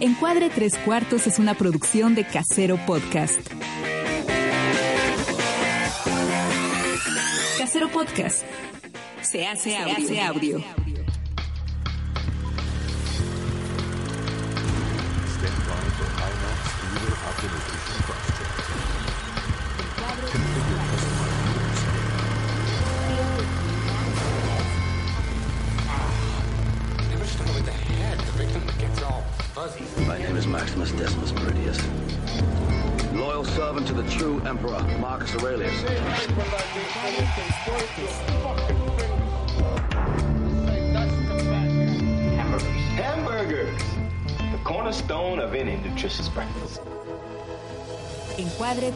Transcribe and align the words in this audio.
Encuadre 0.00 0.50
Tres 0.50 0.76
Cuartos 0.84 1.26
es 1.26 1.38
una 1.38 1.54
producción 1.54 2.14
de 2.14 2.26
Casero 2.26 2.76
Podcast. 2.84 3.38
Casero 7.58 7.88
Podcast. 7.90 8.44
Se 9.22 9.46
hace 9.46 9.76
audio. 9.76 9.94
Se 9.96 10.02
hace 10.02 10.20
audio. 10.22 10.64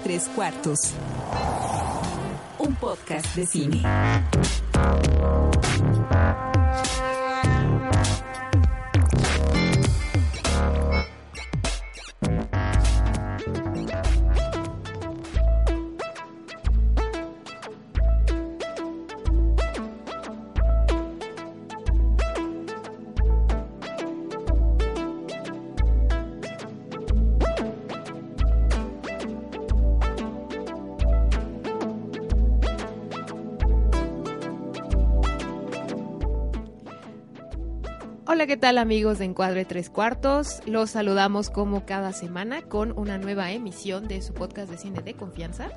Tres 0.03 0.29
Cuartos. 0.35 0.79
Un 2.59 2.75
podcast 2.77 3.35
de 3.35 3.47
cine. 3.47 3.83
Tal 38.61 38.79
amigos 38.79 39.19
de 39.19 39.25
Encuadre 39.27 39.65
Tres 39.65 39.91
Cuartos? 39.91 40.61
Los 40.67 40.91
saludamos 40.91 41.51
como 41.51 41.85
cada 41.87 42.13
semana 42.13 42.63
con 42.63 42.97
una 42.99 43.19
nueva 43.19 43.53
emisión 43.53 44.09
de 44.09 44.21
su 44.23 44.35
podcast 44.35 44.71
de 44.71 44.79
cine 44.79 45.01
de 45.03 45.15
confianza. 45.15 45.69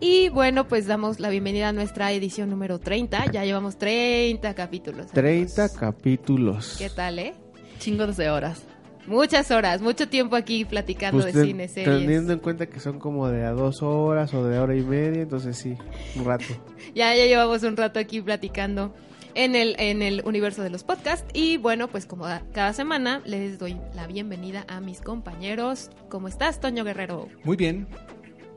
Y 0.00 0.28
bueno, 0.28 0.68
pues 0.68 0.86
damos 0.86 1.18
la 1.20 1.28
bienvenida 1.30 1.68
a 1.68 1.72
nuestra 1.72 2.12
edición 2.12 2.50
número 2.50 2.78
30. 2.78 3.30
Ya 3.32 3.44
llevamos 3.44 3.78
30 3.78 4.54
capítulos. 4.54 5.06
30 5.08 5.62
amigos. 5.62 5.78
capítulos. 5.78 6.76
¿Qué 6.78 6.90
tal, 6.90 7.18
eh? 7.18 7.34
Chingos 7.78 8.16
de 8.16 8.30
horas. 8.30 8.62
Muchas 9.06 9.50
horas, 9.50 9.82
mucho 9.82 10.08
tiempo 10.08 10.34
aquí 10.34 10.64
platicando 10.64 11.20
Pues 11.20 11.34
de 11.34 11.40
ten- 11.40 11.48
cine, 11.50 11.68
series. 11.68 11.98
Teniendo 12.00 12.32
en 12.32 12.38
cuenta 12.38 12.66
que 12.66 12.80
son 12.80 12.98
como 12.98 13.28
de 13.28 13.44
a 13.44 13.50
dos 13.50 13.82
horas 13.82 14.32
o 14.32 14.46
de 14.46 14.58
hora 14.58 14.74
y 14.74 14.80
media, 14.82 15.22
entonces 15.22 15.58
sí, 15.58 15.76
un 16.16 16.24
rato. 16.24 16.44
Ya, 16.94 17.14
ya 17.14 17.26
llevamos 17.26 17.62
un 17.64 17.76
rato 17.76 17.98
aquí 17.98 18.20
platicando 18.22 18.94
en 19.34 19.54
el, 19.54 19.76
en 19.78 20.02
el 20.02 20.22
universo 20.24 20.62
de 20.62 20.70
los 20.70 20.84
podcasts. 20.84 21.26
Y 21.32 21.56
bueno, 21.56 21.88
pues 21.88 22.06
como 22.06 22.26
cada 22.52 22.72
semana 22.72 23.22
les 23.24 23.58
doy 23.58 23.78
la 23.94 24.06
bienvenida 24.06 24.64
a 24.68 24.80
mis 24.80 25.00
compañeros. 25.00 25.90
¿Cómo 26.08 26.28
estás, 26.28 26.60
Toño 26.60 26.84
Guerrero? 26.84 27.28
Muy 27.44 27.56
bien, 27.56 27.86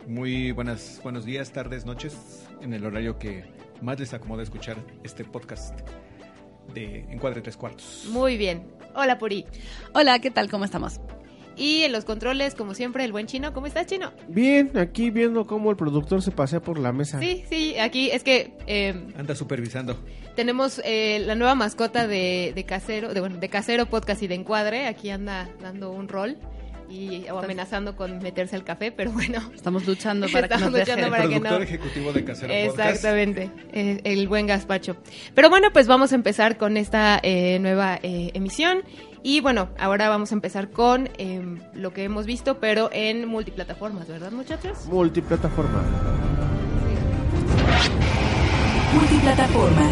muy 0.08 0.52
buenas, 0.52 1.00
buenos 1.04 1.26
días, 1.26 1.52
tardes, 1.52 1.86
noches, 1.86 2.48
en 2.62 2.74
el 2.74 2.86
horario 2.86 3.20
que 3.20 3.46
más 3.82 4.00
les 4.00 4.14
acomoda 4.14 4.44
escuchar 4.44 4.78
este 5.04 5.24
podcast 5.24 5.80
de 6.74 7.00
Encuadre 7.10 7.42
Tres 7.42 7.58
Cuartos. 7.58 8.08
Muy 8.10 8.38
bien. 8.38 8.68
Hola, 8.96 9.20
Puri. 9.20 9.46
Hola, 9.94 10.20
¿qué 10.20 10.32
tal? 10.32 10.50
¿Cómo 10.50 10.66
estamos? 10.66 11.00
Y 11.58 11.82
en 11.84 11.92
los 11.92 12.06
controles, 12.06 12.54
como 12.56 12.74
siempre, 12.76 13.04
el 13.04 13.12
buen 13.12 13.26
chino. 13.26 13.52
¿Cómo 13.54 13.66
estás, 13.68 13.88
chino? 13.88 14.12
Bien, 14.28 14.72
aquí 14.78 15.10
viendo 15.10 15.46
cómo 15.48 15.72
el 15.72 15.78
productor 15.78 16.22
se 16.22 16.32
pasea 16.32 16.60
por 16.62 16.78
la 16.78 16.92
mesa. 16.94 17.20
Sí, 17.20 17.44
sí, 17.50 17.78
aquí 17.80 18.12
es 18.12 18.24
que 18.24 18.54
eh, 18.68 18.94
Anda 19.18 19.34
supervisando. 19.36 19.98
tenemos 20.36 20.80
eh, 20.86 21.20
la 21.26 21.34
nueva 21.36 21.56
mascota 21.56 22.08
de, 22.08 22.52
de 22.54 22.64
Casero, 22.64 23.14
de, 23.14 23.20
bueno, 23.22 23.38
de 23.38 23.50
Casero 23.50 23.88
Podcast 23.88 24.22
y 24.22 24.28
de 24.28 24.36
Encuadre. 24.36 24.86
Aquí 24.88 25.10
anda 25.10 25.50
dando 25.62 25.90
un 25.92 26.08
rol 26.08 26.38
y 26.90 27.26
o 27.30 27.40
amenazando 27.40 27.98
con 27.98 28.20
meterse 28.20 28.56
al 28.56 28.64
café, 28.64 28.94
pero 28.94 29.12
bueno. 29.12 29.42
Estamos 29.54 29.86
luchando 29.86 30.28
para 30.32 30.48
que 30.48 30.54
Estamos 30.54 30.72
nos 30.72 30.80
luchando 30.88 31.06
deje. 31.08 31.12
para 31.18 31.24
que 31.24 31.30
Productor 31.42 31.58
no. 31.60 31.64
ejecutivo 31.66 32.14
de 32.14 32.24
Casero 32.24 32.48
Podcast. 32.54 32.80
Exactamente, 32.80 33.50
eh, 33.74 34.00
el 34.06 34.28
buen 34.30 34.48
gazpacho. 34.48 34.96
Pero 35.34 35.50
bueno, 35.50 35.68
pues 35.74 35.88
vamos 35.88 36.14
a 36.14 36.16
empezar 36.16 36.58
con 36.58 36.78
esta 36.78 37.20
eh, 37.24 37.60
nueva 37.60 38.00
eh, 38.04 38.32
emisión. 38.36 38.84
Y 39.24 39.42
bueno, 39.42 39.70
ahora 39.80 40.10
vamos 40.10 40.32
a 40.32 40.36
empezar 40.36 40.70
con 40.72 41.10
eh, 41.18 41.60
lo 41.74 41.94
que 41.94 42.04
hemos 42.04 42.26
visto, 42.26 42.60
pero 42.60 42.90
en 42.92 43.28
multiplataformas, 43.28 44.08
¿verdad, 44.08 44.32
muchachos? 44.32 44.86
Multiplataforma. 44.88 45.84
Multiplataforma. 48.94 49.92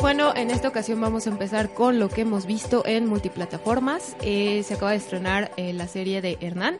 Bueno, 0.00 0.32
en 0.36 0.52
esta 0.52 0.68
ocasión 0.68 1.00
vamos 1.00 1.26
a 1.26 1.30
empezar 1.30 1.74
con 1.74 1.98
lo 1.98 2.08
que 2.08 2.20
hemos 2.20 2.46
visto 2.46 2.86
en 2.86 3.06
multiplataformas. 3.06 4.16
Eh, 4.22 4.62
se 4.62 4.74
acaba 4.74 4.92
de 4.92 4.98
estrenar 4.98 5.50
eh, 5.56 5.72
la 5.72 5.88
serie 5.88 6.22
de 6.22 6.38
Hernán, 6.40 6.78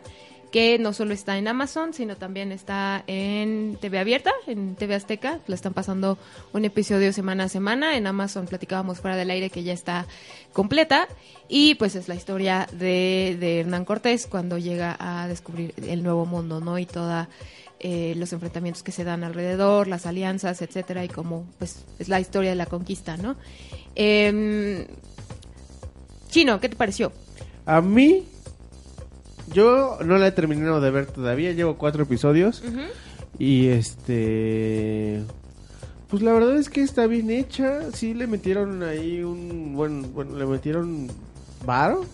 que 0.52 0.78
no 0.78 0.92
solo 0.92 1.14
está 1.14 1.36
en 1.36 1.48
Amazon, 1.48 1.92
sino 1.92 2.16
también 2.16 2.52
está 2.52 3.02
en 3.08 3.76
TV 3.80 3.98
Abierta, 3.98 4.32
en 4.46 4.76
TV 4.76 4.94
Azteca. 4.94 5.40
La 5.48 5.56
están 5.56 5.74
pasando 5.74 6.16
un 6.52 6.64
episodio 6.64 7.12
semana 7.12 7.44
a 7.44 7.48
semana. 7.48 7.96
En 7.96 8.06
Amazon 8.06 8.46
platicábamos 8.46 9.00
fuera 9.00 9.16
del 9.16 9.30
aire 9.30 9.50
que 9.50 9.64
ya 9.64 9.72
está 9.72 10.06
completa. 10.52 11.08
Y 11.48 11.74
pues 11.74 11.96
es 11.96 12.06
la 12.06 12.14
historia 12.14 12.68
de, 12.70 13.36
de 13.40 13.60
Hernán 13.60 13.84
Cortés 13.84 14.28
cuando 14.28 14.58
llega 14.58 14.96
a 15.00 15.26
descubrir 15.26 15.74
el 15.88 16.04
nuevo 16.04 16.24
mundo, 16.24 16.60
¿no? 16.60 16.78
Y 16.78 16.86
toda 16.86 17.28
eh, 17.80 18.14
los 18.16 18.32
enfrentamientos 18.32 18.82
que 18.82 18.92
se 18.92 19.04
dan 19.04 19.24
alrededor, 19.24 19.88
las 19.88 20.06
alianzas, 20.06 20.62
etcétera, 20.62 21.04
y 21.04 21.08
cómo 21.08 21.46
pues 21.58 21.84
es 21.98 22.08
la 22.08 22.20
historia 22.20 22.50
de 22.50 22.56
la 22.56 22.66
conquista, 22.66 23.16
¿no? 23.16 23.36
Em, 23.94 24.86
Chino, 26.28 26.60
¿qué 26.60 26.68
te 26.68 26.76
pareció? 26.76 27.12
A 27.66 27.80
mí, 27.80 28.24
yo 29.52 29.98
no 30.04 30.18
la 30.18 30.28
he 30.28 30.32
terminado 30.32 30.80
de 30.80 30.90
ver 30.90 31.06
todavía, 31.06 31.52
llevo 31.52 31.76
cuatro 31.76 32.02
episodios. 32.02 32.62
Y 33.38 33.68
este. 33.68 35.22
Pues 36.08 36.22
la 36.22 36.32
verdad 36.32 36.56
es 36.56 36.68
que 36.68 36.82
está 36.82 37.06
bien 37.06 37.30
hecha. 37.30 37.92
Sí 37.92 38.14
le 38.14 38.26
metieron 38.26 38.82
ahí 38.82 39.22
un. 39.22 39.74
Bueno, 39.74 40.08
bueno 40.08 40.36
le 40.36 40.46
metieron. 40.46 41.08
¿Varo? 41.64 42.04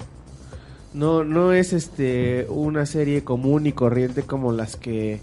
No, 0.92 1.24
no 1.24 1.52
es 1.52 1.72
este 1.72 2.46
una 2.48 2.86
serie 2.86 3.24
común 3.24 3.66
y 3.66 3.72
corriente 3.72 4.22
como 4.22 4.52
las 4.52 4.76
que 4.76 5.20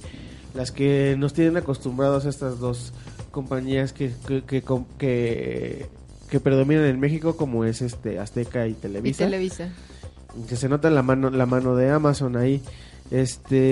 las 0.53 0.71
que 0.71 1.15
nos 1.17 1.33
tienen 1.33 1.57
acostumbrados 1.57 2.25
estas 2.25 2.59
dos 2.59 2.93
compañías 3.31 3.93
que 3.93 4.11
que, 4.27 4.43
que, 4.43 4.63
que, 4.97 5.85
que 6.29 6.39
predominan 6.39 6.85
en 6.85 6.99
México 6.99 7.35
como 7.37 7.63
es 7.65 7.81
este 7.81 8.19
Azteca 8.19 8.67
y 8.67 8.71
Y 8.71 8.73
Televisa 8.75 9.25
Televisa. 9.25 9.69
que 10.49 10.55
se 10.55 10.67
nota 10.69 10.89
la 10.89 11.01
mano 11.03 11.29
la 11.29 11.45
mano 11.45 11.75
de 11.75 11.89
Amazon 11.89 12.35
ahí 12.37 12.61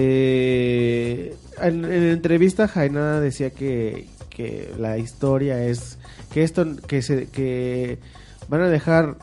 este 0.09 1.29
en, 1.61 1.85
en 1.85 2.03
entrevista 2.09 2.67
Jainada 2.67 3.19
decía 3.21 3.49
que, 3.51 4.07
que 4.29 4.71
la 4.79 4.97
historia 4.97 5.63
es 5.65 5.97
que 6.31 6.43
esto 6.43 6.65
que 6.87 7.01
se 7.01 7.27
que 7.29 7.99
van 8.47 8.61
a 8.61 8.69
dejar 8.69 9.17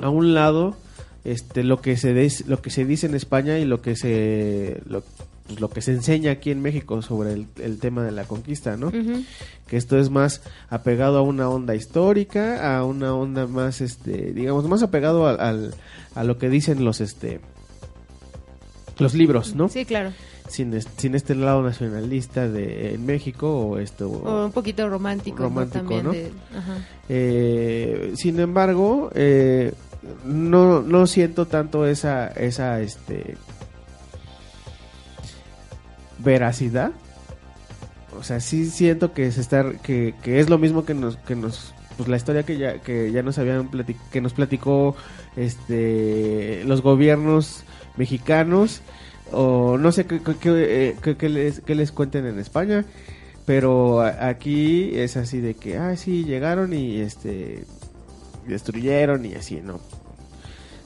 a 0.00 0.08
un 0.10 0.34
lado 0.34 0.76
este 1.24 1.62
lo 1.64 1.80
que 1.80 1.96
se 1.96 2.12
des- 2.14 2.46
lo 2.46 2.62
que 2.62 2.70
se 2.70 2.84
dice 2.84 3.06
en 3.06 3.14
España 3.14 3.58
y 3.58 3.64
lo 3.64 3.82
que 3.82 3.96
se 3.96 4.80
lo, 4.86 5.02
pues, 5.50 5.60
lo 5.60 5.68
que 5.68 5.82
se 5.82 5.92
enseña 5.92 6.30
aquí 6.32 6.50
en 6.50 6.62
México 6.62 7.02
sobre 7.02 7.32
el, 7.34 7.46
el 7.60 7.78
tema 7.78 8.02
de 8.04 8.12
la 8.12 8.24
conquista, 8.24 8.76
¿no? 8.76 8.90
Que 9.66 9.76
esto 9.76 9.98
es 9.98 10.10
más 10.10 10.42
apegado 10.68 11.18
a 11.18 11.22
una 11.22 11.48
onda 11.48 11.74
histórica, 11.74 12.76
a 12.76 12.84
una 12.84 13.14
onda 13.14 13.46
más, 13.46 13.80
este, 13.80 14.32
digamos, 14.32 14.64
más 14.68 14.82
apegado 14.82 15.26
al, 15.26 15.40
al- 15.40 15.74
a 16.14 16.24
lo 16.24 16.38
que 16.38 16.48
dicen 16.48 16.84
los, 16.84 17.00
este, 17.00 17.40
los 18.98 19.14
libros, 19.14 19.54
¿no? 19.54 19.68
Sí, 19.68 19.84
claro. 19.84 20.12
Sin, 20.48 20.76
sin 20.82 21.14
este 21.14 21.36
lado 21.36 21.62
nacionalista 21.62 22.48
de 22.48 22.94
en 22.94 23.06
México 23.06 23.48
o 23.68 23.78
esto 23.78 24.08
O 24.10 24.46
un 24.46 24.52
poquito 24.52 24.88
romántico. 24.88 25.36
Romántico, 25.44 25.78
También 25.78 26.04
¿no? 26.04 26.12
de- 26.12 26.32
ajá. 26.56 26.88
Eh, 27.08 28.12
sin 28.16 28.40
embargo, 28.40 29.10
eh, 29.14 29.72
no, 30.24 30.82
no 30.82 31.06
siento 31.06 31.46
tanto 31.46 31.86
esa, 31.86 32.26
esa 32.28 32.80
este, 32.80 33.36
veracidad. 36.22 36.92
O 38.18 38.22
sea, 38.22 38.40
sí 38.40 38.66
siento 38.70 39.12
que 39.12 39.30
se 39.32 39.40
está, 39.40 39.72
que, 39.82 40.14
que 40.22 40.40
es 40.40 40.50
lo 40.50 40.58
mismo 40.58 40.84
que 40.84 40.94
nos, 40.94 41.16
que 41.16 41.36
nos, 41.36 41.74
pues 41.96 42.08
la 42.08 42.16
historia 42.16 42.42
que 42.42 42.58
ya, 42.58 42.78
que 42.80 43.12
ya 43.12 43.22
nos 43.22 43.38
habían 43.38 43.70
plati- 43.70 43.96
que 44.10 44.20
nos 44.20 44.32
platicó, 44.34 44.96
este, 45.36 46.62
los 46.64 46.82
gobiernos 46.82 47.62
mexicanos 47.96 48.80
o 49.32 49.78
no 49.78 49.92
sé 49.92 50.06
qué, 50.06 50.20
qué- 50.20 50.34
qué, 50.40 50.94
eh, 51.04 51.14
qué- 51.64 51.74
les, 51.74 51.92
cuenten 51.92 52.26
en 52.26 52.38
España, 52.40 52.84
pero 53.46 54.00
aquí 54.00 54.90
es 54.98 55.16
así 55.16 55.40
de 55.40 55.54
que, 55.54 55.76
ah, 55.78 55.96
sí, 55.96 56.24
llegaron 56.24 56.72
y 56.72 57.00
este 57.00 57.64
destruyeron 58.46 59.24
y 59.24 59.34
así, 59.34 59.60
¿no? 59.62 59.78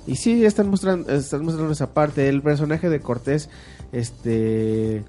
Y 0.07 0.17
sí, 0.17 0.45
están 0.45 0.69
mostrando, 0.69 1.11
están 1.11 1.43
mostrando 1.45 1.73
esa 1.73 1.95
parte. 1.95 2.29
El 2.29 2.43
personaje 2.43 2.91
de 2.91 3.01
Cortés, 3.01 3.49
este, 3.93 5.03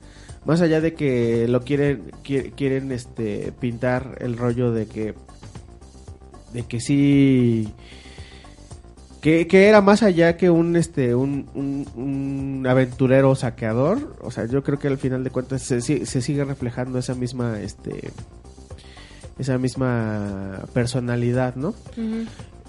más 0.45 0.61
allá 0.61 0.79
de 0.81 0.93
que 0.93 1.47
lo 1.47 1.61
quieren, 1.61 2.11
qui- 2.23 2.53
quieren, 2.55 2.91
este, 2.91 3.51
pintar 3.59 4.17
el 4.21 4.37
rollo 4.37 4.71
de 4.71 4.85
que, 4.87 5.13
de 6.53 6.63
que 6.63 6.79
sí, 6.79 7.67
que, 9.21 9.47
que 9.47 9.67
era 9.67 9.81
más 9.81 10.03
allá 10.03 10.37
que 10.37 10.49
un, 10.51 10.75
este, 10.75 11.15
un, 11.15 11.47
un, 11.55 12.65
aventurero 12.67 13.33
saqueador. 13.35 14.15
O 14.21 14.29
sea, 14.31 14.45
yo 14.45 14.63
creo 14.63 14.77
que 14.77 14.87
al 14.87 14.97
final 14.99 15.23
de 15.23 15.31
cuentas 15.31 15.63
se, 15.63 15.81
se 15.81 16.21
sigue 16.21 16.43
reflejando 16.45 16.99
esa 16.99 17.15
misma, 17.15 17.59
este, 17.59 18.11
esa 19.39 19.57
misma 19.57 20.65
personalidad, 20.73 21.55
¿no? 21.55 21.73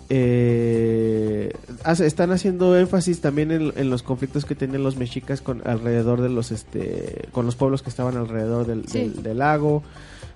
Eh, 0.09 1.53
están 2.01 2.31
haciendo 2.31 2.79
énfasis 2.79 3.21
también 3.21 3.51
en, 3.51 3.73
en 3.77 3.91
los 3.91 4.03
conflictos 4.03 4.45
que 4.45 4.55
tenían 4.55 4.83
los 4.85 4.97
mexicas 4.97 5.41
con 5.41 5.67
alrededor 5.67 6.21
de 6.21 6.29
los 6.29 6.53
este 6.53 7.29
con 7.33 7.45
los 7.47 7.57
pueblos 7.57 7.83
que 7.83 7.91
estaban 7.91 8.17
alrededor 8.17 8.67
del, 8.67 8.87
Sí. 8.89 8.99
del- 9.01 9.23
del 9.23 9.39
lago 9.39 9.83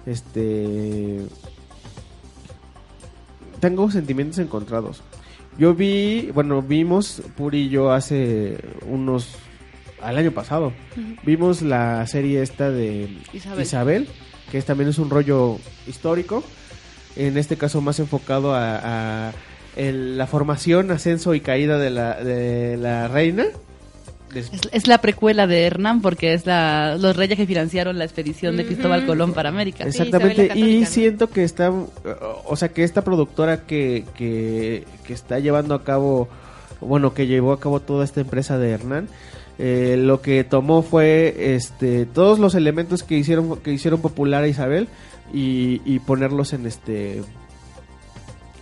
este 0.06 1.20
tengo 3.60 3.90
sentimientos 3.90 4.38
encontrados 4.38 5.02
yo 5.58 5.74
vi 5.74 6.30
bueno 6.34 6.62
vimos 6.62 7.22
Puri 7.36 7.62
y 7.62 7.68
yo 7.68 7.92
hace 7.92 8.58
unos 8.88 9.28
al 10.02 10.16
año 10.16 10.32
pasado 10.32 10.72
vimos 11.24 11.60
la 11.62 12.06
serie 12.06 12.42
esta 12.42 12.70
de 12.70 13.08
Isabel. 13.34 13.62
Isabel, 13.62 14.08
que 14.50 14.56
es, 14.58 14.64
también 14.64 14.88
es 14.88 14.98
un 14.98 15.10
rollo 15.10 15.58
histórico, 15.86 16.42
en 17.16 17.36
este 17.36 17.56
caso 17.58 17.82
más 17.82 17.98
enfocado 18.00 18.54
a, 18.54 19.28
a 19.28 19.32
el- 19.88 20.18
la 20.18 20.26
formación, 20.26 20.90
ascenso 20.90 21.34
y 21.34 21.40
caída 21.40 21.78
de 21.78 21.90
la, 21.90 22.22
de 22.22 22.76
la 22.76 23.08
reina. 23.08 23.46
Es, 24.34 24.48
es 24.70 24.86
la 24.86 24.98
precuela 24.98 25.48
de 25.48 25.64
Hernán 25.64 26.02
porque 26.02 26.34
es 26.34 26.46
la, 26.46 26.96
los 27.00 27.16
reyes 27.16 27.36
que 27.36 27.46
financiaron 27.46 27.98
la 27.98 28.04
expedición 28.04 28.56
de. 28.56 28.64
Cristóbal 28.64 29.04
Colón 29.04 29.32
para 29.32 29.48
América. 29.48 29.84
Exactamente, 29.84 30.56
y 30.56 30.86
siento 30.86 31.30
que 31.30 31.42
está, 31.42 31.72
o 31.72 32.54
sea, 32.56 32.68
que 32.68 32.84
esta 32.84 33.02
productora 33.02 33.66
que, 33.66 34.04
que, 34.16 34.84
que 35.04 35.12
está 35.12 35.40
llevando 35.40 35.74
a 35.74 35.82
cabo, 35.82 36.28
bueno, 36.80 37.12
que 37.12 37.26
llevó 37.26 37.52
a 37.52 37.58
cabo 37.58 37.80
toda 37.80 38.04
esta 38.04 38.20
empresa 38.20 38.56
de 38.56 38.70
Hernán, 38.70 39.08
eh, 39.58 39.96
lo 39.98 40.22
que 40.22 40.44
tomó 40.44 40.82
fue 40.82 41.54
este 41.56 42.06
todos 42.06 42.38
los 42.38 42.54
elementos 42.54 43.02
que 43.02 43.16
hicieron 43.18 43.56
que 43.58 43.72
hicieron 43.72 44.00
popular 44.00 44.44
a 44.44 44.48
Isabel 44.48 44.86
y, 45.34 45.82
y 45.84 45.98
ponerlos 45.98 46.52
en 46.52 46.66
este 46.66 47.22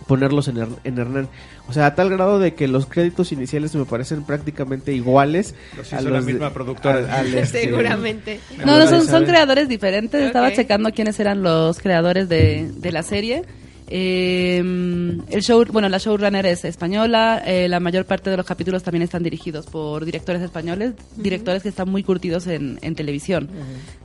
ponerlos 0.09 0.47
en, 0.49 0.57
Her- 0.57 0.79
en 0.83 0.97
Hernán. 0.97 1.29
O 1.67 1.71
sea, 1.73 1.85
a 1.85 1.95
tal 1.95 2.09
grado 2.09 2.39
de 2.39 2.55
que 2.55 2.67
los 2.67 2.87
créditos 2.87 3.31
iniciales 3.31 3.73
me 3.75 3.85
parecen 3.85 4.23
prácticamente 4.25 4.91
iguales 4.91 5.53
Los 5.77 5.93
a 5.93 6.01
hizo 6.01 6.09
la 6.09 6.17
los 6.17 6.25
de- 6.25 6.33
misma 6.33 6.51
productora. 6.51 7.21
este, 7.25 7.61
Seguramente. 7.61 8.39
No, 8.65 8.77
no, 8.79 8.87
son, 8.87 9.05
son 9.05 9.23
creadores 9.25 9.69
diferentes. 9.69 10.21
Estaba 10.21 10.51
checando 10.51 10.91
quiénes 10.91 11.19
eran 11.19 11.43
los 11.43 11.79
creadores 11.79 12.27
de, 12.27 12.71
de 12.75 12.91
la 12.91 13.03
serie. 13.03 13.43
Eh, 13.91 14.59
el 14.59 15.41
show, 15.41 15.65
bueno, 15.71 15.89
la 15.89 15.97
showrunner 15.97 16.45
es 16.45 16.63
española. 16.63 17.41
eh, 17.45 17.67
la 17.67 17.79
mayor 17.79 18.05
parte 18.05 18.29
de 18.29 18.37
los 18.37 18.45
capítulos 18.45 18.83
también 18.83 19.01
están 19.01 19.23
dirigidos 19.23 19.65
por 19.65 20.05
directores 20.05 20.41
españoles, 20.41 20.93
directores 21.15 21.63
que 21.63 21.69
están 21.69 21.89
muy 21.89 22.03
curtidos 22.03 22.47
en, 22.47 22.77
en 22.81 22.95
televisión. 22.95 23.49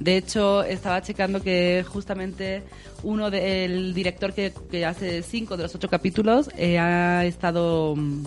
De 0.01 0.17
hecho, 0.17 0.65
estaba 0.65 1.03
checando 1.03 1.43
que 1.43 1.85
justamente 1.87 2.63
uno 3.03 3.31
del 3.31 3.93
director 3.93 4.33
que, 4.33 4.53
que 4.71 4.87
hace 4.87 5.23
cinco 5.23 5.57
de 5.57 5.65
los 5.65 5.75
ocho 5.75 5.89
capítulos 5.89 6.49
eh, 6.57 6.79
ha 6.79 7.25
estado 7.27 7.95
mm, 7.95 8.25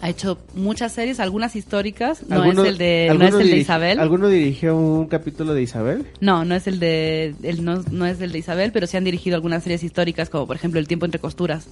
ha 0.00 0.08
hecho 0.08 0.38
muchas 0.54 0.92
series, 0.92 1.20
algunas 1.20 1.56
históricas. 1.56 2.22
No 2.28 2.36
es 2.36 2.42
¿Alguno- 2.42 2.64
el 2.64 2.78
de, 2.78 3.14
no 3.18 3.24
es 3.26 3.34
el 3.34 3.50
de 3.50 3.56
Isabel. 3.56 3.98
¿Alguno 4.00 4.28
dirigió 4.28 4.76
un 4.76 5.06
capítulo 5.06 5.54
de 5.54 5.62
Isabel? 5.62 6.06
No, 6.20 6.44
no 6.44 6.54
es 6.54 6.66
el 6.66 6.78
de 6.80 7.34
el, 7.42 7.64
no, 7.64 7.82
no 7.90 8.06
es 8.06 8.20
el 8.20 8.32
de 8.32 8.38
Isabel, 8.38 8.72
pero 8.72 8.86
sí 8.86 8.96
han 8.96 9.04
dirigido 9.04 9.36
algunas 9.36 9.62
series 9.62 9.82
históricas 9.82 10.30
como 10.30 10.46
por 10.46 10.56
ejemplo 10.56 10.78
El 10.80 10.86
tiempo 10.88 11.04
entre 11.06 11.20
costuras. 11.20 11.66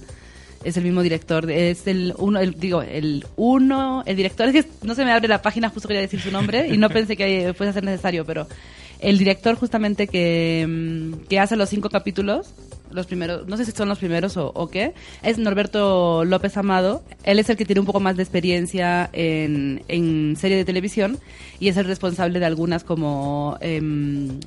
Es 0.63 0.77
el 0.77 0.83
mismo 0.83 1.03
director, 1.03 1.49
es 1.51 1.85
el 1.85 2.15
uno, 2.17 2.39
el, 2.39 2.59
digo, 2.59 2.81
el 2.81 3.23
uno, 3.35 4.01
el 4.07 4.15
director, 4.15 4.47
es 4.49 4.65
que 4.65 4.71
no 4.81 4.95
se 4.95 5.05
me 5.05 5.11
abre 5.11 5.27
la 5.27 5.43
página, 5.43 5.69
justo 5.69 5.87
quería 5.87 6.01
decir 6.01 6.19
su 6.19 6.31
nombre 6.31 6.67
y 6.67 6.77
no 6.77 6.89
pensé 6.89 7.15
que 7.15 7.53
fuese 7.55 7.69
a 7.69 7.73
ser 7.73 7.83
necesario, 7.83 8.25
pero 8.25 8.47
el 9.05 9.19
director 9.19 9.55
justamente 9.55 10.07
que, 10.07 10.65
mm, 10.67 11.27
que 11.27 11.39
hace 11.39 11.55
los 11.55 11.69
cinco 11.69 11.89
capítulos, 11.89 12.53
los 12.89 13.05
primeros, 13.05 13.47
no 13.47 13.55
sé 13.55 13.65
si 13.65 13.71
son 13.71 13.87
los 13.87 13.99
primeros 13.99 14.35
o, 14.35 14.69
qué, 14.71 14.93
es 15.21 15.37
Norberto 15.37 16.25
López 16.25 16.57
Amado. 16.57 17.03
Él 17.23 17.37
es 17.37 17.49
el 17.49 17.57
que 17.57 17.65
tiene 17.65 17.81
un 17.81 17.85
poco 17.85 17.99
más 17.99 18.17
de 18.17 18.23
experiencia 18.23 19.09
en, 19.13 19.83
en 19.87 20.35
serie 20.37 20.57
de 20.57 20.65
televisión 20.65 21.19
y 21.59 21.67
es 21.67 21.77
el 21.77 21.85
responsable 21.85 22.39
de 22.39 22.45
algunas 22.45 22.83
como 22.83 23.57
em, 23.61 24.39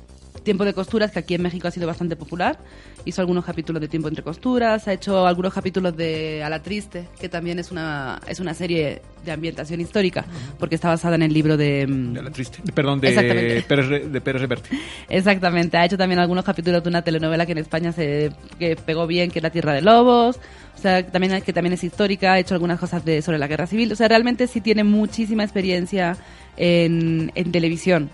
Tiempo 0.48 0.64
de 0.64 0.72
Costuras, 0.72 1.10
que 1.10 1.18
aquí 1.18 1.34
en 1.34 1.42
México 1.42 1.68
ha 1.68 1.70
sido 1.70 1.86
bastante 1.86 2.16
popular. 2.16 2.58
Hizo 3.04 3.20
algunos 3.20 3.44
capítulos 3.44 3.82
de 3.82 3.88
Tiempo 3.88 4.08
entre 4.08 4.24
Costuras, 4.24 4.88
ha 4.88 4.94
hecho 4.94 5.26
algunos 5.26 5.52
capítulos 5.52 5.94
de 5.94 6.42
A 6.42 6.48
la 6.48 6.62
Triste, 6.62 7.06
que 7.20 7.28
también 7.28 7.58
es 7.58 7.70
una, 7.70 8.18
es 8.26 8.40
una 8.40 8.54
serie 8.54 9.02
de 9.26 9.32
ambientación 9.32 9.78
histórica, 9.82 10.24
porque 10.58 10.76
está 10.76 10.88
basada 10.88 11.16
en 11.16 11.22
el 11.22 11.34
libro 11.34 11.58
de... 11.58 11.82
em, 11.82 12.14
De 12.14 12.22
la 12.22 12.30
triste. 12.30 12.60
Perdón, 12.72 12.98
de. 13.00 13.62
Pérez, 13.68 13.86
Re- 13.88 14.08
de 14.08 14.20
Pérez 14.22 14.40
Reverte. 14.40 14.70
Exactamente, 15.10 15.76
ha 15.76 15.84
hecho 15.84 15.98
también 15.98 16.18
algunos 16.18 16.44
capítulos 16.46 16.82
de 16.82 16.88
una 16.88 17.02
telenovela 17.02 17.44
que 17.44 17.52
en 17.52 17.58
España 17.58 17.92
se 17.92 18.30
que 18.58 18.74
pegó 18.76 19.06
bien, 19.06 19.30
que 19.30 19.40
es 19.40 19.42
La 19.42 19.50
Tierra 19.50 19.74
de 19.74 19.82
Lobos, 19.82 20.38
o 20.74 20.78
sea, 20.80 21.06
también 21.06 21.42
que 21.42 21.52
también 21.52 21.74
es 21.74 21.84
histórica, 21.84 22.32
ha 22.32 22.38
hecho 22.38 22.54
algunas 22.54 22.80
cosas 22.80 23.04
de 23.04 23.20
sobre 23.20 23.36
la 23.38 23.48
Guerra 23.48 23.66
Civil, 23.66 23.92
o 23.92 23.96
sea, 23.96 24.08
realmente 24.08 24.46
sí 24.46 24.62
tiene 24.62 24.82
muchísima 24.82 25.44
experiencia 25.44 26.16
en, 26.56 27.32
en 27.34 27.52
televisión. 27.52 28.08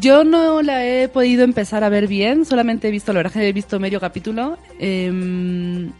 Yo 0.00 0.24
no 0.24 0.62
la 0.62 0.84
he 0.84 1.08
podido 1.08 1.44
empezar 1.44 1.84
a 1.84 1.88
ver 1.88 2.08
bien, 2.08 2.44
solamente 2.44 2.88
he 2.88 2.90
visto, 2.90 3.12
la 3.12 3.18
verdad 3.20 3.32
que 3.32 3.48
he 3.48 3.52
visto 3.52 3.78
medio 3.78 4.00
capítulo. 4.00 4.58
em, 4.78 5.92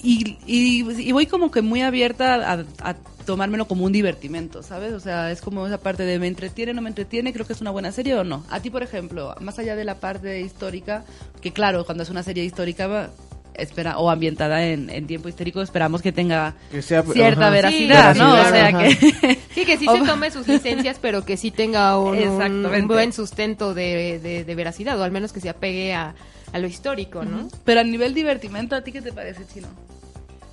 y, 0.00 1.12
voy 1.12 1.26
como 1.26 1.50
que 1.50 1.60
muy 1.60 1.82
abierta 1.82 2.52
a, 2.52 2.64
a 2.82 2.94
tomármelo 3.28 3.68
como 3.68 3.84
un 3.84 3.92
divertimento, 3.92 4.62
¿sabes? 4.62 4.94
O 4.94 5.00
sea, 5.00 5.30
es 5.30 5.42
como 5.42 5.66
esa 5.66 5.78
parte 5.78 6.04
de 6.04 6.18
me 6.18 6.28
entretiene, 6.28 6.72
no 6.72 6.80
me 6.80 6.88
entretiene, 6.88 7.34
creo 7.34 7.46
que 7.46 7.52
es 7.52 7.60
una 7.60 7.70
buena 7.70 7.92
serie 7.92 8.14
o 8.14 8.24
no. 8.24 8.42
A 8.48 8.60
ti, 8.60 8.70
por 8.70 8.82
ejemplo, 8.82 9.34
más 9.40 9.58
allá 9.58 9.76
de 9.76 9.84
la 9.84 9.96
parte 9.96 10.40
histórica, 10.40 11.04
que 11.42 11.52
claro, 11.52 11.84
cuando 11.84 12.04
es 12.04 12.08
una 12.08 12.22
serie 12.22 12.44
histórica 12.44 13.10
espera 13.58 13.98
o 13.98 14.10
ambientada 14.10 14.64
en, 14.66 14.88
en 14.90 15.06
tiempo 15.06 15.28
histórico, 15.28 15.60
esperamos 15.62 16.00
que 16.02 16.12
tenga 16.12 16.54
Que 16.70 16.80
sea- 16.82 17.02
cierta 17.02 17.42
ajá. 17.42 17.50
veracidad, 17.50 18.12
Sí, 18.14 18.18
¿no? 18.20 18.32
O 18.32 18.44
sea 18.44 18.66
ajá. 18.68 18.78
que 18.84 18.94
Sí, 19.54 19.64
que 19.64 19.76
sí 19.76 19.86
se 19.86 20.06
tome 20.06 20.30
sus 20.30 20.46
licencias, 20.48 20.98
pero 21.00 21.24
que 21.24 21.36
sí 21.36 21.50
tenga 21.50 21.98
un, 21.98 22.88
buen 22.88 23.12
sustento 23.12 23.74
de, 23.74 24.18
de- 24.20 24.44
de 24.44 24.54
veracidad, 24.54 24.98
o 25.00 25.04
al 25.04 25.10
menos 25.10 25.32
que 25.32 25.40
se 25.40 25.48
apegue 25.48 25.92
a, 25.94 26.14
a 26.52 26.58
lo 26.58 26.66
histórico, 26.66 27.24
¿no? 27.24 27.48
Pero 27.64 27.80
a 27.80 27.84
nivel 27.84 28.14
divertimento, 28.14 28.74
¿a 28.76 28.82
ti 28.82 28.92
qué 28.92 29.02
te 29.02 29.12
parece, 29.12 29.42
Chino? 29.52 29.68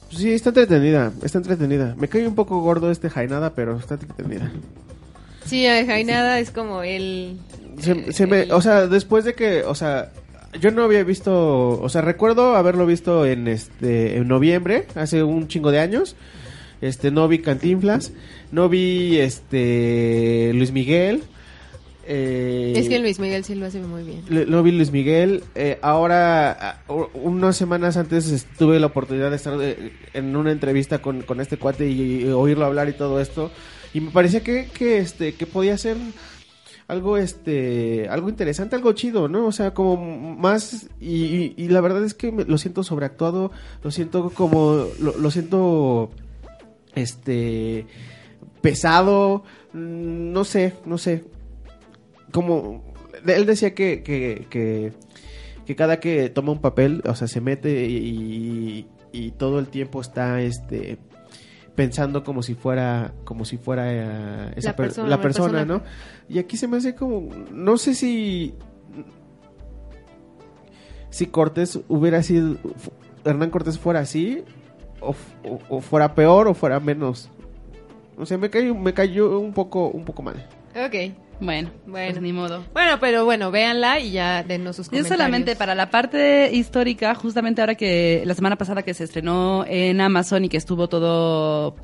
Sí, 0.09 0.31
está 0.31 0.49
entretenida, 0.49 1.11
está 1.23 1.39
entretenida. 1.39 1.93
Me 1.97 2.07
cae 2.07 2.27
un 2.27 2.35
poco 2.35 2.59
gordo 2.61 2.89
este 2.91 3.09
Jainada, 3.09 3.53
pero 3.53 3.77
está 3.77 3.95
entretenida. 3.95 4.51
Sí, 5.45 5.65
Jainada 5.65 6.39
es 6.39 6.51
como 6.51 6.81
el... 6.83 7.37
Se, 7.79 8.13
se 8.13 8.25
me, 8.25 8.51
o 8.53 8.61
sea, 8.61 8.87
después 8.87 9.25
de 9.25 9.33
que, 9.33 9.63
o 9.63 9.75
sea, 9.75 10.11
yo 10.61 10.71
no 10.71 10.83
había 10.83 11.03
visto, 11.03 11.79
o 11.81 11.89
sea, 11.89 12.01
recuerdo 12.01 12.55
haberlo 12.55 12.85
visto 12.85 13.25
en 13.25 13.47
este 13.47 14.17
en 14.17 14.27
noviembre, 14.27 14.87
hace 14.95 15.23
un 15.23 15.47
chingo 15.47 15.71
de 15.71 15.79
años. 15.79 16.15
Este, 16.81 17.09
no 17.09 17.27
vi 17.27 17.39
Cantinflas, 17.39 18.11
no 18.51 18.67
vi 18.69 19.17
este 19.17 20.51
Luis 20.53 20.71
Miguel. 20.71 21.23
eh, 22.07 22.73
Es 22.75 22.87
que 22.89 22.99
Luis 22.99 23.17
Miguel 23.19 23.43
sí 23.43 23.55
lo 23.55 23.65
hace 23.65 23.79
muy 23.79 24.03
bien. 24.03 24.21
Le- 24.29 24.45
Lo 24.45 24.61
vi 24.61 24.71
Luis 24.71 24.91
Miguel. 24.91 25.43
eh, 25.55 25.79
ahora, 25.81 26.51
a- 26.51 26.93
u- 26.93 27.07
unas 27.15 27.55
semanas 27.57 27.97
antes 27.97 28.45
tuve 28.59 28.79
la 28.79 28.87
oportunidad 28.87 29.29
de 29.31 29.35
estar 29.37 29.57
eh, 29.61 29.91
en 30.13 30.35
una 30.35 30.51
entrevista 30.51 30.99
con, 31.01 31.21
con 31.23 31.39
este 31.41 31.57
cuate 31.57 31.89
y, 31.89 32.23
y 32.23 32.27
oírlo 32.27 32.65
hablar 32.65 32.89
y 32.89 32.93
todo 32.93 33.19
esto. 33.19 33.51
y 33.93 34.01
me 34.01 34.11
parecía 34.11 34.41
que, 34.43 34.67
que 34.73 34.97
este 34.99 35.33
que 35.33 35.45
podía 35.47 35.77
ser 35.77 35.95
algo 36.87 37.17
este 37.17 38.07
algo 38.09 38.29
interesante 38.29 38.75
algo 38.75 38.91
chido 38.93 39.27
no 39.27 39.47
o 39.47 39.51
sea 39.51 39.73
como 39.73 39.97
más 40.35 40.87
y, 40.99 41.53
y- 41.57 41.67
la 41.69 41.81
verdad 41.81 42.03
es 42.03 42.13
que 42.13 42.31
me- 42.31 42.45
lo 42.45 42.57
siento 42.59 42.83
sobreactuado 42.83 43.51
lo 43.83 43.89
siento 43.91 44.29
como 44.29 44.85
lo, 44.99 45.17
lo 45.17 45.31
siento 45.31 46.11
este 46.93 47.87
pesado 48.61 49.43
mm, 49.73 50.31
no 50.31 50.43
sé 50.43 50.73
no 50.85 50.97
sé. 50.97 51.23
Como 52.31 52.83
él 53.25 53.45
decía 53.45 53.73
que, 53.73 54.03
que, 54.03 54.45
que, 54.49 54.91
que 55.65 55.75
cada 55.75 55.99
que 55.99 56.29
toma 56.29 56.51
un 56.51 56.59
papel, 56.59 57.01
o 57.07 57.15
sea, 57.15 57.27
se 57.27 57.39
mete 57.39 57.85
y, 57.87 58.87
y 59.13 59.31
todo 59.31 59.59
el 59.59 59.67
tiempo 59.67 60.01
está 60.01 60.41
este 60.41 60.97
pensando 61.75 62.23
como 62.23 62.41
si 62.41 62.55
fuera 62.55 63.13
como 63.25 63.43
si 63.45 63.57
fuera 63.57 63.91
eh, 63.91 64.53
esa 64.55 64.69
La 64.69 64.75
per- 64.75 64.85
persona, 64.87 65.59
la. 65.59 65.65
¿no? 65.65 65.81
Y 66.29 66.39
aquí 66.39 66.55
se 66.57 66.67
me 66.67 66.77
hace 66.77 66.95
como 66.95 67.29
no 67.51 67.77
sé 67.77 67.93
si 67.93 68.55
si 71.09 71.27
Cortés 71.27 71.79
hubiera 71.87 72.21
sido 72.23 72.57
Hernán 73.23 73.49
Cortés 73.49 73.79
fuera 73.79 73.99
así 74.01 74.43
o- 75.01 75.15
o 75.69 75.81
fuera 75.81 76.15
peor 76.15 76.47
o 76.47 76.53
fuera 76.53 76.79
menos. 76.79 77.29
O 78.17 78.25
sea, 78.25 78.37
me 78.37 78.49
cayó 78.49 78.73
me 78.75 78.93
cayó 78.93 79.39
un 79.39 79.53
poco 79.53 79.89
un 79.89 80.05
poco 80.05 80.21
mal. 80.23 80.35
Ok. 80.75 81.13
Bueno, 81.39 81.69
Bueno. 81.85 82.11
pues 82.13 82.21
ni 82.21 82.31
modo. 82.31 82.63
Bueno, 82.73 82.97
pero 82.99 83.25
bueno, 83.25 83.51
véanla 83.51 83.99
y 83.99 84.11
ya 84.11 84.41
denos 84.43 84.75
sus 84.77 84.85
Yo 84.87 84.91
comentarios. 84.91 85.17
solamente 85.17 85.55
para 85.55 85.75
la 85.75 85.89
parte 85.89 86.49
histórica, 86.53 87.13
justamente 87.15 87.61
ahora 87.61 87.75
que 87.75 88.23
la 88.25 88.33
semana 88.35 88.55
pasada 88.57 88.83
que 88.83 88.93
se 88.93 89.03
estrenó 89.03 89.65
en 89.67 89.99
Amazon 89.99 90.45
y 90.45 90.49
que 90.49 90.57
estuvo 90.57 90.87
todo, 90.87 91.75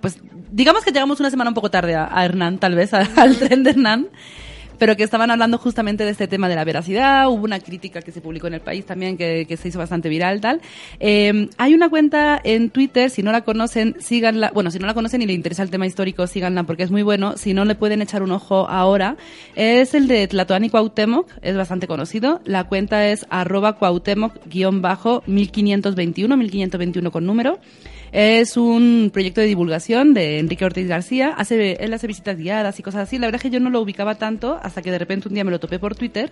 pues 0.00 0.18
digamos 0.50 0.84
que 0.84 0.90
llegamos 0.90 1.20
una 1.20 1.30
semana 1.30 1.50
un 1.50 1.54
poco 1.54 1.70
tarde 1.70 1.94
a, 1.94 2.08
a 2.10 2.24
Hernán, 2.24 2.58
tal 2.58 2.74
vez, 2.74 2.92
a- 2.94 3.08
al 3.16 3.36
tren 3.38 3.62
de 3.62 3.70
Hernán, 3.70 4.08
pero 4.84 4.98
que 4.98 5.02
estaban 5.02 5.30
hablando 5.30 5.56
justamente 5.56 6.04
de 6.04 6.10
este 6.10 6.28
tema 6.28 6.46
de 6.46 6.56
la 6.56 6.62
veracidad, 6.62 7.30
hubo 7.30 7.44
una 7.44 7.58
crítica 7.58 8.02
que 8.02 8.12
se 8.12 8.20
publicó 8.20 8.48
en 8.48 8.52
el 8.52 8.60
país 8.60 8.84
también 8.84 9.16
que, 9.16 9.56
se 9.56 9.68
hizo 9.68 9.78
bastante 9.78 10.10
viral, 10.10 10.42
tal. 10.42 10.60
Eh, 11.00 11.48
hay 11.56 11.72
una 11.72 11.88
cuenta 11.88 12.38
en 12.44 12.68
Twitter, 12.68 13.08
si 13.08 13.22
no 13.22 13.32
la 13.32 13.44
conocen, 13.44 13.96
síganla, 13.98 14.50
bueno, 14.52 14.70
si 14.70 14.78
no 14.78 14.86
la 14.86 14.92
conocen 14.92 15.22
y 15.22 15.26
le 15.26 15.32
interesa 15.32 15.62
el 15.62 15.70
tema 15.70 15.86
histórico, 15.86 16.26
síganla 16.26 16.64
porque 16.64 16.82
es 16.82 16.90
muy 16.90 17.02
bueno, 17.02 17.38
si 17.38 17.54
no 17.54 17.64
le 17.64 17.76
pueden 17.76 18.02
echar 18.02 18.22
un 18.22 18.32
ojo 18.32 18.68
ahora, 18.68 19.16
es 19.56 19.94
el 19.94 20.06
de 20.06 20.28
Tlatoani 20.28 20.68
Cuauhtémoc, 20.68 21.30
es 21.40 21.56
bastante 21.56 21.86
conocido, 21.86 22.42
la 22.44 22.64
cuenta 22.64 23.08
es 23.08 23.24
arroba 23.30 23.78
Cuauhtémoc-bajo 23.78 25.22
1521, 25.24 26.36
1521 26.36 27.10
con 27.10 27.24
número. 27.24 27.58
Es 28.14 28.56
un 28.56 29.10
proyecto 29.12 29.40
de 29.40 29.48
divulgación 29.48 30.14
de 30.14 30.38
Enrique 30.38 30.64
Ortiz 30.64 30.86
García. 30.86 31.34
Hace, 31.36 31.72
él 31.80 31.92
hace 31.92 32.06
visitas 32.06 32.38
guiadas 32.38 32.78
y 32.78 32.82
cosas 32.84 33.08
así. 33.08 33.18
La 33.18 33.26
verdad 33.26 33.40
es 33.40 33.42
que 33.42 33.50
yo 33.50 33.58
no 33.58 33.70
lo 33.70 33.80
ubicaba 33.80 34.14
tanto 34.14 34.56
hasta 34.62 34.82
que 34.82 34.92
de 34.92 35.00
repente 35.00 35.26
un 35.26 35.34
día 35.34 35.42
me 35.42 35.50
lo 35.50 35.58
topé 35.58 35.80
por 35.80 35.96
Twitter. 35.96 36.30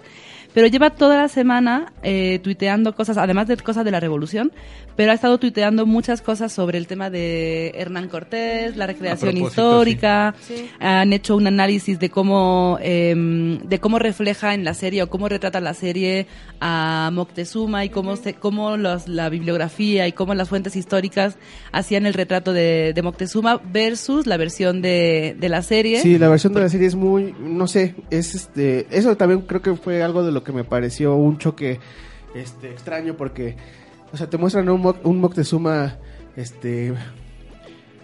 Pero 0.55 0.69
lleva 0.69 0.91
toda 0.91 1.17
la 1.17 1.27
semana 1.27 1.93
eh, 2.05 2.39
tuiteando 2.41 2.95
cosas, 2.95 3.17
además 3.17 3.49
de 3.49 3.57
cosas 3.57 3.85
de 3.85 3.91
la 3.91 3.99
revolución, 3.99 4.53
pero 4.95 5.11
ha 5.11 5.15
estado 5.15 5.39
tuiteando 5.39 5.85
muchas 5.85 6.23
cosas 6.23 6.53
sobre 6.53 6.79
el 6.79 6.87
tema 6.87 7.11
de 7.11 7.73
Hernán 7.75 8.09
Cortés, 8.09 8.77
la 8.77 8.87
recreación 8.87 9.37
histórica. 9.39 10.37
sí. 10.41 10.71
Han 10.79 11.13
hecho 11.13 11.35
un 11.35 11.49
análisis 11.49 11.99
de 11.99 12.11
cómo, 12.11 12.79
em, 12.81 13.59
de 13.61 13.81
cómo 13.81 13.99
refleja 13.99 14.55
en 14.55 14.65
la 14.65 14.75
serie 14.75 15.03
o 15.03 15.11
cómo 15.11 15.29
retrata 15.29 15.59
la 15.61 15.75
serie 15.75 16.29
a 16.61 17.11
Moctezuma 17.13 17.85
y 17.85 17.89
cómo, 17.89 18.15
se, 18.17 18.35
cómo 18.35 18.77
los, 18.77 19.09
la 19.09 19.31
bibliografía 19.31 20.07
y 20.07 20.13
cómo 20.13 20.35
las 20.35 20.49
fuentes 20.49 20.77
históricas 20.77 21.39
hacían 21.73 22.07
el 22.07 22.15
retrato 22.15 22.53
de, 22.53 22.93
de 22.95 23.03
Moctezuma 23.03 23.61
versus 23.73 24.27
la 24.27 24.37
versión 24.37 24.83
de, 24.83 25.35
de 25.41 25.49
la 25.49 25.63
serie. 25.63 26.01
Sí, 26.03 26.19
la 26.19 26.29
versión 26.29 26.53
de 26.53 26.61
la 26.61 26.69
serie 26.69 26.87
es 26.87 26.95
muy, 26.95 27.35
no 27.41 27.67
sé, 27.67 27.95
es 28.11 28.35
este, 28.35 28.87
eso 28.91 29.17
también 29.17 29.41
creo 29.43 29.63
que 29.63 29.75
fue 29.75 30.03
algo 30.03 30.23
de 30.25 30.33
lo 30.33 30.45
que 30.45 30.53
me 30.53 30.65
pareció 30.65 31.17
un 31.17 31.39
choque, 31.39 31.81
este, 32.35 32.71
extraño 32.71 33.17
porque, 33.17 33.57
o 34.13 34.17
sea, 34.17 34.29
te 34.29 34.37
muestran 34.39 34.69
un, 34.69 34.81
Mo- 34.83 34.97
un 35.05 35.19
Moctezuma, 35.21 35.97
este, 36.37 36.93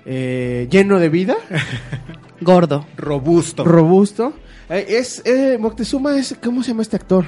eh, 0.06 0.66
lleno 0.70 0.98
de 0.98 1.08
vida, 1.08 1.36
Gordo. 2.40 2.86
Robusto. 2.96 3.64
robusto. 3.64 4.32
Eh, 4.70 4.86
es, 4.90 5.22
eh, 5.24 5.56
Moctezuma 5.58 6.16
es, 6.18 6.36
¿cómo 6.42 6.62
se 6.62 6.70
llama 6.70 6.82
este 6.82 6.96
actor? 6.96 7.24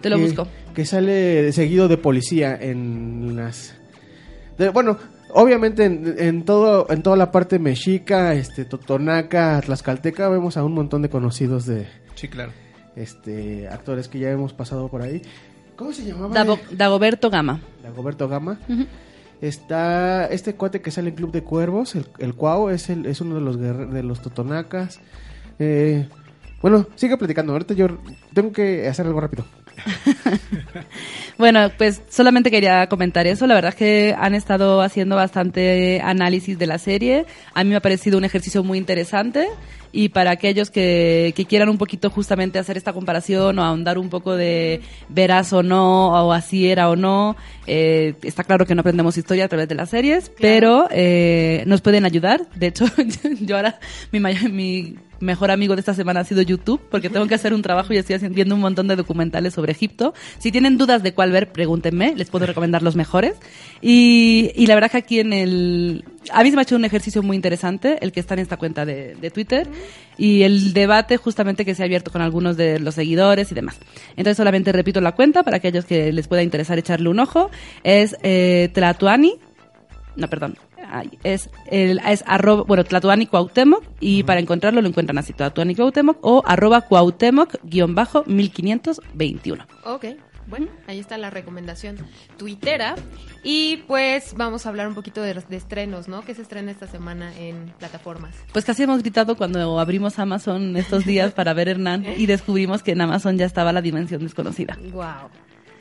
Te 0.00 0.10
lo 0.10 0.18
busco. 0.18 0.46
Que 0.74 0.84
sale 0.84 1.52
seguido 1.52 1.88
de 1.88 1.96
policía 1.96 2.56
en 2.60 3.34
las, 3.34 3.74
de- 4.58 4.68
bueno, 4.68 4.98
obviamente 5.32 5.84
en, 5.84 6.14
en 6.18 6.44
todo, 6.44 6.86
en 6.90 7.02
toda 7.02 7.16
la 7.16 7.30
parte 7.30 7.58
mexica, 7.58 8.34
este, 8.34 8.64
totonaca, 8.64 9.60
tlaxcalteca, 9.62 10.28
vemos 10.28 10.56
a 10.56 10.64
un 10.64 10.72
montón 10.74 11.02
de 11.02 11.08
conocidos 11.10 11.66
de, 11.66 11.86
Sí, 12.14 12.28
claro. 12.28 12.52
este 12.96 13.68
actores 13.68 14.08
que 14.08 14.18
ya 14.18 14.30
hemos 14.30 14.52
pasado 14.52 14.88
por 14.88 15.02
ahí. 15.02 15.22
¿Cómo 15.76 15.92
se 15.92 16.04
llamaba? 16.04 16.34
Davo- 16.34 16.58
Dagoberto 16.70 17.28
Gama. 17.30 17.60
Dagoberto 17.82 18.28
Gama. 18.28 18.58
Está 19.42 20.26
este 20.28 20.54
cuate 20.54 20.80
que 20.80 20.90
sale 20.90 21.10
en 21.10 21.14
Club 21.16 21.30
de 21.32 21.42
Cuervos, 21.42 21.94
el, 21.94 22.06
el 22.18 22.34
Cuau, 22.34 22.70
es, 22.70 22.88
el, 22.88 23.04
es 23.04 23.20
uno 23.20 23.34
de 23.34 23.40
los 23.42 23.60
de 23.60 24.02
los 24.02 24.22
totonacas. 24.22 25.00
Eh, 25.58 26.08
bueno, 26.62 26.86
sigue 26.94 27.18
platicando. 27.18 27.52
Ahorita 27.52 27.74
yo 27.74 27.88
tengo 28.32 28.50
que 28.52 28.88
hacer 28.88 29.06
algo 29.06 29.20
rápido. 29.20 29.44
Bueno, 31.38 31.70
pues 31.76 32.00
solamente 32.08 32.50
quería 32.50 32.86
comentar 32.88 33.26
eso. 33.26 33.46
La 33.46 33.54
verdad 33.54 33.70
es 33.70 33.74
que 33.74 34.14
han 34.18 34.34
estado 34.34 34.80
haciendo 34.80 35.16
bastante 35.16 36.00
análisis 36.02 36.58
de 36.58 36.66
la 36.66 36.78
serie. 36.78 37.26
A 37.52 37.62
mí 37.62 37.70
me 37.70 37.76
ha 37.76 37.80
parecido 37.80 38.16
un 38.16 38.24
ejercicio 38.24 38.64
muy 38.64 38.78
interesante. 38.78 39.46
Y 39.92 40.08
para 40.10 40.30
aquellos 40.30 40.70
que, 40.70 41.32
que 41.36 41.44
quieran 41.44 41.68
un 41.68 41.78
poquito 41.78 42.10
justamente 42.10 42.58
hacer 42.58 42.76
esta 42.76 42.92
comparación 42.92 43.58
o 43.58 43.64
ahondar 43.64 43.98
un 43.98 44.08
poco 44.08 44.34
de 44.34 44.80
verás 45.08 45.52
o 45.52 45.62
no, 45.62 46.08
o 46.08 46.32
así 46.32 46.68
era 46.68 46.90
o 46.90 46.96
no, 46.96 47.36
eh, 47.66 48.14
está 48.22 48.44
claro 48.44 48.66
que 48.66 48.74
no 48.74 48.80
aprendemos 48.80 49.16
historia 49.16 49.46
a 49.46 49.48
través 49.48 49.68
de 49.68 49.74
las 49.74 49.90
series, 49.90 50.30
pero 50.38 50.88
eh, 50.90 51.62
nos 51.66 51.80
pueden 51.80 52.04
ayudar. 52.04 52.46
De 52.54 52.66
hecho, 52.68 52.84
yo 53.40 53.56
ahora, 53.56 53.78
mi 54.12 54.96
mejor 55.20 55.50
amigo 55.50 55.74
de 55.74 55.80
esta 55.80 55.94
semana 55.94 56.20
ha 56.20 56.24
sido 56.24 56.42
YouTube, 56.42 56.80
porque 56.90 57.10
tengo 57.10 57.26
que 57.26 57.34
hacer 57.34 57.54
un 57.54 57.62
trabajo 57.62 57.92
y 57.92 57.98
estoy 57.98 58.16
viendo 58.28 58.54
un 58.54 58.60
montón 58.60 58.88
de 58.88 58.96
documentales 58.96 59.54
sobre 59.54 59.72
Egipto. 59.72 60.14
Si 60.38 60.52
tienen 60.52 60.78
dudas 60.78 61.02
de 61.02 61.14
cuál 61.14 61.32
ver, 61.32 61.52
pregúntenme, 61.52 62.14
les 62.16 62.30
puedo 62.30 62.46
recomendar 62.46 62.82
los 62.82 62.96
mejores. 62.96 63.34
Y, 63.80 64.66
la 64.66 64.74
verdad 64.74 64.90
que 64.90 64.98
aquí 64.98 65.20
en 65.20 65.32
el... 65.32 66.04
A 66.32 66.42
mí 66.42 66.50
se 66.50 66.56
me 66.56 66.62
ha 66.62 66.64
hecho 66.64 66.76
un 66.76 66.84
ejercicio 66.84 67.22
muy 67.22 67.36
interesante, 67.36 67.98
el 68.00 68.12
que 68.12 68.20
está 68.20 68.34
en 68.34 68.40
esta 68.40 68.56
cuenta 68.56 68.84
de, 68.84 69.14
de 69.14 69.30
Twitter, 69.30 69.68
y 70.18 70.42
el 70.42 70.72
debate 70.72 71.18
justamente 71.18 71.64
que 71.64 71.74
se 71.74 71.82
ha 71.82 71.86
abierto 71.86 72.10
con 72.10 72.20
algunos 72.20 72.56
de 72.56 72.80
los 72.80 72.96
seguidores 72.96 73.52
y 73.52 73.54
demás. 73.54 73.78
Entonces 74.16 74.36
solamente 74.36 74.72
repito 74.72 75.00
la 75.00 75.12
cuenta 75.12 75.44
para 75.44 75.58
aquellos 75.58 75.84
que 75.84 76.12
les 76.12 76.26
pueda 76.26 76.42
interesar 76.42 76.78
echarle 76.78 77.08
un 77.08 77.20
ojo. 77.20 77.50
Es 77.84 78.16
eh, 78.22 78.70
Tlatuani, 78.72 79.38
no, 80.16 80.28
perdón. 80.28 80.56
Es 81.24 81.50
el 81.70 82.00
es 82.06 82.24
arroba, 82.26 82.62
bueno, 82.62 82.84
Tlatuani 82.84 83.26
Cuauhtémoc 83.26 83.82
y 84.00 84.22
para 84.22 84.40
encontrarlo 84.40 84.80
lo 84.80 84.88
encuentran 84.88 85.18
así, 85.18 85.32
Tlatuani 85.32 85.74
Cuauhtémoc 85.74 86.18
o 86.22 86.42
arroba 86.46 86.82
Cuauhtémoc 86.82 87.56
guion 87.64 87.94
bajo 87.94 88.24
1521. 88.26 89.66
Ok, 89.84 90.06
bueno, 90.48 90.68
ahí 90.86 91.00
está 91.00 91.18
la 91.18 91.30
recomendación 91.30 91.96
tuitera. 92.36 92.94
Y 93.42 93.78
pues 93.88 94.34
vamos 94.36 94.66
a 94.66 94.68
hablar 94.68 94.88
un 94.88 94.94
poquito 94.94 95.22
de, 95.22 95.34
de 95.34 95.56
estrenos, 95.56 96.08
¿no? 96.08 96.22
¿Qué 96.22 96.34
se 96.34 96.42
estrena 96.42 96.70
esta 96.70 96.86
semana 96.86 97.36
en 97.36 97.72
plataformas? 97.78 98.34
Pues 98.52 98.64
casi 98.64 98.84
hemos 98.84 99.02
gritado 99.02 99.36
cuando 99.36 99.78
abrimos 99.78 100.18
Amazon 100.18 100.76
estos 100.76 101.04
días 101.04 101.32
para 101.32 101.52
ver 101.52 101.68
Hernán 101.68 102.04
y 102.16 102.26
descubrimos 102.26 102.82
que 102.82 102.92
en 102.92 103.00
Amazon 103.00 103.38
ya 103.38 103.46
estaba 103.46 103.72
la 103.72 103.82
dimensión 103.82 104.22
desconocida. 104.22 104.78
Wow. 104.92 105.30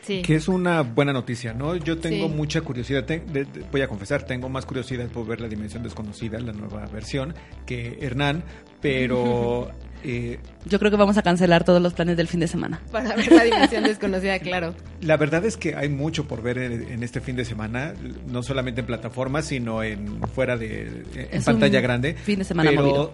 Sí. 0.06 0.22
Que 0.22 0.36
es 0.36 0.48
una 0.48 0.82
buena 0.84 1.14
noticia, 1.14 1.54
¿no? 1.54 1.76
Yo 1.76 1.98
tengo 1.98 2.28
Sí. 2.28 2.34
mucha 2.34 2.62
curiosidad, 2.62 3.06
te- 3.06 3.22
de- 3.22 3.46
de- 3.46 3.66
voy 3.72 3.82
a 3.82 3.88
confesar, 3.88 4.24
tengo 4.24 4.50
más 4.50 4.66
curiosidad 4.66 5.08
por 5.08 5.26
ver 5.26 5.42
la 5.42 5.48
Dimensión 5.48 5.82
Desconocida, 5.82 6.40
la 6.40 6.54
nueva 6.54 6.86
versión, 6.88 7.34
que 7.66 7.98
Hernán, 8.02 8.44
pero 8.82 9.72
eh, 10.04 10.38
Yo 10.66 10.78
creo 10.78 10.92
que 10.92 10.98
vamos 10.98 11.18
a 11.18 11.24
cancelar 11.24 11.64
todos 11.64 11.82
los 11.82 11.94
planes 11.96 12.18
del 12.18 12.28
fin 12.28 12.40
de 12.40 12.48
semana. 12.48 12.82
Para 12.92 13.16
ver 13.16 13.32
la 13.32 13.44
dimensión 13.46 13.84
desconocida, 13.84 14.38
claro. 14.40 14.76
la 15.02 15.18
verdad 15.18 15.44
es 15.44 15.58
que 15.58 15.76
hay 15.76 15.90
mucho 15.90 16.28
por 16.28 16.44
ver 16.44 16.60
en, 16.60 16.84
en 16.92 17.02
este 17.04 17.20
fin 17.20 17.36
de 17.36 17.44
semana, 17.46 17.94
no 18.28 18.44
solamente 18.44 18.82
en 18.82 18.88
plataformas, 18.88 19.46
sino 19.46 19.82
en 19.82 20.22
fuera 20.34 20.56
de 20.56 20.84
en 21.16 21.28
Es 21.32 21.46
pantalla 21.46 21.80
un 21.80 21.84
grande. 21.84 22.14
fin 22.14 22.38
de 22.38 22.46
semana 22.46 22.70
pero, 22.70 22.84
movido. 22.84 23.14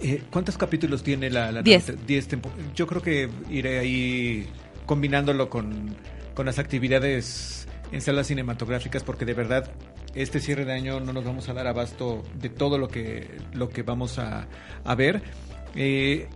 eh, 0.00 0.22
¿Cuántos 0.30 0.56
capítulos 0.56 1.02
tiene 1.02 1.28
la, 1.28 1.52
la 1.52 1.60
Diez. 1.62 1.92
diez 2.06 2.26
tempo- 2.28 2.50
Yo 2.74 2.86
creo 2.86 3.02
que 3.02 3.28
iré 3.50 3.78
ahí 3.78 4.48
combinándolo 4.86 5.48
con, 5.48 5.96
con 6.34 6.46
las 6.46 6.58
actividades 6.58 7.68
en 7.92 8.00
salas 8.00 8.26
cinematográficas 8.26 9.04
porque 9.04 9.24
de 9.24 9.34
verdad 9.34 9.70
este 10.14 10.40
cierre 10.40 10.64
de 10.64 10.72
año 10.72 11.00
no 11.00 11.12
nos 11.12 11.24
vamos 11.24 11.48
a 11.48 11.54
dar 11.54 11.66
abasto 11.66 12.22
de 12.34 12.48
todo 12.48 12.78
lo 12.78 12.88
que 12.88 13.38
lo 13.54 13.68
que 13.68 13.82
vamos 13.82 14.18
a, 14.18 14.46
a 14.84 14.94
ver. 14.94 15.22
Eh, 15.74 16.28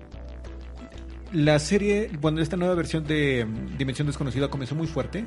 la 1.32 1.58
serie, 1.58 2.10
bueno, 2.20 2.40
esta 2.40 2.56
nueva 2.56 2.74
versión 2.74 3.04
de 3.04 3.44
mm, 3.44 3.76
Dimensión 3.76 4.06
Desconocida 4.06 4.48
comenzó 4.48 4.74
muy 4.74 4.86
fuerte. 4.86 5.26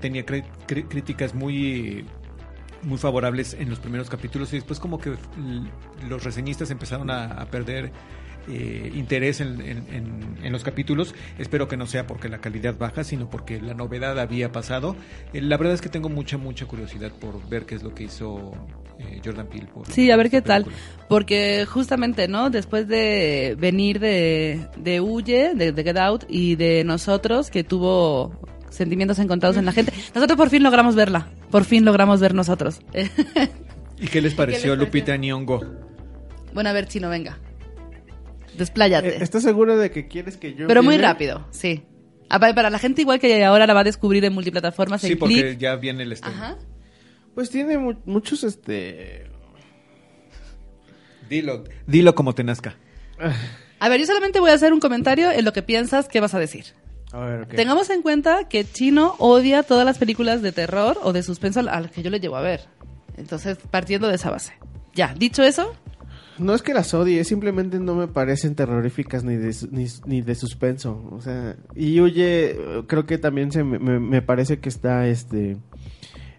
Tenía 0.00 0.24
críticas 0.24 1.34
muy 1.34 2.04
muy 2.82 2.98
favorables 2.98 3.54
en 3.54 3.70
los 3.70 3.80
primeros 3.80 4.08
capítulos 4.08 4.52
y 4.52 4.56
después 4.56 4.78
como 4.78 4.98
que 4.98 5.14
los 6.08 6.22
reseñistas 6.22 6.70
empezaron 6.70 7.10
a 7.10 7.44
perder 7.50 7.90
eh, 8.48 8.90
interés 8.94 9.40
en, 9.40 9.60
en- 9.60 9.84
en- 9.92 10.38
en 10.42 10.52
los 10.52 10.64
capítulos. 10.64 11.14
Espero 11.38 11.68
que 11.68 11.76
no 11.76 11.86
sea 11.86 12.06
porque 12.06 12.28
la 12.28 12.38
calidad 12.40 12.76
baja, 12.78 13.04
sino 13.04 13.28
porque 13.30 13.60
la 13.60 13.74
novedad 13.74 14.18
había 14.18 14.52
pasado. 14.52 14.96
Eh, 15.32 15.40
la 15.42 15.56
verdad 15.56 15.74
es 15.74 15.80
que 15.80 15.88
tengo 15.88 16.08
mucha, 16.08 16.38
mucha 16.38 16.66
curiosidad 16.66 17.12
por 17.12 17.46
ver 17.48 17.66
qué 17.66 17.74
es 17.74 17.82
lo 17.82 17.94
que 17.94 18.04
hizo 18.04 18.52
eh, 18.98 19.20
Jordan 19.24 19.46
Peele. 19.48 19.66
Por, 19.66 19.86
Sí, 19.90 20.10
a 20.10 20.16
ver 20.16 20.30
qué 20.30 20.42
tal. 20.42 20.66
Porque 21.08 21.66
justamente, 21.68 22.28
¿no? 22.28 22.50
Después 22.50 22.88
de 22.88 23.56
venir 23.58 24.00
de, 24.00 24.66
de 24.76 25.00
Huye, 25.00 25.54
de, 25.54 25.72
de 25.72 25.84
Get 25.84 25.96
Out, 25.98 26.24
y 26.28 26.56
de 26.56 26.84
nosotros, 26.84 27.50
que 27.50 27.64
tuvo 27.64 28.32
sentimientos 28.70 29.18
encontrados 29.18 29.56
en 29.56 29.64
la 29.64 29.72
gente, 29.72 29.92
nosotros 30.14 30.36
por 30.36 30.50
fin 30.50 30.62
logramos 30.62 30.94
verla. 30.94 31.28
Por 31.50 31.64
fin 31.64 31.84
logramos 31.84 32.20
ver 32.20 32.34
nosotros. 32.34 32.80
¿Y 34.00 34.06
qué 34.06 34.20
les 34.20 34.34
pareció 34.34 34.70
pareció? 34.72 34.76
Lupita 34.76 35.16
Nyong'o? 35.16 35.60
bueno, 36.54 36.70
a 36.70 36.72
ver, 36.72 36.86
Chino, 36.86 37.08
venga. 37.08 37.38
Despláyate. 38.58 39.08
Eh, 39.08 39.18
¿Estás 39.22 39.42
seguro 39.42 39.76
de 39.78 39.90
que 39.90 40.08
quieres 40.08 40.36
que 40.36 40.54
yo 40.54 40.66
Pero 40.66 40.82
muy 40.82 40.98
rápido, 40.98 41.46
sí. 41.50 41.82
Ah, 42.28 42.38
pa- 42.38 42.54
Para 42.54 42.68
la 42.70 42.78
gente 42.78 43.00
igual 43.02 43.18
que 43.20 43.42
ahora 43.44 43.66
la 43.66 43.72
va 43.74 43.80
a 43.80 43.84
descubrir 43.84 44.24
en 44.24 44.34
multiplataformas, 44.34 45.00
Sí, 45.00 45.12
en 45.12 45.18
porque 45.18 45.34
Click. 45.34 45.58
ya 45.58 45.76
viene 45.76 46.02
el 46.02 46.12
estreno. 46.12 46.36
Ajá. 46.36 46.58
Pues 47.34 47.48
tiene 47.50 47.78
mu- 47.78 47.94
muchos, 48.04 48.44
este... 48.44 49.24
Dilo, 51.28 51.64
dilo 51.86 52.14
como 52.14 52.34
te 52.34 52.42
nazca. 52.44 52.76
A 53.80 53.88
ver, 53.88 54.00
yo 54.00 54.06
solamente 54.06 54.40
voy 54.40 54.50
a 54.50 54.54
hacer 54.54 54.72
un 54.72 54.80
comentario 54.80 55.30
en 55.30 55.44
lo 55.44 55.52
que 55.52 55.62
piensas 55.62 56.08
que 56.08 56.20
vas 56.20 56.34
a 56.34 56.38
decir. 56.38 56.64
A 57.12 57.18
ver, 57.20 57.42
ok. 57.42 57.54
Tengamos 57.54 57.90
en 57.90 58.02
cuenta 58.02 58.48
que 58.48 58.64
Chino 58.64 59.14
odia 59.18 59.62
todas 59.62 59.84
las 59.84 59.98
películas 59.98 60.42
de 60.42 60.52
terror 60.52 60.98
o 61.02 61.12
de 61.12 61.22
suspenso 61.22 61.60
a 61.60 61.62
las 61.62 61.90
que 61.90 62.02
yo 62.02 62.10
le 62.10 62.20
llevo 62.20 62.36
a 62.36 62.40
ver. 62.42 62.62
Entonces, 63.16 63.58
partiendo 63.70 64.08
de 64.08 64.14
esa 64.14 64.30
base. 64.30 64.52
Ya, 64.94 65.14
dicho 65.16 65.42
eso, 65.42 65.74
No 66.38 66.54
es 66.54 66.62
que 66.62 66.74
las 66.74 66.94
odie, 66.94 67.24
simplemente 67.24 67.78
no 67.80 67.94
me 67.94 68.08
parecen 68.08 68.54
terroríficas 68.54 69.24
ni 69.24 69.36
de, 69.36 69.54
ni, 69.70 69.86
ni 70.06 70.20
de 70.22 70.34
suspenso. 70.34 71.02
O 71.12 71.20
sea, 71.20 71.56
y 71.74 72.00
huye, 72.00 72.56
creo 72.86 73.06
que 73.06 73.18
también 73.18 73.50
se 73.52 73.64
me, 73.64 73.78
me- 73.78 73.98
me 74.00 74.22
parece 74.22 74.58
que 74.60 74.68
está, 74.68 75.06
este, 75.08 75.56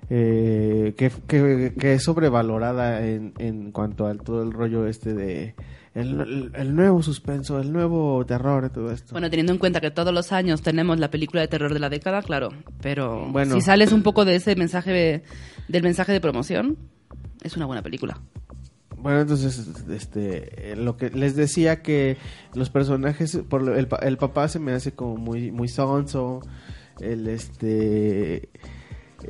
eh, 0.09 0.93
que, 0.97 1.11
que, 1.27 1.73
que 1.77 1.93
es 1.93 2.03
sobrevalorada 2.03 3.05
en, 3.05 3.33
en 3.37 3.71
cuanto 3.71 4.07
al 4.07 4.19
todo 4.21 4.41
el 4.43 4.51
rollo 4.51 4.87
este 4.87 5.13
de 5.13 5.55
el, 5.93 6.51
el- 6.55 6.75
nuevo 6.75 7.03
suspenso, 7.03 7.59
el 7.59 7.71
nuevo 7.73 8.25
terror 8.25 8.65
y 8.65 8.73
todo 8.73 8.91
esto. 8.91 9.11
bueno, 9.11 9.29
teniendo 9.29 9.51
en 9.51 9.59
cuenta 9.59 9.81
que 9.81 9.91
todos 9.91 10.13
los 10.13 10.31
años 10.31 10.61
tenemos 10.61 10.99
la 10.99 11.11
película 11.11 11.41
de 11.41 11.47
terror 11.47 11.73
de 11.73 11.79
la 11.79 11.89
década, 11.89 12.21
claro, 12.21 12.49
pero 12.81 13.27
Bueno. 13.31 13.53
si 13.55 13.61
sales 13.61 13.91
un 13.91 14.01
poco 14.03 14.23
de 14.25 14.35
ese 14.35 14.55
mensaje, 14.55 14.91
de- 14.91 15.23
del 15.67 15.83
mensaje 15.83 16.11
de 16.13 16.21
promoción, 16.21 16.77
es 17.43 17.55
una 17.57 17.65
buena 17.65 17.81
película. 17.81 18.19
Bueno, 19.01 19.21
entonces, 19.21 19.65
este, 19.89 20.71
eh, 20.71 20.75
lo 20.75 20.97
que 20.97 21.09
les 21.09 21.35
decía 21.35 21.81
que 21.81 22.17
los 22.53 22.69
personajes, 22.69 23.39
por 23.49 23.61
lo- 23.61 23.75
el, 23.75 23.87
pa- 23.87 23.97
el 23.97 24.17
papá 24.17 24.47
se 24.47 24.59
me 24.59 24.71
hace 24.73 24.91
como 24.93 25.15
muy, 25.17 25.51
muy 25.51 25.67
sonso, 25.69 26.41
el, 26.99 27.27
este, 27.27 28.49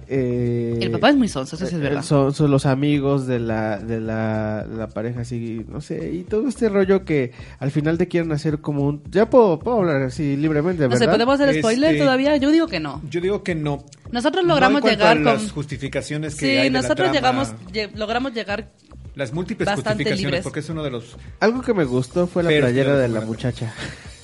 eh, 0.08 0.78
El 0.82 0.92
papá 0.92 1.10
es 1.10 1.16
muy 1.16 1.28
sonso, 1.28 1.56
eso 1.56 1.66
sí 1.66 1.76
es 1.76 1.80
eh, 1.82 1.84
verdad. 1.84 2.04
Son, 2.04 2.32
son 2.34 2.52
los 2.52 2.66
amigos 2.68 3.26
de 3.26 3.40
la, 3.40 3.80
de 3.80 4.00
la, 4.00 4.64
de 4.66 4.76
la 4.78 4.88
pareja 4.88 5.22
así, 5.22 5.66
no 5.68 5.82
sé, 5.82 6.12
y 6.14 6.24
todo 6.24 6.48
este 6.48 6.70
rollo 6.70 7.06
que 7.06 7.32
al 7.60 7.72
final 7.72 7.98
te 7.98 8.08
quieren 8.08 8.32
hacer 8.32 8.60
como 8.60 8.84
un, 8.88 9.02
ya 9.10 9.30
puedo, 9.30 9.58
puedo 9.60 9.78
hablar 9.80 10.02
así 10.04 10.36
libremente, 10.38 10.84
No 10.84 10.90
¿verdad? 10.90 11.06
sé, 11.06 11.12
¿podemos 11.12 11.40
hacer 11.40 11.56
spoiler 11.60 11.92
Este- 11.94 12.04
todavía? 12.04 12.38
Yo 12.38 12.52
digo 12.52 12.68
que 12.68 12.80
no. 12.80 13.02
Yo 13.10 13.20
digo 13.22 13.44
que 13.44 13.56
no. 13.56 13.84
Nosotros 14.12 14.44
No 14.44 14.50
logramos 14.54 14.84
en 14.84 14.90
llegar 14.92 15.12
a 15.12 15.14
con... 15.16 15.24
las 15.26 15.52
justificaciones 15.52 16.36
que 16.36 16.40
Sí, 16.46 16.52
hay 16.52 16.64
de 16.66 16.70
la 16.72 16.82
nosotros 16.82 17.12
trama, 17.12 17.14
llegamos, 17.14 17.54
lle- 17.72 17.92
logramos 17.96 18.34
llegar... 18.34 18.72
las 19.16 19.34
múltiples 19.34 19.66
bastante 19.66 19.90
justificaciones 19.90 20.22
libres. 20.26 20.44
porque 20.44 20.60
es 20.62 20.70
uno 20.70 20.84
de 20.84 20.92
los 20.92 21.16
Algo 21.40 21.62
que 21.62 21.74
me 21.74 21.84
gustó 21.84 22.28
fue 22.28 22.44
la 22.44 22.50
Pero, 22.50 22.68
playera 22.68 22.98
de 22.98 23.08
la 23.08 23.22
muchacha. 23.22 23.74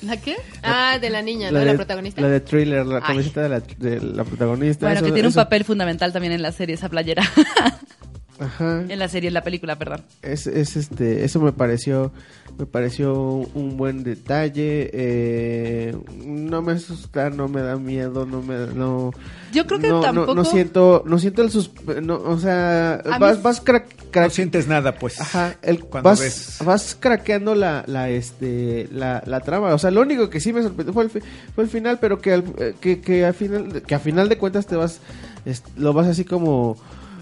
¿La 0.02 0.16
qué? 0.18 0.36
Ah, 0.62 0.98
de 1.00 1.10
la 1.10 1.22
niña, 1.22 1.50
¿no? 1.50 1.58
La, 1.58 1.64
de, 1.64 1.74
protagonista. 1.74 2.20
La 2.20 2.28
de 2.28 2.40
thriller, 2.40 2.84
la 2.86 2.96
Ay. 2.98 3.02
camiseta 3.02 3.42
de 3.42 3.48
la, 3.48 3.60
de 3.60 4.00
la 4.00 4.24
protagonista. 4.24 4.86
Bueno, 4.86 4.98
eso- 4.98 5.06
que 5.06 5.12
tiene 5.12 5.28
un 5.28 5.32
eso- 5.32 5.40
papel 5.40 5.64
fundamental 5.64 6.12
también 6.12 6.32
en 6.34 6.42
la 6.42 6.52
serie, 6.52 6.74
esa 6.74 6.88
playera. 6.88 7.22
Ajá. 8.38 8.82
en 8.88 8.98
la 8.98 9.08
serie, 9.08 9.28
en 9.28 9.34
la 9.34 9.42
película, 9.42 9.76
perdón. 9.76 10.02
Es, 10.22 10.46
es 10.46 10.76
este, 10.76 11.24
eso 11.24 11.40
me 11.40 11.52
pareció, 11.52 12.12
me 12.58 12.66
pareció 12.66 13.14
un 13.14 13.76
buen 13.76 14.02
detalle. 14.04 14.90
eh, 14.92 15.96
no 16.24 16.60
me 16.62 16.72
asusta, 16.72 17.30
no 17.30 17.48
me 17.48 17.62
da 17.62 17.76
miedo, 17.76 18.26
no 18.26 18.42
me, 18.42 18.66
no. 18.74 19.10
Yo 19.52 19.66
creo 19.66 19.78
que 19.80 19.88
no, 19.88 20.00
tampoco- 20.00 20.34
No, 20.34 20.44
siento, 20.44 21.02
no 21.06 21.18
siento 21.18 21.42
el 21.42 21.50
sus, 21.50 21.70
no, 22.02 22.16
o 22.16 22.38
sea, 22.38 22.94
A 22.96 23.18
vas, 23.18 23.36
mí- 23.38 23.42
vas 23.42 23.60
crack, 23.60 23.86
crack- 24.12 24.24
no 24.24 24.30
sientes 24.30 24.68
nada 24.68 24.94
pues 24.96 25.18
Ajá, 25.20 25.56
el, 25.62 25.80
cuando 25.84 26.10
vas, 26.10 26.20
ves 26.20 26.58
vas 26.64 26.96
craqueando 26.98 27.54
la, 27.54 27.84
la, 27.86 28.10
este, 28.10 28.88
la, 28.92 29.22
la 29.26 29.40
trama. 29.40 29.72
O 29.74 29.78
sea, 29.78 29.90
lo 29.90 30.02
único 30.02 30.28
que 30.28 30.40
sí 30.40 30.52
me 30.52 30.62
sorprendió 30.62 30.92
fue 30.92 31.04
el, 31.04 31.10
fi- 31.10 31.20
fue 31.54 31.64
el 31.64 31.70
final, 31.70 31.98
pero 32.00 32.18
que 32.20 32.32
al, 32.34 32.44
eh, 32.58 32.74
que, 32.80 33.00
que 33.00 33.24
al 33.24 33.34
final, 33.34 33.82
que 33.82 33.94
a 33.94 33.98
final 33.98 34.28
de 34.28 34.36
cuentas 34.36 34.66
te 34.66 34.76
vas, 34.76 35.00
es- 35.46 35.62
lo 35.76 35.92
vas 35.94 36.06
así 36.06 36.24
como 36.24 36.76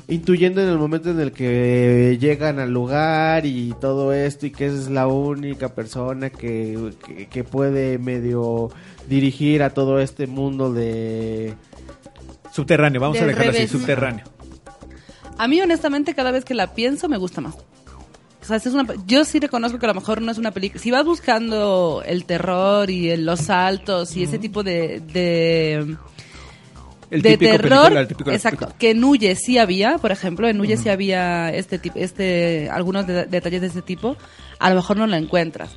intuyendo 0.08 0.60
en 0.62 0.68
el 0.68 0.78
momento 0.78 1.10
en 1.10 1.20
el 1.20 1.32
que 1.32 2.16
llegan 2.20 2.58
al 2.58 2.70
lugar 2.70 3.46
y 3.46 3.74
todo 3.80 4.12
esto 4.12 4.46
y 4.46 4.50
que 4.50 4.66
es 4.66 4.90
la 4.90 5.06
única 5.06 5.70
persona 5.74 6.30
que, 6.30 6.92
que, 7.06 7.26
que 7.28 7.44
puede 7.44 7.98
medio 7.98 8.70
dirigir 9.08 9.62
a 9.62 9.70
todo 9.70 9.98
este 10.00 10.26
mundo 10.26 10.72
de... 10.72 11.54
subterráneo 12.52 13.00
vamos 13.00 13.20
a 13.20 13.26
dejarlo 13.26 13.50
así 13.52 13.66
subterráneo 13.68 14.24
A 15.38 15.48
mí, 15.48 15.60
honestamente, 15.60 16.14
cada 16.14 16.30
vez 16.30 16.44
que 16.44 16.54
la 16.54 16.74
pienso, 16.74 17.08
me 17.08 17.16
gusta 17.16 17.40
más. 17.40 17.54
O 17.56 18.46
sea, 18.46 18.56
es 18.58 18.66
una, 18.66 18.84
yo 19.06 19.24
sí 19.24 19.40
reconozco 19.40 19.78
que 19.78 19.86
a 19.86 19.88
lo 19.88 19.94
mejor 19.94 20.20
no 20.20 20.30
es 20.30 20.36
una 20.36 20.50
película. 20.50 20.78
Si 20.82 20.90
vas 20.90 21.04
buscando 21.06 22.02
el 22.06 22.26
terror 22.26 22.90
y 22.90 23.08
el- 23.08 23.24
los 23.24 23.40
saltos 23.40 24.14
y 24.16 24.22
ese 24.24 24.38
tipo 24.38 24.62
de, 24.62 25.00
de, 25.00 25.96
el 27.14 27.22
de 27.22 27.30
típico 27.30 27.52
terror, 27.52 27.70
película, 27.80 28.00
el 28.00 28.08
típico 28.08 28.30
exacto, 28.30 28.56
película. 28.58 28.78
que 28.78 28.90
en 28.90 29.04
Huye 29.04 29.34
sí 29.36 29.58
había, 29.58 29.98
por 29.98 30.12
ejemplo, 30.12 30.48
en 30.48 30.60
Huye 30.60 30.76
sí 30.76 30.88
había 30.88 31.50
este 31.50 31.78
tipo, 31.78 31.98
este, 31.98 32.68
algunos 32.70 33.06
de- 33.06 33.26
detalles 33.26 33.60
de 33.60 33.66
este 33.68 33.82
tipo, 33.82 34.16
a 34.58 34.68
lo 34.70 34.76
mejor 34.76 34.96
no 34.96 35.06
lo 35.06 35.16
encuentras. 35.16 35.70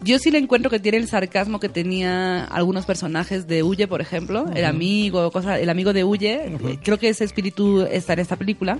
Yo 0.00 0.18
sí 0.20 0.30
le 0.30 0.38
encuentro 0.38 0.70
que 0.70 0.78
tiene 0.78 0.98
el 0.98 1.08
sarcasmo 1.08 1.58
que 1.58 1.68
tenía 1.68 2.44
algunos 2.44 2.86
personajes 2.86 3.48
de 3.48 3.64
Huye, 3.64 3.88
por 3.88 4.00
ejemplo, 4.00 4.46
el 4.54 4.64
amigo, 4.64 5.30
cosa, 5.32 5.58
el 5.58 5.68
amigo 5.70 5.92
de 5.92 6.04
Huye, 6.04 6.56
creo 6.84 6.98
que 6.98 7.08
ese 7.08 7.24
espíritu 7.24 7.82
está 7.82 8.12
en 8.12 8.20
esta 8.20 8.36
película. 8.36 8.78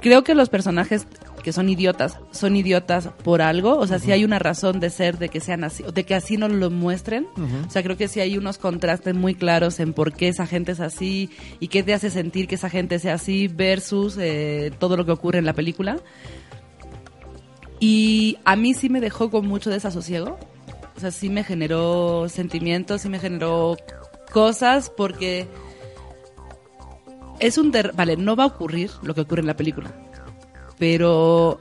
Creo 0.00 0.22
que 0.22 0.36
los 0.36 0.48
personajes 0.48 1.08
que 1.42 1.52
son 1.52 1.68
idiotas 1.68 2.18
son 2.30 2.56
idiotas 2.56 3.08
por 3.24 3.42
algo, 3.42 3.78
o 3.78 3.86
sea, 3.86 3.98
si 3.98 4.12
hay 4.12 4.24
una 4.24 4.38
razón 4.38 4.80
de 4.80 4.90
ser 4.90 5.18
de 5.18 5.28
que 5.28 5.40
sean 5.40 5.64
así, 5.64 5.84
de 5.92 6.04
que 6.04 6.14
así 6.14 6.36
no 6.36 6.48
lo 6.48 6.70
muestren. 6.70 7.26
O 7.66 7.70
sea, 7.70 7.82
creo 7.82 7.96
que 7.96 8.08
sí 8.08 8.20
hay 8.20 8.36
unos 8.36 8.58
contrastes 8.58 9.14
muy 9.14 9.34
claros 9.34 9.80
en 9.80 9.92
por 9.92 10.12
qué 10.12 10.28
esa 10.28 10.46
gente 10.46 10.72
es 10.72 10.80
así 10.80 11.30
y 11.60 11.68
qué 11.68 11.82
te 11.82 11.94
hace 11.94 12.10
sentir 12.10 12.48
que 12.48 12.56
esa 12.56 12.70
gente 12.70 12.98
sea 12.98 13.14
así 13.14 13.48
versus 13.48 14.16
eh, 14.18 14.72
todo 14.78 14.96
lo 14.96 15.04
que 15.04 15.12
ocurre 15.12 15.38
en 15.38 15.46
la 15.46 15.52
película. 15.52 15.98
Y 17.80 18.38
a 18.44 18.56
mí 18.56 18.74
sí 18.74 18.88
me 18.88 19.00
dejó 19.00 19.30
con 19.30 19.46
mucho 19.46 19.70
desasosiego. 19.70 20.38
O 20.96 21.00
sea, 21.00 21.10
sí 21.12 21.30
me 21.30 21.44
generó 21.44 22.28
sentimientos, 22.28 23.02
sí 23.02 23.08
me 23.08 23.20
generó 23.20 23.76
cosas 24.32 24.90
porque 24.90 25.46
es 27.38 27.56
un 27.56 27.72
vale, 27.94 28.16
no 28.16 28.36
va 28.36 28.44
a 28.44 28.46
ocurrir 28.48 28.90
lo 29.02 29.14
que 29.14 29.20
ocurre 29.20 29.40
en 29.40 29.46
la 29.46 29.56
película. 29.56 29.94
Pero 30.78 31.60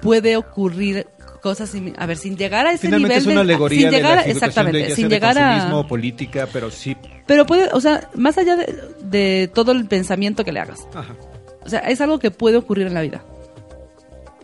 puede 0.00 0.36
ocurrir 0.36 1.06
cosas 1.42 1.74
simi- 1.74 1.94
a 1.98 2.06
ver, 2.06 2.16
sin 2.16 2.36
llegar 2.36 2.66
a 2.66 2.72
ese 2.72 2.86
finalmente 2.86 3.18
nivel 3.18 3.18
es 3.20 3.26
una 3.26 3.34
de- 3.34 3.40
alegoría 3.40 3.80
sin 3.80 3.90
de 3.90 3.96
llegar 3.96 4.14
la 4.16 4.20
a- 4.20 4.24
de, 4.24 4.30
exactamente, 4.30 4.78
ya 4.80 4.86
sea 4.86 4.96
sin 4.96 5.08
de 5.08 5.14
llegar 5.16 5.38
a 5.38 5.88
política 5.88 6.48
pero 6.52 6.70
sí 6.70 6.96
pero 7.26 7.46
puede, 7.46 7.68
o 7.72 7.80
sea, 7.80 8.08
más 8.14 8.38
allá 8.38 8.56
de, 8.56 8.74
de 9.02 9.50
todo 9.52 9.72
el 9.72 9.86
pensamiento 9.86 10.44
que 10.44 10.52
le 10.52 10.60
hagas. 10.60 10.86
ajá. 10.94 11.14
O 11.64 11.68
sea, 11.68 11.78
es 11.80 12.00
algo 12.00 12.18
que 12.18 12.30
puede 12.32 12.56
ocurrir 12.56 12.86
en 12.88 12.94
la 12.94 13.00
vida. 13.02 13.24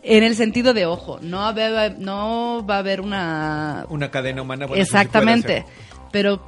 En 0.04 0.22
el 0.22 0.36
sentido 0.36 0.72
de, 0.74 0.86
ojo, 0.86 1.18
no, 1.20 1.44
haber- 1.44 1.98
no 1.98 2.64
va 2.68 2.76
a 2.76 2.78
haber 2.78 3.00
una... 3.00 3.84
una 3.90 4.10
cadena 4.10 4.42
humana 4.42 4.66
bueno, 4.66 4.82
sí 4.84 4.88
Exactamente. 4.88 5.64
Pero 6.12 6.40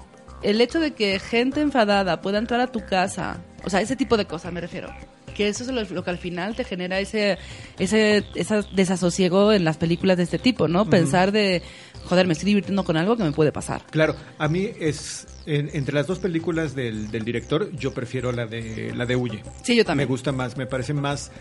el 0.42 0.60
hecho 0.60 0.78
de 0.80 0.92
que 0.94 1.18
gente 1.18 1.60
enfadada 1.60 2.20
pueda 2.22 2.38
entrar 2.38 2.60
a 2.60 2.68
tu 2.68 2.80
casa, 2.86 3.38
o 3.64 3.70
sea, 3.70 3.80
ese 3.80 3.96
tipo 3.96 4.16
de 4.16 4.24
cosas 4.26 4.52
me 4.52 4.60
refiero. 4.60 4.88
Que 5.40 5.48
eso 5.48 5.64
es 5.64 5.70
lo, 5.70 5.82
lo 5.82 6.04
que 6.04 6.10
al 6.10 6.18
final 6.18 6.54
te 6.54 6.64
genera 6.64 7.00
ese, 7.00 7.38
ese, 7.78 8.24
ese 8.34 8.62
desasosiego 8.74 9.52
en 9.54 9.64
las 9.64 9.78
películas 9.78 10.18
de 10.18 10.24
este 10.24 10.38
tipo, 10.38 10.68
¿no? 10.68 10.84
Pensar 10.84 11.32
de, 11.32 11.62
joder, 12.04 12.26
me 12.26 12.34
estoy 12.34 12.44
divirtiendo 12.48 12.84
con 12.84 12.98
algo 12.98 13.16
que 13.16 13.22
me 13.24 13.32
puede 13.32 13.50
pasar. 13.50 13.80
Claro, 13.90 14.14
a 14.36 14.48
mí 14.48 14.68
es 14.78 15.26
en- 15.46 15.70
entre 15.72 15.94
las 15.94 16.06
dos 16.06 16.18
películas 16.18 16.74
del, 16.74 17.10
del 17.10 17.24
director, 17.24 17.70
yo 17.74 17.94
prefiero 17.94 18.32
la 18.32 18.44
de 18.46 18.92
la 18.94 19.06
de 19.06 19.16
Huye. 19.16 19.42
Sí, 19.62 19.76
yo 19.76 19.84
también. 19.86 20.06
Me 20.06 20.12
gusta 20.12 20.30
más, 20.32 20.58
me 20.58 20.66
parece 20.66 20.92
más 20.92 21.32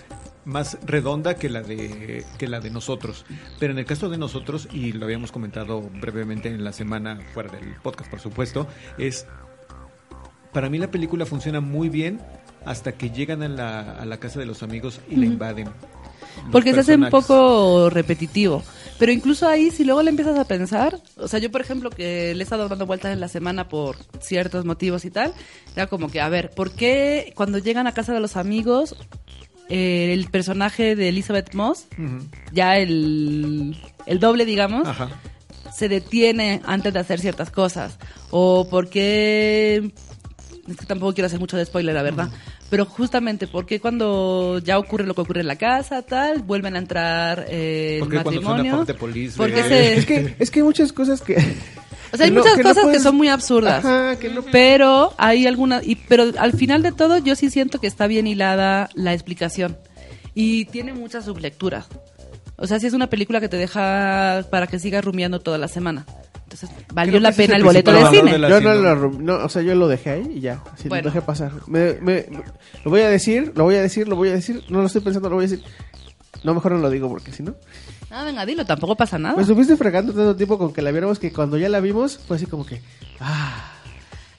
más 0.46 0.78
redonda 0.86 1.36
que 1.36 1.50
la 1.50 1.62
de 1.62 2.24
que 2.38 2.48
la 2.48 2.62
de 2.62 2.70
nosotros. 2.72 3.26
Pero 3.60 3.74
en 3.74 3.80
el 3.80 3.86
caso 3.86 4.10
de 4.10 4.18
nosotros 4.18 4.70
y 4.72 4.94
lo 4.94 5.04
habíamos 5.06 5.34
comentado 5.34 5.82
brevemente 5.82 6.48
en 6.48 6.64
la 6.64 6.72
semana 6.72 7.20
fuera 7.34 7.52
del 7.52 7.76
podcast, 7.84 8.10
por 8.10 8.22
supuesto, 8.22 8.66
es 8.98 9.28
para 10.54 10.70
mí 10.70 10.78
la 10.78 10.92
película 10.92 11.26
funciona 11.26 11.60
muy 11.62 11.90
bien 11.90 12.20
hasta 12.66 12.92
que 12.92 13.10
llegan 13.10 13.44
a 13.44 13.48
la, 13.48 13.80
a 13.98 14.06
la 14.06 14.18
casa 14.18 14.40
de 14.40 14.46
los 14.46 14.64
amigos 14.64 15.00
y 15.10 15.16
la 15.16 15.26
invaden. 15.26 15.70
Porque 16.52 16.74
se 16.74 16.82
hace 16.82 16.96
un 16.96 17.10
poco 17.10 17.90
repetitivo. 17.90 18.64
Pero 18.98 19.12
incluso 19.12 19.48
ahí, 19.48 19.72
si 19.72 19.84
luego 19.84 20.04
le 20.04 20.10
empiezas 20.10 20.38
a 20.38 20.46
pensar, 20.46 21.00
o 21.18 21.28
sea, 21.28 21.40
yo 21.40 21.52
por 21.52 21.62
ejemplo 21.62 21.90
que 21.90 22.34
le 22.36 22.42
he 22.42 22.44
estado 22.44 22.68
dando 22.68 22.86
vueltas 22.86 23.14
en 23.14 23.20
la 23.20 23.28
semana 23.28 23.68
por 23.70 23.96
ciertos 24.20 24.66
motivos 24.66 25.06
y 25.06 25.12
tal, 25.12 25.34
era 25.76 25.88
como 25.88 26.10
que, 26.10 26.20
a 26.20 26.30
ver, 26.30 26.50
¿por 26.52 26.72
qué 26.72 27.32
cuando 27.36 27.58
llegan 27.60 27.88
a 27.88 27.94
casa 27.94 28.14
de 28.14 28.20
los 28.20 28.36
amigos, 28.36 28.96
eh, 29.70 30.12
el 30.14 30.28
personaje 30.30 30.96
de 30.96 31.10
Elizabeth 31.10 31.54
Moss, 31.54 31.88
ya 32.52 32.78
el, 32.78 33.78
el 34.06 34.20
doble, 34.20 34.46
digamos, 34.46 34.88
Ajá. 34.88 35.10
se 35.74 35.88
detiene 35.88 36.62
antes 36.66 36.94
de 36.94 37.00
hacer 37.00 37.20
ciertas 37.20 37.52
cosas. 37.52 37.98
O 38.32 38.68
porque... 38.70 39.92
Es 40.70 40.78
que 40.78 40.86
tampoco 40.86 41.14
quiero 41.14 41.26
hacer 41.28 41.40
mucho 41.40 41.58
de 41.58 41.66
spoiler, 41.66 41.96
la 41.96 42.04
verdad. 42.04 42.30
Pero 42.70 42.86
justamente 42.86 43.48
porque 43.48 43.80
cuando 43.80 44.60
ya 44.60 44.78
ocurre 44.78 45.06
lo 45.06 45.14
que 45.16 45.22
ocurre 45.22 45.42
en 45.42 45.48
la 45.48 45.56
casa, 45.56 46.02
tal, 46.04 46.44
vuelven 46.44 46.76
a 46.76 46.80
entrar 46.80 47.46
eh, 47.50 47.96
el 47.96 48.00
Porque 48.02 48.18
porque 49.38 49.64
se- 49.64 49.94
Es 49.98 50.06
que, 50.06 50.36
es 50.40 50.52
que 50.52 50.60
hay 50.60 50.64
muchas 50.64 50.94
cosas 50.94 51.22
que... 51.22 51.36
o 52.14 52.18
sea, 52.18 52.26
hay 52.26 52.30
que 52.32 52.36
no- 52.36 52.42
muchas 52.42 52.56
que 52.58 52.64
no 52.64 52.70
cosas 52.70 52.84
que 52.84 52.88
puedes- 52.90 53.04
son 53.04 53.16
muy 53.16 53.28
absurdas. 53.30 53.84
Ajá, 53.84 54.20
que 54.20 54.30
no- 54.30 54.44
Pero 54.44 55.14
hay 55.18 55.48
algunas... 55.48 55.86
Y, 55.88 55.96
pero 55.96 56.26
al 56.38 56.54
final 56.54 56.84
de 56.84 56.92
todo, 56.92 57.18
yo 57.18 57.36
sí 57.36 57.50
siento 57.50 57.80
que 57.80 57.88
está 57.88 58.06
bien 58.08 58.28
hilada 58.28 58.90
la 58.94 59.14
explicación. 59.14 59.78
Y 60.36 60.66
tiene 60.66 60.94
muchas 60.94 61.26
sublecturas. 61.26 61.88
O 62.62 62.68
sea, 62.68 62.80
sí 62.80 62.88
es 62.88 62.94
una 62.94 63.08
película 63.08 63.40
que 63.40 63.50
te 63.50 63.58
deja 63.58 64.44
para 64.52 64.68
que 64.68 64.80
sigas 64.80 65.04
rumiando 65.04 65.40
toda 65.40 65.58
la 65.58 65.68
semana. 65.68 66.06
Entonces, 66.44 66.70
valió 66.94 67.20
la 67.20 67.32
pena 67.32 67.56
el 67.56 67.62
el 67.62 67.66
boleto 67.66 67.92
de 67.92 68.06
cine. 68.10 68.38
de 68.38 68.50
Yo 68.50 68.60
no 68.60 68.74
lo, 68.76 69.12
no, 69.12 69.36
o 69.46 69.50
sea, 69.50 69.62
yo 69.62 69.76
lo 69.76 69.88
dejé 69.88 70.10
ahí 70.10 70.32
y 70.36 70.40
ya, 70.42 70.64
así 70.74 70.90
Bueno. 70.90 71.06
lo 71.06 71.10
dejé 71.14 71.22
pasar. 71.26 71.52
Me, 71.68 71.94
me- 72.02 72.26
me- 72.30 72.44
lo 72.84 72.92
voy 72.92 73.02
a 73.02 73.10
decir, 73.10 73.54
lo 73.56 73.64
voy 73.66 73.76
a 73.76 73.82
decir, 73.82 74.08
lo 74.08 74.16
voy 74.16 74.30
a 74.30 74.34
decir, 74.34 74.64
no 74.70 74.80
lo 74.82 74.88
estoy 74.88 75.02
pensando, 75.02 75.30
lo 75.30 75.36
voy 75.36 75.46
a 75.46 75.48
decir. 75.48 75.64
No, 76.44 76.54
mejor 76.54 76.72
no 76.74 76.80
lo 76.80 76.90
digo 76.90 77.08
porque 77.10 77.32
si 77.32 77.44
no. 77.44 77.54
Ah, 78.12 78.24
venga, 78.24 78.46
dilo, 78.46 78.66
tampoco 78.66 78.96
pasa 78.96 79.20
nada. 79.20 79.36
Me 79.36 79.44
estuviste 79.44 79.78
fregando 79.78 80.12
tanto 80.14 80.36
tiempo 80.36 80.58
con 80.58 80.74
que 80.74 80.82
la 80.82 80.92
viéramos 80.92 81.20
que 81.20 81.32
cuando 81.32 81.58
ya 81.58 81.70
la 81.70 81.80
vimos 81.80 82.18
fue 82.28 82.38
así 82.38 82.46
como 82.48 82.66
que, 82.66 82.82
ah, 83.20 83.72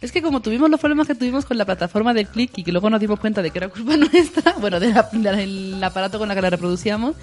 Es 0.00 0.11
que 0.11 0.20
como 0.22 0.40
tuvimos 0.40 0.68
los 0.70 0.80
problemas 0.80 1.06
que 1.06 1.14
tuvimos 1.14 1.44
con 1.44 1.59
la 1.59 1.64
plataforma 1.66 2.12
del 2.14 2.26
click 2.26 2.52
y 2.56 2.64
que 2.64 2.72
luego 2.72 2.88
nos 2.90 2.98
dimos 3.00 3.20
cuenta 3.20 3.42
de 3.42 3.50
que 3.50 3.59
era 3.59 3.68
culpa 3.68 3.96
nuestra, 3.98 4.54
bueno, 4.59 4.80
de 4.80 4.92
la- 4.92 5.09
del 5.37 5.83
aparato 5.85 6.18
con 6.18 6.26
la 6.26 6.35
que 6.35 6.42
la 6.42 6.50
reproducíamos, 6.50 7.14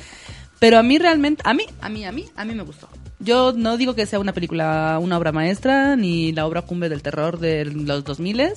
pero 0.60 0.78
a 0.78 0.84
mí 0.84 0.98
realmente, 0.98 1.42
a 1.46 1.54
mí, 1.54 1.66
a 1.82 1.90
mí, 1.90 2.06
a 2.06 2.12
mí, 2.12 2.26
a 2.36 2.46
mí 2.46 2.56
me 2.56 2.64
gustó. 2.64 2.90
Yo 3.20 3.52
no 3.52 3.78
digo 3.78 3.96
que 3.96 4.06
sea 4.06 4.20
una 4.20 4.34
película, 4.34 5.00
una 5.02 5.18
obra 5.18 5.32
maestra, 5.32 5.96
ni 5.96 6.32
la 6.34 6.46
obra 6.46 6.62
cumbre 6.62 6.88
del 6.88 7.02
terror 7.02 7.40
de 7.40 7.66
los 7.66 8.04
2000, 8.04 8.54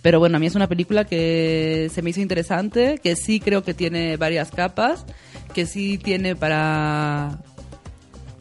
pero 0.00 0.18
bueno, 0.18 0.36
a 0.36 0.40
mí 0.40 0.46
es 0.46 0.54
una 0.54 0.66
película 0.66 1.04
que 1.04 1.90
se 1.92 2.00
me 2.00 2.10
hizo 2.10 2.20
interesante, 2.20 3.00
que 3.02 3.16
sí 3.16 3.38
creo 3.38 3.62
que 3.62 3.74
tiene 3.74 4.16
varias 4.16 4.50
capas, 4.50 5.04
que 5.52 5.66
sí 5.66 5.98
tiene 5.98 6.34
para 6.36 7.38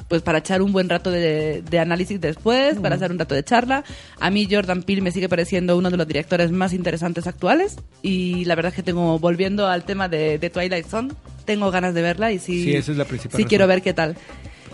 pues 0.08 0.22
para 0.22 0.40
echar 0.40 0.62
un 0.62 0.72
buen 0.72 0.90
rato 0.90 1.12
de, 1.12 1.62
de 1.62 1.80
análisis 1.80 2.20
después, 2.20 2.80
para 2.80 2.96
hacer 2.96 3.12
un 3.12 3.20
rato 3.20 3.36
de 3.36 3.44
charla. 3.44 3.84
A 4.20 4.30
mí 4.30 4.48
Jordan 4.50 4.84
Peele 4.84 5.02
me 5.02 5.12
sigue 5.12 5.30
pareciendo 5.30 5.78
uno 5.78 5.90
de 5.90 5.98
los 5.98 6.08
directores 6.08 6.52
más 6.52 6.74
interesantes 6.74 7.28
actuales 7.28 7.78
y 8.02 8.46
la 8.46 8.56
verdad 8.56 8.72
es 8.72 8.76
que 8.76 8.84
tengo, 8.84 9.20
volviendo 9.20 9.68
al 9.68 9.84
tema 9.84 10.08
de, 10.08 10.38
de 10.40 10.50
Twilight 10.50 10.88
Zone, 10.88 11.14
tengo 11.46 11.72
ganas 11.72 11.94
de 11.94 12.02
verla 12.02 12.32
y 12.32 12.40
sí, 12.40 12.64
Sí, 12.64 12.76
esa 12.76 12.92
es 12.92 12.98
la 12.98 13.06
principal 13.06 13.38
sí 13.38 13.46
quiero 13.46 13.68
ver 13.68 13.82
qué 13.82 13.94
tal. 13.94 14.16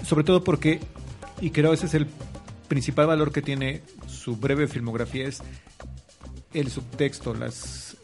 Sobre 0.06 0.24
todo 0.24 0.43
porque, 0.43 0.80
y 1.41 1.52
creo 1.52 1.74
ese 1.74 1.86
es 1.86 1.93
el 1.93 2.08
principal 2.67 3.08
valor 3.08 3.32
que 3.32 3.41
tiene 3.41 3.82
su 4.08 4.36
breve 4.36 4.67
filmografía, 4.67 5.28
es 5.28 5.41
el 6.54 6.69
subtexto, 6.69 7.34
las, 7.34 7.98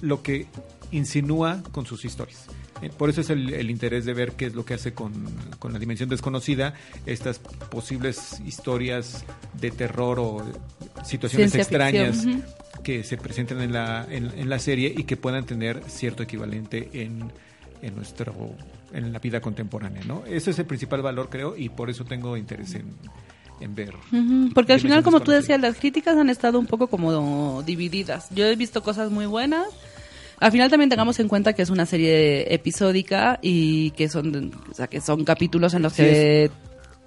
lo 0.00 0.22
que 0.22 0.46
insinúa 0.90 1.62
con 1.72 1.86
sus 1.86 2.04
historias. 2.04 2.46
Eh, 2.82 2.90
Por 2.96 3.08
eso 3.08 3.20
es 3.20 3.30
el, 3.30 3.52
el 3.54 3.70
interés 3.70 4.04
de 4.04 4.12
ver 4.12 4.32
qué 4.32 4.46
es 4.46 4.54
lo 4.54 4.64
que 4.64 4.74
hace 4.74 4.92
con, 4.92 5.12
con 5.58 5.72
la 5.72 5.78
dimensión 5.78 6.08
desconocida, 6.08 6.74
estas 7.06 7.38
posibles 7.38 8.40
historias 8.44 9.24
de 9.60 9.70
terror 9.70 10.18
o 10.18 10.44
situaciones 11.04 11.52
Ciencia 11.52 11.62
extrañas 11.62 12.16
ficción, 12.16 12.44
que 12.82 13.04
se 13.04 13.16
presenten 13.16 13.60
en 13.60 13.72
la, 13.72 14.06
en, 14.10 14.32
en 14.36 14.48
la 14.48 14.58
serie 14.58 14.92
y 14.96 15.04
que 15.04 15.16
puedan 15.16 15.46
tener 15.46 15.82
cierto 15.86 16.22
equivalente 16.22 16.90
en, 16.92 17.32
en 17.80 17.94
nuestro 17.94 18.34
en 18.92 19.10
la 19.10 19.18
vida 19.20 19.40
contemporánea, 19.40 20.02
¿no? 20.04 20.22
Ese 20.26 20.50
es 20.50 20.58
el 20.58 20.66
principal 20.66 21.00
valor, 21.00 21.30
creo, 21.30 21.56
y 21.56 21.70
por 21.70 21.88
eso 21.88 22.04
tengo 22.04 22.36
interés 22.36 22.74
en, 22.74 22.94
en 23.60 23.74
ver. 23.74 23.94
Porque 24.52 24.74
al 24.74 24.80
final, 24.80 25.02
como 25.02 25.20
tú 25.20 25.30
decías, 25.30 25.58
las 25.58 25.78
críticas 25.78 26.16
han 26.18 26.28
estado 26.28 26.58
un 26.58 26.66
poco 26.66 26.88
como 26.88 27.62
divididas. 27.62 28.28
Yo 28.34 28.44
he 28.44 28.54
visto 28.54 28.82
cosas 28.82 29.10
muy 29.10 29.24
buenas. 29.24 29.66
Al 30.42 30.50
final 30.50 30.68
también 30.68 30.90
tengamos 30.90 31.20
en 31.20 31.28
cuenta 31.28 31.52
que 31.52 31.62
es 31.62 31.70
una 31.70 31.86
serie 31.86 32.52
episódica 32.52 33.38
y 33.40 33.92
que 33.92 34.08
son, 34.08 34.50
o 34.68 34.74
sea, 34.74 34.88
que 34.88 35.00
son 35.00 35.24
capítulos 35.24 35.72
en 35.74 35.82
los 35.82 35.92
Así 35.92 36.02
que 36.02 36.50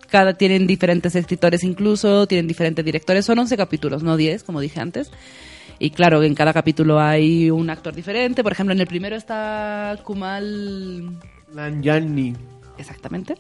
cada 0.10 0.36
tienen 0.36 0.66
diferentes 0.68 1.16
escritores 1.16 1.66
incluso, 1.66 2.28
tienen 2.28 2.48
diferentes 2.48 2.86
directores. 2.86 3.26
Son 3.26 3.38
11 3.38 3.58
capítulos, 3.58 4.04
no 4.04 4.16
10, 4.16 4.46
como 4.46 4.62
dije 4.62 4.80
antes. 4.80 5.12
Y 5.80 5.90
claro, 5.90 6.24
en 6.24 6.34
cada 6.34 6.54
capítulo 6.54 6.98
hay 7.02 7.52
un 7.52 7.70
actor 7.70 7.94
diferente. 7.94 8.42
Por 8.42 8.54
ejemplo, 8.54 8.74
en 8.74 8.80
el 8.80 8.88
primero 8.88 9.18
está 9.18 10.00
Kumal 10.06 11.20
Nanjiani. 11.54 12.34
Exactamente. 12.78 13.36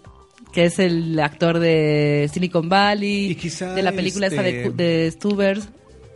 Que 0.52 0.66
es 0.66 0.78
el 0.80 1.18
actor 1.22 1.60
de 1.60 2.30
Silicon 2.34 2.68
Valley, 2.68 3.32
Y 3.32 3.36
quizá, 3.36 3.74
de 3.74 3.82
la 3.82 3.94
película 3.94 4.28
esa 4.28 4.42
de, 4.42 4.66
este, 4.66 4.72
de 4.72 5.12
Stubbers. 5.12 5.70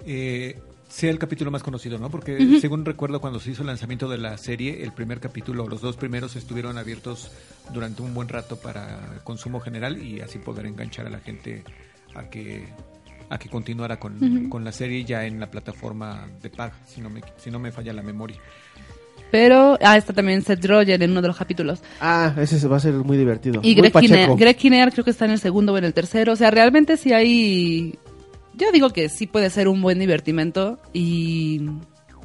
Eh, 0.05 0.59
sea 0.89 1.11
el 1.11 1.19
capítulo 1.19 1.51
más 1.51 1.63
conocido, 1.63 1.97
¿no? 1.97 2.09
Porque 2.09 2.59
según 2.59 2.83
recuerdo 2.83 3.21
cuando 3.21 3.39
se 3.39 3.51
hizo 3.51 3.61
el 3.61 3.67
lanzamiento 3.67 4.09
de 4.09 4.17
la 4.17 4.37
serie, 4.37 4.83
el 4.83 4.91
primer 4.91 5.19
capítulo, 5.19 5.67
los 5.67 5.81
dos 5.81 5.95
primeros 5.95 6.35
estuvieron 6.35 6.77
abiertos 6.77 7.31
durante 7.71 8.01
un 8.01 8.13
buen 8.13 8.27
rato 8.27 8.57
para 8.57 9.21
consumo 9.23 9.59
general 9.59 10.03
y 10.03 10.19
así 10.19 10.39
poder 10.39 10.65
enganchar 10.65 11.05
a 11.05 11.09
la 11.09 11.19
gente 11.19 11.63
a 12.15 12.23
que 12.29 12.67
a 13.29 13.37
que 13.37 13.47
continuara 13.47 13.99
con, 13.99 14.49
con 14.49 14.63
la 14.63 14.71
serie 14.71 15.05
ya 15.05 15.25
en 15.25 15.39
la 15.39 15.51
plataforma 15.51 16.27
de 16.41 16.49
paga, 16.49 16.73
si 16.87 16.99
no 16.99 17.11
me, 17.11 17.21
si 17.37 17.51
no 17.51 17.59
me 17.59 17.71
falla 17.71 17.93
la 17.93 18.01
memoria. 18.01 18.37
Pero, 19.31 19.77
ah, 19.81 19.95
está 19.95 20.13
también 20.13 20.41
Seth 20.41 20.65
Rogen 20.65 21.01
en 21.01 21.11
uno 21.11 21.21
de 21.21 21.27
los 21.27 21.37
capítulos. 21.37 21.81
Ah, 22.01 22.33
ese 22.39 22.59
se 22.59 22.67
va 22.67 22.77
a 22.77 22.79
ser 22.79 22.93
muy 22.93 23.15
divertido. 23.17 23.61
Y 23.63 23.75
muy 23.75 23.89
Greg 23.89 23.93
Kinnear. 23.93 24.35
Greg 24.35 24.57
Kinnear 24.57 24.91
creo 24.91 25.05
que 25.05 25.11
está 25.11 25.25
en 25.25 25.31
el 25.31 25.39
segundo 25.39 25.73
o 25.73 25.77
en 25.77 25.83
el 25.83 25.93
tercero. 25.93 26.33
O 26.33 26.35
sea, 26.35 26.49
realmente 26.49 26.97
sí 26.97 27.13
hay... 27.13 27.99
Yo 28.59 28.71
digo 28.71 28.89
que 28.91 29.09
sí 29.09 29.25
puede 29.27 29.49
ser 29.49 29.67
un 29.67 29.81
buen 29.81 29.99
divertimento 29.99 30.79
y, 30.93 31.61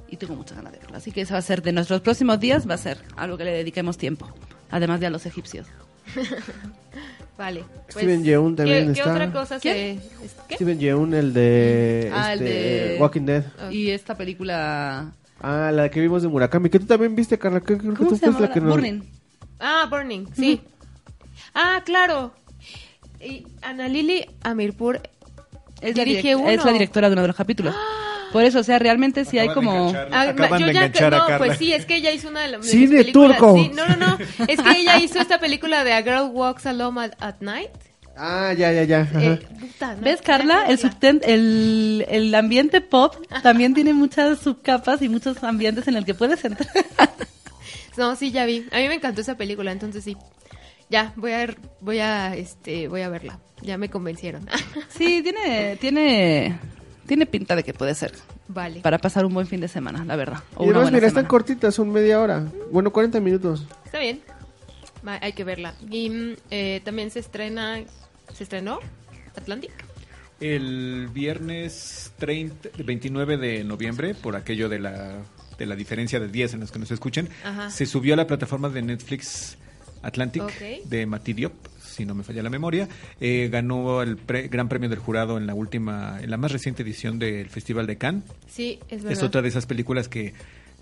y 0.09 0.17
tengo 0.17 0.35
muchas 0.35 0.57
ganas 0.57 0.73
de 0.73 0.79
verlo. 0.81 0.97
Así 0.97 1.13
que 1.13 1.21
eso 1.23 1.35
va 1.35 1.39
a 1.39 1.43
ser 1.43 1.63
de 1.63 1.73
nuestros 1.73 2.01
próximos 2.01 2.41
días, 2.41 2.69
va 2.69 2.75
a 2.75 2.79
ser 2.79 2.99
algo 3.17 3.37
que 3.39 3.45
le 3.45 3.53
dediquemos 3.53 3.97
tiempo. 3.97 4.29
Además 4.71 5.01
de 5.01 5.07
a 5.07 5.11
los 5.11 5.25
egipcios. 5.27 5.67
Vale. 7.39 7.65
pues, 7.93 7.97
Steven 7.97 8.23
Yeun 8.23 8.55
también 8.55 8.89
¿qué, 8.89 8.93
¿Qué 8.95 9.01
está. 9.01 9.13
otra 9.13 9.33
cosa 9.33 9.59
se...? 9.59 9.93
es- 9.93 10.01
¿Qué? 10.49 10.55
Steven 10.55 10.79
Yeun, 10.79 11.15
el 11.15 11.33
de, 11.33 12.11
Ah, 12.15 12.33
el 12.33 12.43
este, 12.43 12.55
de- 12.93 12.97
Walking 13.01 13.23
Dead. 13.27 13.45
Y 13.71 13.91
esta 13.91 14.17
película... 14.17 15.13
Ah, 15.41 15.71
la 15.73 15.91
que 15.91 16.01
vimos 16.01 16.23
de 16.23 16.29
Murakami, 16.29 16.71
que 16.71 16.79
tú 16.79 16.87
también 16.87 17.15
viste, 17.17 17.39
Carla. 17.39 17.61
que 17.61 17.77
Creo 17.77 17.93
que 17.93 17.97
¿Cómo 17.99 18.11
tú 18.11 18.17
se 18.17 18.31
la 18.41 18.53
que 18.53 18.61
Burning. 18.61 19.03
Ah, 19.59 19.87
Burning, 19.91 20.27
sí. 20.35 20.61
Ah, 21.55 21.83
claro. 21.85 22.33
Y 23.21 23.47
Ana 23.63 23.89
Lili 23.89 24.27
Amirpur 24.43 25.01
Es 25.91 25.97
la, 25.97 26.05
dirige 26.05 26.35
direct- 26.35 26.41
uno. 26.41 26.49
es 26.51 26.65
la 26.65 26.73
directora 26.73 27.09
de 27.09 27.13
uno 27.13 27.23
de 27.23 27.29
los 27.29 27.37
capítulos. 27.37 27.75
Por 28.33 28.43
eso, 28.45 28.59
o 28.59 28.63
sea, 28.65 28.79
realmente 28.81 29.25
sí 29.25 29.39
hay 29.39 29.47
Acaban 29.49 29.65
como... 29.65 29.89
enganchar. 29.91 30.09
Ah, 30.13 30.23
Acaban 30.31 30.61
yo 30.61 30.67
de 30.67 30.73
ya- 30.75 30.81
enganchar 30.87 31.15
a 31.15 31.19
no, 31.19 31.27
Carla. 31.27 31.47
pues 31.47 31.59
sí, 31.59 31.73
es 31.73 31.87
que 31.87 31.97
ella 31.97 32.11
hizo 32.11 32.29
una 32.29 32.41
de 32.41 32.49
las 32.49 32.63
de 32.63 32.69
Cine 32.69 32.87
mis 32.89 32.97
películas. 33.05 33.39
turco. 33.39 33.55
Sí, 33.57 33.71
no, 33.75 33.87
no, 33.87 33.97
no. 33.97 34.19
Es 34.49 34.61
que 34.61 34.71
ella 34.81 34.99
hizo 34.99 35.21
esta 35.21 35.39
película 35.39 35.85
de 35.85 35.93
A 35.93 36.03
Girl 36.03 36.31
Walks 36.33 36.67
Alone 36.67 37.01
at, 37.05 37.13
at 37.21 37.37
Night. 37.41 37.71
Ah, 38.17 38.53
ya, 38.57 38.73
ya, 38.73 38.83
ya. 38.85 39.09
Eh, 39.21 39.39
puta, 39.61 39.95
no, 39.95 40.03
¿Ves, 40.03 40.21
Carla? 40.23 40.65
que 40.67 40.73
El, 40.73 40.79
subten- 40.81 41.21
el, 41.25 42.05
el 42.09 42.35
ambiente 42.35 42.81
pop 42.81 43.15
también 43.43 43.73
tiene 43.75 43.93
muchas 43.93 44.39
subcapas 44.41 45.03
y 45.03 45.09
muchos 45.09 45.43
ambientes 45.45 45.87
en 45.89 45.97
el 45.97 46.05
que 46.05 46.15
puedes 46.15 46.45
entrar. 46.45 46.69
No, 47.97 48.17
sí, 48.17 48.33
ya 48.33 48.45
vi. 48.45 48.67
A 48.73 48.79
mí 48.79 48.89
me 48.89 48.95
encantó 48.95 49.21
esa 49.21 49.37
película, 49.37 49.71
entonces 49.71 50.03
sí. 50.03 50.17
Ya, 50.95 51.13
voy 51.17 51.33
a, 51.33 51.53
voy 51.81 51.99
a, 51.99 52.37
este, 52.37 52.87
voy 52.87 53.01
a 53.01 53.09
verla. 53.09 53.41
Ya 53.63 53.77
me 53.79 53.89
convencieron. 53.91 54.47
Sí, 54.89 55.25
tiene, 55.25 55.77
tiene, 55.81 56.57
tiene 57.05 57.27
pinta 57.27 57.57
de 57.57 57.65
que 57.65 57.75
puede 57.75 57.97
ser 57.97 58.13
vale. 58.47 58.79
para 58.79 58.99
pasar 58.99 59.27
un 59.27 59.35
buen 59.35 59.49
fin 59.49 59.61
de 59.61 59.67
semana, 59.67 60.05
la 60.05 60.15
verdad. 60.15 60.45
O 60.55 60.67
Y 60.67 60.69
además, 60.71 60.93
mira, 60.93 61.09
están 61.09 61.27
cortitas, 61.27 61.75
son 61.75 61.91
media 61.91 62.21
hora. 62.21 62.47
Bueno, 62.71 62.93
40 62.93 63.19
minutos. 63.19 63.67
Está 63.85 63.99
bien. 63.99 64.21
Hay 65.05 65.33
que 65.33 65.43
verla. 65.43 65.75
Y 65.91 66.11
mm, 66.11 66.37
eh, 66.53 66.81
también 66.85 67.11
se 67.11 67.19
estrena, 67.19 67.81
¿se 68.33 68.45
estrenó? 68.45 68.79
Atlantic. 69.35 69.73
El 70.39 71.09
viernes 71.13 72.13
30, 72.21 72.69
29 72.85 73.37
de 73.37 73.65
noviembre, 73.65 74.15
por 74.15 74.37
aquello 74.37 74.69
de 74.69 74.79
la, 74.79 75.25
de 75.59 75.67
la 75.67 75.75
diferencia 75.75 76.21
de 76.21 76.29
días 76.29 76.55
en 76.55 76.61
los 76.61 76.71
que 76.71 76.79
nos 76.79 76.93
escuchen, 76.93 77.31
Ajá. 77.45 77.69
se 77.71 77.85
subió 77.85 78.15
a 78.15 78.17
la 78.17 78.29
plataforma 78.29 78.69
de 78.69 78.83
Netflix 78.83 79.59
Atlantic 80.05 80.43
Ok. 80.43 80.87
de 80.89 81.07
Mati 81.07 81.33
Diop, 81.33 81.53
si 81.83 82.05
no 82.05 82.15
me 82.15 82.23
falla 82.25 82.43
la 82.43 82.51
memoria. 82.51 82.89
Eh, 83.21 83.49
ganó 83.51 84.03
el 84.03 84.17
pre- 84.17 84.49
Gran 84.49 84.69
Premio 84.69 84.89
del 84.89 84.99
Jurado 84.99 85.39
en 85.39 85.47
la 85.47 85.55
última, 85.55 86.19
en 86.23 86.31
la 86.31 86.37
más 86.37 86.53
reciente 86.53 86.83
edición 86.83 87.19
del 87.19 87.49
Festival 87.51 87.87
de 87.87 87.97
Cannes. 87.99 88.25
Sí, 88.49 88.79
es 88.89 89.03
verdad. 89.03 89.13
Es 89.13 89.23
otra 89.23 89.43
de 89.43 89.49
esas 89.49 89.67
películas 89.67 90.09
que, 90.09 90.35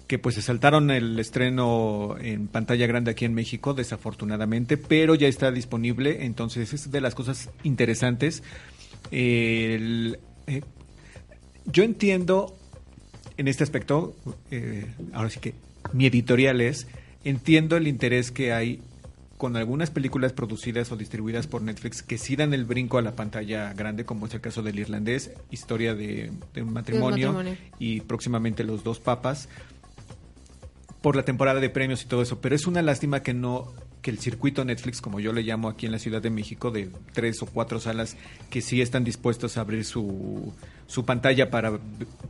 que 0.06 0.18
pues 0.18 0.34
se 0.34 0.42
saltaron 0.42 0.90
el 0.90 1.18
estreno 1.18 2.16
en 2.20 2.48
pantalla 2.48 2.86
grande 2.86 3.10
aquí 3.10 3.24
en 3.24 3.34
México, 3.34 3.74
desafortunadamente, 3.74 4.76
pero 4.76 5.14
ya 5.14 5.28
está 5.28 5.50
disponible, 5.52 6.24
entonces 6.24 6.72
es 6.72 6.90
de 6.90 7.00
las 7.00 7.14
cosas 7.14 7.50
interesantes. 7.62 8.42
El, 9.10 10.18
eh, 10.46 10.62
yo 11.66 11.82
entiendo 11.84 12.56
en 13.36 13.48
este 13.48 13.64
aspecto, 13.64 14.14
eh, 14.50 14.86
ahora 15.12 15.30
sí 15.30 15.40
que 15.40 15.54
mi 15.92 16.06
editorial 16.06 16.60
es, 16.60 16.86
entiendo 17.24 17.76
el 17.76 17.88
interés 17.88 18.30
que 18.30 18.52
hay 18.52 18.80
con 19.42 19.56
algunas 19.56 19.90
películas 19.90 20.32
producidas 20.32 20.92
o 20.92 20.96
distribuidas 20.96 21.48
por 21.48 21.62
Netflix 21.62 22.00
que 22.04 22.16
sí 22.16 22.36
dan 22.36 22.54
el 22.54 22.64
brinco 22.64 22.98
a 22.98 23.02
la 23.02 23.16
pantalla 23.16 23.72
grande, 23.72 24.04
como 24.04 24.26
es 24.26 24.34
el 24.34 24.40
caso 24.40 24.62
del 24.62 24.78
irlandés, 24.78 25.32
historia 25.50 25.96
de, 25.96 26.30
de 26.54 26.62
un 26.62 26.72
matrimonio, 26.72 27.32
matrimonio. 27.32 27.58
y 27.80 28.02
próximamente 28.02 28.62
Los 28.62 28.84
Dos 28.84 29.00
Papas, 29.00 29.48
por 31.00 31.16
la 31.16 31.24
temporada 31.24 31.58
de 31.58 31.70
premios 31.70 32.04
y 32.04 32.06
todo 32.06 32.22
eso. 32.22 32.40
Pero 32.40 32.54
es 32.54 32.68
una 32.68 32.82
lástima 32.82 33.24
que 33.24 33.34
no 33.34 33.72
que 34.00 34.12
el 34.12 34.20
circuito 34.20 34.64
Netflix, 34.64 35.00
como 35.00 35.18
yo 35.18 35.32
le 35.32 35.42
llamo 35.42 35.68
aquí 35.68 35.86
en 35.86 35.92
la 35.92 35.98
Ciudad 35.98 36.22
de 36.22 36.30
México, 36.30 36.70
de 36.70 36.90
tres 37.12 37.42
o 37.42 37.46
cuatro 37.46 37.80
salas 37.80 38.16
que 38.48 38.60
sí 38.60 38.80
están 38.80 39.02
dispuestos 39.02 39.56
a 39.56 39.62
abrir 39.62 39.84
su, 39.84 40.54
su 40.86 41.04
pantalla 41.04 41.50
para, 41.50 41.80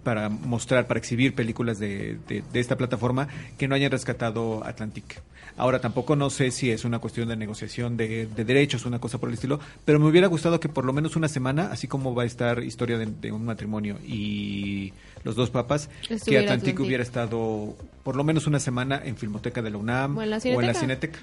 para 0.02 0.30
mostrar, 0.30 0.86
para 0.86 0.98
exhibir 0.98 1.34
películas 1.34 1.78
de, 1.78 2.16
de, 2.26 2.42
de 2.50 2.60
esta 2.60 2.78
plataforma, 2.78 3.28
que 3.58 3.68
no 3.68 3.74
hayan 3.74 3.90
rescatado 3.90 4.64
Atlantic. 4.64 5.20
Ahora, 5.56 5.80
tampoco 5.80 6.16
no 6.16 6.30
sé 6.30 6.50
si 6.50 6.70
es 6.70 6.84
una 6.84 6.98
cuestión 6.98 7.28
de 7.28 7.36
negociación 7.36 7.96
de, 7.96 8.26
de 8.26 8.44
derechos, 8.44 8.86
una 8.86 8.98
cosa 8.98 9.18
por 9.18 9.28
el 9.28 9.34
estilo, 9.34 9.60
pero 9.84 9.98
me 9.98 10.06
hubiera 10.06 10.26
gustado 10.26 10.60
que 10.60 10.68
por 10.68 10.84
lo 10.84 10.92
menos 10.92 11.16
una 11.16 11.28
semana, 11.28 11.68
así 11.70 11.88
como 11.88 12.14
va 12.14 12.22
a 12.22 12.26
estar 12.26 12.62
Historia 12.62 12.98
de, 12.98 13.06
de 13.06 13.32
un 13.32 13.44
matrimonio 13.44 13.98
y 14.06 14.92
Los 15.24 15.36
Dos 15.36 15.50
Papas, 15.50 15.88
que 16.08 16.14
Atlantic, 16.14 16.36
Atlantic. 16.38 16.80
hubiera 16.80 17.02
estado 17.02 17.76
por 18.02 18.16
lo 18.16 18.24
menos 18.24 18.46
una 18.46 18.58
semana 18.58 19.00
en 19.04 19.16
Filmoteca 19.16 19.62
de 19.62 19.70
la 19.70 19.76
UNAM 19.78 20.16
O 20.18 20.22
en 20.22 20.30
la 20.30 20.38
o 20.38 20.60
en 20.60 20.66
la 20.66 20.74
Cineteca. 20.74 21.18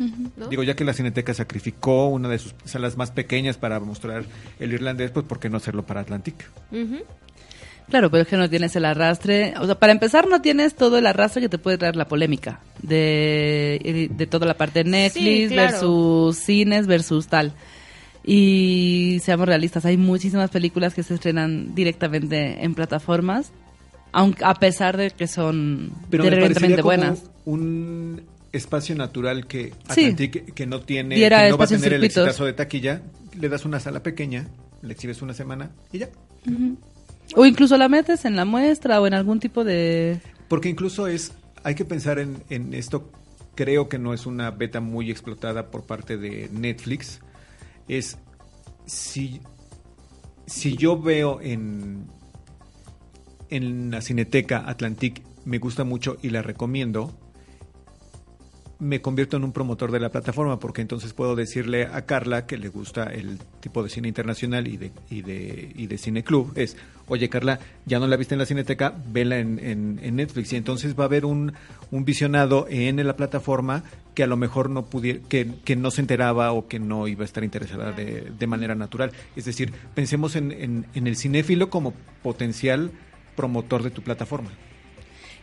Digo, 0.49 0.63
ya 0.63 0.75
que 0.75 0.83
la 0.83 0.93
Cineteca 0.93 1.33
sacrificó 1.33 2.07
una 2.07 2.29
de 2.29 2.39
sus 2.39 2.55
salas 2.65 2.97
más 2.97 3.11
pequeñas 3.11 3.57
para 3.57 3.79
mostrar 3.79 4.25
el 4.59 4.73
irlandés, 4.73 5.11
pues 5.11 5.25
¿por 5.25 5.39
qué 5.39 5.49
no 5.49 5.57
hacerlo 5.57 5.85
para 5.85 6.01
Atlantic? 6.01 6.35
Claro, 7.89 8.11
pero 8.11 8.21
es 8.23 8.27
que 8.29 8.37
no 8.37 8.49
tienes 8.49 8.75
el 8.75 8.85
arrastre. 8.85 9.53
O 9.59 9.65
sea, 9.65 9.75
para 9.79 9.91
empezar, 9.91 10.27
no 10.27 10.41
tienes 10.41 10.75
todo 10.75 10.97
el 10.97 11.07
arrastre 11.07 11.41
que 11.41 11.49
te 11.49 11.57
puede 11.57 11.77
traer 11.77 11.95
la 11.95 12.07
polémica 12.07 12.59
de, 12.83 14.09
de 14.15 14.27
toda 14.27 14.45
la 14.45 14.53
parte 14.55 14.83
de 14.83 14.89
Netflix 14.89 15.49
Sí, 15.49 15.53
claro. 15.53 15.71
versus 15.71 16.37
cines 16.37 16.85
versus 16.87 17.27
tal. 17.27 17.53
Y 18.23 19.19
seamos 19.23 19.47
realistas, 19.47 19.85
hay 19.85 19.97
muchísimas 19.97 20.51
películas 20.51 20.93
que 20.93 21.03
se 21.03 21.15
estrenan 21.15 21.73
directamente 21.73 22.63
en 22.63 22.75
plataformas, 22.75 23.51
aunque 24.11 24.43
a 24.45 24.53
pesar 24.53 24.97
de 24.97 25.09
que 25.11 25.25
son 25.27 25.91
Pero 26.11 26.25
directamente 26.25 26.75
como 26.81 26.83
buenas. 26.83 27.23
un 27.45 28.21
espacio 28.51 28.95
natural 28.95 29.47
que 29.47 29.73
Sí. 29.95 30.13
Que 30.15 30.65
no 30.67 30.81
tiene, 30.81 31.15
que 31.15 31.49
no 31.49 31.57
va 31.57 31.65
a 31.65 31.67
tener 31.67 31.93
el 31.93 32.03
exitazo 32.03 32.45
de 32.45 32.53
taquilla, 32.53 33.01
le 33.39 33.49
das 33.49 33.65
una 33.65 33.79
sala 33.79 34.03
pequeña, 34.03 34.47
le 34.83 34.93
exhibes 34.93 35.21
una 35.23 35.33
semana 35.33 35.71
y 35.91 35.99
ya. 35.99 36.09
O 37.35 37.45
incluso 37.45 37.77
la 37.77 37.89
metes 37.89 38.25
en 38.25 38.35
la 38.35 38.45
muestra 38.45 38.99
o 39.01 39.07
en 39.07 39.13
algún 39.13 39.39
tipo 39.39 39.63
de... 39.63 40.19
Porque 40.47 40.69
incluso 40.69 41.07
es, 41.07 41.31
hay 41.63 41.75
que 41.75 41.85
pensar 41.85 42.19
en, 42.19 42.43
en 42.49 42.73
esto, 42.73 43.11
creo 43.55 43.87
que 43.87 43.99
no 43.99 44.13
es 44.13 44.25
una 44.25 44.51
beta 44.51 44.79
muy 44.79 45.11
explotada 45.11 45.69
por 45.69 45.83
parte 45.83 46.17
de 46.17 46.49
Netflix, 46.51 47.19
es 47.87 48.17
si, 48.85 49.41
si 50.45 50.75
yo 50.75 50.99
veo 50.99 51.39
en, 51.41 52.07
en 53.49 53.91
la 53.91 54.01
Cineteca 54.01 54.63
Atlantic, 54.67 55.21
me 55.45 55.59
gusta 55.59 55.83
mucho 55.83 56.17
y 56.21 56.29
la 56.29 56.41
recomiendo, 56.41 57.13
me 58.79 59.01
convierto 59.01 59.35
en 59.35 59.43
un 59.43 59.51
promotor 59.51 59.91
de 59.91 59.99
la 59.99 60.09
plataforma 60.09 60.57
porque 60.57 60.81
entonces 60.81 61.11
puedo 61.13 61.35
decirle 61.35 61.85
a 61.85 62.05
Carla 62.05 62.45
que 62.45 62.57
le 62.57 62.69
gusta 62.69 63.03
el 63.03 63.37
tipo 63.59 63.83
de 63.83 63.89
cine 63.89 64.07
internacional 64.07 64.67
y 64.69 64.77
de, 64.77 64.91
y 65.09 65.21
de, 65.21 65.71
y 65.75 65.87
de 65.87 65.97
cine 65.97 66.23
club 66.23 66.53
es, 66.55 66.77
oye 67.07 67.27
Carla, 67.27 67.59
ya 67.85 67.99
no 67.99 68.07
la 68.07 68.15
viste 68.15 68.35
en 68.35 68.39
la 68.39 68.45
cineteca, 68.45 68.93
vela 69.11 69.37
en, 69.37 69.59
en, 69.59 70.15
Netflix 70.15 70.53
y 70.53 70.55
entonces 70.55 70.97
va 70.97 71.03
a 71.03 71.07
haber 71.07 71.25
un, 71.25 71.53
un 71.91 72.05
visionado 72.05 72.67
en 72.69 73.05
la 73.05 73.17
plataforma 73.17 73.83
que 74.15 74.23
a 74.23 74.27
lo 74.27 74.37
mejor 74.37 74.69
no 74.69 74.85
pudiera, 74.85 75.19
que, 75.27 75.51
que 75.65 75.75
no 75.75 75.91
se 75.91 76.01
enteraba 76.01 76.53
o 76.53 76.67
que 76.69 76.79
no 76.79 77.07
iba 77.07 77.23
a 77.23 77.25
estar 77.25 77.43
interesada 77.43 77.91
de, 77.91 78.31
de 78.37 78.47
manera 78.47 78.75
natural. 78.75 79.11
Es 79.35 79.45
decir, 79.45 79.73
pensemos 79.93 80.37
en, 80.37 80.53
en, 80.53 80.85
en 80.93 81.07
el 81.07 81.17
cinéfilo 81.17 81.69
como 81.69 81.93
potencial 82.23 82.91
promotor 83.35 83.83
de 83.83 83.91
tu 83.91 84.01
plataforma. 84.01 84.49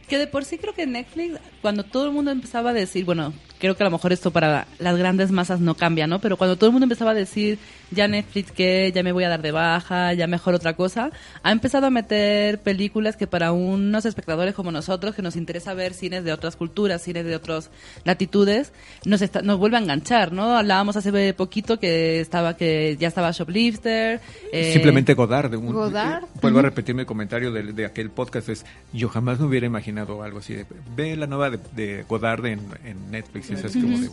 Que 0.09 0.19
de 0.19 0.27
por 0.27 0.45
sí 0.45 0.59
creo 0.59 0.73
que 0.73 0.87
Netflix, 0.87 1.41
cuando 1.63 1.83
todo 1.85 2.07
el 2.07 2.13
mundo 2.13 2.31
empezaba 2.31 2.71
a 2.71 2.73
decir, 2.73 3.05
bueno, 3.05 3.33
creo 3.59 3.77
que 3.77 3.83
a 3.83 3.87
lo 3.87 3.91
mejor 3.91 4.13
esto 4.13 4.31
para 4.31 4.67
las 4.79 4.97
grandes 4.97 5.31
masas 5.33 5.61
no 5.61 5.75
cambia, 5.75 6.07
¿no? 6.07 6.21
Pero 6.21 6.37
cuando 6.37 6.57
todo 6.57 6.67
el 6.67 6.73
mundo 6.73 6.85
empezaba 6.85 7.11
a 7.11 7.15
decir, 7.15 7.59
ya 7.91 8.09
Netflix 8.09 8.51
que, 8.53 8.91
ya 8.95 9.03
me 9.03 9.13
voy 9.13 9.25
a 9.25 9.29
dar 9.29 9.43
de 9.43 9.53
baja, 9.53 10.13
ya 10.15 10.27
mejor 10.27 10.55
otra 10.55 10.75
cosa, 10.75 11.11
ha 11.43 11.53
empezado 11.53 11.87
a 11.87 11.91
meter 11.91 12.59
películas 12.61 13.17
que 13.17 13.27
para 13.27 13.53
unos 13.53 14.05
espectadores 14.07 14.55
como 14.55 14.73
nosotros, 14.73 15.15
que 15.15 15.23
nos 15.23 15.37
interesa 15.37 15.73
ver 15.75 15.95
cines 15.95 16.25
de 16.25 16.33
otras 16.33 16.57
culturas, 16.57 17.03
cines 17.03 17.25
de 17.25 17.37
otras 17.37 17.71
latitudes, 18.05 18.73
nos, 19.05 19.23
está- 19.23 19.43
nos 19.43 19.59
vuelve 19.59 19.77
a 19.77 19.81
enganchar, 19.81 20.33
¿no? 20.33 20.57
Hablábamos 20.57 20.97
hace 20.97 21.33
poquito 21.35 21.79
que 21.79 22.21
estaba 22.21 22.57
que 22.57 22.97
ya 22.99 23.09
estaba 23.09 23.31
Shoplifter. 23.31 24.21
eh, 24.53 24.73
Simplemente 24.73 25.15
Godard. 25.15 25.51
de 25.51 25.57
un- 25.57 25.73
Godard. 25.73 26.25
eh, 26.25 26.29
Vuelvo 26.43 26.59
a 26.59 26.63
repetir 26.63 26.95
mi 26.95 27.05
comentario 27.05 27.53
de, 27.53 27.73
de 27.73 27.85
aquel 27.87 28.11
podcast. 28.11 28.49
Es, 28.49 28.65
yo 28.93 29.09
jamás 29.09 29.39
me 29.41 29.47
hubiera 29.47 29.67
imaginado 29.67 30.23
algo 30.23 30.39
así. 30.41 30.55
De, 30.55 30.67
ve 30.97 31.17
la 31.17 31.27
nueva 31.27 31.51
de, 31.51 31.59
de 31.75 32.05
Godard 32.09 32.45
en, 32.47 32.61
en 32.85 33.11
Netflix. 33.11 33.51
y 33.51 33.55
es 33.55 33.65
así 33.65 33.81
como 33.81 33.99
de, 33.99 34.09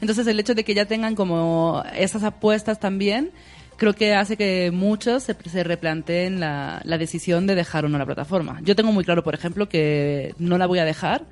Entonces 0.00 0.26
el 0.26 0.38
hecho 0.40 0.54
de 0.54 0.64
que 0.64 0.74
ya 0.74 0.86
tengan 0.86 1.14
como 1.14 1.82
esas 1.94 2.22
apuestas 2.22 2.80
también, 2.80 3.30
creo 3.76 3.94
que 3.94 4.14
hace 4.14 4.36
que 4.36 4.70
muchos 4.72 5.22
se, 5.22 5.64
replanteen 5.64 6.40
la, 6.40 6.80
la 6.84 6.98
decisión 6.98 7.46
de 7.46 7.54
dejar 7.54 7.84
o 7.84 7.88
no 7.88 7.98
la 7.98 8.06
plataforma. 8.06 8.60
Yo 8.62 8.76
tengo 8.76 8.92
muy 8.92 9.04
claro, 9.04 9.22
por 9.22 9.34
ejemplo, 9.34 9.68
que 9.68 10.34
no 10.38 10.58
la 10.58 10.66
voy 10.66 10.78
a 10.78 10.84
dejar 10.84 11.24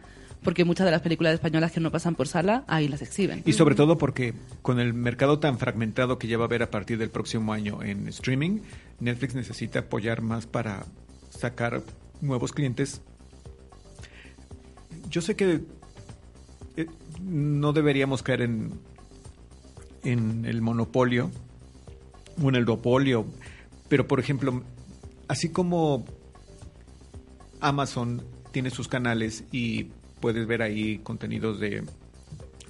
porque 0.42 0.64
muchas 0.64 0.84
de 0.84 0.90
las 0.90 1.02
películas 1.02 1.34
españolas 1.34 1.72
que 1.72 1.80
no 1.80 1.90
pasan 1.90 2.14
por 2.14 2.28
sala, 2.28 2.64
ahí 2.68 2.88
las 2.88 3.02
exhiben. 3.02 3.42
Y 3.44 3.52
sobre 3.52 3.74
todo 3.74 3.98
porque 3.98 4.34
con 4.62 4.80
el 4.80 4.94
mercado 4.94 5.38
tan 5.38 5.58
fragmentado 5.58 6.18
que 6.18 6.28
ya 6.28 6.38
va 6.38 6.44
a 6.44 6.46
haber 6.46 6.62
a 6.62 6.70
partir 6.70 6.98
del 6.98 7.10
próximo 7.10 7.52
año 7.52 7.82
en 7.82 8.08
streaming, 8.08 8.60
Netflix 9.00 9.34
necesita 9.34 9.80
apoyar 9.80 10.22
más 10.22 10.46
para 10.46 10.86
sacar 11.30 11.82
nuevos 12.20 12.52
clientes. 12.52 13.00
Yo 15.10 15.20
sé 15.20 15.36
que 15.36 15.60
eh, 16.76 16.86
no 17.22 17.72
deberíamos 17.72 18.22
caer 18.22 18.42
en, 18.42 18.72
en 20.04 20.44
el 20.44 20.62
monopolio 20.62 21.30
o 22.42 22.48
en 22.48 22.54
el 22.54 22.64
duopolio, 22.64 23.26
pero 23.88 24.06
por 24.06 24.20
ejemplo, 24.20 24.62
así 25.28 25.50
como 25.50 26.04
Amazon 27.60 28.22
tiene 28.52 28.70
sus 28.70 28.88
canales 28.88 29.44
y 29.52 29.88
puedes 30.20 30.46
ver 30.46 30.62
ahí 30.62 30.98
contenidos 30.98 31.60
de 31.60 31.84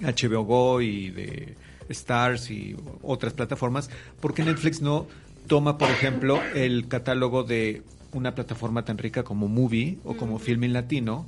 HBO 0.01 0.43
Go 0.43 0.81
y 0.81 1.09
de 1.09 1.55
Stars 1.89 2.51
y 2.51 2.75
otras 3.01 3.33
plataformas, 3.33 3.89
porque 4.19 4.43
Netflix 4.43 4.81
no 4.81 5.07
toma, 5.47 5.77
por 5.77 5.89
ejemplo, 5.89 6.39
el 6.53 6.87
catálogo 6.87 7.43
de 7.43 7.83
una 8.13 8.35
plataforma 8.35 8.85
tan 8.85 8.97
rica 8.97 9.23
como 9.23 9.47
Movie 9.47 9.97
o 10.03 10.15
como 10.15 10.39
Filming 10.39 10.73
Latino, 10.73 11.25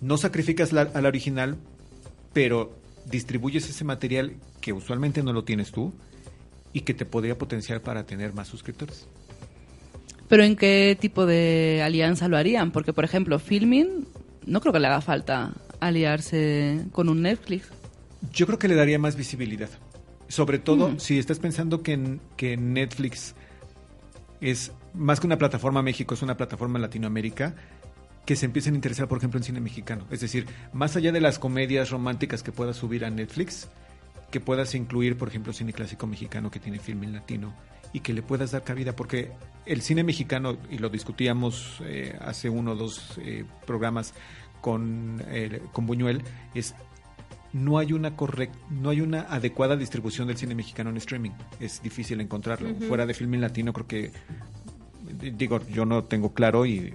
no 0.00 0.16
sacrificas 0.16 0.72
la, 0.72 0.82
a 0.82 1.00
la 1.00 1.08
original, 1.08 1.56
pero 2.32 2.72
distribuyes 3.06 3.68
ese 3.68 3.84
material 3.84 4.34
que 4.60 4.72
usualmente 4.72 5.22
no 5.22 5.32
lo 5.32 5.44
tienes 5.44 5.72
tú 5.72 5.92
y 6.72 6.80
que 6.80 6.94
te 6.94 7.04
podría 7.04 7.36
potenciar 7.36 7.82
para 7.82 8.04
tener 8.04 8.32
más 8.32 8.48
suscriptores. 8.48 9.06
Pero 10.28 10.44
¿en 10.44 10.56
qué 10.56 10.96
tipo 10.98 11.26
de 11.26 11.82
alianza 11.84 12.28
lo 12.28 12.36
harían? 12.36 12.70
Porque, 12.70 12.92
por 12.92 13.04
ejemplo, 13.04 13.38
Filming, 13.38 14.06
no 14.46 14.60
creo 14.60 14.72
que 14.72 14.80
le 14.80 14.86
haga 14.86 15.02
falta 15.02 15.52
aliarse 15.80 16.86
con 16.92 17.08
un 17.08 17.22
Netflix. 17.22 17.68
Yo 18.32 18.46
creo 18.46 18.58
que 18.58 18.68
le 18.68 18.74
daría 18.74 18.98
más 18.98 19.16
visibilidad. 19.16 19.68
Sobre 20.28 20.58
todo 20.58 20.98
si 20.98 21.18
estás 21.18 21.38
pensando 21.38 21.82
que, 21.82 22.18
que 22.36 22.56
Netflix 22.56 23.34
es 24.40 24.72
más 24.94 25.20
que 25.20 25.26
una 25.26 25.36
plataforma 25.36 25.82
México, 25.82 26.14
es 26.14 26.22
una 26.22 26.36
plataforma 26.36 26.78
Latinoamérica, 26.78 27.54
que 28.24 28.36
se 28.36 28.46
empiecen 28.46 28.74
a 28.74 28.76
interesar, 28.76 29.08
por 29.08 29.18
ejemplo, 29.18 29.38
en 29.38 29.44
cine 29.44 29.60
mexicano. 29.60 30.06
Es 30.10 30.20
decir, 30.20 30.46
más 30.72 30.96
allá 30.96 31.12
de 31.12 31.20
las 31.20 31.38
comedias 31.38 31.90
románticas 31.90 32.42
que 32.42 32.52
puedas 32.52 32.76
subir 32.76 33.04
a 33.04 33.10
Netflix, 33.10 33.68
que 34.30 34.40
puedas 34.40 34.74
incluir, 34.74 35.16
por 35.18 35.28
ejemplo, 35.28 35.52
cine 35.52 35.72
clásico 35.72 36.06
mexicano 36.06 36.50
que 36.50 36.60
tiene 36.60 36.78
film 36.78 37.04
en 37.04 37.12
latino 37.14 37.54
y 37.92 38.00
que 38.00 38.14
le 38.14 38.22
puedas 38.22 38.52
dar 38.52 38.64
cabida, 38.64 38.96
porque 38.96 39.32
el 39.66 39.82
cine 39.82 40.04
mexicano, 40.04 40.56
y 40.70 40.78
lo 40.78 40.88
discutíamos 40.88 41.80
eh, 41.84 42.16
hace 42.20 42.48
uno 42.48 42.72
o 42.72 42.76
dos 42.76 43.18
eh, 43.18 43.44
programas 43.66 44.14
con, 44.60 45.22
eh, 45.28 45.60
con 45.72 45.86
Buñuel, 45.86 46.22
es 46.54 46.74
no 47.52 47.76
hay 47.76 47.92
una 47.92 48.16
correct, 48.16 48.54
no 48.70 48.88
hay 48.88 49.02
una 49.02 49.22
adecuada 49.22 49.76
distribución 49.76 50.26
del 50.26 50.38
cine 50.38 50.54
mexicano 50.54 50.88
en 50.88 50.96
streaming. 50.96 51.32
Es 51.60 51.82
difícil 51.82 52.18
encontrarlo. 52.22 52.74
Fuera 52.88 53.04
de 53.04 53.12
film 53.12 53.34
en 53.34 53.42
latino 53.42 53.74
creo 53.74 53.86
que 53.86 54.12
digo, 55.36 55.60
yo 55.68 55.84
no 55.84 56.04
tengo 56.04 56.32
claro 56.32 56.64
y 56.64 56.94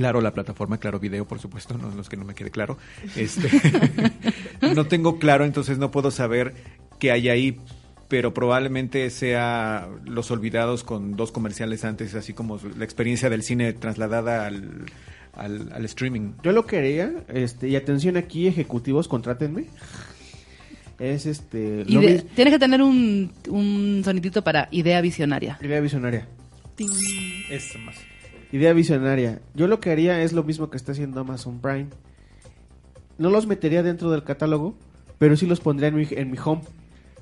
Claro, 0.00 0.22
la 0.22 0.32
plataforma 0.32 0.78
Claro 0.78 0.98
Video, 0.98 1.28
por 1.28 1.40
supuesto, 1.40 1.76
no 1.76 1.94
los 1.94 2.08
que 2.08 2.16
no 2.16 2.24
me 2.24 2.34
quede 2.34 2.50
claro. 2.50 2.78
Este, 3.16 3.50
no 4.74 4.86
tengo 4.86 5.18
claro, 5.18 5.44
entonces 5.44 5.76
no 5.76 5.90
puedo 5.90 6.10
saber 6.10 6.54
qué 6.98 7.12
hay 7.12 7.28
ahí, 7.28 7.60
pero 8.08 8.32
probablemente 8.32 9.10
sea 9.10 9.88
Los 10.06 10.30
Olvidados 10.30 10.84
con 10.84 11.16
dos 11.16 11.32
comerciales 11.32 11.84
antes, 11.84 12.14
así 12.14 12.32
como 12.32 12.58
la 12.78 12.84
experiencia 12.84 13.28
del 13.28 13.42
cine 13.42 13.74
trasladada 13.74 14.46
al, 14.46 14.86
al, 15.34 15.70
al 15.70 15.84
streaming. 15.84 16.32
Yo 16.42 16.52
lo 16.52 16.64
quería, 16.64 17.12
este, 17.28 17.68
y 17.68 17.76
atención 17.76 18.16
aquí, 18.16 18.46
ejecutivos, 18.46 19.06
contrátenme. 19.06 19.66
Es 20.98 21.26
este. 21.26 21.84
Ide- 21.86 22.24
Tienes 22.34 22.54
que 22.54 22.58
tener 22.58 22.80
un, 22.80 23.32
un 23.50 24.00
sonidito 24.02 24.42
para 24.42 24.66
idea 24.70 25.00
visionaria. 25.02 25.58
Idea 25.60 25.80
visionaria. 25.80 26.26
Es 27.50 27.74
más. 27.84 27.96
Idea 28.52 28.72
visionaria. 28.72 29.40
Yo 29.54 29.68
lo 29.68 29.80
que 29.80 29.90
haría 29.90 30.22
es 30.22 30.32
lo 30.32 30.42
mismo 30.42 30.70
que 30.70 30.76
está 30.76 30.92
haciendo 30.92 31.20
Amazon 31.20 31.60
Prime. 31.60 31.88
No 33.18 33.30
los 33.30 33.46
metería 33.46 33.82
dentro 33.82 34.10
del 34.10 34.24
catálogo, 34.24 34.74
pero 35.18 35.36
sí 35.36 35.46
los 35.46 35.60
pondría 35.60 35.88
en 35.88 35.96
mi, 35.96 36.08
en 36.10 36.30
mi 36.30 36.38
home. 36.42 36.62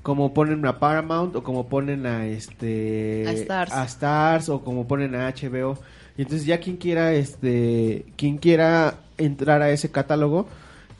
Como 0.01 0.33
ponen 0.33 0.65
a 0.65 0.79
Paramount 0.79 1.35
o 1.35 1.43
como 1.43 1.67
ponen 1.67 2.05
a 2.05 2.25
este 2.25 3.25
A 3.27 3.31
Stars. 3.33 3.71
a 3.73 3.83
Stars, 3.85 4.49
o 4.49 4.61
como 4.63 4.87
ponen 4.87 5.13
a 5.13 5.29
HBO. 5.29 5.77
Y 6.17 6.23
entonces 6.23 6.45
ya 6.45 6.59
quien 6.59 6.77
quiera 6.77 7.13
este 7.13 8.05
quien 8.15 8.37
quiera 8.37 8.99
entrar 9.17 9.61
a 9.61 9.71
ese 9.71 9.91
catálogo 9.91 10.47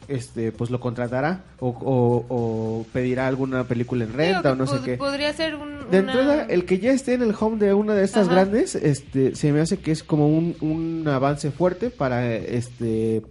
este 0.09 0.51
pues 0.51 0.69
lo 0.71 0.79
contratará 0.79 1.43
o, 1.59 1.69
o- 1.69 2.25
o 2.29 2.85
pedirá 2.91 3.27
alguna 3.27 3.63
película 3.65 4.03
en 4.03 4.13
renta 4.13 4.51
o 4.51 4.55
no 4.55 4.67
sé 4.67 4.77
qué. 4.83 4.97
Podría 4.97 5.31
ser 5.33 5.55
un. 5.55 5.89
De 5.89 5.97
entrada, 5.99 6.43
el 6.45 6.65
que 6.65 6.79
ya 6.79 6.91
esté 6.91 7.13
en 7.13 7.21
el 7.23 7.33
home 7.39 7.57
de 7.57 7.73
una 7.73 7.95
de 7.95 8.03
estas 8.03 8.27
Ajá. 8.27 8.35
grandes, 8.35 8.75
este, 8.75 9.35
se 9.35 9.51
me 9.51 9.61
hace 9.61 9.77
que 9.79 9.91
es 9.91 10.03
como 10.03 10.27
un, 10.27 10.55
un 10.61 11.07
avance 11.07 11.49
fuerte 11.51 11.89
para 11.89 12.35
este 12.35 13.23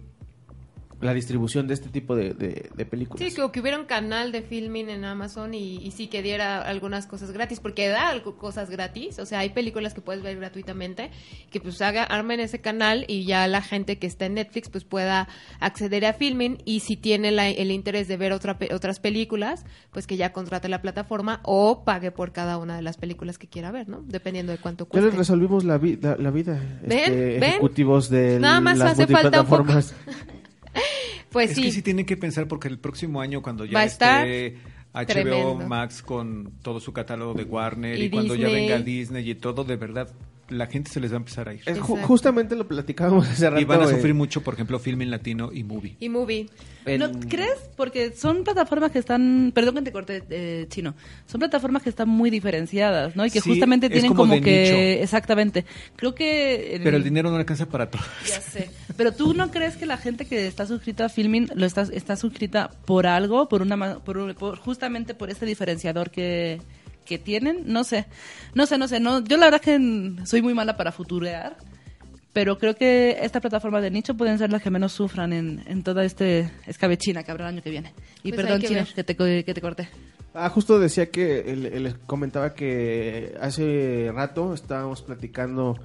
la 1.01 1.13
distribución 1.13 1.67
de 1.67 1.73
este 1.75 1.89
tipo 1.89 2.15
de, 2.15 2.33
de- 2.33 2.69
de 2.75 2.85
películas. 2.85 3.23
Sí, 3.23 3.33
que, 3.35 3.51
que 3.51 3.59
hubiera 3.61 3.79
un 3.79 3.85
canal 3.85 4.31
de 4.31 4.41
filming 4.41 4.89
en 4.89 5.05
Amazon 5.05 5.53
y, 5.53 5.77
y 5.77 5.91
sí 5.91 6.07
que 6.07 6.21
diera 6.21 6.61
algunas 6.61 7.07
cosas 7.07 7.31
gratis, 7.31 7.59
porque 7.59 7.87
da 7.87 8.09
algo- 8.09 8.37
cosas 8.37 8.69
gratis, 8.69 9.17
o 9.19 9.25
sea, 9.25 9.39
hay 9.39 9.49
películas 9.51 9.93
que 9.93 10.01
puedes 10.01 10.21
ver 10.21 10.35
gratuitamente, 10.37 11.09
que 11.51 11.59
pues 11.61 11.81
haga, 11.81 12.03
armen 12.03 12.39
ese 12.39 12.59
canal 12.59 13.05
y 13.07 13.23
ya 13.25 13.47
la 13.47 13.61
gente 13.61 13.97
que 13.97 14.07
está 14.07 14.25
en 14.25 14.33
Netflix 14.33 14.69
pues 14.69 14.83
pueda 14.83 15.27
acceder 15.59 16.05
a 16.05 16.13
filming 16.13 16.57
y 16.65 16.81
si 16.81 16.97
tiene 16.97 17.31
la- 17.31 17.49
el 17.49 17.71
interés 17.71 18.07
de 18.07 18.17
ver 18.17 18.33
otra, 18.33 18.57
otras 18.73 18.99
películas, 18.99 19.65
pues 19.91 20.05
que 20.05 20.17
ya 20.17 20.33
contrate 20.33 20.67
la 20.69 20.81
plataforma 20.81 21.39
o 21.43 21.83
pague 21.85 22.11
por 22.11 22.31
cada 22.33 22.57
una 22.57 22.75
de 22.75 22.81
las 22.81 22.97
películas 22.97 23.37
que 23.37 23.47
quiera 23.47 23.71
ver, 23.71 23.87
¿no? 23.87 24.01
Dependiendo 24.05 24.51
de 24.51 24.57
cuánto 24.57 24.85
Ya 24.91 24.99
les 24.99 25.03
cueste. 25.05 25.17
resolvimos 25.17 25.63
la, 25.63 25.77
vi- 25.77 25.97
la, 26.01 26.15
la 26.17 26.31
vida, 26.31 26.59
¿Ven? 26.81 26.91
este, 26.99 27.39
¿Ven? 27.39 27.43
ejecutivos 27.43 28.09
de 28.09 28.37
Nada 28.39 28.59
más 28.59 28.77
las 28.77 28.91
hace 28.91 29.07
falta 29.07 29.41
un 29.41 29.47
poco. 29.47 29.73
Pues 31.31 31.51
es 31.51 31.55
sí, 31.57 31.61
que 31.63 31.71
sí 31.71 31.81
tienen 31.83 32.05
que 32.07 32.17
pensar 32.17 32.47
porque 32.47 32.67
el 32.67 32.79
próximo 32.79 33.21
año 33.21 33.43
cuando 33.43 33.63
ya 33.63 33.73
Va 33.73 33.81
a 33.81 33.85
estar 33.85 34.27
esté 34.27 34.57
HBO 34.93 35.05
tremendo. 35.05 35.55
Max 35.67 36.01
con 36.01 36.51
todo 36.63 36.79
su 36.79 36.91
catálogo 36.91 37.35
de 37.35 37.43
Warner 37.43 37.99
y, 37.99 38.05
Y 38.05 38.09
cuando 38.09 38.33
ya 38.35 38.47
venga 38.47 38.79
Disney 38.79 39.29
y 39.29 39.35
todo, 39.35 39.63
de 39.63 39.75
verdad, 39.75 40.09
la 40.49 40.67
gente 40.67 40.89
se 40.91 40.99
les 40.99 41.11
va 41.11 41.15
a 41.15 41.17
empezar 41.17 41.47
a 41.49 41.53
ir. 41.53 41.61
Es 41.61 41.77
ju- 41.77 41.81
Exacto. 41.91 42.07
justamente 42.07 42.55
lo 42.55 42.67
platicábamos 42.67 43.27
hace 43.27 43.49
rato. 43.49 43.61
Y 43.61 43.65
van 43.65 43.81
a 43.81 43.85
eh, 43.85 43.89
sufrir 43.89 44.13
mucho, 44.13 44.41
por 44.41 44.53
ejemplo, 44.55 44.79
Filming 44.79 45.09
Latino 45.11 45.51
y 45.53 45.63
Movie. 45.63 45.95
y 45.99 46.09
movie. 46.09 46.49
¿No 46.97 47.11
crees? 47.29 47.57
Porque 47.75 48.13
son 48.13 48.43
plataformas 48.43 48.91
que 48.91 48.97
están, 48.99 49.51
perdón 49.53 49.75
que 49.75 49.81
te 49.83 49.91
corte 49.91 50.23
eh, 50.31 50.65
chino, 50.69 50.95
son 51.27 51.39
plataformas 51.39 51.83
que 51.83 51.89
están 51.89 52.09
muy 52.09 52.31
diferenciadas, 52.31 53.15
¿no? 53.15 53.25
Y 53.25 53.29
que 53.31 53.41
Sí, 53.41 53.49
justamente 53.51 53.89
tienen 53.91 54.13
como 54.15 54.41
que, 54.41 54.61
nicho. 54.63 55.03
exactamente. 55.03 55.65
Creo 55.95 56.15
que 56.15 56.75
el- 56.77 56.81
Pero 56.83 56.97
el 56.97 57.03
dinero 57.03 57.29
no 57.29 57.35
alcanza 57.37 57.67
para 57.67 57.91
todo. 57.91 58.01
Ya 58.27 58.41
sé. 58.41 58.71
Pero 58.97 59.11
tú 59.13 59.33
no 59.35 59.51
crees 59.51 59.77
que 59.77 59.85
la 59.85 59.97
gente 59.97 60.25
que 60.25 60.47
está 60.47 60.65
suscrita 60.65 61.05
a 61.05 61.09
Filmin 61.09 61.49
lo 61.53 61.65
está, 61.67 61.83
está 61.83 62.15
suscrita 62.15 62.71
por 62.85 63.05
algo, 63.05 63.47
por 63.49 63.61
una 63.61 63.75
ma- 63.75 63.99
por, 63.99 64.17
un- 64.17 64.33
por- 64.33 64.57
justamente 64.57 65.13
por 65.13 65.29
este 65.29 65.45
diferenciador 65.45 66.09
que, 66.09 66.59
que 67.09 67.17
tienen, 67.17 67.63
no 67.65 67.83
sé. 67.83 68.05
No 68.53 68.67
sé, 68.67 68.77
no 68.77 68.87
sé, 68.87 68.99
no 68.99 69.23
yo 69.23 69.37
la 69.37 69.47
verdad 69.47 69.61
que 69.61 70.15
soy 70.25 70.43
muy 70.43 70.53
mala 70.53 70.77
para 70.77 70.91
futurear, 70.91 71.57
pero 72.33 72.59
creo 72.59 72.75
que 72.75 73.17
esta 73.21 73.41
plataforma 73.41 73.81
de 73.81 73.89
nicho 73.89 74.15
pueden 74.15 74.37
ser 74.37 74.51
las 74.51 74.61
que 74.61 74.69
menos 74.69 74.91
sufran 74.91 75.33
en, 75.33 75.63
en 75.65 75.81
toda 75.81 76.05
este 76.05 76.51
escabechina 76.67 77.23
que 77.23 77.31
habrá 77.31 77.49
el 77.49 77.55
año 77.55 77.63
que 77.63 77.71
viene. 77.71 77.93
Y 78.23 78.31
Pues 78.31 78.43
perdón, 78.43 78.61
que 78.61 78.67
Chino, 78.67 78.85
que 78.95 79.03
te, 79.03 79.15
que 79.15 79.53
te 79.53 79.61
corté. 79.61 79.89
Ah, 80.35 80.49
justo 80.49 80.79
decía 80.79 81.09
que 81.09 81.43
les 81.55 81.95
comentaba 82.05 82.53
que 82.53 83.35
hace 83.41 84.11
rato 84.13 84.53
estábamos 84.53 85.01
platicando 85.01 85.79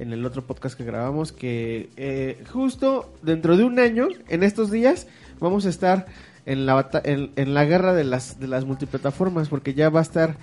en 0.00 0.12
el 0.12 0.26
otro 0.26 0.42
podcast 0.44 0.76
que 0.76 0.82
grabamos 0.82 1.30
que 1.30 1.88
eh, 1.96 2.42
justo 2.52 3.14
dentro 3.22 3.56
de 3.56 3.62
un 3.62 3.78
año, 3.78 4.08
en 4.28 4.42
estos 4.42 4.72
días, 4.72 5.06
vamos 5.38 5.66
a 5.66 5.68
estar 5.68 6.06
en 6.46 6.66
la 6.66 6.90
en, 7.04 7.30
en 7.36 7.54
la 7.54 7.64
guerra 7.64 7.94
de 7.94 8.04
las 8.04 8.38
de 8.38 8.48
las 8.48 8.64
multiplataformas 8.64 9.48
porque 9.48 9.74
ya 9.74 9.88
va 9.88 10.00
a 10.00 10.02
estar 10.02 10.36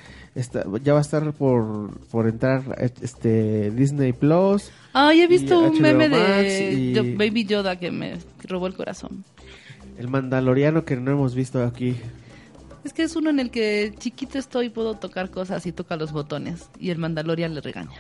ya 0.84 0.94
va 0.94 1.00
a 1.00 1.02
estar 1.02 1.34
por, 1.34 2.00
por 2.08 2.28
entrar 2.28 2.64
este 3.02 3.70
Disney 3.72 4.14
Plus 4.14 4.70
Ay, 4.94 5.22
he 5.22 5.28
visto 5.28 5.60
un 5.60 5.74
HBO 5.76 5.82
meme 5.82 6.10
Max 6.10 6.20
de 6.44 6.74
y- 7.04 7.16
Baby 7.16 7.46
Yoda 7.46 7.78
que 7.78 7.92
me 7.92 8.18
robó 8.44 8.68
el 8.68 8.74
corazón. 8.76 9.24
el 9.98 10.08
Mandaloriano 10.08 10.86
que 10.86 10.96
no 10.96 11.12
hemos 11.12 11.36
visto 11.36 11.62
aquí 11.64 11.96
Es 12.84 12.94
que 12.94 13.04
es 13.04 13.16
uno 13.16 13.30
en 13.30 13.40
el 13.40 13.52
que 13.52 13.94
chiquito 14.00 14.38
estoy, 14.40 14.70
puedo 14.70 14.96
tocar 14.96 15.30
cosas 15.30 15.66
y 15.66 15.72
toca 15.72 15.98
los 15.98 16.12
botones. 16.12 16.70
Y 16.80 16.90
el 16.90 16.98
Mandalorian 16.98 17.54
le 17.54 17.62
regaña. 17.62 17.92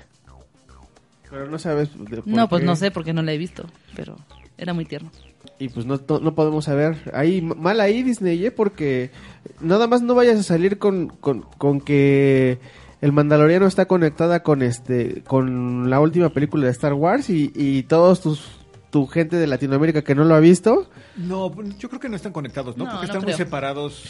pero 1.29 1.47
no 1.49 1.59
sabes 1.59 1.89
de 2.09 2.17
por 2.17 2.27
No, 2.27 2.47
pues 2.49 2.63
no 2.63 2.75
sé 2.75 2.89
porque 2.91 3.13
no 3.13 3.21
la 3.21 3.31
he 3.33 3.37
visto, 3.37 3.65
pero 3.95 4.15
era 4.57 4.73
muy 4.73 4.85
tierno. 4.85 5.11
Y 5.59 5.69
pues 5.69 5.85
no, 5.85 5.99
no, 6.07 6.19
no 6.19 6.35
podemos 6.35 6.65
saber. 6.65 7.11
Ahí, 7.13 7.41
mal 7.41 7.79
ahí 7.79 8.01
Disney, 8.03 8.45
¿eh? 8.45 8.51
Porque 8.51 9.11
nada 9.59 9.87
más 9.87 10.01
no 10.01 10.15
vayas 10.15 10.39
a 10.39 10.43
salir 10.43 10.79
con, 10.79 11.09
con, 11.09 11.41
con 11.57 11.81
que 11.81 12.59
el 13.01 13.11
Mandaloriano 13.11 13.67
está 13.67 13.85
conectada 13.85 14.43
con 14.43 14.61
este 14.61 15.23
con 15.23 15.89
la 15.89 15.99
última 15.99 16.29
película 16.29 16.65
de 16.65 16.71
Star 16.71 16.93
Wars 16.93 17.29
y, 17.29 17.51
y 17.55 17.83
todos 17.83 18.21
tus 18.21 18.61
tu 18.91 19.07
gente 19.07 19.37
de 19.37 19.47
Latinoamérica 19.47 20.03
que 20.03 20.13
no 20.13 20.23
lo 20.23 20.35
ha 20.35 20.39
visto. 20.39 20.89
No, 21.15 21.51
yo 21.79 21.89
creo 21.89 21.99
que 21.99 22.09
no 22.09 22.15
están 22.15 22.33
conectados, 22.33 22.77
¿no? 22.77 22.85
No, 22.85 22.91
Porque 22.91 23.07
no 23.07 23.13
están 23.13 23.23
muy 23.23 23.33
separados. 23.33 24.03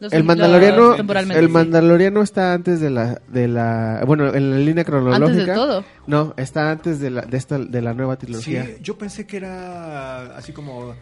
Los- 0.00 0.12
El 0.12 0.24
Mandaloriano 0.24 0.94
el 0.96 1.46
sí. 1.46 1.52
Mandaloriano 1.52 2.22
está 2.22 2.52
antes 2.52 2.80
de 2.80 2.90
la 2.90 3.20
de 3.28 3.48
la 3.48 4.02
bueno, 4.06 4.34
en 4.34 4.50
la 4.50 4.56
línea 4.58 4.84
cronológica. 4.84 5.24
Antes 5.26 5.46
de 5.46 5.54
todo. 5.54 5.84
No, 6.06 6.34
está 6.36 6.70
antes 6.70 6.98
de 7.00 7.10
la 7.10 7.22
de 7.22 7.36
esta 7.36 7.58
de 7.58 7.80
la 7.80 7.94
nueva 7.94 8.14
Sí, 8.14 8.26
trilogía. 8.26 8.66
yo 8.82 8.98
pensé 8.98 9.26
que 9.26 9.36
era 9.38 10.36
así 10.36 10.52
como 10.52 10.94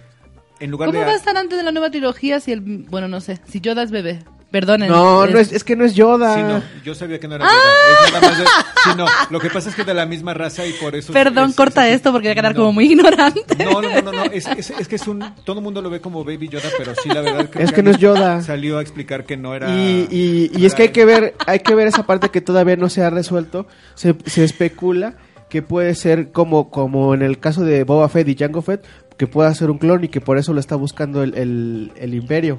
en 0.61 0.71
lugar 0.71 0.89
¿Cómo 0.91 1.01
de 1.01 1.07
va 1.07 1.13
a 1.13 1.17
estar 1.17 1.37
antes 1.37 1.59
de 1.59 1.65
la 1.65 1.73
nueva 1.73 1.91
trilogía 1.91 2.39
si 2.39 2.53
el... 2.53 2.61
Bueno, 2.61 3.09
no 3.09 3.21
sé. 3.21 3.41
Si 3.49 3.61
Yoda 3.61 3.83
es 3.83 3.91
bebé. 3.91 4.21
Perdonen. 4.53 4.89
No, 4.89 5.25
es- 5.25 5.33
no 5.33 5.39
es, 5.41 5.53
es 5.53 5.65
que 5.65 5.75
no 5.75 5.85
es 5.85 5.95
Yoda. 5.95 6.35
Sí, 6.37 6.43
no, 6.43 6.63
yo 6.85 6.95
sabía 6.95 7.19
que 7.19 7.27
no 7.27 7.35
era 7.35 7.47
¡Ah! 7.47 7.51
Yoda, 7.51 8.07
es 8.07 8.13
nada 8.13 8.29
más 8.29 8.39
de- 8.39 8.45
sí, 8.45 8.91
no, 8.97 9.07
lo 9.31 9.41
que 9.41 9.51
pasa 9.51 9.71
es 9.71 9.75
que 9.75 9.83
de 9.83 9.95
la 9.95 10.07
misma 10.07 10.35
raza 10.35 10.65
y 10.67 10.73
por 10.75 10.95
eso 10.95 11.13
Perdón, 11.13 11.51
es- 11.51 11.57
corta 11.57 11.89
es 11.89 11.97
esto 11.97 12.13
porque 12.13 12.29
voy 12.29 12.33
a 12.33 12.35
quedar 12.37 12.53
No. 12.55 12.61
como 12.61 12.73
muy 12.75 12.85
ignorante. 12.93 13.65
No, 13.65 13.81
no, 13.83 13.89
no, 13.91 14.03
no, 14.03 14.13
no, 14.13 14.23
Es, 14.25 14.47
es- 14.47 14.71
es 14.71 14.87
que 14.87 14.97
es 14.97 15.07
un 15.09 15.25
todo 15.45 15.57
el 15.59 15.65
mundo 15.65 15.83
lo 15.83 15.91
ve 15.91 16.01
como 16.01 16.23
Baby 16.23 16.49
Yoda, 16.49 16.69
pero 16.79 16.93
sí 17.03 17.09
la 17.09 17.23
verdad 17.23 17.49
creo 17.51 17.65
Es 17.65 17.73
que 17.73 17.83
no 17.83 17.91
es 17.91 17.99
Yoda. 17.99 18.43
Salió 18.43 18.79
a 18.79 18.83
explicar 18.83 19.25
que 19.25 19.37
no 19.37 19.55
era 19.55 19.75
Y, 19.75 20.07
y, 20.11 20.51
y 20.55 20.67
es 20.67 20.75
que 20.75 20.83
hay 20.83 20.89
que 20.91 21.05
ver, 21.05 21.35
hay 21.47 21.61
que 21.61 21.75
ver 21.75 21.87
esa 21.89 22.05
parte 22.05 22.29
que 22.29 22.41
todavía 22.41 22.77
no 22.77 22.89
se 22.91 23.03
ha 23.03 23.11
resuelto. 23.11 23.67
Se, 23.95 24.15
se 24.27 24.45
especula 24.45 25.15
que 25.49 25.63
puede 25.63 25.95
ser 25.95 26.31
como, 26.31 26.71
como 26.71 27.15
en 27.15 27.23
el 27.23 27.39
caso 27.39 27.63
de 27.65 27.85
Boba 27.85 28.09
Fett 28.09 28.29
y 28.29 28.37
Jango 28.37 28.63
Fett, 28.63 28.85
que 29.17 29.27
pueda 29.27 29.55
ser 29.55 29.71
un 29.71 29.79
clon 29.79 30.05
y 30.05 30.09
que 30.09 30.21
por 30.21 30.37
eso 30.39 30.53
lo 30.53 30.61
está 30.61 30.77
buscando 30.77 31.23
el, 31.23 31.35
el, 31.35 31.93
el 31.97 32.15
imperio. 32.15 32.59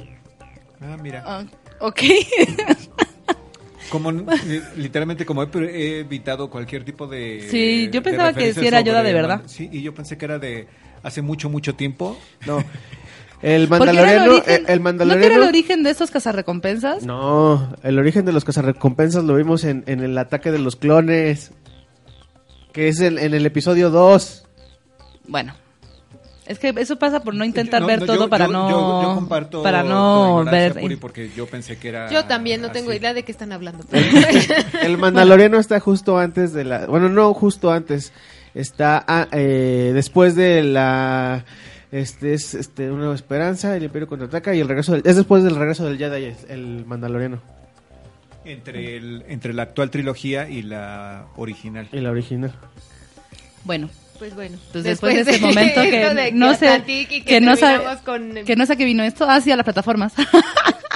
Ah, 0.82 0.98
mira. 1.02 1.24
Ah, 1.26 1.44
ok. 1.88 2.02
Como 3.90 4.10
eh, 4.12 4.62
literalmente 4.76 5.26
como 5.26 5.44
he, 5.44 5.48
he 5.66 6.00
evitado 6.00 6.50
cualquier 6.50 6.84
tipo 6.84 7.06
de 7.06 7.48
Sí, 7.52 7.86
yo 7.86 8.00
de 8.00 8.02
pensaba 8.02 8.34
que 8.34 8.54
sí 8.54 8.66
era 8.66 8.82
Yoda 8.82 9.04
de 9.04 9.14
verdad. 9.14 9.40
Man- 9.42 9.50
Sí, 9.50 9.70
y 9.72 9.82
yo 9.84 9.94
pensé 9.94 10.18
que 10.18 10.26
era 10.26 10.40
de 10.40 10.68
hace 11.04 11.22
mucho 11.22 11.50
mucho 11.50 11.76
tiempo. 11.76 12.18
No. 12.48 12.64
El 13.44 13.68
Porque 13.68 13.84
era 13.90 13.92
el 14.14 14.20
Mandaloriano, 14.22 14.32
origen- 14.38 14.46
el, 14.48 14.54
el 14.56 14.62
¿No 14.62 14.66
que 14.66 14.72
era 14.72 14.80
Mandaloriano. 14.84 15.36
el 15.44 15.50
origen 15.50 15.84
de 15.84 15.90
estos 15.90 16.12
cazarrecompensas? 16.12 17.06
No, 17.06 17.76
el 17.84 18.00
origen 18.00 18.24
de 18.24 18.32
los 18.32 18.46
cazarrecompensas 18.46 19.26
lo 19.26 19.36
vimos 19.36 19.66
en, 19.66 19.84
en 19.86 20.00
el 20.00 20.18
ataque 20.18 20.50
de 20.50 20.60
los 20.60 20.78
clones. 20.78 21.52
Que 22.72 22.88
es 22.88 23.02
en, 23.02 23.20
en 23.20 23.34
el 23.34 23.46
episodio 23.46 23.90
2. 23.90 24.46
Bueno. 25.28 25.54
Es 26.46 26.60
que 26.60 26.74
eso 26.78 26.98
pasa 27.00 27.22
por 27.24 27.34
no 27.36 27.46
intentar 27.46 27.80
No, 27.82 27.88
ver 27.88 28.00
no, 28.02 28.06
todo 28.06 28.16
yo- 28.26 28.30
para 28.30 28.48
yo- 28.48 28.52
no 28.52 28.70
yo, 28.70 29.02
yo 29.04 29.16
comparto 29.16 29.64
para 29.64 29.82
no 29.84 30.44
ver 30.44 30.74
Puri, 30.80 30.98
porque 30.98 31.30
yo 31.36 31.46
pensé 31.48 31.78
que 31.78 31.88
era 31.90 32.10
Yo 32.12 32.26
también 32.26 32.62
no 32.62 32.72
tengo 32.72 32.92
idea 32.92 33.14
de 33.14 33.24
qué 33.24 33.32
están 33.32 33.52
hablando. 33.54 33.86
El 34.84 34.98
Mandaloriano 34.98 35.58
está 35.58 35.80
justo 35.80 36.18
antes 36.18 36.52
de 36.54 36.66
la. 36.66 36.86
Bueno, 36.88 37.08
no 37.10 37.34
justo 37.34 37.72
antes. 37.72 38.12
Está 38.54 39.04
ah, 39.08 39.28
eh, 39.32 39.92
después 39.94 40.36
de 40.36 40.64
la. 40.64 41.46
Este 41.92 42.34
es 42.34 42.56
este, 42.56 42.90
una 42.90 43.00
nueva 43.02 43.16
esperanza, 43.16 43.76
el 43.78 43.84
Imperio 43.84 44.08
contraataca 44.08 44.54
y 44.54 44.60
el 44.60 44.68
regreso 44.68 44.92
del, 44.94 45.04
es 45.06 45.16
después 45.16 45.44
del 45.44 45.56
regreso 45.56 45.86
del 45.86 45.98
Jedi, 45.98 46.26
el- 46.26 46.36
el 46.50 46.86
Mandaloriano 46.86 47.40
entre 48.46 48.98
el 48.98 49.24
entre 49.30 49.54
la 49.54 49.64
actual 49.64 49.90
trilogía 49.90 50.50
y 50.50 50.62
la 50.64 51.28
original. 51.38 51.88
y 51.94 52.00
la 52.02 52.12
original. 52.12 52.52
Bueno, 53.64 53.90
Pues 54.20 54.36
bueno. 54.36 54.58
Pues 54.72 54.84
después, 54.84 55.26
de 55.26 55.32
ese 55.32 55.42
momento 55.42 55.82
que 55.84 56.14
de 56.14 56.32
no 56.32 56.54
sé 56.56 56.84
y 56.88 57.06
que, 57.24 57.42
no 57.42 57.56
con- 58.06 58.36
que 58.46 58.56
no 58.56 58.66
sé 58.66 58.78
qué 58.78 58.86
vino 58.86 59.04
esto, 59.04 59.26
ah 59.28 59.42
sí 59.42 59.52
a 59.52 59.56
las 59.56 59.64
plataformas. 59.66 60.14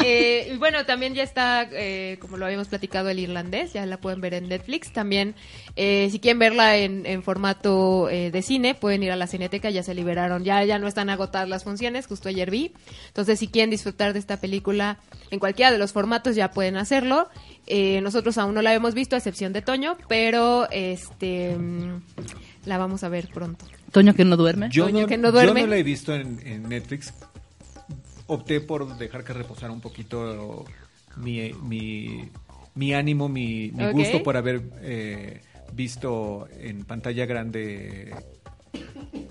Eh, 0.04 0.56
bueno, 0.60 0.86
también 0.86 1.14
ya 1.16 1.24
está, 1.24 1.68
eh, 1.72 2.18
como 2.22 2.38
lo 2.38 2.46
habíamos 2.46 2.68
platicado, 2.68 3.10
el 3.10 3.20
irlandés, 3.20 3.74
ya 3.74 3.86
la 3.86 3.98
pueden 3.98 4.22
ver 4.22 4.34
en 4.36 4.48
Netflix. 4.48 4.92
También, 4.92 5.36
eh, 5.76 6.10
si 6.12 6.20
quieren 6.20 6.40
verla 6.40 6.78
en, 6.78 7.06
en 7.06 7.24
formato 7.24 8.10
eh, 8.10 8.32
de 8.32 8.42
cine, 8.42 8.76
pueden 8.76 9.04
ir 9.04 9.12
a 9.12 9.16
la 9.16 9.28
Cineteca, 9.28 9.70
ya 9.70 9.84
se 9.84 9.94
liberaron, 9.96 10.44
ya, 10.44 10.64
ya 10.64 10.80
no 10.80 10.88
están 10.88 11.10
agotadas 11.10 11.50
las 11.50 11.64
funciones, 11.64 12.08
justo 12.08 12.30
ayer 12.30 12.52
vi. 12.52 12.72
Entonces, 13.08 13.40
si 13.40 13.48
quieren 13.48 13.70
disfrutar 13.70 14.14
de 14.14 14.20
esta 14.20 14.38
película 14.40 15.00
en 15.32 15.40
cualquiera 15.40 15.72
de 15.72 15.78
los 15.78 15.94
formatos, 15.94 16.36
ya 16.36 16.52
pueden 16.52 16.78
hacerlo. 16.78 17.28
Eh, 17.66 18.00
nosotros 18.02 18.38
aún 18.38 18.54
no 18.54 18.62
la 18.62 18.74
hemos 18.74 18.94
visto, 18.94 19.16
a 19.16 19.18
excepción 19.18 19.52
de 19.52 19.62
Toño, 19.62 19.98
pero 20.08 20.70
este 20.72 21.56
mm, 21.58 22.02
la 22.68 22.78
vamos 22.78 23.04
a 23.04 23.10
ver 23.10 23.30
pronto. 23.34 23.66
Toño 23.92 24.14
que 24.14 24.26
no 24.26 24.36
duerme. 24.38 24.70
Yo 24.72 24.86
Toño 24.86 25.02
no, 25.02 25.08
que 25.08 25.18
no 25.18 25.32
duerme. 25.32 25.62
yo 25.62 25.66
no 25.68 25.72
la 25.72 25.78
he 25.78 25.84
visto 25.84 26.14
en, 26.14 26.40
en 26.46 26.70
Netflix. 26.70 27.14
Opté 28.28 28.60
por 28.60 28.98
dejar 28.98 29.24
que 29.24 29.34
reposara 29.34 29.72
un 29.72 29.80
poquito 29.82 30.66
mi, 31.16 31.54
mi, 31.64 32.30
mi 32.76 32.94
ánimo, 32.94 33.30
mi, 33.30 33.70
gusto 33.94 34.22
por 34.22 34.36
haber 34.36 34.62
eh, 34.82 35.42
visto 35.74 36.48
en 36.60 36.84
pantalla 36.84 37.26
grande 37.26 38.14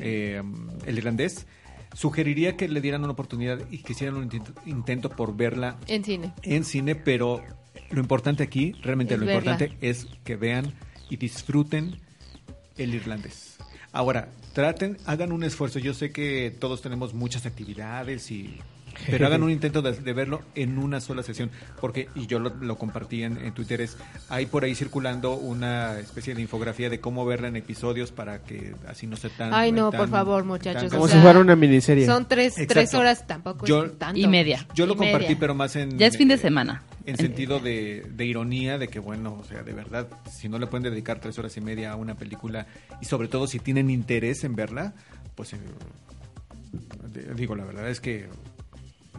eh, 0.01 0.43
el 0.87 0.99
irlandés. 0.99 1.47
Sugeriría 1.95 2.57
que 2.57 2.69
le 2.69 2.81
dieran 2.81 3.03
una 3.05 3.13
oportunidad 3.13 3.59
y 3.71 3.79
que 3.79 3.93
hicieran 3.93 4.17
un 4.17 4.25
intento, 4.25 4.53
intento 4.67 5.11
por 5.11 5.37
verla 5.37 5.77
En 5.87 6.05
cine. 6.05 6.33
en 6.43 6.65
cine, 6.65 6.95
pero 6.95 7.43
lo 7.91 8.01
importante 8.01 8.43
aquí, 8.43 8.73
realmente 8.83 9.15
Es 9.15 9.21
lo 9.21 9.27
verla. 9.27 9.53
importante 9.53 9.77
es 9.87 10.07
que 10.25 10.37
vean 10.37 10.75
y 11.09 11.17
disfruten 11.17 12.01
el 12.79 12.95
irlandés. 12.95 13.57
Ahora, 13.93 14.29
traten, 14.53 14.99
hagan 15.07 15.33
un 15.33 15.43
esfuerzo. 15.43 15.79
Yo 15.79 15.95
sé 15.95 16.11
que 16.13 16.55
todos 16.59 16.83
tenemos 16.83 17.15
muchas 17.15 17.47
actividades 17.47 18.31
y 18.31 18.59
pero 19.11 19.27
hagan 19.27 19.43
un 19.43 19.51
intento 19.57 19.83
de, 19.83 19.93
de 19.93 20.13
verlo 20.15 20.43
en 20.55 20.79
una 20.79 21.01
sola 21.01 21.23
sesión, 21.23 21.51
porque, 21.81 22.09
y 22.15 22.27
yo 22.27 22.39
lo, 22.39 22.51
lo 22.55 22.77
compartí 22.79 23.23
en, 23.25 23.37
en 23.39 23.53
Twitter, 23.53 23.81
es, 23.83 23.97
hay 24.31 24.47
por 24.47 24.65
ahí 24.65 24.75
circulando 24.75 25.35
una 25.35 25.99
especie 26.01 26.35
de 26.35 26.41
infografía 26.43 26.89
de 26.91 26.99
cómo 27.01 27.25
verla 27.27 27.49
en 27.49 27.57
episodios 27.57 28.11
para 28.13 28.43
que 28.43 28.75
así 28.89 29.07
no 29.07 29.17
sea 29.17 29.29
tan... 29.31 29.53
Ay, 29.53 29.71
no, 29.73 29.91
tan- 29.91 30.01
por 30.01 30.09
favor, 30.11 30.45
muchachos. 30.45 30.83
tan- 30.85 30.91
Como 30.91 31.05
o 31.05 31.09
si 31.09 31.19
fuera 31.19 31.39
una 31.39 31.57
miniserie. 31.57 32.07
Son 32.07 32.27
tres, 32.27 32.55
Exacto. 32.55 32.73
tres 32.75 32.95
horas, 32.95 33.27
tampoco 33.27 33.67
Yo- 33.67 33.85
es 33.85 33.99
tanto. 33.99 34.19
Y 34.19 34.27
media. 34.29 34.67
Yo 34.75 34.87
lo 34.87 34.95
Y 34.95 34.97
compartí, 34.97 35.27
media. 35.27 35.37
pero 35.41 35.55
más 35.55 35.77
en... 35.77 35.99
Ya 35.99 36.07
es 36.07 36.17
fin 36.17 36.29
de 36.29 36.35
eh, 36.35 36.39
semana. 36.39 36.83
En 37.07 37.17
sentido 37.17 37.61
de, 37.61 38.05
de 38.11 38.25
ironía, 38.27 38.79
de 38.79 38.89
que 38.89 38.99
bueno, 38.99 39.39
o 39.41 39.45
sea, 39.45 39.63
de 39.63 39.73
verdad, 39.73 40.09
si 40.31 40.49
no 40.49 40.59
le 40.59 40.67
pueden 40.67 40.91
dedicar 40.91 41.21
tres 41.21 41.39
horas 41.39 41.57
y 41.57 41.61
media 41.61 41.93
a 41.93 41.97
una 41.97 42.17
película, 42.17 42.67
y 43.01 43.07
sobre 43.07 43.29
todo 43.29 43.47
si 43.47 43.61
tienen 43.61 43.91
interés 43.91 44.43
en 44.45 44.57
verla, 44.57 44.95
pues 45.35 45.53
eh, 45.53 45.59
digo, 47.37 47.55
la 47.55 47.65
verdad 47.65 47.89
es 47.89 48.01
que 48.01 48.29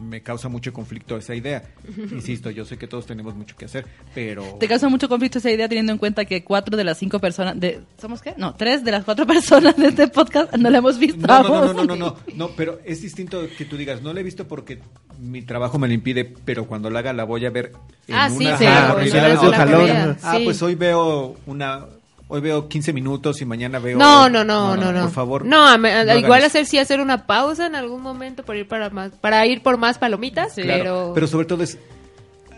me 0.00 0.22
causa 0.22 0.48
mucho 0.48 0.72
conflicto 0.72 1.16
esa 1.16 1.34
idea. 1.34 1.62
Insisto, 2.12 2.50
yo 2.50 2.64
sé 2.64 2.76
que 2.78 2.86
todos 2.86 3.06
tenemos 3.06 3.34
mucho 3.34 3.56
que 3.56 3.64
hacer, 3.64 3.86
pero... 4.14 4.56
Te 4.60 4.68
causa 4.68 4.88
mucho 4.88 5.08
conflicto 5.08 5.38
esa 5.38 5.50
idea 5.50 5.68
teniendo 5.68 5.92
en 5.92 5.98
cuenta 5.98 6.24
que 6.24 6.44
cuatro 6.44 6.76
de 6.76 6.84
las 6.84 6.98
cinco 6.98 7.18
personas 7.18 7.58
de 7.58 7.80
¿somos 8.00 8.22
qué? 8.22 8.34
No, 8.36 8.54
tres 8.54 8.84
de 8.84 8.92
las 8.92 9.04
cuatro 9.04 9.26
personas 9.26 9.76
de 9.76 9.88
este 9.88 10.08
podcast 10.08 10.54
no 10.56 10.70
la 10.70 10.78
hemos 10.78 10.98
visto. 10.98 11.26
No, 11.26 11.42
no, 11.42 11.48
no, 11.48 11.72
no, 11.72 11.72
no, 11.72 11.84
no, 11.84 11.96
no, 11.96 12.16
no, 12.34 12.50
pero 12.56 12.80
es 12.84 13.02
distinto 13.02 13.46
que 13.56 13.64
tú 13.64 13.76
digas, 13.76 14.02
no 14.02 14.12
la 14.12 14.20
he 14.20 14.22
visto 14.22 14.46
porque 14.46 14.80
mi 15.18 15.42
trabajo 15.42 15.78
me 15.78 15.88
lo 15.88 15.94
impide, 15.94 16.24
pero 16.44 16.66
cuando 16.66 16.90
la 16.90 17.00
haga 17.00 17.12
la 17.12 17.24
voy 17.24 17.44
a 17.46 17.50
ver 17.50 17.72
en 18.06 18.14
Ah, 18.14 18.30
sí, 18.30 18.46
una 18.46 18.56
sí, 18.58 18.64
Ah, 18.66 18.90
pues, 18.94 19.12
ves 19.12 19.38
jalón. 19.38 19.80
corrida, 19.80 20.16
Ah, 20.22 20.36
sí. 20.38 20.44
pues 20.44 20.62
hoy 20.62 20.74
veo 20.74 21.36
una 21.46 21.84
hoy 22.30 22.40
veo 22.42 22.68
15 22.68 22.92
minutos 22.92 23.40
y 23.40 23.44
mañana 23.46 23.78
veo 23.78 23.98
No, 23.98 24.28
no, 24.28 24.44
no, 24.44 24.76
no, 24.76 24.92
no. 24.92 25.02
Por 25.02 25.10
favor. 25.12 25.44
No, 25.46 25.66
a 25.66 25.76
no 25.78 26.16
igual 26.18 26.44
hacer 26.44 26.66
sí 26.66 26.78
hacer 26.78 27.00
una 27.00 27.26
pausa 27.26 27.66
en 27.66 27.74
algún 27.74 28.02
momento 28.02 28.44
para 28.44 28.58
ir 28.58 28.68
para 28.68 28.90
más 28.90 29.10
para 29.12 29.44
ir 29.46 29.62
por 29.62 29.76
más 29.78 29.98
palomitas, 29.98 30.54
Sí. 30.54 30.62
Claro, 30.62 30.82
pero 30.84 31.12
pero 31.14 31.26
sobre 31.26 31.46
todo 31.46 31.62
es 31.62 31.78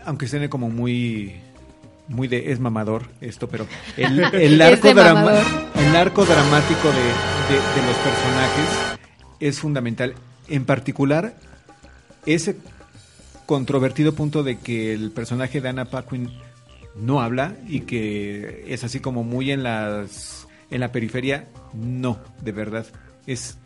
aunque 0.05 0.27
suene 0.27 0.49
como 0.49 0.69
muy 0.69 1.35
muy 2.07 2.27
de 2.27 2.51
es 2.51 2.59
mamador 2.59 3.03
esto, 3.21 3.47
pero 3.47 3.65
el, 3.95 4.21
arco 4.61 4.93
drama- 4.93 5.39
el 5.75 5.95
arco 5.95 6.25
dramático 6.25 6.89
de, 6.89 7.53
de- 7.55 7.81
de 7.81 7.87
los 7.87 7.95
personajes 7.97 8.97
es 9.39 9.59
fundamental. 9.59 10.15
En 10.49 10.65
particular, 10.65 11.33
ese 12.25 12.57
controvertido 13.45 14.13
punto 14.13 14.43
de 14.43 14.59
que 14.59 14.93
el 14.93 15.11
personaje 15.11 15.61
de 15.61 15.69
Anna 15.69 15.85
Paquin 15.85 16.29
no 16.95 17.21
habla 17.21 17.55
y 17.67 17.81
que 17.81 18.65
es 18.67 18.83
así 18.83 18.99
como 18.99 19.23
muy 19.23 19.51
en 19.51 19.63
las 19.63 20.47
en 20.69 20.79
la 20.79 20.91
periferia, 20.91 21.49
no, 21.73 22.19
de 22.41 22.51
verdad. 22.53 22.85
Es 23.27 23.57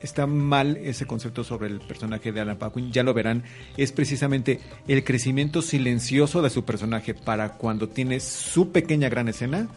está 0.00 0.26
mal 0.26 0.76
ese 0.76 1.06
concepto 1.06 1.44
sobre 1.44 1.68
el 1.68 1.80
personaje 1.80 2.32
de 2.32 2.40
Alan 2.40 2.58
Paquin, 2.58 2.92
ya 2.92 3.02
lo 3.02 3.14
verán, 3.14 3.42
es 3.76 3.92
precisamente 3.92 4.60
el 4.88 5.04
crecimiento 5.04 5.62
silencioso 5.62 6.42
de 6.42 6.50
su 6.50 6.64
personaje 6.64 7.14
para 7.14 7.54
cuando 7.54 7.88
tiene 7.88 8.20
su 8.20 8.70
pequeña 8.70 9.08
gran 9.08 9.28
escena, 9.28 9.68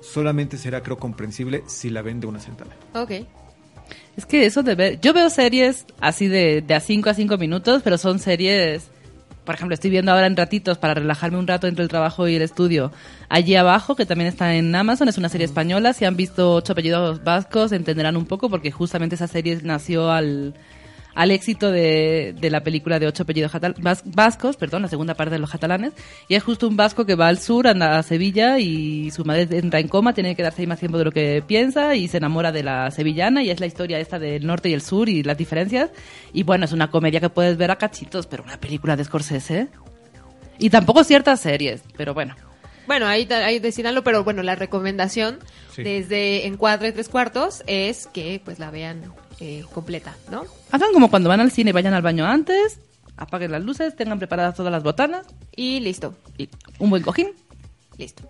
solamente 0.00 0.56
será 0.56 0.82
creo 0.82 0.98
comprensible 0.98 1.62
si 1.66 1.90
la 1.90 2.02
ven 2.02 2.20
de 2.20 2.26
una 2.26 2.40
sentada. 2.40 2.74
Ok. 2.94 3.26
Es 4.16 4.26
que 4.26 4.44
eso 4.46 4.62
de 4.62 4.74
ver, 4.74 5.00
yo 5.00 5.12
veo 5.12 5.30
series 5.30 5.86
así 6.00 6.26
de, 6.26 6.62
de 6.62 6.74
a 6.74 6.80
5 6.80 7.10
a 7.10 7.14
5 7.14 7.38
minutos, 7.38 7.82
pero 7.84 7.98
son 7.98 8.18
series, 8.18 8.88
por 9.44 9.54
ejemplo, 9.54 9.74
estoy 9.74 9.90
viendo 9.90 10.10
ahora 10.12 10.26
en 10.26 10.36
ratitos 10.36 10.76
para 10.78 10.94
relajarme 10.94 11.38
un 11.38 11.46
rato 11.46 11.66
entre 11.66 11.84
el 11.84 11.88
trabajo 11.88 12.26
y 12.26 12.34
el 12.34 12.42
estudio. 12.42 12.92
Allí 13.28 13.54
abajo, 13.54 13.94
que 13.94 14.06
también 14.06 14.28
está 14.28 14.54
en 14.54 14.74
Amazon, 14.74 15.08
es 15.08 15.18
una 15.18 15.28
serie 15.28 15.44
española, 15.44 15.92
si 15.92 16.04
han 16.04 16.16
visto 16.16 16.54
ocho 16.54 16.72
apellidos 16.72 17.22
vascos 17.22 17.72
entenderán 17.72 18.16
un 18.16 18.26
poco 18.26 18.50
porque 18.50 18.72
justamente 18.72 19.14
esa 19.14 19.28
serie 19.28 19.58
nació 19.62 20.10
al, 20.10 20.54
al 21.18 21.32
éxito 21.32 21.72
de, 21.72 22.32
de 22.40 22.48
la 22.50 22.60
película 22.62 23.00
de 23.00 23.08
ocho 23.08 23.24
apellidos 23.24 23.50
vas- 23.80 24.02
vascos, 24.04 24.56
perdón, 24.56 24.82
la 24.82 24.88
segunda 24.88 25.14
parte 25.14 25.34
de 25.34 25.40
los 25.40 25.50
catalanes, 25.50 25.92
y 26.28 26.36
es 26.36 26.44
justo 26.44 26.68
un 26.68 26.76
vasco 26.76 27.04
que 27.06 27.16
va 27.16 27.26
al 27.26 27.38
sur, 27.40 27.66
anda 27.66 27.98
a 27.98 28.02
Sevilla 28.04 28.60
y 28.60 29.10
su 29.10 29.24
madre 29.24 29.48
entra 29.58 29.80
en 29.80 29.88
coma, 29.88 30.14
tiene 30.14 30.30
que 30.30 30.36
quedarse 30.36 30.62
ahí 30.62 30.68
más 30.68 30.78
tiempo 30.78 30.96
de 30.96 31.04
lo 31.04 31.10
que 31.10 31.42
piensa 31.44 31.96
y 31.96 32.06
se 32.06 32.18
enamora 32.18 32.52
de 32.52 32.62
la 32.62 32.90
sevillana 32.92 33.42
y 33.42 33.50
es 33.50 33.58
la 33.58 33.66
historia 33.66 33.98
esta 33.98 34.20
del 34.20 34.46
norte 34.46 34.68
y 34.68 34.74
el 34.74 34.80
sur 34.80 35.08
y 35.08 35.24
las 35.24 35.36
diferencias. 35.36 35.90
Y 36.32 36.44
bueno, 36.44 36.64
es 36.66 36.72
una 36.72 36.88
comedia 36.90 37.18
que 37.20 37.30
puedes 37.30 37.56
ver 37.56 37.72
a 37.72 37.76
cachitos, 37.76 38.28
pero 38.28 38.44
una 38.44 38.58
película 38.60 38.94
de 38.96 39.02
Scorsese. 39.02 39.68
Y 40.60 40.70
tampoco 40.70 41.02
ciertas 41.02 41.40
series, 41.40 41.82
pero 41.96 42.14
bueno. 42.14 42.36
Bueno, 42.86 43.06
ahí, 43.06 43.28
ahí 43.32 43.58
decidanlo, 43.58 44.02
pero 44.04 44.22
bueno, 44.24 44.42
la 44.42 44.54
recomendación 44.54 45.40
Sí. 45.74 45.82
desde 45.82 46.46
Encuadre 46.46 46.92
Tres 46.92 47.08
Cuartos 47.08 47.62
es 47.66 48.06
que 48.06 48.40
pues 48.44 48.58
la 48.58 48.70
vean 48.70 49.02
eh, 49.40 49.64
completa, 49.72 50.16
¿no? 50.30 50.44
Hagan 50.70 50.92
como 50.92 51.10
cuando 51.10 51.28
van 51.28 51.40
al 51.40 51.50
cine, 51.52 51.72
vayan 51.72 51.94
al 51.94 52.02
baño 52.02 52.26
antes, 52.26 52.80
apaguen 53.16 53.52
las 53.52 53.62
luces, 53.64 53.94
tengan 53.96 54.18
preparadas 54.18 54.54
todas 54.54 54.72
las 54.72 54.82
botanas 54.82 55.26
Y 55.56 55.80
listo, 55.80 56.14
y 56.36 56.48
un 56.78 56.90
buen 56.90 57.02
cojín. 57.02 57.28
listo. 57.96 58.22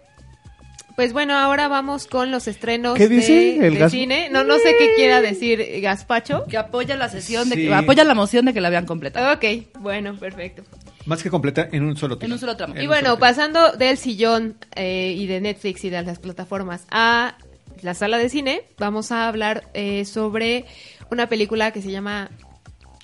Pues 0.96 1.12
bueno, 1.12 1.36
ahora 1.38 1.68
vamos 1.68 2.08
con 2.08 2.32
los 2.32 2.48
estrenos 2.48 2.96
¿Qué 2.98 3.08
dice? 3.08 3.32
de, 3.32 3.66
¿El 3.68 3.74
de 3.74 3.78
gas- 3.78 3.92
cine. 3.92 4.28
No, 4.30 4.42
no 4.42 4.56
sé 4.56 4.74
qué 4.76 4.94
quiera 4.96 5.20
decir 5.20 5.80
Gaspacho. 5.80 6.44
Que 6.46 6.56
apoya 6.58 6.96
la 6.96 7.08
sesión, 7.08 7.48
de 7.48 7.54
que, 7.54 7.72
apoya 7.72 8.02
la 8.02 8.14
moción 8.16 8.46
de 8.46 8.52
que 8.52 8.60
la 8.60 8.68
vean 8.68 8.84
completa. 8.84 9.32
Ok, 9.32 9.44
bueno, 9.78 10.16
perfecto. 10.16 10.64
Más 11.06 11.22
que 11.22 11.30
completa 11.30 11.68
en 11.70 11.84
un 11.84 11.96
solo 11.96 12.18
En 12.20 12.32
un 12.32 12.38
solo 12.40 12.56
tramo. 12.56 12.74
En 12.74 12.82
Y 12.82 12.86
bueno, 12.88 13.16
pasando 13.16 13.70
del 13.72 13.96
sillón 13.96 14.56
eh, 14.74 15.14
y 15.16 15.28
de 15.28 15.40
Netflix 15.40 15.84
y 15.84 15.90
de 15.90 16.02
las 16.02 16.18
plataformas 16.18 16.84
a 16.90 17.36
la 17.80 17.94
sala 17.94 18.18
de 18.18 18.28
cine, 18.28 18.62
vamos 18.76 19.12
a 19.12 19.28
hablar 19.28 19.68
eh, 19.74 20.04
sobre 20.04 20.64
una 21.10 21.28
película 21.28 21.70
que 21.72 21.82
se 21.82 21.90
llama 21.90 22.30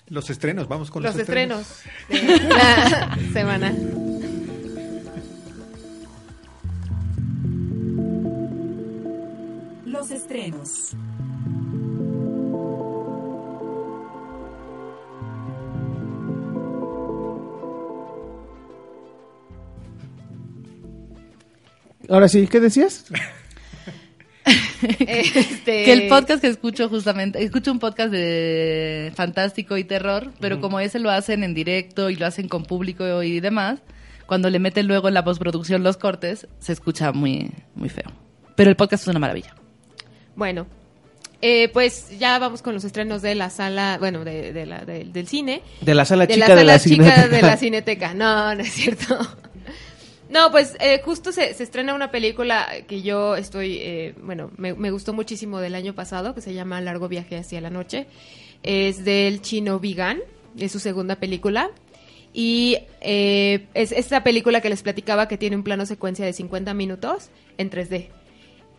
Los 0.08 0.30
estrenos, 0.30 0.68
vamos 0.68 0.90
con 0.90 1.02
Los 1.02 1.14
los, 1.14 1.22
estrenos 1.22 1.82
de 2.08 2.38
la 2.48 3.18
semana. 3.32 3.74
Los 9.86 10.10
estrenos. 10.10 10.94
Ahora 22.08 22.28
sí, 22.28 22.46
¿qué 22.46 22.60
decías? 22.60 23.06
Este, 24.82 25.84
Que 25.84 25.92
el 25.92 26.08
podcast 26.08 26.40
que 26.40 26.48
escucho 26.48 26.88
justamente, 26.88 27.42
escucho 27.42 27.72
un 27.72 27.78
podcast 27.78 28.10
de 28.12 29.12
fantástico 29.14 29.76
y 29.76 29.84
terror, 29.84 30.30
pero 30.40 30.60
como 30.60 30.80
ese 30.80 30.98
lo 30.98 31.10
hacen 31.10 31.42
en 31.44 31.54
directo 31.54 32.10
y 32.10 32.16
lo 32.16 32.26
hacen 32.26 32.48
con 32.48 32.64
público 32.64 33.22
y 33.22 33.40
demás, 33.40 33.80
cuando 34.26 34.50
le 34.50 34.58
meten 34.58 34.86
luego 34.86 35.08
en 35.08 35.14
la 35.14 35.24
postproducción 35.24 35.82
los 35.82 35.96
cortes, 35.96 36.46
se 36.58 36.72
escucha 36.72 37.12
muy, 37.12 37.50
muy 37.74 37.88
feo. 37.88 38.10
Pero 38.56 38.70
el 38.70 38.76
podcast 38.76 39.02
es 39.04 39.08
una 39.08 39.18
maravilla. 39.18 39.54
Bueno, 40.36 40.66
eh, 41.42 41.68
pues 41.70 42.18
ya 42.18 42.38
vamos 42.38 42.62
con 42.62 42.74
los 42.74 42.84
estrenos 42.84 43.22
de 43.22 43.34
la 43.34 43.50
sala, 43.50 43.96
bueno, 43.98 44.24
de, 44.24 44.52
de 44.52 44.66
la, 44.66 44.84
de- 44.84 45.04
del 45.04 45.26
cine. 45.26 45.62
De 45.80 45.94
la 45.94 46.04
sala 46.04 46.26
de 46.26 46.34
chica 46.34 46.48
la 46.48 46.54
de 46.54 46.60
sala 46.60 46.72
la 46.72 46.78
chica 46.78 47.04
cineteca. 47.04 47.28
de 47.36 47.42
la 47.42 47.56
cineteca. 47.56 48.14
No, 48.14 48.54
no 48.54 48.62
es 48.62 48.72
cierto. 48.72 49.18
No, 50.28 50.50
pues 50.50 50.76
eh, 50.80 51.00
justo 51.04 51.32
se, 51.32 51.50
estrena 51.50 51.94
una 51.94 52.10
película 52.10 52.66
que 52.86 53.02
yo 53.02 53.36
estoy, 53.36 53.78
eh, 53.78 54.14
bueno, 54.22 54.50
me, 54.56 54.74
me 54.74 54.90
gustó 54.90 55.12
muchísimo 55.12 55.60
del 55.60 55.74
año 55.74 55.94
pasado, 55.94 56.34
que 56.34 56.40
se 56.40 56.54
llama 56.54 56.80
Largo 56.80 57.08
Viaje 57.08 57.36
hacia 57.36 57.60
la 57.60 57.70
Noche. 57.70 58.06
Es 58.62 59.04
del 59.04 59.42
chino 59.42 59.78
Vigan, 59.78 60.20
es 60.58 60.72
su 60.72 60.80
segunda 60.80 61.16
película. 61.16 61.70
Y 62.32 62.78
eh, 63.00 63.66
es 63.74 63.92
esta 63.92 64.24
película 64.24 64.60
que 64.60 64.68
les 64.68 64.82
platicaba 64.82 65.28
que 65.28 65.38
tiene 65.38 65.54
un 65.54 65.62
plano 65.62 65.86
secuencia 65.86 66.26
de 66.26 66.32
50 66.32 66.74
minutos 66.74 67.30
en 67.58 67.70
3D. 67.70 68.08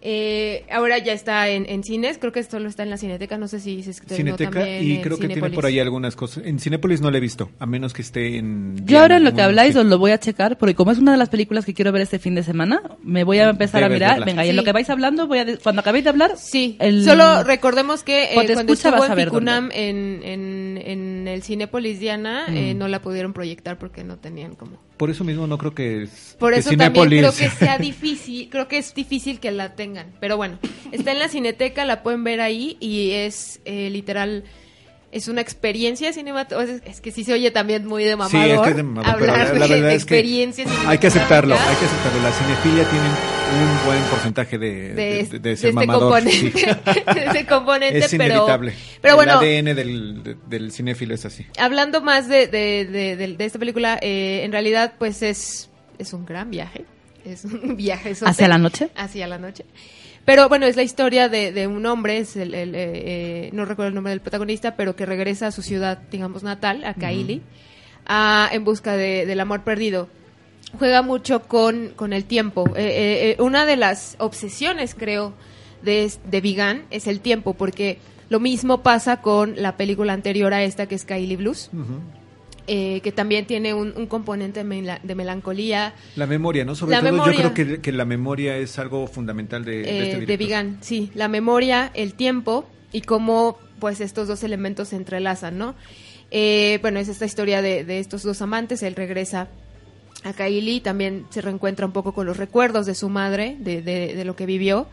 Eh, 0.02 0.66
ahora 0.72 1.00
ya 1.00 1.14
está 1.14 1.50
en, 1.50 1.66
en 1.68 1.84
cines, 1.84 2.18
creo 2.20 2.32
que 2.32 2.44
solo 2.44 2.70
está 2.70 2.84
en 2.84 2.92
la 2.92 2.98
Cineteca, 2.98 3.38
no 3.40 3.48
sé 3.48 3.60
si 3.60 3.82
se 3.82 3.94
Cineteca 3.94 4.52
también 4.52 4.84
y 4.84 4.96
en 4.98 5.02
creo 5.02 5.18
que 5.18 5.28
tiene 5.28 5.50
por 5.50 5.66
ahí 5.66 5.80
algunas 5.80 6.16
cosas. 6.16 6.44
En 6.46 6.60
Cinépolis 6.60 7.02
no 7.02 7.10
la 7.10 7.18
he 7.18 7.22
visto, 7.22 7.50
a 7.58 7.66
menos 7.66 7.94
que 7.94 8.04
esté 8.04 8.38
en... 8.38 8.86
Yo 8.86 9.00
ahora 9.00 9.18
en 9.18 9.24
lo 9.24 9.34
que 9.34 9.42
habláis 9.42 9.74
sí. 9.74 9.80
os 9.80 9.86
lo 9.86 9.98
voy 9.98 10.12
a 10.12 10.20
checar, 10.20 10.58
porque 10.60 10.76
como 10.76 10.92
es 10.92 11.00
una 11.00 11.12
de 11.14 11.18
las 11.18 11.30
películas 11.30 11.66
que 11.66 11.74
quiero 11.74 11.92
ver 11.92 12.04
este 12.04 12.20
fin 12.20 12.36
de 12.36 12.44
semana, 12.44 12.82
me 13.02 13.24
voy 13.24 13.40
a 13.40 13.50
empezar 13.50 13.84
a 13.84 13.90
mirar. 13.90 14.12
verla. 14.12 14.26
Venga, 14.26 14.46
y 14.46 14.50
en 14.50 14.56
lo 14.58 14.64
que 14.64 14.72
vais 14.74 14.90
hablando, 14.92 15.26
voy 15.28 15.40
a 15.40 15.46
de- 15.46 15.58
cuando 15.58 15.80
acabéis 15.82 16.04
de 16.04 16.10
hablar, 16.12 16.34
Sí, 16.38 16.78
el- 16.80 17.04
solo 17.04 17.44
recordemos 17.44 18.04
que 18.04 18.26
eh, 18.26 18.30
Cuando 18.36 18.54
cuando 18.54 18.74
escucha 18.74 18.90
estuvo 18.90 19.08
vas 19.10 19.18
en 19.18 19.26
Ficunam 19.26 19.70
en, 19.74 20.22
en, 20.24 20.82
en 20.86 21.28
el 21.28 21.42
Cinépolis 21.42 22.00
Diana, 22.00 22.46
eh, 22.50 22.74
no 22.76 22.88
la 22.88 23.02
pudieron 23.02 23.34
proyectar 23.34 23.80
porque 23.80 24.04
no 24.04 24.18
tenían 24.18 24.54
como... 24.56 24.85
Por 24.98 25.10
eso 25.10 25.24
mismo 25.24 25.46
no 25.48 25.58
creo 25.58 25.76
que... 25.76 26.04
es- 26.04 26.36
Por 26.40 26.54
que 26.54 26.60
eso 26.60 26.70
también 26.78 27.10
creo 27.10 27.34
que 27.34 27.50
sea 27.50 27.78
difícil, 27.78 28.48
creo 28.52 28.68
que 28.68 28.78
es 28.78 28.94
difícil 28.94 29.40
que 29.40 29.52
la 29.52 29.76
tengan. 29.76 30.14
Pero 30.20 30.38
bueno, 30.38 30.58
está 30.92 31.12
en 31.12 31.20
la 31.20 31.28
Cineteca, 31.28 31.84
la 31.86 32.02
pueden 32.04 32.24
ver 32.24 32.40
ahí 32.42 32.78
y 32.80 33.12
es 33.12 33.60
eh, 33.66 33.90
literal, 33.90 34.44
es 35.12 35.28
una 35.28 35.42
experiencia 35.42 36.12
cinematográfica. 36.12 36.90
Es 36.90 37.00
que 37.02 37.12
sí 37.12 37.24
se 37.24 37.34
oye 37.34 37.52
también 37.52 37.86
muy 37.86 38.04
de 38.04 38.12
Sí, 38.12 38.18
mamador 38.18 38.48
es 38.50 38.62
que 38.62 38.70
es 38.72 38.76
de 38.76 38.84
mamador, 38.84 39.20
pero 39.20 39.32
hablar 39.32 39.48
la, 39.54 39.60
la 39.60 39.68
de, 39.68 39.74
verdad 39.76 39.90
de 39.90 39.96
es 39.96 40.06
que 40.06 40.16
hay 40.88 40.98
que 40.98 41.08
aceptarlo, 41.08 41.56
hay 41.56 41.76
que 41.78 41.86
aceptarlo. 41.86 42.22
La 42.22 42.32
cinefilia 42.32 42.84
tiene 42.90 43.08
un 43.08 43.86
buen 43.86 44.02
porcentaje 44.10 44.58
de, 44.58 44.94
de, 44.94 44.94
de, 44.96 45.24
de 45.26 45.40
de 45.40 45.56
ser 45.58 45.70
este 45.70 45.74
mamador. 45.74 46.02
componente, 46.22 46.60
sí. 46.60 46.66
de 47.16 47.26
este 47.26 47.46
componente, 47.46 47.98
es 48.00 48.12
pero, 48.12 48.24
inevitable. 48.26 48.74
pero 49.02 49.16
bueno, 49.16 49.42
El 49.42 49.60
ADN 49.66 49.76
del, 49.76 50.24
de- 50.24 50.36
del 50.48 50.72
cinéfilo 50.72 51.14
es 51.16 51.26
así. 51.26 51.46
hablando 51.58 52.02
más 52.02 52.28
de, 52.28 52.48
de, 52.48 52.86
de- 52.86 53.16
de- 53.16 53.36
de 53.38 53.46
esta 53.46 53.60
película, 53.60 53.98
eh, 54.02 54.42
en 54.44 54.52
realidad, 54.52 54.94
pues 55.00 55.22
es, 55.22 55.70
es 55.98 56.12
un 56.14 56.26
gran 56.26 56.50
viaje. 56.52 56.86
Es 57.24 57.46
un 57.46 57.76
viaje 57.78 58.14
¿Hacia 58.26 58.48
la 58.48 58.58
noche? 58.58 58.90
Hacia 58.96 59.28
la 59.28 59.38
noche. 59.38 59.64
Pero 60.26 60.50
bueno, 60.50 60.66
es 60.66 60.76
la 60.76 60.82
historia 60.84 61.30
de, 61.30 61.52
de 61.52 61.68
un 61.68 61.86
hombre, 61.86 62.18
es 62.18 62.36
el, 62.36 62.54
el, 62.56 62.74
eh, 62.74 62.92
eh, 63.48 63.50
no 63.54 63.64
recuerdo 63.66 63.90
el 63.90 63.94
nombre 63.96 64.10
del 64.10 64.22
protagonista, 64.22 64.76
pero 64.76 64.96
que 64.96 65.06
regresa 65.06 65.48
a 65.48 65.52
su 65.52 65.62
ciudad, 65.62 66.00
digamos, 66.12 66.42
natal, 66.42 66.84
a 66.84 66.96
Kaili, 66.96 67.42
a- 68.08 68.50
en 68.52 68.64
busca 68.64 68.98
de- 68.98 69.26
del 69.28 69.40
amor 69.40 69.64
perdido. 69.64 70.10
Juega 70.80 71.04
mucho 71.04 71.44
con, 71.44 71.90
con 71.96 72.12
el 72.12 72.26
tiempo. 72.26 72.66
Eh, 72.76 73.36
eh, 73.38 73.42
una 73.42 73.66
de 73.68 73.76
las 73.78 74.16
obsesiones, 74.20 74.96
creo, 74.96 75.34
de, 75.84 76.12
de 76.30 76.42
Vigan 76.42 76.84
es 76.90 77.06
el 77.06 77.20
tiempo, 77.20 77.54
porque 77.54 78.00
lo 78.30 78.40
mismo 78.40 78.82
pasa 78.82 79.22
con 79.22 79.54
la 79.62 79.78
película 79.78 80.14
anterior 80.14 80.54
a 80.56 80.64
esta, 80.64 80.88
que 80.88 80.96
es 80.96 81.06
Kaili 81.06 81.36
Blues, 81.36 81.70
eh, 82.68 83.02
que 83.02 83.12
también 83.12 83.46
tiene 83.46 83.74
un, 83.74 83.94
un 83.96 84.08
componente 84.08 84.64
de, 84.64 84.66
mela- 84.70 85.00
de 85.04 85.16
melancolía, 85.16 85.94
La 86.16 86.26
memoria, 86.26 86.66
¿no? 86.66 86.76
Sobre 86.76 86.92
La 86.92 87.02
todo 87.02 87.12
memoria. 87.12 87.34
yo 87.44 87.54
creo 87.54 87.68
que, 87.76 87.82
que 87.82 87.92
la 87.92 88.06
memoria 88.06 88.58
es 88.58 88.80
algo 88.80 89.08
fundamental 89.08 89.64
de, 89.66 89.72
de 89.72 89.82
eh, 89.82 89.84
este 90.04 90.14
de 90.16 90.20
director. 90.22 90.38
Vigan, 90.38 90.78
sí, 90.82 91.12
la 91.16 91.28
memoria, 91.28 91.92
el 91.94 92.14
tiempo 92.14 92.66
y 92.92 93.02
cómo 93.02 93.58
pues 93.80 94.02
estos 94.02 94.28
dos 94.28 94.44
elementos 94.44 94.88
se 94.90 94.96
entrelazan, 94.96 95.58
¿no? 95.58 95.76
Eh, 96.32 96.80
bueno, 96.82 97.00
es 97.00 97.08
esta 97.08 97.26
historia 97.26 97.62
de, 97.62 97.84
de 97.84 98.00
estos 98.00 98.24
dos 98.24 98.42
amantes, 98.42 98.82
él 98.84 98.96
regresa 98.96 99.48
a 100.24 100.34
Kaili, 100.34 100.80
también 100.80 101.26
se 101.30 101.42
reencuentra 101.42 101.86
un 101.86 101.92
poco 101.92 102.14
con 102.14 102.26
los 102.26 102.38
recuerdos 102.38 102.86
de 102.88 102.96
su 102.96 103.10
madre, 103.10 103.58
de, 103.60 103.82
de- 103.84 104.16
de 104.16 104.26
lo 104.26 104.36
que 104.36 104.46
vivió. 104.48 104.88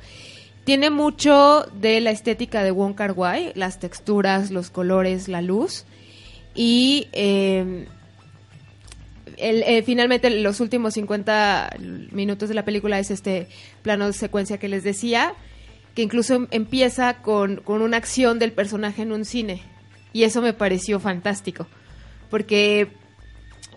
Tiene 0.64 0.90
mucho 0.90 1.66
de 1.80 2.00
la 2.00 2.10
estética 2.10 2.62
de 2.62 2.70
Wong 2.70 2.94
Kar 2.94 3.12
Wai, 3.12 3.52
las 3.54 3.80
texturas, 3.80 4.50
los 4.50 4.68
colores, 4.70 5.26
la 5.28 5.40
luz. 5.42 5.84
Y 6.54 7.08
eh, 7.12 7.86
el- 9.38 9.62
eh, 9.62 9.82
finalmente 9.82 10.30
los 10.30 10.60
últimos 10.60 10.94
50 10.94 11.76
minutos 12.12 12.48
de 12.48 12.54
la 12.54 12.64
película 12.64 12.98
es 12.98 13.10
este 13.10 13.48
plano 13.82 14.06
de 14.06 14.12
secuencia 14.12 14.58
que 14.58 14.68
les 14.68 14.84
decía, 14.84 15.34
que 15.94 16.02
incluso 16.02 16.34
em- 16.34 16.48
empieza 16.50 17.18
con, 17.22 17.56
con 17.56 17.82
una 17.82 17.96
acción 17.96 18.38
del 18.38 18.52
personaje 18.52 19.02
en 19.02 19.12
un 19.12 19.24
cine. 19.24 19.62
Y 20.12 20.24
eso 20.24 20.42
me 20.42 20.52
pareció 20.52 21.00
fantástico, 21.00 21.66
porque 22.30 22.88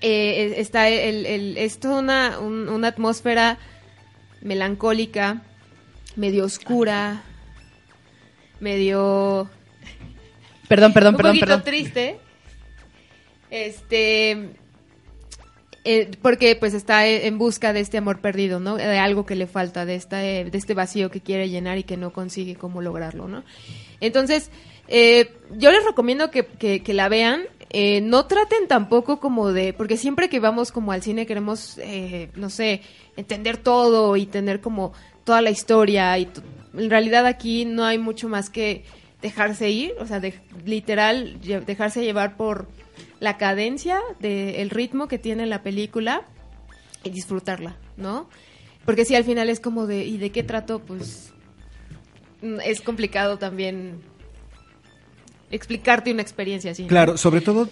eh, 0.01 0.55
está 0.57 0.89
el, 0.89 1.25
el- 1.25 1.57
es 1.57 1.79
toda 1.79 1.99
una, 1.99 2.39
un- 2.39 2.67
una 2.69 2.89
atmósfera 2.89 3.57
melancólica, 4.41 5.41
medio 6.17 6.43
oscura, 6.45 7.23
medio 8.59 9.49
Perdón, 10.67 10.93
perdón, 10.93 11.13
un 11.13 11.17
perdón, 11.17 11.31
poquito 11.33 11.45
perdón. 11.45 11.63
triste. 11.63 12.17
Este. 13.55 14.49
eh, 15.87 16.11
porque 16.21 16.55
pues 16.55 16.73
está 16.73 17.07
e- 17.07 17.27
en 17.27 17.37
busca 17.37 17.71
de 17.73 17.79
este 17.79 17.97
amor 17.97 18.19
perdido, 18.19 18.59
¿no? 18.59 18.75
De 18.75 18.97
algo 18.97 19.25
que 19.25 19.35
le 19.35 19.45
falta, 19.47 19.85
de, 19.85 19.95
esta, 19.95 20.25
eh, 20.25 20.45
de 20.45 20.57
este 20.57 20.73
vacío 20.73 21.11
que 21.11 21.21
quiere 21.21 21.47
llenar 21.49 21.77
y 21.77 21.83
que 21.83 21.95
no 21.97 22.11
consigue 22.11 22.55
cómo 22.55 22.81
lograrlo, 22.81 23.27
¿no? 23.27 23.43
Entonces, 24.01 24.49
eh, 24.87 25.31
yo 25.57 25.71
les 25.71 25.85
recomiendo 25.85 26.31
que, 26.31 26.45
que- 26.45 26.81
que 26.83 26.93
la 26.93 27.07
vean. 27.09 27.43
Eh, 27.69 27.99
no 28.01 28.25
traten 28.25 28.67
tampoco 28.67 29.19
como 29.19 29.51
de, 29.51 29.73
porque 29.73 29.97
siempre 29.97 30.29
que 30.29 30.39
vamos 30.39 30.71
como 30.71 30.91
al 30.91 31.01
cine 31.03 31.25
queremos, 31.25 31.77
eh, 31.79 32.29
no 32.35 32.49
sé, 32.49 32.81
entender 33.17 33.57
todo 33.57 34.15
y 34.15 34.25
tener 34.27 34.61
como 34.61 34.93
toda 35.25 35.41
la 35.41 35.49
historia 35.49 36.17
y 36.17 36.29
en 36.77 36.89
realidad 36.89 37.25
aquí 37.25 37.65
no 37.65 37.83
hay 37.83 37.97
mucho 37.97 38.29
más 38.29 38.49
que 38.49 38.83
dejarse 39.21 39.69
ir, 39.71 39.93
o 39.99 40.05
sea, 40.05 40.19
de- 40.19 40.39
literal 40.65 41.37
dejarse 41.41 42.01
llevar 42.03 42.37
por 42.37 42.67
la 43.19 43.37
cadencia 43.37 43.99
del 44.19 44.69
ritmo 44.69 45.07
que 45.07 45.17
tiene 45.17 45.45
la 45.45 45.63
película 45.63 46.23
y 47.03 47.09
disfrutarla, 47.09 47.75
¿no? 47.97 48.27
Porque 48.85 49.05
si 49.05 49.15
al 49.15 49.23
final 49.23 49.49
es 49.49 49.59
como 49.59 49.87
de, 49.87 50.05
¿y 50.05 50.17
de 50.17 50.31
qué 50.31 50.43
trato? 50.43 50.79
Pues 50.79 51.31
mm, 52.41 52.59
es 52.65 52.81
complicado 52.81 53.37
también 53.37 53.99
explicarte 55.51 56.11
una 56.11 56.21
experiencia 56.21 56.71
así. 56.71 56.85
Claro, 56.85 57.17
sobre 57.17 57.41
todo 57.41 57.69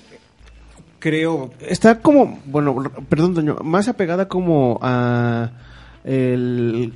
creo 0.99 1.51
Está 1.59 1.99
como, 1.99 2.39
bueno, 2.45 2.75
perdón, 3.09 3.33
Toño, 3.35 3.57
más 3.63 3.87
apegada 3.89 4.27
como 4.27 4.79
a 4.81 5.51
el... 6.05 6.93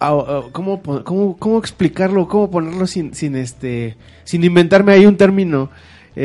a- 0.00 0.42
¿cómo, 0.52 0.82
cómo, 1.04 1.36
cómo 1.38 1.58
explicarlo? 1.58 2.26
¿Cómo 2.28 2.50
ponerlo 2.50 2.86
sin, 2.86 3.14
sin 3.14 3.36
este... 3.36 3.96
Sin 4.24 4.42
inventarme 4.44 4.92
ahí 4.92 5.06
un 5.06 5.16
término? 5.16 5.70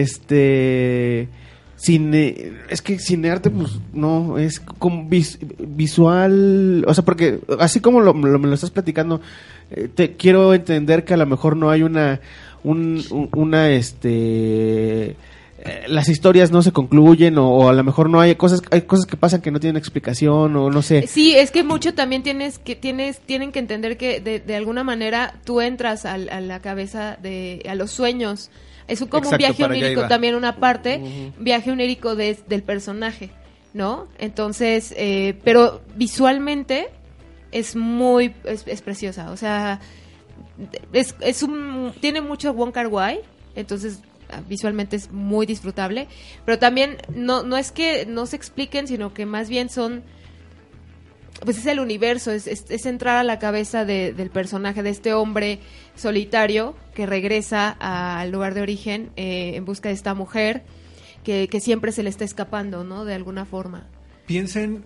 Este... 0.01 1.27
Cine, 1.77 2.53
es 2.69 2.81
que 2.81 2.97
cinearte, 2.99 3.49
pues 3.49 3.73
no, 3.93 4.37
es 4.39 4.61
como 4.61 5.09
vis- 5.09 5.37
visual, 5.59 6.85
o 6.87 6.93
sea, 6.93 7.03
porque 7.03 7.39
así 7.59 7.81
como 7.81 7.99
lo, 7.99 8.13
me 8.13 8.29
lo 8.47 8.53
estás 8.53 8.71
platicando, 8.71 9.19
eh, 9.71 9.89
te 9.93 10.13
quiero 10.13 10.53
entender 10.53 11.03
que 11.03 11.13
a 11.13 11.17
lo 11.17 11.25
mejor 11.25 11.57
no 11.57 11.69
hay 11.69 11.83
una, 11.83 12.21
un- 12.63 13.03
un- 13.11 13.29
una, 13.35 13.69
este, 13.71 15.09
eh, 15.11 15.15
las 15.89 16.07
historias 16.07 16.49
no 16.49 16.61
se 16.61 16.71
concluyen 16.71 17.37
o, 17.37 17.67
a 17.67 17.73
lo 17.73 17.83
mejor 17.83 18.09
no 18.09 18.21
hay 18.21 18.35
cosas, 18.35 18.61
hay 18.71 18.83
cosas 18.83 19.05
que 19.05 19.17
pasan 19.17 19.41
que 19.41 19.51
no 19.51 19.59
tienen 19.59 19.77
explicación 19.77 20.55
o 20.55 20.69
no 20.69 20.81
sé. 20.81 21.07
Sí, 21.07 21.35
es 21.35 21.51
que 21.51 21.63
mucho 21.63 21.93
también 21.93 22.23
tienes 22.23 22.57
que 22.57 22.77
tienes 22.77 23.19
tienen 23.19 23.51
que 23.51 23.59
entender 23.59 23.97
que 23.97 24.21
de, 24.21 24.55
alguna 24.55 24.85
manera 24.85 25.35
tú 25.43 25.59
entras 25.59 26.05
al- 26.05 26.29
a, 26.29 26.39
la 26.39 26.61
cabeza 26.61 27.17
de 27.21 27.61
a 27.69 27.75
los 27.75 27.91
sueños. 27.91 28.49
Es 28.87 29.01
un, 29.01 29.07
como 29.07 29.23
Exacto, 29.23 29.35
un 29.35 29.37
viaje 29.39 29.63
onírico 29.63 30.01
también 30.09 30.35
una 30.35 30.55
parte, 30.57 31.31
viaje 31.39 31.71
onírico 31.71 32.15
de- 32.15 32.37
del 32.47 32.61
personaje, 32.63 33.31
¿no? 33.73 34.07
Entonces, 34.19 34.93
eh, 34.97 35.39
pero 35.43 35.81
visualmente 35.95 36.89
es 37.51 37.75
muy 37.75 38.33
es, 38.43 38.63
es 38.67 38.81
preciosa, 38.81 39.31
o 39.31 39.37
sea, 39.37 39.79
es, 40.93 41.15
es 41.21 41.41
un 41.43 41.93
tiene 41.99 42.21
mucho 42.21 42.53
Wong 42.53 42.71
Kar 42.71 42.87
Wai, 42.87 43.19
entonces 43.55 43.99
ah, 44.29 44.41
visualmente 44.47 44.95
es 44.97 45.11
muy 45.11 45.45
disfrutable, 45.45 46.07
pero 46.45 46.59
también 46.59 46.97
no 47.15 47.43
no 47.43 47.57
es 47.57 47.71
que 47.71 48.05
no 48.05 48.25
se 48.25 48.35
expliquen, 48.35 48.87
sino 48.87 49.13
que 49.13 49.25
más 49.25 49.49
bien 49.49 49.69
son 49.69 50.03
pues 51.43 51.57
es 51.57 51.65
el 51.65 51.79
universo, 51.81 52.31
es, 52.31 52.47
es- 52.47 52.65
es 52.69 52.85
entrar 52.85 53.17
a 53.17 53.23
la 53.23 53.39
cabeza 53.39 53.83
de- 53.83 54.13
del 54.13 54.29
personaje, 54.29 54.83
de 54.83 54.89
este 54.89 55.13
hombre 55.13 55.59
solitario 55.95 56.75
que 56.93 57.05
regresa 57.05 57.69
al 57.79 58.31
lugar 58.31 58.53
de 58.53 58.61
origen 58.61 59.11
eh, 59.15 59.53
en 59.55 59.65
busca 59.65 59.89
de 59.89 59.95
esta 59.95 60.13
mujer 60.13 60.63
que, 61.23 61.47
que 61.47 61.59
siempre 61.59 61.91
se 61.91 62.03
le 62.03 62.09
está 62.09 62.23
escapando, 62.23 62.83
¿no? 62.83 63.05
De 63.05 63.13
alguna 63.13 63.45
forma. 63.45 63.87
Piensen, 64.25 64.85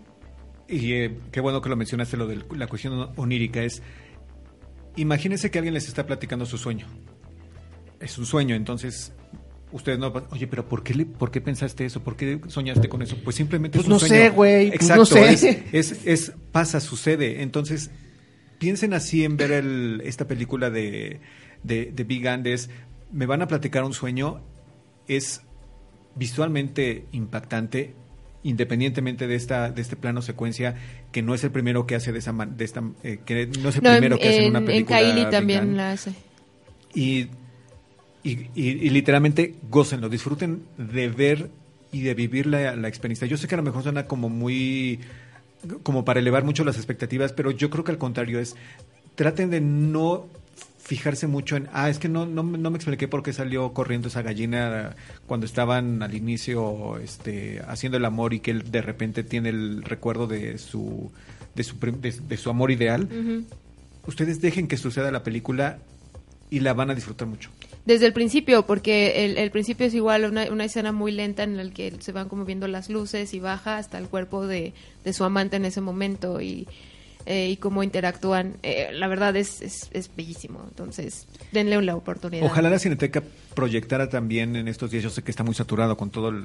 y 0.68 0.94
eh, 0.94 1.18
qué 1.32 1.40
bueno 1.42 1.62
que 1.62 1.70
lo 1.70 1.76
mencionaste, 1.76 2.18
lo 2.18 2.28
de 2.28 2.40
la 2.56 2.68
cuestión 2.68 3.12
onírica, 3.18 3.62
es, 3.64 3.82
imagínense 4.96 5.52
que 5.52 5.60
alguien 5.60 5.74
les 5.74 5.88
está 5.88 6.06
platicando 6.06 6.46
su 6.46 6.58
sueño. 6.58 6.88
Es 8.00 8.18
un 8.18 8.26
sueño, 8.26 8.56
entonces 8.56 9.12
ustedes 9.72 10.00
no, 10.00 10.12
oye, 10.32 10.48
pero 10.48 10.68
¿por 10.68 10.82
qué, 10.84 10.94
le, 10.94 11.06
¿por 11.06 11.30
qué 11.32 11.42
pensaste 11.42 11.86
eso? 11.86 12.02
¿Por 12.02 12.16
qué 12.16 12.40
soñaste 12.48 12.88
con 12.90 13.02
eso? 13.02 13.18
Pues 13.24 13.36
simplemente 13.36 13.78
Pues 13.78 13.86
es 13.86 13.88
un 13.88 13.94
no 13.94 14.00
sueño. 14.00 14.16
sé, 14.16 14.30
güey, 14.30 14.68
pues 14.70 14.82
Exacto, 14.82 15.02
no 15.02 15.06
sé. 15.06 15.32
Es, 15.34 15.92
es, 15.92 16.06
es- 16.06 16.34
pasa, 16.52 16.80
sucede. 16.80 17.42
Entonces, 17.44 17.92
piensen 18.60 18.94
así 18.94 19.24
en 19.26 19.36
ver 19.38 19.52
el, 19.52 20.02
esta 20.06 20.28
película 20.28 20.70
de, 20.70 21.20
de, 21.64 21.92
de 21.92 22.04
Big 22.04 22.28
Andes. 22.28 22.70
Me 23.12 23.26
van 23.26 23.42
a 23.42 23.48
platicar 23.48 23.84
un 23.84 23.94
sueño. 23.94 24.42
Es 25.08 25.42
visualmente 26.16 27.06
impactante, 27.12 27.94
independientemente 28.44 29.28
de 29.28 29.36
esta 29.36 29.72
de 29.72 29.82
este 29.82 29.96
plano 29.96 30.22
secuencia 30.22 30.76
que 31.12 31.22
no 31.22 31.34
es 31.34 31.44
el 31.44 31.52
primero 31.52 31.86
que 31.88 31.96
hace 31.96 32.12
de 32.12 32.20
esa 32.20 32.32
man- 32.34 32.58
de 32.58 32.66
esta 32.66 32.84
eh, 33.04 33.20
que 33.26 33.48
no 33.62 33.70
es 33.70 33.76
el 33.78 33.84
No, 33.84 33.92
primero 33.92 34.16
en, 34.16 34.22
que 34.22 34.30
hace 34.30 34.44
en 34.44 34.50
una 34.50 34.60
en- 34.60 34.64
en 34.64 34.66
película 34.66 35.00
Kylie 35.00 35.26
también 35.32 35.78
la 35.78 35.92
hace. 35.92 36.12
y, 36.94 37.28
y, 38.24 38.32
y- 38.34 38.48
y 38.56 38.90
literalmente 38.90 39.56
gócenlo, 39.70 40.10
disfruten 40.10 40.64
de 40.78 41.08
ver 41.10 41.50
y 41.92 42.02
de 42.02 42.14
vivir 42.14 42.46
la, 42.48 42.76
la 42.76 42.88
experiencia. 42.88 43.26
Yo 43.28 43.38
sé 43.38 43.48
que 43.48 43.56
a 43.56 43.58
lo 43.58 43.64
mejor 43.64 43.84
suena 43.84 44.06
como 44.06 44.30
muy, 44.30 45.00
como 45.84 46.06
para 46.06 46.20
elevar 46.20 46.44
mucho 46.44 46.64
las 46.64 46.78
expectativas, 46.78 47.34
pero 47.34 47.52
yo 47.52 47.70
creo 47.70 47.84
que 47.84 47.92
al 47.92 47.98
contrario 47.98 48.40
es, 48.40 48.56
traten 49.16 49.50
de 49.50 49.62
no 49.62 50.28
fijarse 50.78 51.28
mucho 51.28 51.56
en, 51.56 51.68
ah, 51.72 51.90
es 51.90 52.00
que 52.00 52.10
no, 52.10 52.26
no, 52.26 52.42
no 52.42 52.72
me 52.72 52.78
expliqué 52.78 53.08
por 53.08 53.22
qué 53.22 53.32
salió 53.32 53.74
corriendo 53.74 54.08
esa 54.08 54.24
gallina 54.24 54.96
cuando 55.28 55.46
estaban 55.46 56.02
al 56.02 56.16
inicio 56.16 56.98
este, 56.98 57.62
haciendo 57.68 57.98
el 57.98 58.06
amor 58.06 58.34
y 58.34 58.40
que 58.40 58.50
él 58.52 58.72
de 58.72 58.82
repente 58.82 59.24
tiene 59.24 59.50
el 59.50 59.84
recuerdo 59.84 60.26
de 60.26 60.58
su, 60.58 61.12
de 61.54 61.64
su, 61.64 61.76
de- 61.80 62.12
de 62.28 62.38
su 62.38 62.50
amor 62.50 62.72
ideal. 62.72 63.08
Ustedes 64.08 64.42
dejen 64.42 64.68
que 64.68 64.78
suceda 64.78 65.12
la 65.12 65.22
película 65.22 65.78
y 66.50 66.62
la 66.62 66.74
van 66.74 66.90
a 66.90 66.96
disfrutar 66.96 67.28
mucho. 67.28 67.52
Desde 67.86 68.06
el 68.06 68.14
principio, 68.14 68.66
porque 68.68 69.26
el, 69.26 69.38
el 69.38 69.50
principio 69.52 69.88
es 69.88 69.94
igual 69.96 70.26
una, 70.26 70.46
una 70.52 70.66
escena 70.66 70.92
muy 70.92 71.12
lenta 71.12 71.44
en 71.44 71.58
la 71.58 71.70
que 71.72 71.94
se 72.00 72.12
van 72.12 72.30
como 72.30 72.46
viendo 72.46 72.68
las 72.68 72.90
luces 72.90 73.34
y 73.34 73.40
baja 73.40 73.78
hasta 73.78 73.98
el 73.98 74.08
cuerpo 74.08 74.46
de, 74.46 74.74
de 75.04 75.14
su 75.14 75.24
amante 75.24 75.56
en 75.56 75.66
ese 75.66 75.82
momento 75.82 76.40
y, 76.40 76.68
eh, 77.26 77.50
y 77.50 77.58
cómo 77.58 77.82
interactúan. 77.82 78.58
Eh, 78.62 78.90
la 78.94 79.08
verdad 79.08 79.36
es, 79.38 79.62
es, 79.62 79.90
es 79.92 80.12
bellísimo, 80.16 80.64
entonces 80.68 81.26
denle 81.52 81.78
una 81.80 81.96
oportunidad. 81.96 82.46
Ojalá 82.46 82.70
la 82.70 82.78
Cineteca 82.80 83.24
proyectara 83.56 84.08
también 84.08 84.56
en 84.56 84.68
estos 84.68 84.92
días, 84.92 85.04
yo 85.04 85.10
sé 85.10 85.24
que 85.24 85.32
está 85.32 85.44
muy 85.44 85.56
saturado 85.56 85.98
con 85.98 86.12
todo 86.12 86.30
el, 86.30 86.44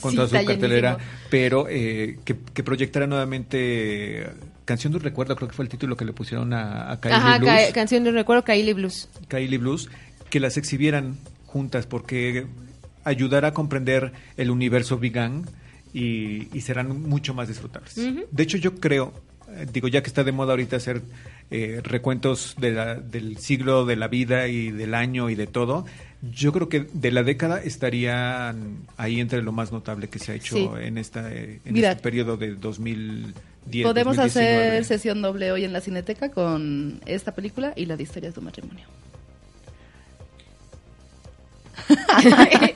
con 0.00 0.10
Sí, 0.10 0.16
toda 0.16 0.28
su 0.28 0.34
cartelera, 0.44 0.92
llenísimo. 0.98 1.18
pero 1.30 1.66
eh, 1.68 2.18
que, 2.24 2.36
que 2.52 2.62
proyectara 2.64 3.06
nuevamente 3.06 4.22
eh, 4.22 4.26
Canción 4.64 4.92
de 4.92 4.98
un 4.98 5.04
Recuerdo, 5.04 5.34
creo 5.36 5.48
que 5.48 5.54
fue 5.54 5.64
el 5.64 5.68
título 5.68 5.96
que 5.96 6.04
le 6.04 6.12
pusieron 6.12 6.52
a, 6.52 6.92
a 6.92 7.00
Kylie 7.00 7.16
Ajá, 7.16 7.38
Blues. 7.38 7.50
ca- 7.68 7.72
canción 7.72 8.04
de 8.04 8.12
recuerdo, 8.12 8.44
Kylie 8.44 8.74
Blues. 8.74 9.08
Kylie 9.28 9.58
Blues, 9.58 9.88
que 10.30 10.40
las 10.40 10.56
exhibieran 10.56 11.18
juntas 11.46 11.86
porque 11.86 12.46
ayudará 13.04 13.48
a 13.48 13.52
comprender 13.54 14.12
el 14.36 14.50
universo 14.50 14.98
vegan 14.98 15.44
y, 15.92 16.48
y 16.56 16.60
serán 16.60 17.02
mucho 17.02 17.34
más 17.34 17.48
disfrutables. 17.48 17.94
De 18.30 18.42
hecho, 18.42 18.56
yo 18.56 18.76
creo, 18.76 19.12
eh, 19.48 19.66
digo, 19.72 19.88
ya 19.88 20.02
que 20.02 20.08
está 20.08 20.22
de 20.24 20.32
moda 20.32 20.52
ahorita 20.52 20.76
hacer 20.76 21.02
eh, 21.50 21.80
recuentos 21.82 22.54
de 22.60 22.70
la- 22.70 22.94
del 22.94 23.36
siglo 23.38 23.84
de 23.84 23.96
la 23.96 24.06
vida 24.06 24.46
y 24.46 24.70
del 24.70 24.94
año 24.94 25.30
y 25.30 25.34
de 25.34 25.48
todo, 25.48 25.84
yo 26.22 26.52
creo 26.52 26.68
que 26.68 26.86
de 26.92 27.10
la 27.10 27.24
década 27.24 27.60
estarían 27.60 28.76
ahí 28.96 29.18
entre 29.18 29.42
lo 29.42 29.50
más 29.50 29.72
notable 29.72 30.08
que 30.08 30.20
se 30.20 30.30
ha 30.30 30.34
hecho 30.36 30.54
Sí. 30.56 30.68
en, 30.80 30.96
esta, 30.98 31.32
eh, 31.32 31.60
en 31.64 31.72
Mira. 31.74 31.90
este 31.92 32.02
periodo 32.04 32.36
de 32.36 32.54
2010. 32.54 33.84
Podemos 33.84 34.16
2019. 34.16 34.68
hacer 34.68 34.84
sesión 34.84 35.22
doble 35.22 35.50
hoy 35.50 35.64
en 35.64 35.72
la 35.72 35.80
Cineteca 35.80 36.30
con 36.30 37.00
esta 37.06 37.34
película 37.34 37.72
y 37.74 37.86
la 37.86 37.96
de 37.96 38.04
historias 38.04 38.34
de 38.34 38.38
un 38.40 38.44
matrimonio. 38.44 38.84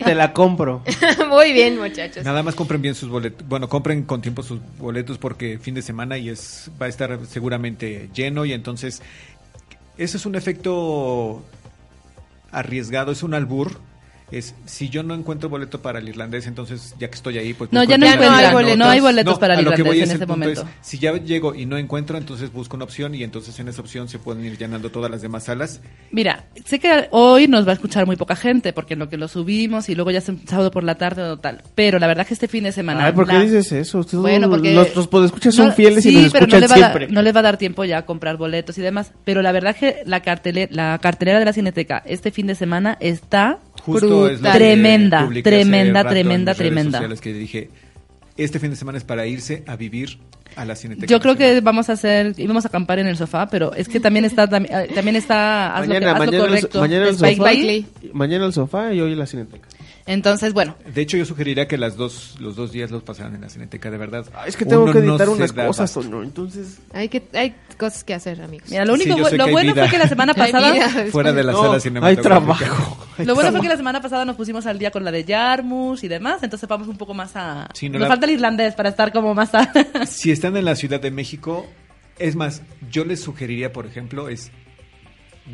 Te 0.04 0.14
la 0.14 0.32
compro. 0.32 0.82
muy 1.28 1.52
bien, 1.52 1.78
muchachos. 1.78 2.24
Nada 2.24 2.42
más 2.42 2.54
compren 2.54 2.82
bien 2.82 2.94
sus 2.94 3.08
boletos. 3.08 3.46
Bueno, 3.46 3.68
compren 3.68 4.04
con 4.04 4.20
tiempo 4.20 4.42
sus 4.42 4.60
boletos 4.78 5.18
porque 5.18 5.58
fin 5.58 5.74
de 5.74 5.82
semana 5.82 6.18
y 6.18 6.28
es 6.28 6.70
va 6.80 6.86
a 6.86 6.88
estar 6.88 7.18
seguramente 7.26 8.10
lleno 8.14 8.44
y 8.44 8.52
entonces 8.52 9.02
ese 9.96 10.16
es 10.16 10.26
un 10.26 10.34
efecto 10.34 11.42
arriesgado, 12.50 13.12
es 13.12 13.22
un 13.22 13.34
albur. 13.34 13.78
Es 14.30 14.54
si 14.64 14.88
yo 14.88 15.02
no 15.02 15.14
encuentro 15.14 15.48
boleto 15.48 15.80
para 15.82 15.98
el 15.98 16.08
irlandés, 16.08 16.46
entonces 16.46 16.94
ya 16.98 17.08
que 17.08 17.14
estoy 17.14 17.36
ahí, 17.38 17.52
pues 17.54 17.70
No, 17.72 17.84
ya 17.84 17.98
no 17.98 18.06
encuentran, 18.06 18.32
las 18.66 18.76
no 18.78 18.86
hay 18.86 19.00
boletos 19.00 19.38
para 19.38 19.54
el 19.54 19.60
a 19.60 19.62
lo 19.62 19.70
que 19.72 19.82
irlandés 19.82 19.86
voy 19.86 19.98
en 19.98 20.10
ese 20.14 20.22
es, 20.24 20.28
momento. 20.28 20.64
si 20.80 20.98
ya 20.98 21.12
llego 21.18 21.54
y 21.54 21.66
no 21.66 21.76
encuentro, 21.76 22.16
entonces 22.16 22.50
busco 22.52 22.74
una 22.76 22.84
opción 22.84 23.14
y 23.14 23.22
entonces 23.22 23.58
en 23.60 23.68
esa 23.68 23.82
opción 23.82 24.08
se 24.08 24.18
pueden 24.18 24.44
ir 24.44 24.56
llenando 24.56 24.90
todas 24.90 25.10
las 25.10 25.20
demás 25.22 25.44
salas. 25.44 25.80
Mira, 26.10 26.46
sé 26.64 26.78
que 26.80 27.06
hoy 27.10 27.48
nos 27.48 27.66
va 27.66 27.70
a 27.70 27.74
escuchar 27.74 28.06
muy 28.06 28.16
poca 28.16 28.34
gente 28.34 28.72
porque 28.72 28.94
en 28.94 29.00
lo 29.00 29.08
que 29.10 29.18
lo 29.18 29.28
subimos 29.28 29.88
y 29.90 29.94
luego 29.94 30.10
ya 30.10 30.18
es 30.18 30.28
el 30.28 30.38
sábado 30.48 30.70
por 30.70 30.84
la 30.84 30.94
tarde 30.96 31.22
o 31.22 31.36
tal. 31.38 31.62
Pero 31.74 31.98
la 31.98 32.06
verdad 32.06 32.22
es 32.22 32.28
que 32.28 32.34
este 32.34 32.48
fin 32.48 32.64
de 32.64 32.72
semana. 32.72 33.04
Ay, 33.06 33.12
¿por 33.12 33.26
qué 33.26 33.34
la- 33.34 33.42
dices 33.42 33.70
eso? 33.72 33.98
Ustedes- 33.98 34.20
Bueno, 34.22 34.48
porque 34.48 34.72
Nuestros 34.74 35.06
podescuchas 35.06 35.54
son 35.54 35.68
No, 35.68 35.72
fieles 35.74 36.04
y 36.06 36.10
sí, 36.10 36.22
nos 36.22 36.32
pero 36.32 36.46
no 36.46 36.56
escuchan 36.56 36.60
les, 36.62 36.70
va 36.70 36.74
a 36.74 36.78
dar- 36.80 36.92
siempre. 36.98 37.14
no 37.14 37.22
les 37.22 37.34
va 37.36 37.40
a 37.40 37.42
dar 37.42 37.56
tiempo 37.58 37.84
ya 37.84 37.98
a 37.98 38.06
comprar 38.06 38.36
boletos 38.38 38.78
y 38.78 38.80
demás. 38.82 39.12
Pero 39.24 39.42
la 39.42 39.52
verdad 39.52 39.76
que 39.76 40.02
la, 40.06 40.22
cartele- 40.22 40.68
la 40.70 40.98
cartelera 40.98 41.38
de 41.38 41.44
la 41.44 41.52
Cineteca 41.52 42.02
este 42.06 42.30
fin 42.30 42.46
de 42.46 42.54
semana 42.54 42.96
está 43.00 43.58
Justo 43.84 44.28
es 44.28 44.40
que 44.40 44.48
Tremenda, 44.50 45.20
hace 45.20 45.42
tremenda, 45.42 46.02
rato 46.02 46.14
en 46.16 46.22
tremenda, 46.22 46.52
mis 46.52 46.58
redes 46.58 46.72
tremenda. 46.72 46.98
sociales 46.98 47.20
que 47.20 47.32
dije, 47.32 47.68
este 48.36 48.58
fin 48.58 48.70
de 48.70 48.76
semana 48.76 48.98
es 48.98 49.04
para 49.04 49.26
irse 49.26 49.62
a 49.66 49.76
vivir 49.76 50.18
a 50.56 50.64
la 50.64 50.76
Cineteca. 50.76 51.06
Yo 51.06 51.20
creo 51.20 51.36
que 51.36 51.60
vamos 51.60 51.90
a 51.90 51.94
hacer, 51.94 52.34
íbamos 52.38 52.64
a 52.64 52.68
acampar 52.68 52.98
en 52.98 53.06
el 53.08 53.16
sofá, 53.16 53.48
pero 53.48 53.74
es 53.74 53.88
que 53.88 54.00
también 54.00 54.24
está, 54.24 54.44
eh, 54.44 54.90
también 54.94 55.16
está, 55.16 55.76
haz 55.76 55.86
lo 55.86 55.94
que- 55.94 56.00
Mañana, 56.00 56.18
lo 56.18 56.24
el, 56.24 56.68
mañana 56.80 57.08
el 57.08 57.14
sofá. 57.14 57.26
Mañana 58.12 58.46
el 58.46 58.52
sofá 58.52 58.94
y 58.94 59.00
hoy 59.00 59.14
la 59.14 59.26
cineteca. 59.26 59.68
Entonces, 60.06 60.52
bueno, 60.52 60.76
De 60.92 61.00
hecho, 61.00 61.16
yo 61.16 61.24
sugeriría 61.24 61.66
que 61.66 61.78
las 61.78 61.96
dos, 61.96 62.34
los 62.38 62.56
dos 62.56 62.72
días 62.72 62.90
los 62.90 63.02
pasaran 63.02 63.34
en 63.36 63.40
la 63.40 63.48
Cineteca, 63.48 63.90
de 63.90 63.96
verdad. 63.96 64.26
Ah, 64.34 64.44
es 64.46 64.54
que 64.54 64.66
tengo 64.66 64.82
Uno 64.84 64.92
que 64.92 65.00
no 65.00 65.12
editar 65.14 65.26
se 65.28 65.32
unas 65.32 65.52
cosas, 65.52 65.96
abasto. 65.96 66.10
¿no? 66.14 66.22
Entonces... 66.22 66.78
Hay, 66.92 67.08
que, 67.08 67.22
hay 67.32 67.54
cosas 67.78 68.04
que 68.04 68.12
hacer, 68.12 68.42
amigos. 68.42 68.68
mira, 68.68 68.84
lo 68.84 68.96
Sí, 68.98 69.08
único, 69.10 69.28
sé 69.30 69.38
lo 69.38 69.44
hay 69.44 69.52
bueno 69.52 69.72
vida. 69.72 69.84
fue 69.84 69.92
que 69.92 69.98
la 69.98 70.08
semana 70.08 70.32
Hay 70.36 70.52
pasada. 70.52 70.88
Fuera 71.10 71.32
de 71.32 71.42
la 71.42 71.52
No, 71.52 71.62
sala 71.62 71.74
hay 71.74 71.80
cinematográfica. 71.80 72.28
trabajo. 72.66 73.06
hay 73.18 73.24
lo 73.24 73.34
bueno 73.34 73.50
fue 73.50 73.60
trabajo. 73.60 73.62
que 73.62 73.68
la 73.68 73.76
semana 73.78 74.02
pasada 74.02 74.24
nos 74.26 74.36
pusimos 74.36 74.66
al 74.66 74.78
día 74.78 74.90
con 74.90 75.04
la 75.04 75.10
de 75.10 75.24
Yarmus 75.24 76.04
y 76.04 76.08
demás, 76.08 76.42
entonces 76.42 76.68
vamos 76.68 76.86
un 76.88 76.98
poco 76.98 77.14
más 77.14 77.32
a... 77.34 77.68
Sí, 77.72 77.88
no 77.88 77.94
nos 77.98 78.02
la- 78.02 78.08
falta 78.08 78.26
el 78.26 78.32
irlandés 78.32 78.74
para 78.74 78.90
estar 78.90 79.10
como 79.10 79.34
más 79.34 79.54
a... 79.54 79.72
Si 80.06 80.30
están 80.30 80.54
en 80.58 80.66
la 80.66 80.76
Ciudad 80.76 81.00
de 81.00 81.10
México, 81.12 81.66
es 82.18 82.36
más, 82.36 82.60
yo 82.90 83.06
les 83.06 83.20
sugeriría, 83.22 83.72
por 83.72 83.86
ejemplo, 83.86 84.28
es 84.28 84.50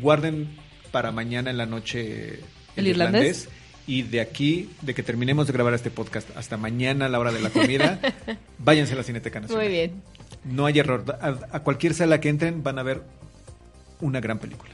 guarden 0.01 0.57
para 0.91 1.11
mañana 1.13 1.49
en 1.51 1.57
la 1.57 1.65
noche 1.65 2.41
¿El 2.75 2.87
irlandés? 2.87 3.47
Y 3.87 4.03
de 4.03 4.21
aquí, 4.21 4.69
de 4.81 4.93
que 4.93 5.03
terminemos 5.03 5.47
de 5.47 5.53
grabar 5.53 5.73
este 5.73 5.91
podcast 5.91 6.29
hasta 6.35 6.57
mañana 6.57 7.05
a 7.05 7.09
la 7.09 7.19
hora 7.19 7.31
de 7.31 7.41
la 7.41 7.49
comida, 7.49 7.99
váyanse 8.57 8.93
a 8.93 8.97
la 8.97 9.03
Cineteca 9.03 9.39
Nacional. 9.39 9.65
Muy 9.65 9.73
bien. 9.73 9.91
No 10.43 10.65
hay 10.65 10.79
error. 10.79 11.03
A, 11.21 11.57
a 11.57 11.59
cualquier 11.61 11.93
sala 11.93 12.19
que 12.19 12.29
entren 12.29 12.63
van 12.63 12.79
a 12.79 12.83
ver 12.83 13.01
una 13.99 14.19
gran 14.19 14.39
película. 14.39 14.71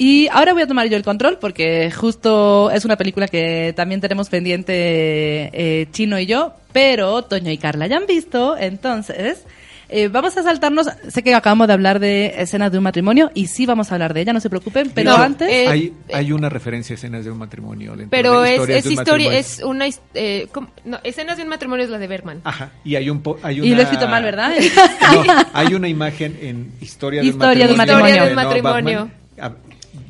Y 0.00 0.28
ahora 0.28 0.52
voy 0.52 0.62
a 0.62 0.66
tomar 0.68 0.88
yo 0.88 0.96
el 0.96 1.02
control 1.02 1.38
porque 1.40 1.90
justo 1.90 2.70
es 2.70 2.84
una 2.84 2.96
película 2.96 3.26
que 3.26 3.72
también 3.76 4.00
tenemos 4.00 4.28
pendiente 4.28 4.72
eh, 5.52 5.88
Chino 5.90 6.20
y 6.20 6.26
yo, 6.26 6.54
pero 6.72 7.22
Toño 7.22 7.50
y 7.50 7.58
Carla 7.58 7.88
ya 7.88 7.96
han 7.96 8.06
visto, 8.06 8.56
entonces 8.56 9.44
eh, 9.88 10.08
vamos 10.08 10.36
a 10.36 10.42
saltarnos, 10.42 10.86
sé 11.08 11.22
que 11.22 11.34
acabamos 11.34 11.66
de 11.66 11.72
hablar 11.72 11.98
de 11.98 12.34
escenas 12.38 12.70
de 12.72 12.78
un 12.78 12.84
matrimonio 12.84 13.30
y 13.34 13.46
sí 13.46 13.64
vamos 13.66 13.90
a 13.90 13.94
hablar 13.94 14.14
de 14.14 14.20
ella, 14.20 14.32
no 14.32 14.40
se 14.40 14.50
preocupen, 14.50 14.90
pero 14.94 15.10
No, 15.10 15.16
antes... 15.22 15.48
eh, 15.50 15.66
hay, 15.68 15.92
hay 16.12 16.32
una 16.32 16.48
referencia 16.48 16.94
a 16.94 16.96
escenas 16.96 17.24
de 17.24 17.30
un 17.30 17.38
matrimonio. 17.38 17.94
Pero 18.10 18.42
de 18.42 18.56
es, 18.56 18.68
es 18.68 18.84
de 18.84 18.88
un 18.90 18.94
historia, 18.94 19.38
es 19.38 19.60
una... 19.64 19.86
Eh, 20.14 20.48
no, 20.84 20.98
escenas 21.04 21.36
de 21.38 21.42
un 21.44 21.48
matrimonio 21.48 21.84
es 21.84 21.90
la 21.90 21.98
de 21.98 22.06
Bergman. 22.06 22.40
Ajá, 22.44 22.70
y 22.84 22.96
hay 22.96 23.08
un 23.10 23.22
po- 23.22 23.38
hay 23.42 23.56
Y 23.56 23.60
lo 23.60 23.66
he 23.66 23.72
una- 23.72 23.82
escrito 23.82 24.08
mal, 24.08 24.22
¿verdad? 24.22 24.52
No, 25.14 25.24
hay 25.54 25.74
una 25.74 25.88
imagen 25.88 26.38
en 26.42 26.72
Historia 26.80 27.20
de 27.22 27.28
un 27.28 27.32
Historia 27.34 27.66
de 27.66 27.72
un 27.72 27.78
matrimonio. 27.78 28.04
de 28.06 28.10
Historia 28.10 28.24
de 28.24 28.30
un 28.30 28.34
matrimonio. 28.62 29.10
A- 29.40 29.52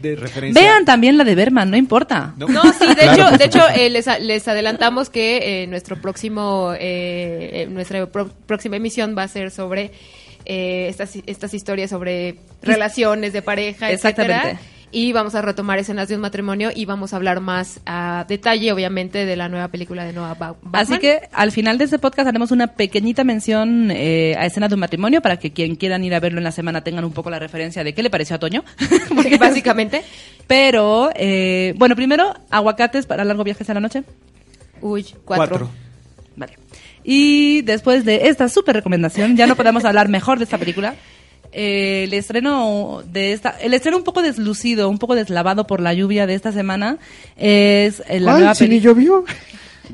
de 0.01 0.16
referencia. 0.16 0.62
Vean 0.62 0.84
también 0.84 1.16
la 1.18 1.24
de 1.24 1.34
Berman, 1.34 1.70
no 1.70 1.76
importa. 1.76 2.34
No, 2.36 2.46
No, 2.49 2.62
sí, 2.72 2.86
de 2.86 2.94
Claro, 2.94 3.28
hecho, 3.28 3.38
de 3.38 3.44
hecho 3.44 3.68
eh, 3.74 3.90
les, 3.90 4.07
les 4.20 4.46
adelantamos 4.49 5.11
que 5.11 5.62
eh, 5.62 5.66
nuestro 5.66 6.01
próximo, 6.01 6.72
eh, 6.74 7.62
eh, 7.62 7.66
nuestra 7.70 8.07
pro- 8.07 8.30
próxima 8.46 8.76
emisión 8.76 9.14
va 9.16 9.24
a 9.24 9.28
ser 9.28 9.51
sobre 9.51 9.90
eh, 10.44 10.86
estas, 10.88 11.16
estas 11.26 11.53
historias 11.55 11.90
sobre 11.90 12.36
relaciones 12.62 13.32
de 13.32 13.42
pareja, 13.42 13.90
etcétera. 13.90 14.59
Y 14.91 15.12
vamos 15.12 15.34
a 15.34 15.43
retomar 15.43 15.78
escenas 15.78 16.09
de 16.09 16.14
un 16.14 16.22
matrimonio 16.22 16.70
y 16.74 16.86
vamos 16.86 17.12
a 17.12 17.16
hablar 17.16 17.41
más 17.41 17.80
a 17.84 18.24
detalle, 18.26 18.72
obviamente, 18.72 19.26
de 19.26 19.36
la 19.36 19.49
nueva 19.51 19.68
película 19.68 20.05
de 20.05 20.14
Noah 20.14 20.34
Bau- 20.34 20.57
Baumbach. 20.62 20.82
Así 20.82 20.99
que 20.99 21.28
al 21.32 21.53
final 21.53 21.76
de 21.76 21.84
este 21.84 21.99
podcast 21.99 22.26
haremos 22.26 22.53
una 22.53 22.68
pequeñita 22.68 23.22
mención 23.22 23.91
eh, 23.91 24.34
a 24.39 24.47
escenas 24.47 24.70
de 24.70 24.74
un 24.76 24.80
matrimonio 24.80 25.20
para 25.20 25.36
que 25.39 25.53
quien 25.53 25.76
quieran 25.76 26.05
ir 26.05 26.14
a 26.14 26.20
verlo 26.20 26.39
en 26.39 26.45
la 26.45 26.53
semana 26.53 26.82
tengan 26.84 27.05
un 27.05 27.12
poco 27.12 27.28
la 27.28 27.39
referencia 27.39 27.84
de 27.84 27.93
qué 27.93 28.03
le 28.03 28.09
pareció 28.09 28.36
a 28.36 28.39
Toño. 28.39 28.64
Porque- 29.14 29.36
básicamente. 29.39 30.03
Pero, 30.47 31.11
eh, 31.14 31.74
bueno, 31.76 31.95
primero, 31.95 32.34
aguacates 32.51 33.05
para 33.05 33.24
largo 33.24 33.45
viajes 33.45 33.68
a 33.68 33.74
la 33.74 33.80
noche. 33.80 34.05
Uy, 34.80 35.05
cuatro. 35.24 35.49
Cuatro. 35.59 35.70
Vale. 36.36 36.55
Y 37.05 37.61
después 37.62 38.05
de 38.07 38.28
esta 38.28 38.49
súper 38.49 38.76
recomendación, 38.76 39.36
ya 39.36 39.47
no 39.47 39.55
podemos 39.57 39.84
hablar 39.84 40.09
mejor 40.09 40.39
de 40.39 40.45
esta 40.45 40.57
película. 40.57 40.95
Eh, 41.53 42.05
el 42.07 42.14
estreno 42.14 43.03
de 43.11 43.32
esta, 43.32 43.51
el 43.61 43.74
estreno 43.74 43.96
un 43.96 44.05
poco 44.05 44.22
deslucido, 44.22 44.88
un 44.88 44.99
poco 44.99 45.14
deslavado 45.14 45.66
por 45.66 45.80
la 45.80 45.94
lluvia 45.94 46.26
de 46.26 46.34
esta 46.34 46.53
semana 46.53 46.99
es 47.36 48.03
eh, 48.09 48.20
la 48.20 48.32
Ay, 48.34 48.38
nueva 48.40 48.55
si 48.55 48.68
ni 48.68 48.80
llovió. 48.80 49.24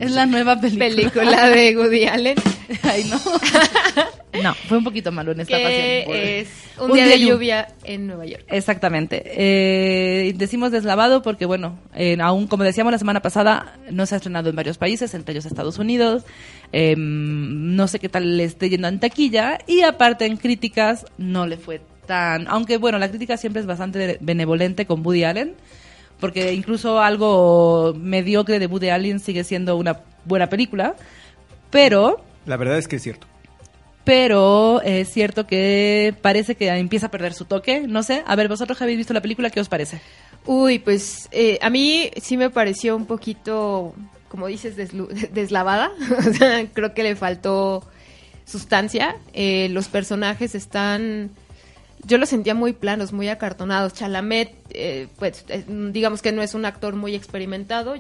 es 0.01 0.11
la 0.13 0.27
nueva 0.27 0.61
película. 0.61 0.87
Película 0.89 1.49
de 1.51 1.77
Woody 1.77 2.05
Allen, 2.07 2.37
Ay, 2.83 3.05
no. 3.05 3.21
no, 4.43 4.55
fue 4.55 4.79
un 4.79 4.85
poquito 4.85 5.13
malo 5.13 5.33
en 5.33 5.41
esta 5.41 5.57
ocasión. 5.57 5.81
que 5.83 6.41
es 6.41 6.49
un, 6.79 6.91
Un 6.91 6.97
día, 6.97 7.05
día 7.07 7.15
de 7.17 7.21
llu- 7.23 7.29
lluvia 7.29 7.69
en 7.85 8.07
Nueva 8.07 8.27
York. 8.27 8.45
Exactamente. 8.49 9.23
Eh, 9.27 10.33
decimos 10.37 10.73
deslavado 10.73 11.23
porque, 11.23 11.47
bueno, 11.47 11.79
eh, 11.95 12.17
aún 12.21 12.47
como 12.47 12.65
decíamos 12.65 12.93
la 12.93 12.99
semana 12.99 13.21
pasada, 13.23 13.77
no 13.91 14.07
se 14.07 14.15
ha 14.15 14.17
estrenado 14.17 14.51
en 14.51 14.57
varios 14.57 14.79
países, 14.79 15.15
entre 15.15 15.33
ellos 15.33 15.47
Estados 15.47 15.79
Unidos. 15.79 16.25
Eh, 16.73 16.95
no 16.97 17.87
sé 17.89 17.99
qué 18.01 18.09
tal 18.09 18.37
le 18.37 18.45
esté 18.45 18.69
yendo 18.71 18.89
en 18.89 18.99
taquilla. 19.01 19.59
Y 19.67 19.83
aparte 19.83 20.27
en 20.27 20.37
críticas 20.37 21.07
no 21.19 21.47
le 21.47 21.57
fue 21.57 21.81
tan... 22.07 22.47
Aunque, 22.49 22.77
bueno, 22.77 22.99
la 22.99 23.09
crítica 23.09 23.37
siempre 23.37 23.61
es 23.61 23.67
bastante 23.67 24.19
benevolente 24.21 24.87
con 24.87 25.05
Woody 25.07 25.25
Allen. 25.25 25.55
Porque 26.21 26.55
incluso 26.55 27.01
algo 27.01 27.93
mediocre 27.99 28.59
de 28.59 28.67
Woody 28.67 28.89
Allen 28.89 29.21
sigue 29.21 29.45
siendo 29.45 29.77
una 29.77 30.01
buena 30.25 30.49
película. 30.49 30.95
Pero 31.71 32.25
La 32.47 32.57
verdad 32.57 32.79
es 32.79 32.89
que 32.89 32.97
es 32.97 33.03
cierto. 33.03 33.27
Pero 34.05 34.81
es 34.83 35.09
cierto 35.11 35.47
que 35.47 36.15
parece 36.23 36.55
que 36.55 36.69
empieza 36.69 37.07
a 37.07 37.11
perder 37.11 37.35
su 37.35 37.47
toque. 37.47 37.87
No 37.87 38.03
sé, 38.03 38.23
a 38.27 38.37
ver, 38.37 38.49
vosotros 38.49 38.81
habéis 38.83 38.99
visto 38.99 39.15
la 39.15 39.23
película, 39.23 39.51
¿qué 39.51 39.61
os 39.61 39.69
parece? 39.69 40.01
Uy, 40.47 40.79
pues 40.79 41.29
eh, 41.33 41.59
a 41.63 41.71
mí 41.71 42.11
sí 42.21 42.37
me 42.37 42.51
pareció 42.51 42.97
un 42.97 43.07
poquito, 43.07 43.95
como 44.29 44.47
dices, 44.47 44.77
deslavada. 45.33 45.91
creo 46.75 46.95
que 46.95 47.03
le 47.03 47.17
faltó 47.17 47.83
sustancia. 48.45 49.17
Eh, 49.33 49.69
los 49.71 49.89
personajes 49.89 50.55
están, 50.55 51.31
yo 52.07 52.19
los 52.19 52.29
sentía 52.29 52.55
muy 52.55 52.73
planos, 52.73 53.13
muy 53.13 53.29
acartonados. 53.29 53.95
Chalamet, 53.95 54.53
eh, 54.71 55.09
pues 55.19 55.45
eh, 55.49 55.65
digamos 55.67 56.23
que 56.23 56.33
no 56.33 56.43
es 56.43 56.55
un 56.55 56.65
actor 56.65 56.95
muy 56.95 57.15
experimentado, 57.15 57.95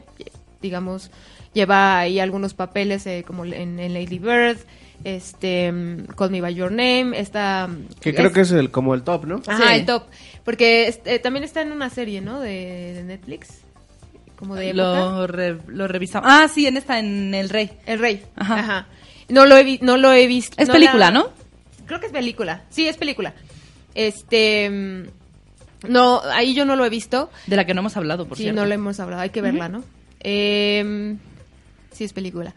digamos, 0.60 1.10
lleva 1.52 1.98
ahí 1.98 2.20
algunos 2.20 2.54
papeles 2.54 3.06
como 3.26 3.44
en, 3.44 3.78
en 3.78 3.94
Lady 3.94 4.18
Bird, 4.18 4.58
este, 5.04 5.70
mm, 5.70 6.06
Call 6.16 6.30
Me 6.30 6.40
By 6.40 6.54
Your 6.54 6.70
Name, 6.70 7.12
esta... 7.18 7.68
Que 8.00 8.14
creo 8.14 8.32
que 8.32 8.40
es 8.40 8.50
el, 8.52 8.70
como 8.70 8.94
el 8.94 9.02
top, 9.02 9.26
¿no? 9.26 9.42
Ajá, 9.46 9.68
Sí. 9.68 9.74
el 9.74 9.86
top. 9.86 10.04
Porque 10.44 10.88
este, 10.88 11.18
también 11.18 11.44
está 11.44 11.62
en 11.62 11.72
una 11.72 11.90
serie, 11.90 12.20
¿no? 12.20 12.40
De, 12.40 12.92
de 12.94 13.02
Netflix. 13.04 13.60
Como 14.36 14.56
de. 14.56 14.74
Lo, 14.74 15.26
re- 15.26 15.58
lo 15.68 15.86
revisamos. 15.88 16.28
Ah, 16.30 16.48
sí, 16.52 16.66
en 16.66 16.76
esta, 16.76 16.98
en 16.98 17.32
El 17.34 17.48
Rey. 17.48 17.70
El 17.86 17.98
Rey. 18.00 18.22
Ajá. 18.36 18.58
Ajá. 18.58 18.86
No 19.28 19.46
lo 19.46 19.56
he, 19.56 19.62
vi- 19.64 19.78
no 19.80 19.96
lo 19.96 20.12
he 20.12 20.26
visto. 20.26 20.56
Es 20.60 20.68
no 20.68 20.74
película, 20.74 21.06
la- 21.06 21.10
¿no? 21.12 21.28
Creo 21.86 22.00
que 22.00 22.06
es 22.06 22.12
película. 22.12 22.64
Sí, 22.68 22.86
es 22.88 22.96
película. 22.96 23.32
Este. 23.94 24.68
mm, 24.68 25.88
No, 25.88 26.20
ahí 26.32 26.52
yo 26.54 26.64
no 26.64 26.76
lo 26.76 26.84
he 26.84 26.90
visto. 26.90 27.30
De 27.46 27.56
la 27.56 27.64
que 27.64 27.74
no 27.74 27.80
hemos 27.80 27.96
hablado, 27.96 28.26
por 28.26 28.36
sí, 28.36 28.44
cierto. 28.44 28.60
no 28.60 28.66
lo 28.66 28.74
hemos 28.74 28.98
hablado. 29.00 29.22
Hay 29.22 29.30
que 29.30 29.40
verla, 29.40 29.68
¿no? 29.68 29.84
Eh, 30.20 31.16
sí, 31.92 32.04
es 32.04 32.12
película. 32.12 32.54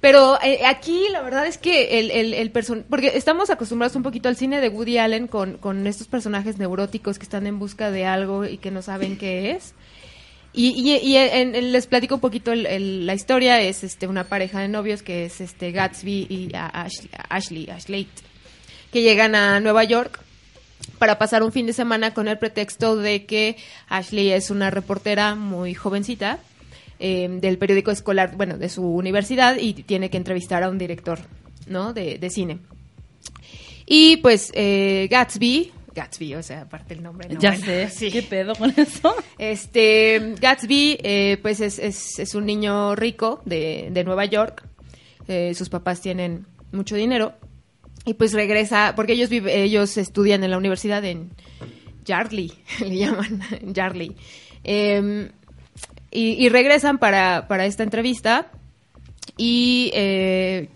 Pero 0.00 0.38
eh, 0.42 0.60
aquí 0.64 1.06
la 1.10 1.22
verdad 1.22 1.46
es 1.46 1.58
que 1.58 1.98
el, 1.98 2.10
el, 2.12 2.32
el 2.34 2.52
person- 2.52 2.84
porque 2.88 3.12
estamos 3.16 3.50
acostumbrados 3.50 3.96
un 3.96 4.04
poquito 4.04 4.28
al 4.28 4.36
cine 4.36 4.60
de 4.60 4.68
Woody 4.68 4.98
Allen 4.98 5.26
con, 5.26 5.58
con 5.58 5.86
estos 5.88 6.06
personajes 6.06 6.56
neuróticos 6.58 7.18
que 7.18 7.24
están 7.24 7.46
en 7.48 7.58
busca 7.58 7.90
de 7.90 8.06
algo 8.06 8.44
y 8.44 8.58
que 8.58 8.70
no 8.70 8.80
saben 8.80 9.16
qué 9.18 9.50
es. 9.52 9.74
Y, 10.52 10.68
y, 10.68 10.96
y 10.98 11.16
en- 11.16 11.72
les 11.72 11.86
platico 11.88 12.14
un 12.14 12.20
poquito 12.20 12.52
el- 12.52 13.06
la 13.06 13.14
historia, 13.14 13.60
es 13.60 13.82
este 13.82 14.06
una 14.06 14.24
pareja 14.24 14.60
de 14.60 14.68
novios 14.68 15.02
que 15.02 15.24
es 15.24 15.40
este 15.40 15.72
Gatsby 15.72 16.26
y 16.30 16.54
a- 16.54 16.68
Ash- 16.86 17.08
Ashley, 17.28 17.68
Ashley, 17.68 18.06
que 18.92 19.02
llegan 19.02 19.34
a 19.34 19.58
Nueva 19.58 19.82
York 19.82 20.20
para 21.00 21.18
pasar 21.18 21.42
un 21.42 21.50
fin 21.52 21.66
de 21.66 21.72
semana 21.72 22.14
con 22.14 22.28
el 22.28 22.38
pretexto 22.38 22.94
de 22.96 23.26
que 23.26 23.56
Ashley 23.88 24.30
es 24.30 24.50
una 24.50 24.70
reportera 24.70 25.34
muy 25.34 25.74
jovencita 25.74 26.38
eh, 27.00 27.28
del 27.40 27.58
periódico 27.58 27.90
escolar, 27.90 28.36
bueno, 28.36 28.58
de 28.58 28.68
su 28.68 28.82
universidad 28.84 29.56
y 29.58 29.74
tiene 29.74 30.10
que 30.10 30.16
entrevistar 30.16 30.62
a 30.62 30.68
un 30.70 30.78
director, 30.78 31.18
¿no? 31.66 31.92
De, 31.92 32.18
de 32.18 32.30
cine. 32.30 32.58
Y 33.86 34.18
pues 34.18 34.50
eh, 34.54 35.08
Gatsby, 35.10 35.72
Gatsby, 35.94 36.34
o 36.34 36.42
sea, 36.42 36.62
aparte 36.62 36.94
el 36.94 37.02
nombre. 37.02 37.28
¿no? 37.28 37.40
Ya 37.40 37.50
Bueno, 37.50 37.64
sé. 37.64 37.88
sí. 37.90 38.10
¿Qué 38.10 38.22
pedo 38.22 38.54
con 38.54 38.72
eso? 38.76 39.14
Este, 39.38 40.34
Gatsby, 40.40 40.98
eh, 41.02 41.38
pues 41.42 41.60
es, 41.60 41.78
es, 41.78 42.18
es 42.18 42.34
un 42.34 42.46
niño 42.46 42.94
rico 42.94 43.40
de, 43.44 43.88
de 43.90 44.04
Nueva 44.04 44.24
York. 44.26 44.62
Eh, 45.26 45.54
sus 45.54 45.68
papás 45.68 46.00
tienen 46.00 46.46
mucho 46.72 46.96
dinero. 46.96 47.32
Y 48.04 48.14
pues 48.14 48.32
regresa, 48.32 48.92
porque 48.96 49.14
ellos 49.14 49.28
vive, 49.28 49.62
ellos 49.62 49.96
estudian 49.98 50.44
en 50.44 50.50
la 50.50 50.58
universidad 50.58 51.04
en 51.04 51.30
Yardley, 52.04 52.52
le 52.80 52.96
llaman, 52.96 53.40
Yardley. 53.66 54.14
Eh, 54.64 55.30
y, 56.10 56.32
y 56.44 56.48
regresan 56.48 56.98
para, 56.98 57.46
para 57.48 57.66
esta 57.66 57.82
entrevista. 57.82 58.50
Y 59.36 59.90
eh, 59.94 60.68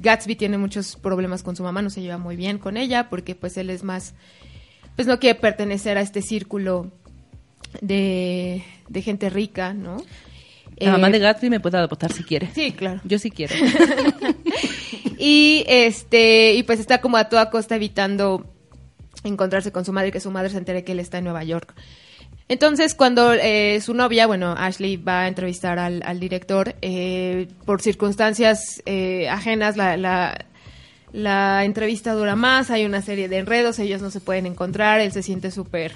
Gatsby 0.00 0.36
tiene 0.36 0.58
muchos 0.58 0.96
problemas 0.96 1.42
con 1.42 1.56
su 1.56 1.62
mamá, 1.62 1.82
no 1.82 1.90
se 1.90 2.00
lleva 2.02 2.18
muy 2.18 2.36
bien 2.36 2.58
con 2.58 2.76
ella, 2.76 3.08
porque 3.08 3.34
pues 3.34 3.56
él 3.56 3.70
es 3.70 3.84
más, 3.84 4.14
pues 4.96 5.06
no 5.06 5.18
quiere 5.20 5.38
pertenecer 5.38 5.98
a 5.98 6.00
este 6.00 6.22
círculo 6.22 6.90
de, 7.80 8.64
de 8.88 9.02
gente 9.02 9.30
rica, 9.30 9.74
¿no? 9.74 9.98
La 10.78 10.92
mamá 10.92 11.08
Eh, 11.08 11.12
de 11.12 11.18
Gatsby 11.18 11.50
me 11.50 11.60
puede 11.60 11.76
adoptar 11.78 12.12
si 12.12 12.22
quiere. 12.24 12.48
Sí, 12.54 12.72
claro. 12.72 13.00
Yo 13.04 13.18
sí 13.18 13.30
quiero. 13.30 13.54
Y 15.20 15.64
este, 15.66 16.54
y 16.54 16.62
pues 16.62 16.78
está 16.78 17.00
como 17.00 17.16
a 17.16 17.28
toda 17.28 17.50
costa 17.50 17.74
evitando 17.74 18.46
encontrarse 19.24 19.72
con 19.72 19.84
su 19.84 19.92
madre, 19.92 20.12
que 20.12 20.20
su 20.20 20.30
madre 20.30 20.48
se 20.50 20.58
entere 20.58 20.84
que 20.84 20.92
él 20.92 21.00
está 21.00 21.18
en 21.18 21.24
Nueva 21.24 21.42
York. 21.42 21.74
Entonces, 22.48 22.94
cuando 22.94 23.34
eh, 23.34 23.80
su 23.82 23.92
novia, 23.92 24.26
bueno, 24.26 24.54
Ashley 24.56 24.96
va 24.96 25.22
a 25.22 25.28
entrevistar 25.28 25.78
al, 25.78 26.20
director, 26.20 26.74
eh, 26.80 27.48
por 27.66 27.82
circunstancias 27.82 28.82
eh, 28.86 29.28
ajenas, 29.28 29.76
la 29.76 31.64
entrevista 31.64 32.12
dura 32.14 32.36
más, 32.36 32.70
hay 32.70 32.84
una 32.86 33.02
serie 33.02 33.28
de 33.28 33.38
enredos, 33.38 33.78
ellos 33.78 34.02
no 34.02 34.10
se 34.10 34.20
pueden 34.20 34.46
encontrar, 34.46 35.00
él 35.00 35.12
se 35.12 35.22
siente 35.22 35.50
súper, 35.50 35.92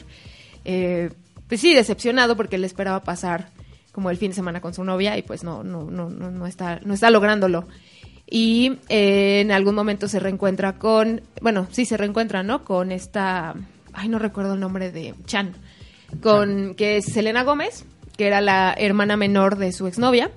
eh, 0.64 1.10
pues 1.48 1.60
sí, 1.60 1.74
decepcionado 1.74 2.36
porque 2.36 2.56
él 2.56 2.64
esperaba 2.64 3.02
pasar 3.02 3.48
como 3.92 4.10
el 4.10 4.16
fin 4.16 4.30
de 4.30 4.34
semana 4.34 4.60
con 4.60 4.72
su 4.72 4.84
novia 4.84 5.16
y 5.18 5.22
pues 5.22 5.44
no, 5.44 5.62
no, 5.62 5.84
no, 5.90 6.08
no, 6.08 6.30
no 6.30 6.46
está, 6.46 6.80
no 6.84 6.94
está 6.94 7.10
lográndolo. 7.10 7.66
Y 8.26 8.78
eh, 8.88 9.40
en 9.40 9.52
algún 9.52 9.74
momento 9.74 10.08
se 10.08 10.18
reencuentra 10.18 10.78
con, 10.78 11.20
bueno, 11.42 11.66
sí 11.70 11.84
se 11.84 11.98
reencuentra, 11.98 12.42
¿no? 12.42 12.64
Con 12.64 12.90
esta, 12.90 13.54
ay, 13.92 14.08
no 14.08 14.18
recuerdo 14.18 14.54
el 14.54 14.60
nombre 14.60 14.90
de 14.90 15.14
Chan, 15.26 15.52
con, 16.20 16.74
que 16.74 16.96
es 16.98 17.06
Selena 17.06 17.42
Gómez, 17.44 17.84
que 18.16 18.26
era 18.26 18.40
la 18.40 18.74
hermana 18.76 19.16
menor 19.16 19.56
de 19.56 19.72
su 19.72 19.86
exnovia. 19.86 20.30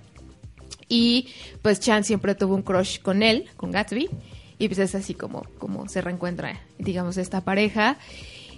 Y 0.87 1.29
pues 1.61 1.79
Chan 1.79 2.03
siempre 2.03 2.35
tuvo 2.35 2.55
un 2.55 2.61
crush 2.61 2.99
con 3.01 3.23
él, 3.23 3.45
con 3.57 3.71
Gatsby. 3.71 4.09
Y 4.57 4.67
pues 4.67 4.79
es 4.79 4.95
así 4.95 5.13
como, 5.15 5.43
como 5.57 5.89
se 5.89 6.01
reencuentra, 6.01 6.61
digamos, 6.77 7.17
esta 7.17 7.41
pareja. 7.41 7.97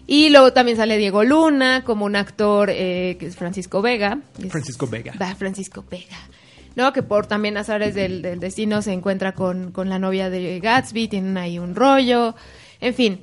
Y 0.05 0.29
luego 0.29 0.53
también 0.53 0.77
sale 0.77 0.97
Diego 0.97 1.23
Luna 1.23 1.83
como 1.83 2.05
un 2.05 2.15
actor 2.15 2.69
eh, 2.71 3.17
que 3.19 3.25
es 3.25 3.35
Francisco 3.35 3.81
Vega. 3.81 4.19
Es- 4.41 4.51
Francisco 4.51 4.87
Vega. 4.87 5.13
Va, 5.21 5.35
Francisco 5.35 5.83
Vega. 5.89 6.17
¿No? 6.75 6.93
Que 6.93 7.01
por 7.01 7.25
también 7.25 7.57
azares 7.57 7.95
del, 7.95 8.21
del 8.21 8.39
destino 8.39 8.83
se 8.83 8.93
encuentra 8.93 9.31
con, 9.33 9.71
con 9.71 9.89
la 9.89 9.97
novia 9.97 10.29
de 10.29 10.59
Gatsby, 10.59 11.07
tienen 11.07 11.35
ahí 11.37 11.57
un 11.57 11.73
rollo. 11.73 12.35
En 12.79 12.93
fin. 12.93 13.19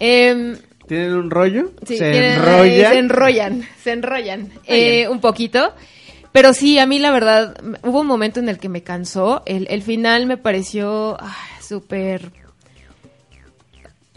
Em, 0.00 0.56
¿Tienen 0.86 1.14
un 1.14 1.30
rollo? 1.30 1.72
Sí, 1.86 1.98
se 1.98 2.10
tienen- 2.10 2.32
enrollan. 2.34 2.92
Se 2.92 2.98
enrollan, 2.98 3.68
se 3.82 3.92
enrollan. 3.92 4.52
eh, 4.66 5.08
un 5.08 5.20
poquito. 5.20 5.72
Pero 6.32 6.52
sí, 6.52 6.78
a 6.78 6.86
mí 6.86 6.98
la 6.98 7.10
verdad, 7.12 7.56
hubo 7.82 8.00
un 8.02 8.06
momento 8.06 8.40
en 8.40 8.48
el 8.48 8.58
que 8.58 8.68
me 8.68 8.82
cansó. 8.82 9.42
El, 9.46 9.66
el 9.70 9.82
final 9.82 10.26
me 10.26 10.36
pareció 10.36 11.16
ah, 11.18 11.34
súper... 11.60 12.30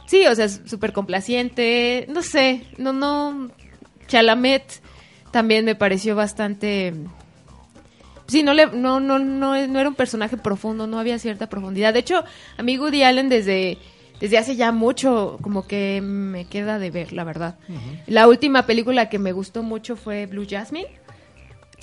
Sí, 0.06 0.26
o 0.28 0.36
sea, 0.36 0.50
súper 0.50 0.92
complaciente. 0.92 2.06
No 2.10 2.22
sé, 2.22 2.64
no, 2.78 2.94
no... 2.94 3.52
Chalamet 4.08 4.64
también 5.32 5.66
me 5.66 5.76
pareció 5.76 6.16
bastante... 6.16 6.94
Sí, 8.28 8.44
no, 8.44 8.54
le, 8.54 8.68
no, 8.68 9.00
no, 9.00 9.18
no, 9.18 9.68
no 9.68 9.80
era 9.80 9.90
un 9.90 9.96
personaje 9.96 10.38
profundo, 10.38 10.86
no 10.88 11.00
había 11.00 11.18
cierta 11.20 11.48
profundidad. 11.48 11.94
De 11.94 12.00
hecho, 12.00 12.24
a 12.58 12.64
mí 12.64 12.78
Woody 12.78 13.02
Allen 13.02 13.28
desde, 13.30 13.78
desde 14.20 14.38
hace 14.38 14.56
ya 14.56 14.72
mucho 14.72 15.38
como 15.42 15.68
que 15.68 16.02
me 16.02 16.46
queda 16.46 16.80
de 16.80 16.92
ver, 16.92 17.14
la 17.14 17.24
verdad. 17.24 17.56
La 18.08 18.28
última 18.28 18.66
película 18.66 19.10
que 19.10 19.20
me 19.20 19.32
gustó 19.32 19.64
mucho 19.64 19.96
fue 19.96 20.26
Blue 20.26 20.46
Jasmine. 20.50 20.88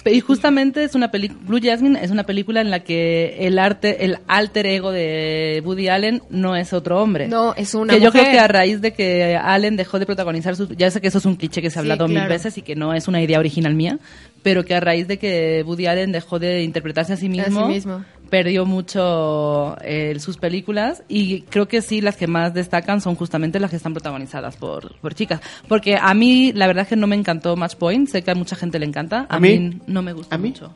Y 0.05 0.21
justamente 0.21 0.85
es 0.85 0.95
una 0.95 1.11
película, 1.11 1.41
Blue 1.47 1.59
Jasmine 1.61 1.99
es 2.03 2.11
una 2.13 2.25
película 2.25 2.61
en 2.61 2.71
la 2.71 2.81
que 2.81 3.39
el 3.41 3.59
arte, 3.59 4.05
el 4.05 4.19
alter 4.29 4.67
ego 4.67 4.93
de 4.93 5.61
Woody 5.65 5.89
Allen 5.89 6.23
no 6.31 6.55
es 6.55 6.73
otro 6.73 7.03
hombre. 7.03 7.27
No, 7.27 7.55
es 7.55 7.75
una 7.75 7.95
que 7.95 8.01
yo 8.01 8.13
creo 8.13 8.25
que 8.25 8.39
a 8.39 8.47
raíz 8.47 8.81
de 8.81 8.93
que 8.93 9.37
Allen 9.37 9.77
dejó 9.77 9.99
de 9.99 10.07
protagonizar 10.07 10.55
su, 10.55 10.69
ya 10.75 10.91
sé 10.91 11.01
que 11.01 11.09
eso 11.09 11.19
es 11.19 11.25
un 11.25 11.35
cliché 11.35 11.61
que 11.61 11.71
se 11.71 11.79
ha 11.81 11.83
Sí, 11.83 11.91
hablado 11.91 12.07
mil 12.07 12.25
veces 12.29 12.57
y 12.57 12.63
que 12.63 12.77
no 12.77 12.95
es 12.95 13.09
una 13.09 13.21
idea 13.21 13.39
original 13.41 13.75
mía, 13.75 13.99
pero 14.45 14.65
que 14.65 14.75
a 14.75 14.81
raíz 14.81 15.09
de 15.09 15.19
que 15.19 15.65
Woody 15.67 15.87
Allen 15.87 16.13
dejó 16.13 16.39
de 16.39 16.63
interpretarse 16.63 17.15
a 17.15 17.17
sí 17.17 17.29
mismo, 17.29 17.67
mismo. 17.67 18.05
Perdió 18.31 18.65
mucho 18.67 19.77
eh, 19.83 20.17
sus 20.19 20.37
películas 20.37 21.03
y 21.09 21.43
creo 21.43 21.69
que 21.69 21.81
sí 21.83 22.01
las 22.01 22.17
que 22.17 22.27
más 22.27 22.53
destacan 22.55 23.01
son 23.01 23.15
justamente 23.15 23.61
las 23.61 23.71
que 23.71 23.77
están 23.77 23.93
protagonizadas 23.95 24.57
por, 24.57 24.95
por 25.01 25.15
chicas. 25.15 25.41
Porque 25.69 25.97
a 26.01 26.13
mí 26.15 26.53
la 26.53 26.67
verdad 26.67 26.83
es 26.83 26.89
que 26.89 26.97
no 26.97 27.07
me 27.07 27.17
encantó 27.17 27.57
Match 27.57 27.77
Point, 27.77 28.09
sé 28.09 28.23
que 28.23 28.31
a 28.31 28.35
mucha 28.35 28.57
gente 28.57 28.79
le 28.79 28.87
encanta, 28.87 29.27
a, 29.29 29.37
¿A 29.37 29.41
mí? 29.41 29.59
mí? 29.59 29.81
no 29.87 30.03
me 30.03 30.13
gustó 30.13 30.35
¿A 30.35 30.39
mí? 30.39 30.49
mucho. 30.49 30.75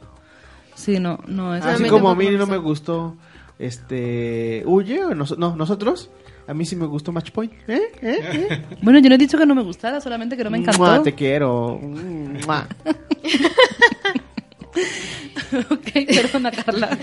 Sí, 0.74 0.98
no, 0.98 1.18
no 1.26 1.54
es... 1.54 1.64
Así 1.64 1.84
como 1.88 2.08
a 2.10 2.14
mí 2.14 2.30
no 2.30 2.46
me 2.46 2.56
gustó. 2.56 3.16
este 3.58 4.62
Huye, 4.66 5.04
o 5.04 5.14
nos- 5.14 5.36
no, 5.38 5.54
nosotros. 5.56 6.10
A 6.46 6.54
mí 6.54 6.64
sí 6.64 6.74
me 6.74 6.86
gustó 6.86 7.12
Match 7.12 7.30
Point. 7.30 7.52
¿Eh? 7.68 7.80
¿Eh? 8.02 8.18
¿Eh? 8.50 8.62
Bueno, 8.82 8.98
yo 8.98 9.08
no 9.08 9.14
he 9.14 9.18
dicho 9.18 9.38
que 9.38 9.46
no 9.46 9.54
me 9.54 9.62
gustara, 9.62 10.00
solamente 10.00 10.36
que 10.36 10.42
no 10.44 10.50
me 10.50 10.58
encantó. 10.58 10.80
Mua, 10.80 11.02
te 11.02 11.14
quiero. 11.14 11.78
Mua. 11.78 12.66
ok, 15.70 15.92
perdona 16.06 16.50
Carla. 16.50 16.98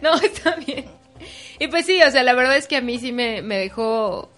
No, 0.00 0.14
está 0.16 0.56
bien. 0.56 0.86
Y 1.58 1.68
pues 1.68 1.86
sí, 1.86 2.00
o 2.02 2.10
sea, 2.10 2.22
la 2.22 2.34
verdad 2.34 2.56
es 2.56 2.66
que 2.66 2.76
a 2.76 2.80
mí 2.80 2.98
sí 2.98 3.12
me, 3.12 3.42
me 3.42 3.58
dejó... 3.58 4.30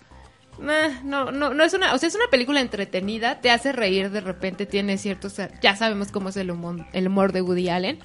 No, 0.58 1.30
no, 1.32 1.52
no 1.52 1.64
es 1.64 1.74
una, 1.74 1.92
o 1.92 1.98
sea, 1.98 2.08
es 2.08 2.14
una 2.14 2.28
película 2.30 2.62
entretenida, 2.62 3.42
te 3.42 3.50
hace 3.50 3.72
reír 3.72 4.10
de 4.10 4.22
repente, 4.22 4.64
tiene 4.64 4.96
ciertos, 4.96 5.36
ya 5.60 5.76
sabemos 5.76 6.10
cómo 6.10 6.30
es 6.30 6.36
el 6.38 6.50
humor, 6.50 6.86
el 6.94 7.08
humor 7.08 7.32
de 7.32 7.42
Woody 7.42 7.68
Allen, 7.68 7.98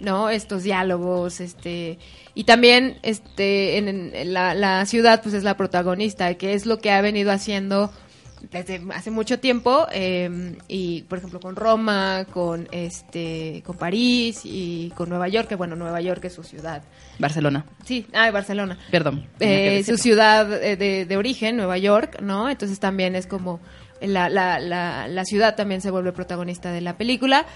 ¿no? 0.00 0.28
Estos 0.28 0.64
diálogos, 0.64 1.40
este, 1.40 1.98
y 2.34 2.44
también, 2.44 2.98
este, 3.02 3.78
en, 3.78 3.88
en 4.14 4.34
la, 4.34 4.54
la 4.54 4.84
ciudad, 4.84 5.22
pues 5.22 5.34
es 5.34 5.44
la 5.44 5.56
protagonista, 5.56 6.34
que 6.34 6.52
es 6.52 6.66
lo 6.66 6.78
que 6.78 6.90
ha 6.90 7.00
venido 7.00 7.32
haciendo 7.32 7.90
desde 8.50 8.80
hace 8.94 9.10
mucho 9.10 9.38
tiempo, 9.38 9.86
eh, 9.92 10.56
y 10.68 11.02
por 11.02 11.18
ejemplo 11.18 11.40
con 11.40 11.56
Roma, 11.56 12.26
con, 12.32 12.68
este, 12.72 13.62
con 13.64 13.76
París 13.76 14.40
y 14.44 14.90
con 14.96 15.08
Nueva 15.08 15.28
York, 15.28 15.48
que 15.48 15.54
bueno, 15.54 15.76
Nueva 15.76 16.00
York 16.00 16.24
es 16.24 16.32
su 16.34 16.42
ciudad. 16.42 16.82
Barcelona, 17.18 17.64
Sí, 17.84 18.06
ah, 18.12 18.30
Barcelona. 18.30 18.78
perdón. 18.90 19.26
Eh, 19.40 19.82
su 19.84 19.96
ciudad 19.96 20.52
eh, 20.62 20.76
de, 20.76 21.04
de 21.06 21.16
origen, 21.16 21.56
Nueva 21.56 21.78
York, 21.78 22.20
¿no? 22.20 22.48
Entonces 22.50 22.78
también 22.80 23.14
es 23.16 23.26
como 23.26 23.60
la, 24.00 24.28
la, 24.28 24.58
la, 24.58 25.08
la 25.08 25.24
ciudad 25.24 25.54
también 25.56 25.80
se 25.80 25.90
vuelve 25.90 26.12
protagonista 26.12 26.72
de 26.72 26.80
la 26.80 26.96
película. 26.96 27.46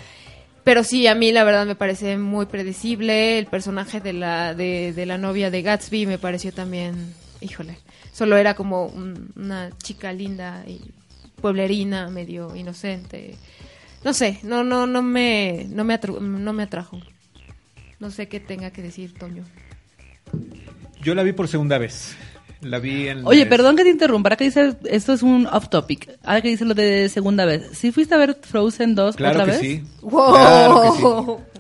Pero 0.65 0.85
sí, 0.85 1.07
a 1.07 1.15
mí 1.15 1.33
la 1.33 1.45
verdad 1.45 1.65
me 1.65 1.77
parece 1.77 2.19
muy 2.19 2.45
predecible. 2.47 3.39
El 3.39 3.47
personaje 3.47 4.01
de 4.01 4.13
la, 4.13 4.53
de, 4.55 4.93
de 4.93 5.07
la 5.07 5.17
novia 5.17 5.51
de 5.51 5.63
Gatsby 5.63 6.05
me 6.05 6.19
pareció 6.19 6.53
también, 6.53 7.15
híjole, 7.41 7.79
solo 8.19 8.37
era 8.37 8.55
como 8.55 8.87
un- 8.87 9.31
una 9.37 9.71
chica 9.79 10.13
linda 10.13 10.65
y 10.67 10.81
pueblerina, 11.41 12.09
medio 12.11 12.57
inocente. 12.57 13.37
No 14.03 14.13
sé, 14.13 14.41
no, 14.43 14.65
no, 14.65 14.89
no 14.89 15.03
me, 15.03 15.67
no 15.71 15.85
me, 15.85 15.95
atru- 16.01 16.21
no 16.21 16.53
me 16.53 16.65
atrajo. 16.65 16.99
No 18.01 18.11
sé 18.11 18.27
qué 18.29 18.41
tenga 18.41 18.73
que 18.73 18.83
decir 18.83 19.15
Toño. 19.15 19.45
Yo 21.01 21.15
la 21.15 21.23
vi 21.23 21.33
por 21.33 21.47
segunda 21.47 21.79
vez. 21.79 22.17
La 22.61 22.81
vi 22.81 23.07
en... 23.07 23.25
Oye, 23.25 23.45
la- 23.45 23.51
perdón 23.51 23.77
que 23.77 23.85
te 23.85 23.91
interrumpa, 23.91 24.29
ahora 24.31 24.37
que 24.37 24.45
dice, 24.45 24.77
esto 24.91 25.13
es 25.13 25.23
un 25.23 25.47
off 25.47 25.69
topic, 25.69 26.11
ahora 26.25 26.41
que 26.41 26.49
dice 26.49 26.65
lo 26.65 26.75
de 26.75 27.09
segunda 27.09 27.45
vez, 27.45 27.71
¿sí 27.73 27.93
fuiste 27.93 28.15
a 28.17 28.19
ver 28.19 28.37
Frozen 28.43 28.97
2 28.97 29.15
Claro 29.15 29.35
otra 29.43 29.45
que 29.45 29.51
vez? 29.53 29.61
sí. 29.61 29.85
¡Wow! 30.03 30.33
Claro 30.35 30.83
que 30.83 30.91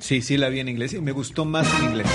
sí. 0.00 0.16
Sí, 0.16 0.22
sí, 0.22 0.36
la 0.38 0.48
vi 0.48 0.58
en 0.58 0.68
inglés 0.68 0.94
y 0.94 1.00
me 1.00 1.12
gustó 1.12 1.44
más 1.44 1.68
en 1.78 1.84
inglés. 1.90 2.08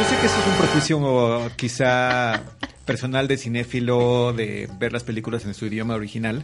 Yo 0.00 0.06
sé 0.06 0.16
que 0.18 0.26
eso 0.26 0.40
es 0.40 0.46
un 0.46 0.56
prejuicio 0.58 1.50
quizá 1.56 2.42
personal 2.86 3.28
de 3.28 3.36
cinéfilo 3.36 4.32
de 4.32 4.66
ver 4.78 4.92
las 4.94 5.04
películas 5.04 5.44
en 5.44 5.52
su 5.52 5.66
idioma 5.66 5.94
original. 5.94 6.42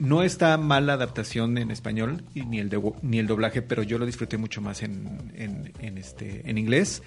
No 0.00 0.24
está 0.24 0.58
mal 0.58 0.86
la 0.86 0.94
adaptación 0.94 1.56
en 1.56 1.70
español 1.70 2.24
ni 2.34 2.58
el 2.58 2.68
de- 2.68 2.80
ni 3.02 3.20
el 3.20 3.28
doblaje, 3.28 3.62
pero 3.62 3.84
yo 3.84 3.98
lo 3.98 4.06
disfruté 4.06 4.38
mucho 4.38 4.60
más 4.60 4.82
en, 4.82 5.30
en, 5.36 5.72
en 5.78 5.98
este 5.98 6.48
en 6.50 6.58
inglés. 6.58 7.02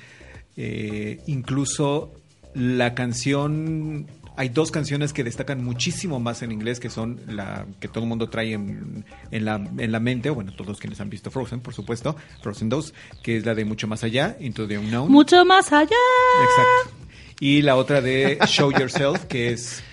Eh, 0.56 1.20
incluso 1.28 2.14
la 2.54 2.94
canción 2.94 4.08
hay 4.42 4.50
dos 4.50 4.72
canciones 4.72 5.14
que 5.14 5.24
destacan 5.24 5.64
muchísimo 5.64 6.20
más 6.20 6.42
en 6.42 6.52
inglés 6.52 6.80
que 6.80 6.90
son 6.90 7.22
la 7.28 7.68
que 7.80 7.88
todo 7.88 8.04
el 8.04 8.10
mundo 8.10 8.28
trae 8.28 8.54
en, 8.54 9.06
en 9.30 9.46
la, 9.46 9.58
en 9.78 9.92
la 9.92 10.00
mente, 10.00 10.32
o 10.32 10.34
bueno, 10.34 10.52
todos 10.52 10.80
quienes 10.80 11.00
han 11.00 11.12
visto 11.12 11.30
Frozen, 11.30 11.60
por 11.60 11.76
supuesto, 11.76 12.16
Frozen 12.42 12.68
2, 12.68 12.92
que 13.22 13.38
es 13.38 13.46
la 13.46 13.54
de 13.54 13.66
Mucho 13.66 13.86
Más 13.86 14.04
Allá, 14.04 14.38
Into 14.40 14.68
the 14.68 14.80
Unknown. 14.80 15.12
Mucho 15.12 15.46
más 15.46 15.72
allá. 15.72 15.96
Exacto. 16.44 17.06
Y 17.40 17.62
la 17.62 17.76
otra 17.76 18.02
de 18.02 18.40
Show 18.48 18.72
Yourself, 18.72 19.26
que 19.26 19.54
es, 19.54 19.84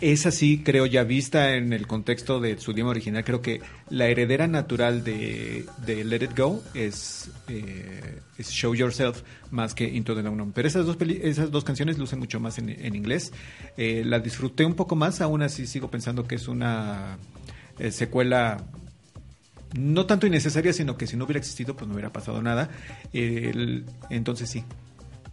es 0.00 0.26
así, 0.26 0.62
creo, 0.62 0.86
ya 0.86 1.02
vista 1.02 1.56
en 1.56 1.72
el 1.72 1.86
contexto 1.86 2.38
de 2.40 2.58
su 2.58 2.70
idioma 2.70 2.90
original. 2.90 3.24
Creo 3.24 3.42
que 3.42 3.60
la 3.90 4.06
heredera 4.06 4.46
natural 4.46 5.02
de, 5.02 5.66
de 5.84 6.04
Let 6.04 6.24
It 6.24 6.38
Go 6.38 6.62
es, 6.74 7.30
eh, 7.48 8.20
es 8.38 8.50
Show 8.50 8.74
Yourself 8.74 9.22
más 9.50 9.74
que 9.74 9.84
Into 9.88 10.14
the 10.14 10.20
Unknown. 10.28 10.52
Pero 10.52 10.68
esas 10.68 10.86
dos, 10.86 10.96
peli- 10.96 11.20
esas 11.22 11.50
dos 11.50 11.64
canciones 11.64 11.98
lucen 11.98 12.20
mucho 12.20 12.38
más 12.38 12.58
en, 12.58 12.68
en 12.68 12.94
inglés. 12.94 13.32
Eh, 13.76 14.02
la 14.04 14.20
disfruté 14.20 14.64
un 14.64 14.74
poco 14.74 14.94
más, 14.94 15.20
aún 15.20 15.42
así 15.42 15.66
sigo 15.66 15.90
pensando 15.90 16.26
que 16.28 16.36
es 16.36 16.46
una 16.46 17.18
eh, 17.78 17.90
secuela 17.90 18.64
no 19.76 20.06
tanto 20.06 20.26
innecesaria, 20.26 20.72
sino 20.72 20.96
que 20.96 21.06
si 21.06 21.16
no 21.16 21.24
hubiera 21.24 21.40
existido, 21.40 21.76
pues 21.76 21.88
no 21.88 21.94
hubiera 21.94 22.12
pasado 22.12 22.40
nada. 22.40 22.70
Entonces 23.12 24.48
sí, 24.48 24.64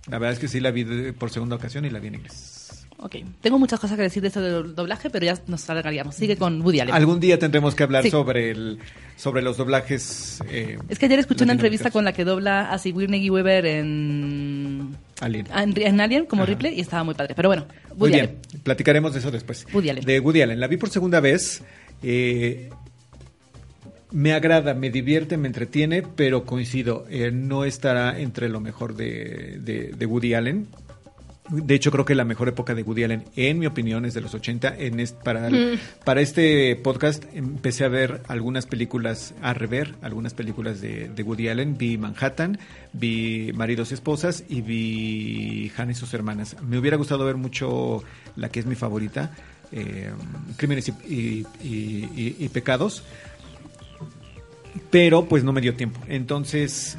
la 0.09 0.17
verdad 0.19 0.33
es 0.33 0.39
que 0.39 0.47
sí 0.47 0.59
la 0.59 0.71
vi 0.71 1.11
por 1.13 1.29
segunda 1.29 1.55
ocasión 1.55 1.85
y 1.85 1.89
la 1.89 1.99
vi 1.99 2.07
en 2.07 2.15
inglés. 2.15 2.54
Ok, 2.97 3.17
tengo 3.41 3.59
muchas 3.59 3.79
cosas 3.79 3.97
que 3.97 4.03
decir 4.03 4.21
de 4.21 4.29
esto 4.29 4.41
del 4.41 4.73
doblaje, 4.73 5.09
pero 5.09 5.25
ya 5.25 5.37
nos 5.47 5.69
alargaríamos. 5.69 6.15
Sigue 6.15 6.37
con 6.37 6.61
Woody 6.61 6.79
Allen. 6.79 6.95
Algún 6.95 7.19
día 7.19 7.37
tendremos 7.37 7.75
que 7.75 7.83
hablar 7.83 8.03
Sí. 8.03 8.09
sobre 8.09 8.51
el 8.51 8.79
sobre 9.17 9.41
los 9.41 9.57
doblajes. 9.57 10.39
eh, 10.49 10.77
Es 10.89 10.97
que 10.97 11.05
ayer 11.07 11.19
escuché 11.19 11.43
una 11.43 11.53
entrevista 11.53 11.91
con 11.91 12.05
la 12.05 12.13
que 12.13 12.23
dobla 12.23 12.71
a 12.71 12.77
Sigourney 12.79 13.29
Weaver 13.29 13.65
en, 13.65 14.95
Alien. 15.19 15.45
en, 15.55 15.81
en 15.81 16.01
Alien 16.01 16.25
como 16.25 16.43
Ajá. 16.43 16.51
Ripley 16.51 16.73
y 16.75 16.81
estaba 16.81 17.03
muy 17.03 17.15
padre. 17.15 17.33
Pero 17.35 17.49
bueno, 17.49 17.65
Muy 17.89 17.97
Woody 18.09 18.11
bien, 18.13 18.25
Allen. 18.25 18.61
platicaremos 18.63 19.13
de 19.13 19.19
eso 19.19 19.29
después. 19.31 19.67
Woody 19.73 19.89
Allen. 19.89 20.05
De 20.05 20.19
Woody 20.19 20.41
Allen. 20.41 20.59
La 20.59 20.67
vi 20.67 20.77
por 20.77 20.89
segunda 20.89 21.19
vez. 21.19 21.63
eh, 22.01 22.69
me 24.11 24.33
agrada, 24.33 24.73
me 24.73 24.89
divierte, 24.91 25.35
me 25.35 25.47
entretiene, 25.47 26.01
pero 26.01 26.45
coincido, 26.45 27.05
eh, 27.09 27.31
no 27.33 27.65
estará 27.65 28.17
entre 28.19 28.47
lo 28.47 28.61
mejor 28.61 28.95
de, 28.95 29.57
de- 29.59 29.91
de 29.97 30.05
Woody 30.05 30.33
Allen. 30.35 30.67
De 31.49 31.75
hecho, 31.75 31.91
creo 31.91 32.05
que 32.05 32.15
la 32.15 32.25
mejor 32.25 32.47
época 32.47 32.73
de 32.73 32.81
Woody 32.81 33.03
Allen, 33.03 33.23
en 33.35 33.59
mi 33.59 33.67
opinión, 33.67 34.03
es 34.05 34.15
de 34.15 34.21
los 34.21 34.33
80. 34.33 34.75
En 34.79 34.97
para, 35.23 35.47
el- 35.47 35.79
para 36.03 36.21
este 36.21 36.75
podcast 36.75 37.23
empecé 37.35 37.83
a 37.83 37.87
ver 37.87 38.21
algunas 38.27 38.65
películas, 38.65 39.35
a 39.43 39.53
rever 39.53 39.93
algunas 40.01 40.33
películas 40.33 40.81
de, 40.81 41.07
de 41.09 41.23
Woody 41.23 41.49
Allen. 41.49 41.77
Vi 41.77 41.99
Manhattan, 41.99 42.57
vi 42.93 43.51
Maridos 43.53 43.91
y 43.91 43.93
Esposas 43.93 44.43
y 44.49 44.61
vi 44.61 45.71
Hannah 45.77 45.91
y 45.91 45.95
sus 45.95 46.13
hermanas. 46.15 46.55
Me 46.67 46.79
hubiera 46.79 46.97
gustado 46.97 47.25
ver 47.25 47.35
mucho 47.35 48.03
la 48.35 48.49
que 48.49 48.59
es 48.61 48.65
mi 48.65 48.73
favorita, 48.75 49.35
eh, 49.71 50.09
Crímenes 50.57 50.87
y, 50.89 50.91
y- 51.13 51.45
y- 51.63 52.09
y- 52.15 52.35
y 52.39 52.49
Pecados. 52.49 53.03
Pero 54.89 55.25
pues 55.25 55.43
no 55.43 55.53
me 55.53 55.61
dio 55.61 55.75
tiempo. 55.75 55.99
Entonces... 56.07 56.97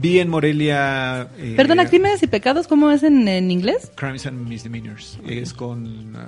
Vi 0.00 0.20
en 0.20 0.28
Morelia... 0.28 1.28
eh, 1.38 1.54
Perdona, 1.56 1.86
Crímenes 1.86 2.22
y 2.22 2.26
Pecados, 2.28 2.68
¿cómo 2.68 2.90
es 2.90 3.02
en, 3.02 3.26
en 3.26 3.50
inglés? 3.50 3.90
Crimes 3.96 4.26
and 4.26 4.46
Misdemeanors. 4.46 5.18
Es 5.26 5.52
con. 5.52 6.14
uh, 6.14 6.18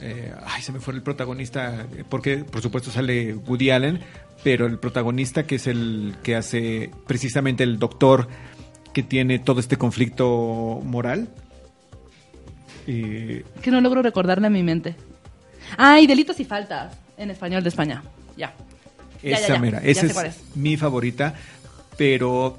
eh, 0.00 0.32
ay, 0.46 0.62
se 0.62 0.72
me 0.72 0.80
fue 0.80 0.94
el 0.94 1.02
protagonista. 1.02 1.86
eh, 1.96 2.04
Porque, 2.08 2.38
por 2.38 2.62
supuesto, 2.62 2.90
sale 2.90 3.34
Woody 3.34 3.70
Allen. 3.70 4.00
Pero 4.42 4.66
el 4.66 4.78
protagonista, 4.78 5.44
que 5.46 5.56
es 5.56 5.66
el 5.66 6.14
que 6.22 6.34
hace 6.34 6.90
precisamente 7.06 7.62
el 7.62 7.78
doctor 7.78 8.26
que 8.92 9.02
tiene 9.02 9.38
todo 9.38 9.60
este 9.60 9.76
conflicto 9.76 10.80
moral. 10.82 11.28
Eh, 12.86 13.44
Que 13.62 13.70
no 13.70 13.80
logro 13.80 14.02
recordarle 14.02 14.48
a 14.48 14.50
mi 14.50 14.62
mente. 14.62 14.96
Ah, 15.76 16.00
y 16.00 16.06
Delitos 16.06 16.40
y 16.40 16.44
Faltas, 16.44 16.96
en 17.16 17.30
español 17.30 17.62
de 17.62 17.68
España. 17.68 18.02
Ya. 18.36 18.52
Ya, 19.22 19.30
ya, 19.30 19.36
esa 19.36 19.54
ya. 19.54 19.60
mera. 19.60 19.78
Esa 19.84 20.26
es. 20.26 20.40
mi 20.56 20.76
favorita. 20.76 21.34
Pero. 21.96 22.58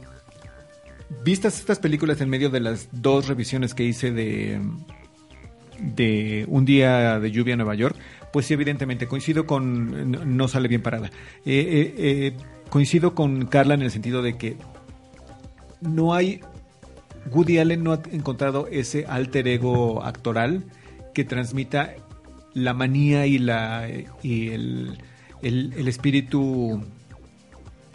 Vistas 1.23 1.59
estas 1.59 1.77
películas 1.79 2.19
en 2.21 2.29
medio 2.29 2.49
de 2.49 2.59
las 2.59 2.89
dos 2.91 3.27
revisiones 3.27 3.73
que 3.73 3.83
hice 3.83 4.11
de. 4.11 4.61
de 5.79 6.45
Un 6.47 6.65
día 6.65 7.19
de 7.19 7.31
lluvia 7.31 7.53
en 7.53 7.59
Nueva 7.59 7.75
York, 7.75 7.95
pues 8.31 8.47
sí, 8.47 8.53
evidentemente 8.53 9.07
coincido 9.07 9.45
con. 9.45 10.35
No, 10.35 10.47
sale 10.47 10.67
bien 10.67 10.81
parada. 10.81 11.07
Eh, 11.45 11.53
eh, 11.55 11.93
eh, 11.97 12.33
coincido 12.69 13.13
con 13.13 13.45
Carla 13.45 13.75
en 13.75 13.83
el 13.83 13.91
sentido 13.91 14.21
de 14.21 14.37
que 14.37 14.57
no 15.81 16.13
hay. 16.13 16.41
Woody 17.31 17.59
Allen 17.59 17.83
no 17.83 17.93
ha 17.93 18.01
encontrado 18.11 18.67
ese 18.67 19.05
alter 19.05 19.47
ego 19.47 20.03
actoral 20.03 20.65
que 21.13 21.23
transmita 21.23 21.93
la 22.53 22.73
manía 22.73 23.25
y 23.27 23.37
la 23.37 23.87
y 24.21 24.49
el, 24.49 24.97
el 25.41 25.87
espíritu 25.87 26.83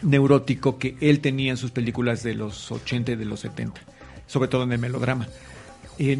neurótico 0.01 0.77
que 0.77 0.95
él 1.01 1.19
tenía 1.19 1.51
en 1.51 1.57
sus 1.57 1.71
películas 1.71 2.23
de 2.23 2.33
los 2.35 2.71
80 2.71 3.11
y 3.11 3.15
de 3.15 3.25
los 3.25 3.39
70, 3.41 3.81
sobre 4.27 4.47
todo 4.49 4.63
en 4.63 4.71
el 4.71 4.79
melodrama. 4.79 5.27
Eh, 5.97 6.19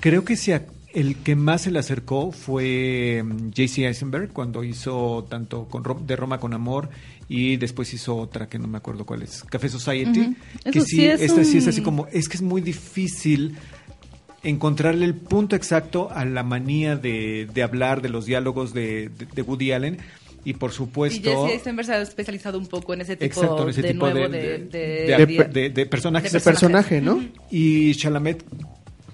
creo 0.00 0.24
que 0.24 0.34
a- 0.52 0.62
el 0.92 1.16
que 1.16 1.34
más 1.34 1.62
se 1.62 1.70
le 1.72 1.80
acercó 1.80 2.30
fue 2.30 3.22
mm, 3.24 3.48
J.C. 3.48 3.86
Eisenberg 3.86 4.32
cuando 4.32 4.62
hizo 4.62 5.26
tanto 5.28 5.66
con 5.68 5.82
de 6.06 6.14
Roma 6.16 6.38
con 6.38 6.54
Amor 6.54 6.88
y 7.28 7.56
después 7.56 7.92
hizo 7.94 8.16
otra 8.16 8.48
que 8.48 8.58
no 8.58 8.68
me 8.68 8.78
acuerdo 8.78 9.04
cuál 9.04 9.22
es, 9.22 9.42
Café 9.44 9.68
Society. 9.68 10.36
Que 10.70 10.80
sí, 10.82 10.86
sí 10.96 11.04
es 11.06 11.20
esta 11.20 11.42
sí 11.44 11.58
es 11.58 11.66
así 11.66 11.82
como, 11.82 12.06
es 12.12 12.28
que 12.28 12.36
es 12.36 12.42
muy 12.42 12.60
difícil 12.60 13.56
encontrarle 14.42 15.06
el 15.06 15.14
punto 15.14 15.56
exacto 15.56 16.10
a 16.12 16.24
la 16.24 16.42
manía 16.42 16.96
de, 16.96 17.48
de 17.52 17.62
hablar 17.62 18.02
de 18.02 18.10
los 18.10 18.26
diálogos 18.26 18.74
de, 18.74 19.08
de- 19.08 19.26
de 19.26 19.42
Woody 19.42 19.72
Allen 19.72 19.98
y 20.44 20.52
por 20.54 20.70
Y 20.70 20.74
supuesto... 20.74 21.30
Jesse 21.46 21.54
Eisenberg 21.58 21.86
se 21.86 21.92
ha 21.94 22.00
especializado 22.02 22.58
un 22.58 22.66
poco 22.66 22.94
en 22.94 23.00
ese 23.02 23.16
tipo, 23.16 23.40
Exacto, 23.40 23.62
en 23.64 23.68
ese 23.70 23.82
de 23.82 23.92
tipo 23.92 24.08
nuevo 24.10 24.28
de, 24.28 24.38
de, 24.38 24.58
de, 24.58 25.16
de- 25.16 25.26
de- 25.26 25.44
de- 25.48 25.70
de 25.70 25.86
personajes. 25.86 26.32
De 26.32 26.40
personaje, 26.40 27.00
¿no? 27.00 27.24
Y 27.50 27.94
Chalamet, 27.94 28.44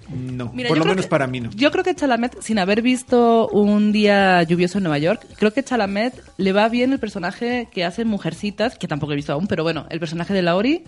no. 0.09 0.51
Mira, 0.53 0.67
por 0.69 0.77
lo 0.77 0.85
menos 0.85 1.05
que- 1.05 1.09
para 1.09 1.27
mí 1.27 1.39
no. 1.39 1.49
Yo 1.55 1.71
creo 1.71 1.83
que 1.85 1.95
Chalamet, 1.95 2.41
sin 2.41 2.59
haber 2.59 2.81
visto 2.81 3.47
un 3.49 3.91
día 3.93 4.43
lluvioso 4.43 4.77
en 4.79 4.83
Nueva 4.83 4.97
York, 4.97 5.25
creo 5.37 5.53
que 5.53 5.63
Chalamet 5.63 6.13
le 6.37 6.51
va 6.51 6.67
bien 6.67 6.91
el 6.91 6.99
personaje 6.99 7.69
que 7.71 7.85
hace 7.85 8.03
Mujercitas, 8.03 8.77
que 8.77 8.87
tampoco 8.89 9.13
he 9.13 9.15
visto 9.15 9.31
aún, 9.31 9.47
pero 9.47 9.63
bueno, 9.63 9.85
el 9.89 9.99
personaje 9.99 10.33
de 10.33 10.41
Lauri. 10.41 10.83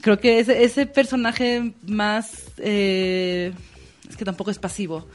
Creo 0.00 0.18
que 0.20 0.38
ese, 0.38 0.64
ese 0.64 0.86
personaje 0.86 1.72
más... 1.86 2.46
eh, 2.58 3.52
es 4.08 4.16
que 4.16 4.24
tampoco 4.26 4.50
es 4.50 4.58
pasivo, 4.58 5.08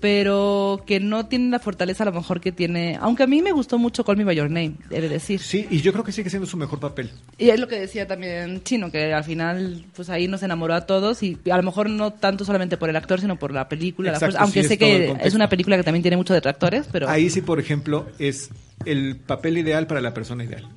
pero 0.00 0.82
que 0.86 1.00
no 1.00 1.26
tiene 1.26 1.50
la 1.50 1.58
fortaleza 1.58 2.02
a 2.02 2.06
lo 2.06 2.12
mejor 2.12 2.40
que 2.40 2.52
tiene... 2.52 2.98
Aunque 3.00 3.22
a 3.22 3.26
mí 3.26 3.40
me 3.42 3.52
gustó 3.52 3.78
mucho 3.78 4.04
Call 4.04 4.16
Me 4.16 4.24
By 4.24 4.36
Your 4.36 4.50
Name, 4.50 4.74
he 4.90 5.00
de 5.00 5.08
decir. 5.08 5.40
Sí, 5.40 5.66
y 5.70 5.80
yo 5.80 5.92
creo 5.92 6.04
que 6.04 6.12
sigue 6.12 6.28
siendo 6.30 6.46
su 6.46 6.56
mejor 6.56 6.78
papel. 6.80 7.10
Y 7.38 7.48
es 7.50 7.58
lo 7.58 7.66
que 7.68 7.78
decía 7.80 8.06
también 8.06 8.62
Chino, 8.62 8.90
que 8.90 9.12
al 9.14 9.24
final, 9.24 9.84
pues 9.94 10.10
ahí 10.10 10.28
nos 10.28 10.42
enamoró 10.42 10.74
a 10.74 10.86
todos 10.86 11.22
y 11.22 11.38
a 11.50 11.56
lo 11.56 11.62
mejor 11.62 11.88
no 11.90 12.12
tanto 12.12 12.44
solamente 12.44 12.76
por 12.76 12.90
el 12.90 12.96
actor, 12.96 13.20
sino 13.20 13.36
por 13.38 13.52
la 13.52 13.68
película. 13.68 14.10
la 14.10 14.16
Exacto, 14.18 14.32
fuerza- 14.36 14.44
aunque 14.44 14.62
sí, 14.62 14.68
sé 14.68 14.78
que 14.78 15.14
es 15.22 15.34
una 15.34 15.48
película 15.48 15.76
que 15.76 15.82
también 15.82 16.02
tiene 16.02 16.16
muchos 16.16 16.34
detractores, 16.34 16.88
pero 16.92 17.08
Ahí 17.08 17.30
sí, 17.30 17.40
por 17.40 17.58
ejemplo, 17.58 18.06
es 18.18 18.50
el 18.84 19.16
papel 19.16 19.56
ideal 19.58 19.86
para 19.86 20.00
la 20.00 20.12
persona 20.12 20.44
ideal. 20.44 20.68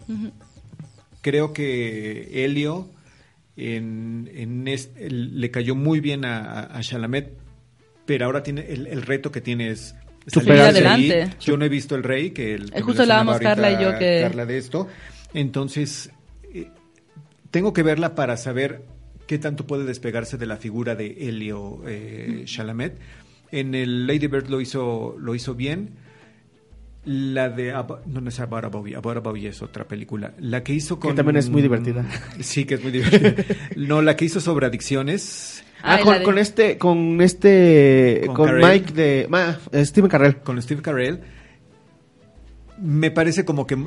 Creo 1.22 1.52
que 1.52 2.46
Helio 2.46 2.88
en, 3.58 4.30
en 4.34 4.68
es- 4.70 4.92
el- 4.98 5.42
le 5.42 5.52
cayó 5.52 5.76
muy 5.76 6.00
bien 6.00 6.24
a, 6.24 6.62
a 6.74 6.80
Chalamet, 6.82 7.34
pero 8.10 8.26
ahora 8.26 8.42
tiene 8.42 8.66
el, 8.68 8.88
el 8.88 9.04
reto 9.04 9.32
que 9.32 9.40
tiene 9.40 9.70
es 9.70 9.94
ahí. 10.36 10.50
adelante. 10.50 11.30
Yo 11.40 11.58
no 11.58 11.64
he 11.66 11.70
visto 11.70 11.94
el 11.96 12.02
Rey, 12.02 12.32
que, 12.32 12.56
el, 12.56 12.72
que 12.72 12.78
Eh, 12.78 12.80
me 12.80 12.82
justo 12.82 13.04
hablábamos 13.04 13.40
Carla 13.40 13.70
y 13.72 13.84
yo 13.84 14.00
que- 14.00 14.22
Carla 14.24 14.48
de 14.48 14.58
esto. 14.58 14.88
Entonces, 15.36 16.10
eh, 16.52 16.70
tengo 17.52 17.72
que 17.72 17.84
verla 17.84 18.16
para 18.16 18.36
saber 18.36 18.82
qué 19.28 19.38
tanto 19.38 19.68
puede 19.68 19.86
despegarse 19.86 20.38
de 20.40 20.48
la 20.48 20.58
figura 20.58 20.96
de 20.96 21.30
Helio 21.30 21.84
eh, 21.88 22.42
Chalamet. 22.46 22.98
En 23.52 23.76
el 23.76 24.08
Lady 24.08 24.26
Bird 24.26 24.48
lo 24.50 24.60
hizo, 24.60 25.16
lo 25.20 25.36
hizo 25.36 25.54
bien. 25.54 25.92
La 27.06 27.50
de 27.50 27.74
Ab- 27.74 28.06
no, 28.08 28.22
no 28.22 28.30
es 28.30 28.40
About 28.40 28.66
a 28.66 28.68
Bobby, 28.70 28.94
About 28.94 29.18
a 29.18 29.20
Bobby 29.22 29.46
es 29.48 29.62
otra 29.62 29.88
película. 29.88 30.34
La 30.40 30.64
que 30.64 30.74
hizo 30.74 31.00
con 31.00 31.16
también 31.16 31.38
es 31.38 31.50
muy 31.50 31.62
divertida. 31.62 32.06
Sí, 32.42 32.66
que 32.66 32.74
es 32.76 32.82
muy 32.84 32.92
divertida. 32.92 33.36
no, 33.78 34.02
la 34.02 34.16
que 34.16 34.26
hizo 34.26 34.40
sobre 34.42 34.66
adicciones 34.66 35.59
Ah, 35.82 35.96
Ah, 35.96 36.00
con, 36.04 36.12
la 36.14 36.20
de- 36.20 36.26
con 36.26 36.38
este, 36.38 36.78
con 36.78 37.22
este, 37.22 38.24
Con. 38.34 38.58
Mike 38.60 38.94
de, 38.94 39.28
ma, 39.30 39.58
eh, 39.72 39.86
Steven 39.86 40.10
Carrell, 40.10 40.38
con 40.38 40.62
Steve 40.62 40.82
Carell 40.82 41.20
me 42.82 43.12
parece 43.12 43.46
como 43.46 43.66
que 43.68 43.78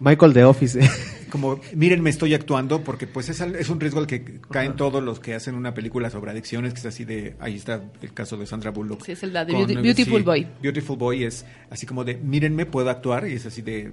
Michael 0.00 0.32
de 0.32 0.44
Office. 0.44 0.78
como 1.30 1.60
miren 1.74 2.00
me 2.02 2.10
estoy 2.10 2.32
actuando 2.34 2.82
porque 2.84 3.06
pues 3.08 3.28
es, 3.28 3.40
es 3.40 3.68
un 3.68 3.80
riesgo 3.80 3.98
al 3.98 4.06
que 4.06 4.38
caen 4.50 4.76
todos 4.76 5.02
los 5.02 5.18
que 5.18 5.34
hacen 5.34 5.56
una 5.56 5.74
película 5.74 6.08
sobre 6.08 6.30
adicciones 6.30 6.72
que 6.74 6.78
es 6.80 6.86
así 6.86 7.04
de 7.04 7.34
ahí 7.40 7.56
está 7.56 7.82
el 8.02 8.12
caso 8.14 8.36
de 8.36 8.46
Sandra 8.46 8.70
Bullock 8.70 9.02
Sí, 9.04 9.12
es 9.12 9.22
el 9.24 9.32
de 9.32 9.46
Con, 9.46 9.66
Beauty- 9.66 9.82
Beautiful 9.82 10.20
sí, 10.20 10.24
Boy. 10.24 10.46
Beautiful 10.62 10.96
Boy 10.96 11.24
es 11.24 11.44
así 11.70 11.86
como 11.86 12.04
de 12.04 12.16
mírenme 12.18 12.66
puedo 12.66 12.88
actuar 12.88 13.26
y 13.26 13.32
es 13.32 13.46
así 13.46 13.62
de 13.62 13.92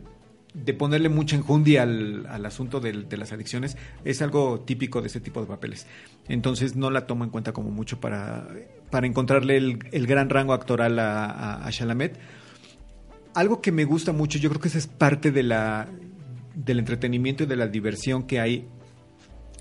de 0.53 0.73
ponerle 0.73 1.07
mucha 1.09 1.35
enjundia 1.35 1.83
al, 1.83 2.25
al 2.27 2.45
asunto 2.45 2.79
del- 2.79 3.07
de 3.07 3.17
las 3.17 3.31
adicciones 3.31 3.77
es 4.03 4.21
algo 4.21 4.59
típico 4.61 5.01
de 5.01 5.07
ese 5.07 5.21
tipo 5.21 5.39
de 5.41 5.47
papeles 5.47 5.87
entonces 6.27 6.75
no 6.75 6.89
la 6.91 7.07
tomo 7.07 7.23
en 7.23 7.29
cuenta 7.29 7.53
como 7.53 7.71
mucho 7.71 7.99
para 7.99 8.47
para 8.89 9.07
encontrarle 9.07 9.55
el, 9.57 9.79
el 9.93 10.07
gran 10.07 10.29
rango 10.29 10.51
actoral 10.53 10.99
a, 10.99 11.25
a, 11.25 11.65
a 11.67 11.71
Chalamet 11.71 12.17
algo 13.33 13.61
que 13.61 13.71
me 13.71 13.85
gusta 13.85 14.11
mucho, 14.11 14.39
yo 14.39 14.49
creo 14.49 14.59
que 14.61 14.67
esa 14.67 14.77
es 14.77 14.87
parte 14.87 15.31
de 15.31 15.41
la, 15.43 15.87
del 16.53 16.79
entretenimiento 16.79 17.43
y 17.43 17.47
de 17.47 17.55
la 17.55 17.67
diversión 17.67 18.23
que 18.23 18.41
hay 18.41 18.67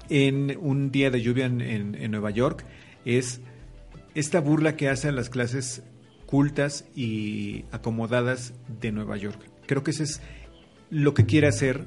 en 0.08 0.56
un 0.60 0.90
día 0.90 1.10
de 1.10 1.22
lluvia 1.22 1.46
en, 1.46 1.60
en- 1.60 2.10
Nueva 2.10 2.30
York, 2.30 2.64
es 3.04 3.40
esta 4.16 4.40
burla 4.40 4.74
que 4.76 4.88
hace 4.88 5.06
a 5.08 5.12
las 5.12 5.30
clases 5.30 5.84
cultas 6.26 6.84
y 6.96 7.64
acomodadas 7.70 8.54
de 8.80 8.90
Nueva 8.90 9.16
York. 9.16 9.38
Creo 9.66 9.84
que 9.84 9.92
eso 9.92 10.02
es 10.02 10.20
lo 10.90 11.14
que 11.14 11.26
quiere 11.26 11.46
hacer 11.46 11.84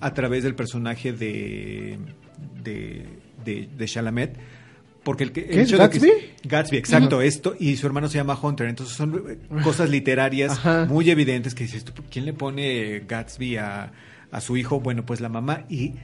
a 0.00 0.14
través 0.14 0.42
del 0.44 0.54
personaje 0.54 1.12
de, 1.12 1.98
de, 2.62 3.06
de, 3.44 3.68
de 3.76 3.86
Chalamet. 3.86 4.36
Porque 5.02 5.24
el 5.24 5.32
que, 5.32 5.40
el 5.42 5.48
¿Qué 5.50 5.60
es, 5.62 5.68
hecho 5.72 5.78
de 5.78 5.88
que- 5.90 5.98
Gatsby? 5.98 6.12
Gatsby, 6.44 6.76
exacto, 6.76 7.22
esto, 7.22 7.54
y 7.58 7.76
su 7.76 7.86
hermano 7.86 8.08
se 8.08 8.18
llama 8.18 8.38
Hunter, 8.40 8.68
entonces 8.68 8.94
son 8.96 9.24
eh, 9.30 9.38
cosas 9.62 9.88
literarias 9.88 10.52
Ajá. 10.52 10.84
muy 10.86 11.08
evidentes 11.10 11.54
que 11.54 11.64
dices, 11.64 11.84
¿tú, 11.84 11.92
¿quién 12.10 12.26
le 12.26 12.34
pone 12.34 13.00
Gatsby 13.08 13.56
a, 13.56 13.92
a 14.30 14.40
su 14.42 14.58
hijo? 14.58 14.80
Bueno, 14.80 15.06
pues 15.06 15.20
la 15.22 15.30
mamá, 15.30 15.64
y 15.70 15.94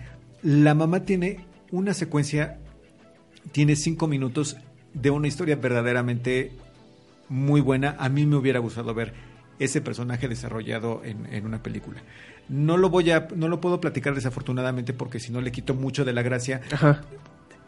la 0.42 0.74
mamá 0.74 1.00
tiene 1.04 1.40
una 1.70 1.92
secuencia, 1.92 2.58
tiene 3.52 3.76
cinco 3.76 4.08
minutos 4.08 4.56
de 4.94 5.10
una 5.10 5.28
historia 5.28 5.56
verdaderamente 5.56 6.52
muy 7.28 7.60
buena. 7.60 7.96
A 7.98 8.08
mí 8.08 8.24
me 8.24 8.36
hubiera 8.36 8.60
gustado 8.60 8.94
ver 8.94 9.12
ese 9.58 9.80
personaje 9.80 10.28
desarrollado 10.28 11.02
en, 11.04 11.32
en 11.32 11.46
una 11.46 11.62
película. 11.62 12.02
No 12.48 12.76
lo 12.76 12.90
voy 12.90 13.10
a, 13.10 13.28
no 13.34 13.48
lo 13.48 13.60
puedo 13.60 13.80
platicar 13.80 14.14
desafortunadamente 14.14 14.92
porque 14.92 15.18
si 15.20 15.32
no 15.32 15.40
le 15.40 15.50
quito 15.52 15.74
mucho 15.74 16.04
de 16.04 16.12
la 16.12 16.22
gracia. 16.22 16.60
Ajá. 16.72 17.02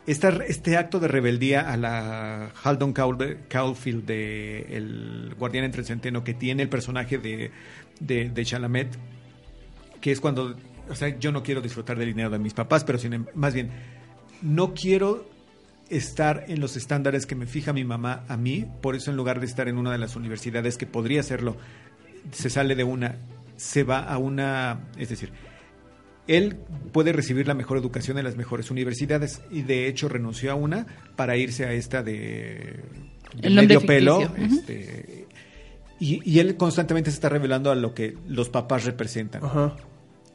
Esta- 0.06 0.44
este 0.46 0.76
acto 0.78 1.00
de 1.00 1.08
rebeldía 1.08 1.70
a 1.70 1.76
la 1.76 2.50
Haldon 2.62 2.94
Caul- 2.94 3.38
Caulfield 3.48 4.06
de 4.06 4.60
El 4.76 5.34
Guardián 5.38 5.64
entre 5.64 5.80
el 5.82 5.86
Centeno 5.86 6.24
que 6.24 6.32
tiene 6.34 6.62
el 6.62 6.68
personaje 6.70 7.18
de, 7.18 7.50
de, 8.00 8.30
de 8.30 8.44
Chalamet, 8.44 8.88
que 10.00 10.12
es 10.12 10.20
cuando, 10.20 10.56
o 10.88 10.94
sea, 10.94 11.18
yo 11.18 11.30
no 11.32 11.42
quiero 11.42 11.60
disfrutar 11.60 11.98
del 11.98 12.08
dinero 12.08 12.30
de 12.30 12.38
mis 12.38 12.54
papás, 12.54 12.84
pero 12.84 12.98
sin, 12.98 13.12
em- 13.12 13.26
más 13.34 13.52
bien, 13.52 13.70
no 14.40 14.72
quiero 14.72 15.28
estar 15.90 16.44
en 16.48 16.60
los 16.60 16.76
estándares 16.76 17.26
que 17.26 17.34
me 17.34 17.46
fija 17.46 17.72
mi 17.72 17.84
mamá 17.84 18.24
a 18.28 18.36
mí, 18.36 18.66
por 18.80 18.94
eso 18.94 19.10
en 19.10 19.16
lugar 19.16 19.40
de 19.40 19.46
estar 19.46 19.68
en 19.68 19.78
una 19.78 19.92
de 19.92 19.98
las 19.98 20.16
universidades 20.16 20.76
que 20.76 20.86
podría 20.86 21.20
hacerlo, 21.20 21.56
se 22.32 22.50
sale 22.50 22.74
de 22.74 22.84
una, 22.84 23.16
se 23.56 23.82
va 23.82 24.00
a 24.00 24.18
una, 24.18 24.88
es 24.98 25.08
decir, 25.08 25.32
él 26.26 26.56
puede 26.92 27.12
recibir 27.12 27.46
la 27.48 27.54
mejor 27.54 27.78
educación 27.78 28.18
en 28.18 28.24
las 28.24 28.36
mejores 28.36 28.70
universidades 28.70 29.40
y 29.50 29.62
de 29.62 29.88
hecho 29.88 30.08
renunció 30.08 30.52
a 30.52 30.54
una 30.54 30.86
para 31.16 31.36
irse 31.36 31.64
a 31.64 31.72
esta 31.72 32.02
de, 32.02 32.84
de 33.34 33.48
El 33.48 33.54
nombre 33.54 33.76
medio 33.76 33.86
pelo. 33.86 34.34
este, 34.36 35.26
y, 35.98 36.20
y 36.30 36.38
él 36.38 36.56
constantemente 36.56 37.10
se 37.10 37.14
está 37.14 37.30
revelando 37.30 37.70
a 37.70 37.74
lo 37.74 37.94
que 37.94 38.16
los 38.28 38.50
papás 38.50 38.84
representan. 38.84 39.42
Ajá. 39.44 39.76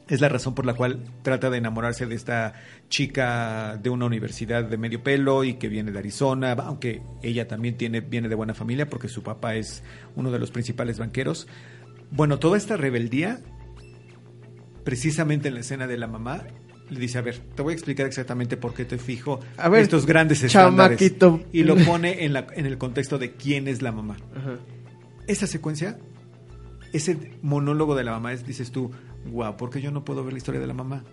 Es 0.10 0.20
la 0.20 0.28
razón 0.30 0.54
por 0.54 0.66
la 0.66 0.74
cual 0.74 1.00
trata 1.22 1.50
de 1.50 1.58
enamorarse 1.58 2.06
de 2.06 2.16
esta 2.16 2.54
chica 2.90 3.78
de 3.82 3.90
una 3.90 4.06
universidad 4.06 4.66
de 4.66 4.78
medio 4.78 5.02
pelo 5.02 5.44
y 5.46 5.54
que 5.54 5.70
viene 5.70 5.92
de 5.92 6.00
Arizona, 6.00 6.52
aunque 6.54 7.02
ella 7.22 7.48
también 7.48 7.78
tiene, 7.78 8.02
viene 8.02 8.28
de 8.28 8.36
buena 8.36 8.54
familia 8.54 8.90
porque 8.90 9.08
su 9.08 9.24
papá 9.24 9.56
es 9.56 9.82
uno 10.16 10.30
de 10.30 10.40
los 10.40 10.52
principales 10.52 11.00
banqueros. 11.00 11.48
Bueno, 12.12 12.38
toda 12.38 12.58
esta 12.58 12.76
rebeldía, 12.76 13.40
precisamente 14.84 15.48
en 15.48 15.54
la 15.56 15.60
escena 15.62 15.88
de 15.88 15.98
la 15.98 16.08
mamá, 16.08 16.44
le 16.90 17.00
dice, 17.00 17.18
a 17.18 17.22
ver, 17.22 17.40
te 17.56 17.62
voy 17.62 17.72
a 17.72 17.76
explicar 17.76 18.06
exactamente 18.06 18.58
por 18.58 18.74
qué 18.74 18.86
te 18.86 18.98
fijo 18.98 19.40
A 19.58 19.70
ver, 19.70 19.82
estos 19.84 20.06
grandes 20.06 20.44
estándares. 20.44 21.00
chamaquito. 21.00 21.42
Y 21.54 21.64
lo 21.64 21.76
pone 21.78 22.26
en, 22.26 22.34
la, 22.34 22.48
en 22.56 22.66
el 22.66 22.78
contexto 22.78 23.18
de 23.18 23.32
quién 23.34 23.68
es 23.68 23.82
la 23.82 23.92
mamá 23.92 24.18
Ajá. 24.36 24.58
esa 25.28 25.48
secuencia, 25.48 25.98
ese 26.92 27.32
monólogo 27.42 27.96
de 27.96 28.04
la 28.04 28.12
mamá, 28.12 28.34
es, 28.34 28.46
dices 28.46 28.72
tú, 28.72 28.92
wow, 29.32 29.56
¿por 29.58 29.70
qué 29.70 29.82
yo 29.82 29.92
no 29.92 30.04
puedo 30.06 30.24
ver 30.24 30.34
la 30.34 30.38
historia 30.38 30.60
de 30.62 30.68
la 30.68 30.74
mamá? 30.74 31.04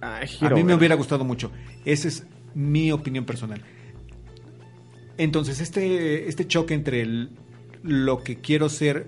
Ay, 0.00 0.28
A 0.40 0.50
mí 0.50 0.62
me 0.64 0.74
hubiera 0.74 0.94
gustado 0.94 1.24
mucho. 1.24 1.50
Esa 1.84 2.08
es 2.08 2.26
mi 2.54 2.92
opinión 2.92 3.24
personal. 3.24 3.62
Entonces, 5.18 5.60
este, 5.60 6.28
este 6.28 6.46
choque 6.46 6.74
entre 6.74 7.00
el- 7.00 7.30
lo 7.82 8.22
que 8.22 8.36
quiero 8.36 8.68
ser 8.68 9.06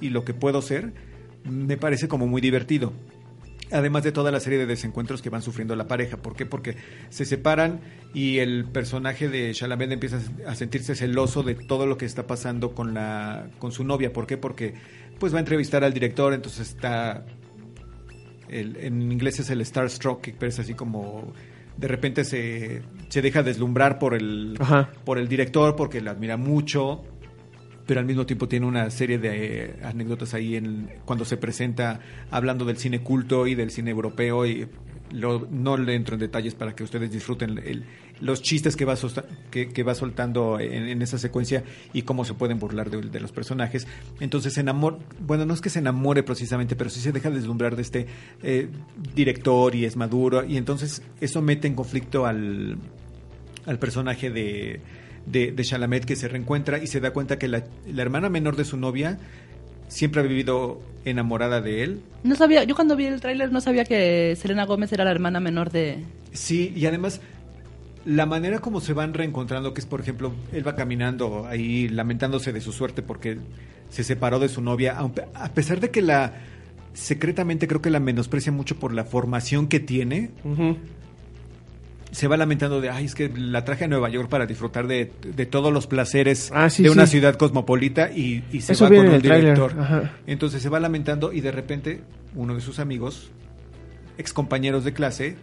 y 0.00 0.10
lo 0.10 0.24
que 0.24 0.34
puedo 0.34 0.62
ser, 0.62 0.92
me 1.44 1.76
parece 1.76 2.06
como 2.08 2.26
muy 2.26 2.40
divertido. 2.40 2.92
Además 3.72 4.02
de 4.02 4.10
toda 4.12 4.32
la 4.32 4.40
serie 4.40 4.58
de 4.58 4.66
desencuentros 4.66 5.22
que 5.22 5.30
van 5.30 5.42
sufriendo 5.42 5.76
la 5.76 5.86
pareja. 5.86 6.16
¿Por 6.16 6.34
qué? 6.34 6.44
Porque 6.44 6.76
se 7.08 7.24
separan 7.24 7.80
y 8.12 8.38
el 8.38 8.64
personaje 8.64 9.28
de 9.28 9.52
Chalamet 9.54 9.92
empieza 9.92 10.20
a 10.46 10.54
sentirse 10.56 10.96
celoso 10.96 11.42
de 11.44 11.54
todo 11.54 11.86
lo 11.86 11.96
que 11.96 12.04
está 12.04 12.26
pasando 12.26 12.74
con, 12.74 12.94
la, 12.94 13.48
con 13.58 13.70
su 13.70 13.84
novia. 13.84 14.12
¿Por 14.12 14.26
qué? 14.26 14.36
Porque 14.36 14.74
pues 15.20 15.32
va 15.32 15.36
a 15.36 15.40
entrevistar 15.40 15.84
al 15.84 15.92
director, 15.92 16.32
entonces 16.34 16.68
está 16.70 17.24
el- 18.50 18.76
en 18.76 19.10
inglés 19.12 19.40
es 19.40 19.50
el 19.50 19.64
starstruck, 19.64 20.28
pero 20.38 20.48
es 20.48 20.58
así 20.58 20.74
como 20.74 21.32
de 21.76 21.88
repente 21.88 22.24
se, 22.24 22.82
se 23.08 23.22
deja 23.22 23.42
deslumbrar 23.42 23.98
por 23.98 24.14
el, 24.14 24.56
Ajá. 24.58 24.90
por 25.04 25.18
el 25.18 25.28
director 25.28 25.76
porque 25.76 26.00
lo 26.00 26.10
admira 26.10 26.36
mucho 26.36 27.02
pero 27.86 27.98
al 28.00 28.06
mismo 28.06 28.24
tiempo 28.24 28.46
tiene 28.46 28.66
una 28.66 28.88
serie 28.90 29.18
de 29.18 29.64
eh, 29.64 29.74
anécdotas 29.82 30.32
ahí 30.34 30.54
en, 30.54 30.88
cuando 31.04 31.24
se 31.24 31.36
presenta 31.36 31.98
hablando 32.30 32.64
del 32.64 32.76
cine 32.76 33.00
culto 33.00 33.48
y 33.48 33.56
del 33.56 33.70
cine 33.72 33.90
europeo 33.90 34.46
y 34.46 34.68
lo- 35.10 35.48
no 35.50 35.76
le 35.76 35.94
entro 35.96 36.14
en 36.14 36.20
detalles 36.20 36.54
para 36.54 36.76
que 36.76 36.84
ustedes 36.84 37.10
disfruten 37.10 37.58
el- 37.58 37.84
los 38.20 38.42
chistes 38.42 38.76
que 38.76 38.84
va, 38.84 38.96
que, 39.50 39.68
que 39.68 39.82
va 39.82 39.94
soltando 39.94 40.60
en, 40.60 40.88
en 40.88 41.02
esa 41.02 41.18
secuencia 41.18 41.64
y 41.92 42.02
cómo 42.02 42.24
se 42.24 42.34
pueden 42.34 42.58
burlar 42.58 42.90
de, 42.90 43.00
de 43.00 43.20
los 43.20 43.32
personajes. 43.32 43.86
Entonces 44.20 44.54
se 44.54 44.60
enamora, 44.60 44.98
bueno, 45.20 45.46
no 45.46 45.54
es 45.54 45.60
que 45.60 45.70
se 45.70 45.78
enamore 45.78 46.22
precisamente, 46.22 46.76
pero 46.76 46.90
sí 46.90 47.00
se 47.00 47.12
deja 47.12 47.30
deslumbrar 47.30 47.76
de 47.76 47.82
este 47.82 48.06
eh, 48.42 48.68
director 49.14 49.74
y 49.74 49.84
es 49.84 49.96
maduro 49.96 50.44
y 50.44 50.56
entonces 50.56 51.02
eso 51.20 51.42
mete 51.42 51.66
en 51.66 51.74
conflicto 51.74 52.26
al, 52.26 52.78
al 53.66 53.78
personaje 53.78 54.30
de, 54.30 54.80
de, 55.26 55.52
de 55.52 55.64
Chalamet 55.64 56.04
que 56.04 56.16
se 56.16 56.28
reencuentra 56.28 56.78
y 56.82 56.86
se 56.86 57.00
da 57.00 57.12
cuenta 57.12 57.38
que 57.38 57.48
la, 57.48 57.64
la 57.86 58.02
hermana 58.02 58.28
menor 58.28 58.56
de 58.56 58.64
su 58.64 58.76
novia 58.76 59.18
siempre 59.88 60.20
ha 60.20 60.24
vivido 60.24 60.80
enamorada 61.04 61.60
de 61.60 61.82
él. 61.82 62.00
No 62.22 62.36
sabía, 62.36 62.62
yo 62.64 62.74
cuando 62.74 62.94
vi 62.94 63.06
el 63.06 63.20
tráiler 63.20 63.50
no 63.50 63.60
sabía 63.60 63.84
que 63.84 64.36
Selena 64.36 64.64
Gómez 64.64 64.92
era 64.92 65.04
la 65.04 65.10
hermana 65.10 65.40
menor 65.40 65.70
de... 65.70 66.04
Sí, 66.32 66.72
y 66.76 66.86
además 66.86 67.20
la 68.04 68.26
manera 68.26 68.58
como 68.60 68.80
se 68.80 68.92
van 68.92 69.14
reencontrando, 69.14 69.74
que 69.74 69.80
es 69.80 69.86
por 69.86 70.00
ejemplo, 70.00 70.32
él 70.52 70.66
va 70.66 70.74
caminando 70.74 71.46
ahí 71.46 71.88
lamentándose 71.88 72.52
de 72.52 72.60
su 72.60 72.72
suerte 72.72 73.02
porque 73.02 73.38
se 73.90 74.04
separó 74.04 74.38
de 74.38 74.48
su 74.48 74.60
novia, 74.62 74.96
a 75.34 75.48
pesar 75.52 75.80
de 75.80 75.90
que 75.90 76.00
la 76.02 76.32
secretamente 76.94 77.68
creo 77.68 77.82
que 77.82 77.90
la 77.90 78.00
menosprecia 78.00 78.52
mucho 78.52 78.76
por 78.76 78.92
la 78.92 79.04
formación 79.04 79.68
que 79.68 79.80
tiene, 79.80 80.30
se 82.10 82.26
va 82.26 82.36
lamentando 82.36 82.80
de, 82.80 82.90
ay, 82.90 83.04
es 83.04 83.14
que 83.14 83.30
la 83.34 83.64
traje 83.64 83.84
a 83.84 83.88
Nueva 83.88 84.08
York 84.08 84.28
para 84.28 84.46
disfrutar 84.46 84.86
de, 84.86 85.12
de 85.22 85.46
todos 85.46 85.72
los 85.72 85.86
placeres 85.86 86.50
Ah, 86.52 86.68
sí, 86.68 86.82
de 86.82 86.90
una 86.90 87.06
ciudad 87.06 87.36
cosmopolita 87.36 88.10
y, 88.10 88.42
y 88.52 88.62
se 88.62 88.72
Eso 88.72 88.84
va 88.84 88.96
con 88.96 89.08
un 89.08 89.22
director. 89.22 89.74
Entonces 90.26 90.62
se 90.62 90.68
va 90.68 90.80
lamentando 90.80 91.32
y 91.32 91.40
de 91.40 91.52
repente 91.52 92.00
uno 92.34 92.54
de 92.54 92.60
sus 92.60 92.78
amigos, 92.80 93.30
ex 94.18 94.32
compañeros 94.32 94.84
de 94.84 94.92
clase, 94.92 95.36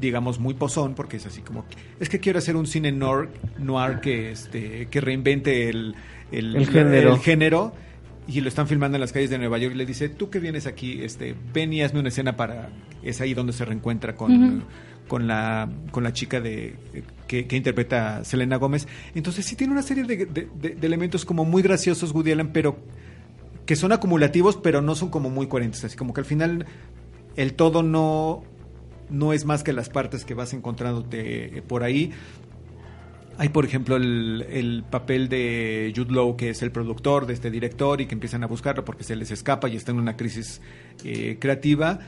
digamos 0.00 0.38
muy 0.38 0.54
pozón, 0.54 0.94
porque 0.94 1.16
es 1.18 1.26
así 1.26 1.40
como, 1.42 1.64
es 2.00 2.08
que 2.08 2.20
quiero 2.20 2.38
hacer 2.38 2.56
un 2.56 2.66
cine 2.66 2.92
noir, 2.92 3.28
noir 3.58 4.00
que, 4.00 4.30
este, 4.30 4.86
que 4.90 5.00
reinvente 5.00 5.68
el, 5.68 5.94
el, 6.32 6.56
El 6.56 6.66
género. 6.68 7.14
el 7.14 7.20
género, 7.20 7.72
y 8.26 8.40
lo 8.42 8.48
están 8.48 8.68
filmando 8.68 8.96
en 8.96 9.00
las 9.00 9.12
calles 9.12 9.30
de 9.30 9.38
Nueva 9.38 9.58
York 9.58 9.74
y 9.74 9.78
le 9.78 9.86
dice, 9.86 10.08
tú 10.08 10.28
que 10.30 10.38
vienes 10.38 10.66
aquí, 10.66 11.00
este, 11.02 11.34
ven 11.54 11.72
y 11.72 11.82
hazme 11.82 12.00
una 12.00 12.10
escena 12.10 12.36
para, 12.36 12.68
es 13.02 13.20
ahí 13.20 13.32
donde 13.34 13.52
se 13.54 13.64
reencuentra 13.64 14.14
con, 14.14 14.64
con 15.08 15.26
la, 15.26 15.68
con 15.90 16.04
la 16.04 16.12
chica 16.12 16.38
de, 16.40 16.74
que, 17.26 17.46
que 17.46 17.56
interpreta 17.56 18.18
a 18.18 18.24
Selena 18.24 18.56
Gómez. 18.56 18.86
Entonces 19.14 19.46
sí 19.46 19.56
tiene 19.56 19.72
una 19.72 19.82
serie 19.82 20.04
de, 20.04 20.26
de- 20.26 20.48
de- 20.60 20.74
de 20.74 20.86
elementos 20.86 21.24
como 21.24 21.46
muy 21.46 21.62
graciosos 21.62 22.12
Woody 22.12 22.32
Allen, 22.32 22.52
pero 22.52 22.76
que 23.64 23.76
son 23.76 23.92
acumulativos, 23.92 24.56
pero 24.56 24.82
no 24.82 24.94
son 24.94 25.08
como 25.08 25.30
muy 25.30 25.46
coherentes. 25.46 25.82
Así 25.84 25.96
como 25.96 26.12
que 26.12 26.20
al 26.20 26.26
final 26.26 26.66
el 27.36 27.54
todo 27.54 27.82
no, 27.82 28.42
no 29.10 29.32
es 29.32 29.44
más 29.44 29.62
que 29.62 29.72
las 29.72 29.88
partes 29.88 30.24
que 30.24 30.34
vas 30.34 30.52
encontrándote 30.52 31.62
por 31.66 31.82
ahí. 31.82 32.12
Hay, 33.38 33.50
por 33.50 33.64
ejemplo, 33.64 33.96
el, 33.96 34.44
el 34.50 34.84
papel 34.88 35.28
de 35.28 35.92
Jude 35.94 36.12
Law, 36.12 36.36
que 36.36 36.50
es 36.50 36.62
el 36.62 36.72
productor 36.72 37.26
de 37.26 37.34
este 37.34 37.50
director 37.50 38.00
y 38.00 38.06
que 38.06 38.14
empiezan 38.14 38.42
a 38.42 38.48
buscarlo 38.48 38.84
porque 38.84 39.04
se 39.04 39.14
les 39.14 39.30
escapa 39.30 39.68
y 39.68 39.76
está 39.76 39.92
en 39.92 39.98
una 39.98 40.16
crisis 40.16 40.60
eh, 41.04 41.38
creativa. 41.40 42.00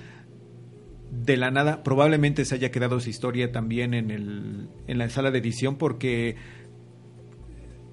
De 1.13 1.37
la 1.37 1.51
nada, 1.53 1.85
probablemente 1.85 2.45
se 2.45 2.57
haya 2.57 2.73
quedado 2.73 2.97
esa 2.99 3.11
historia 3.11 3.53
también 3.53 3.95
en, 3.95 4.11
el, 4.11 4.69
en 4.89 4.99
la 4.99 5.09
sala 5.09 5.31
de 5.31 5.39
edición 5.39 5.77
porque 5.77 6.37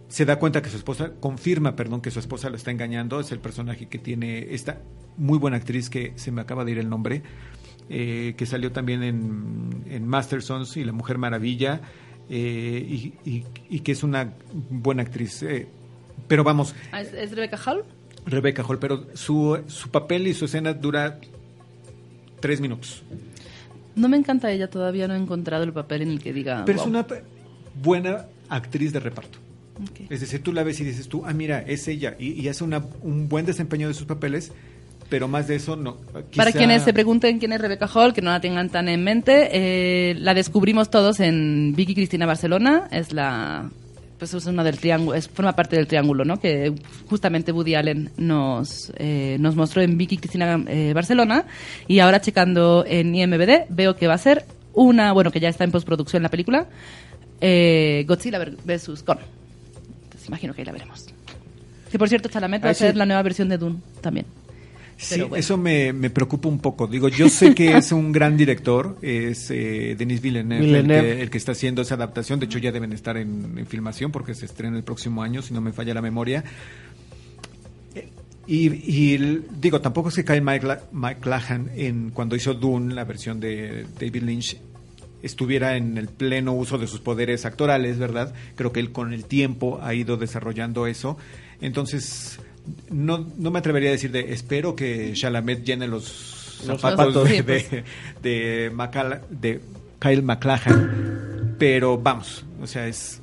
se 0.07 0.25
da 0.25 0.39
cuenta 0.39 0.61
que 0.61 0.69
su 0.69 0.77
esposa, 0.77 1.11
confirma, 1.19 1.75
perdón, 1.75 2.01
que 2.01 2.11
su 2.11 2.19
esposa 2.19 2.49
lo 2.49 2.55
está 2.55 2.71
engañando. 2.71 3.19
Es 3.19 3.31
el 3.31 3.39
personaje 3.39 3.87
que 3.87 3.99
tiene 3.99 4.53
esta 4.53 4.81
muy 5.17 5.37
buena 5.37 5.57
actriz 5.57 5.89
que 5.89 6.13
se 6.15 6.31
me 6.31 6.41
acaba 6.41 6.63
de 6.63 6.71
ir 6.71 6.77
el 6.77 6.89
nombre, 6.89 7.23
eh, 7.89 8.33
que 8.37 8.45
salió 8.45 8.71
también 8.71 9.03
en, 9.03 9.83
en 9.89 10.07
Mastersons 10.07 10.75
y 10.77 10.83
La 10.83 10.91
Mujer 10.91 11.17
Maravilla, 11.17 11.81
eh, 12.29 12.85
y, 12.87 13.13
y- 13.29 13.45
y 13.69 13.79
que 13.81 13.91
es 13.93 14.03
una 14.03 14.33
buena 14.69 15.03
actriz. 15.03 15.43
eh. 15.43 15.67
pero 16.27 16.43
vamos, 16.43 16.75
Ah, 16.91 17.01
¿Es, 17.01 17.13
es 17.13 17.31
Rebecca 17.31 17.57
Hall? 17.65 17.83
Rebecca 18.25 18.63
Hall, 18.67 18.79
pero 18.79 19.07
su, 19.13 19.59
su 19.67 19.89
papel 19.89 20.27
y 20.27 20.33
su 20.33 20.45
escena 20.45 20.73
dura 20.73 21.19
tres 22.41 22.59
minutos. 22.61 23.03
No 23.95 24.09
me 24.09 24.17
encanta 24.17 24.51
ella, 24.51 24.69
todavía 24.69 25.07
no 25.07 25.15
he 25.15 25.17
encontrado 25.17 25.63
el 25.63 25.73
papel 25.73 26.03
en 26.03 26.09
el 26.09 26.19
que 26.19 26.33
diga... 26.33 26.63
Pero 26.65 26.79
es 26.81 26.85
una 26.85 27.05
buena 27.81 28.25
actriz 28.49 28.93
de 28.93 28.99
reparto. 28.99 29.39
Es 30.09 30.21
decir, 30.21 30.41
tú 30.43 30.53
la 30.53 30.63
ves 30.63 30.79
y 30.79 30.83
dices 30.83 31.07
tú, 31.07 31.23
ah, 31.25 31.33
mira, 31.33 31.61
es 31.61 31.87
ella. 31.87 32.15
Y, 32.19 32.33
y 32.33 32.47
hace 32.47 32.63
una, 32.63 32.83
un 33.01 33.29
buen 33.29 33.45
desempeño 33.45 33.87
de 33.87 33.93
sus 33.93 34.05
papeles, 34.07 34.51
pero 35.09 35.27
más 35.27 35.47
de 35.47 35.55
eso 35.55 35.75
no. 35.75 35.95
Para 36.35 36.51
Quizá- 36.51 36.57
quienes 36.57 36.83
se 36.83 36.93
pregunten 36.93 37.39
quién 37.39 37.53
es 37.53 37.61
Rebecca 37.61 37.87
Hall, 37.93 38.13
que 38.13 38.21
no 38.21 38.31
la 38.31 38.41
tengan 38.41 38.69
tan 38.69 38.89
en 38.89 39.03
mente, 39.03 39.49
eh, 39.51 40.15
la 40.15 40.33
descubrimos 40.33 40.89
todos 40.89 41.19
en 41.19 41.73
Vicky 41.75 41.95
Cristina 41.95 42.25
Barcelona. 42.25 42.87
Es 42.91 43.13
la, 43.13 43.69
pues 44.19 44.33
es 44.33 44.45
una 44.47 44.63
del 44.63 44.77
triángulo, 44.79 45.15
es, 45.17 45.27
forma 45.29 45.53
parte 45.55 45.75
del 45.75 45.87
triángulo, 45.87 46.25
¿no? 46.25 46.39
Que 46.39 46.73
justamente 47.09 47.51
Woody 47.51 47.75
Allen 47.75 48.11
nos, 48.17 48.91
eh, 48.97 49.37
nos 49.39 49.55
mostró 49.55 49.81
en 49.81 49.97
Vicky 49.97 50.17
Cristina 50.17 50.61
eh, 50.67 50.91
Barcelona. 50.93 51.45
Y 51.87 51.99
ahora 51.99 52.19
checando 52.21 52.83
en 52.87 53.13
IMBD 53.15 53.65
veo 53.69 53.95
que 53.95 54.07
va 54.07 54.15
a 54.15 54.17
ser 54.17 54.45
una, 54.73 55.11
bueno, 55.13 55.31
que 55.31 55.39
ya 55.39 55.49
está 55.49 55.63
en 55.63 55.71
postproducción 55.71 56.21
la 56.23 56.29
película, 56.29 56.67
eh, 57.41 58.03
Godzilla 58.07 58.39
vs. 58.39 59.03
Kong. 59.03 59.19
Entonces 60.03 60.27
imagino 60.27 60.53
que 60.53 60.61
ahí 60.61 60.65
la 60.65 60.71
veremos. 60.71 61.05
Que 61.91 61.97
por 61.97 62.09
cierto, 62.09 62.27
Chalamet 62.29 62.63
va 62.63 62.67
Ah, 62.69 62.71
a 62.71 62.73
ser 62.73 62.91
sí. 62.91 62.97
la 62.97 63.05
nueva 63.05 63.21
versión 63.21 63.47
de 63.49 63.57
Dune 63.57 63.77
también. 64.01 64.25
Sí, 64.97 65.21
bueno. 65.21 65.35
eso 65.35 65.57
me, 65.57 65.93
me 65.93 66.09
preocupa 66.09 66.49
un 66.49 66.59
poco. 66.59 66.87
Digo, 66.87 67.07
yo 67.07 67.29
sé 67.29 67.53
que 67.53 67.77
es 67.77 67.91
un 67.91 68.11
gran 68.11 68.35
director, 68.35 68.97
es 69.01 69.51
eh, 69.51 69.95
Denis 69.97 70.21
Villeneuve, 70.21 70.65
Villeneuve. 70.65 71.11
El, 71.11 71.15
que, 71.17 71.23
el 71.23 71.29
que 71.29 71.37
está 71.37 71.51
haciendo 71.51 71.83
esa 71.83 71.95
adaptación. 71.95 72.39
De 72.39 72.47
hecho, 72.47 72.57
ya 72.57 72.71
deben 72.71 72.91
estar 72.93 73.15
en, 73.15 73.57
en 73.57 73.67
filmación 73.67 74.11
porque 74.11 74.33
se 74.33 74.45
estrena 74.45 74.75
el 74.75 74.83
próximo 74.83 75.21
año, 75.21 75.41
si 75.41 75.53
no 75.53 75.61
me 75.61 75.71
falla 75.71 75.93
la 75.93 76.01
memoria. 76.01 76.43
Y, 78.47 78.67
y 78.67 79.43
digo, 79.59 79.81
tampoco 79.81 80.09
es 80.09 80.15
que 80.15 80.25
Kyle 80.25 80.41
Mike 80.41 80.65
McLachlan, 80.93 81.69
en, 81.75 82.11
cuando 82.11 82.35
hizo 82.35 82.53
Dune, 82.53 82.95
la 82.95 83.03
versión 83.03 83.41
de 83.41 83.85
David 83.99 84.23
Lynch, 84.23 84.57
estuviera 85.21 85.75
en 85.75 85.97
el 85.97 86.07
pleno 86.07 86.53
uso 86.53 86.77
de 86.77 86.87
sus 86.87 87.01
poderes 87.01 87.45
actorales, 87.45 87.97
¿verdad? 87.99 88.33
Creo 88.55 88.71
que 88.71 88.79
él 88.79 88.93
con 88.93 89.13
el 89.13 89.25
tiempo 89.25 89.79
ha 89.83 89.93
ido 89.93 90.15
desarrollando 90.15 90.87
eso. 90.87 91.17
Entonces, 91.59 92.39
no, 92.89 93.27
no 93.37 93.51
me 93.51 93.59
atrevería 93.59 93.89
a 93.89 93.93
decir 93.93 94.11
de 94.11 94.33
espero 94.33 94.75
que 94.75 95.13
Chalamet 95.13 95.63
llene 95.63 95.87
los 95.87 96.63
Los 96.65 96.81
zapatos, 96.81 97.13
zapatos. 97.13 97.29
de, 97.29 97.43
pues. 97.43 97.71
de, 97.71 97.83
de 98.23 98.71
Macala- 98.71 99.21
de 99.29 99.61
Kyle 99.99 100.21
McLachlan, 100.23 101.55
pero 101.57 101.97
vamos, 101.97 102.45
o 102.61 102.67
sea, 102.67 102.87
es 102.87 103.21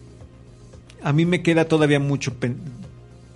a 1.03 1.12
mí 1.12 1.26
me 1.26 1.42
queda 1.42 1.66
todavía 1.66 2.01
mucho 2.01 2.34
pen- 2.34 2.59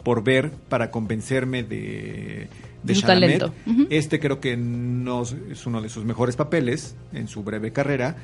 por 0.02 0.24
ver 0.24 0.50
para 0.70 0.90
convencerme 0.90 1.62
de, 1.62 2.48
de 2.82 2.94
Su 2.94 3.02
Chalamet. 3.02 3.38
talento. 3.40 3.54
Este 3.90 4.18
creo 4.20 4.40
que 4.40 4.56
no 4.56 5.22
es- 5.22 5.36
es 5.50 5.66
uno 5.66 5.82
de 5.82 5.88
sus 5.90 6.04
mejores 6.04 6.34
papeles 6.36 6.94
en 7.12 7.28
su 7.28 7.42
breve 7.44 7.72
carrera. 7.72 8.16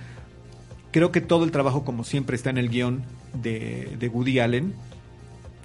Creo 0.93 1.11
que 1.12 1.20
todo 1.20 1.45
el 1.45 1.51
trabajo, 1.51 1.85
como 1.85 2.05
siempre, 2.05 2.37
está 2.37 2.51
en 2.51 2.59
el 2.59 2.70
guion 2.70 3.03
de, 3.35 3.97
de 3.99 4.09
Woody 4.09 4.39
Allen, 4.39 4.72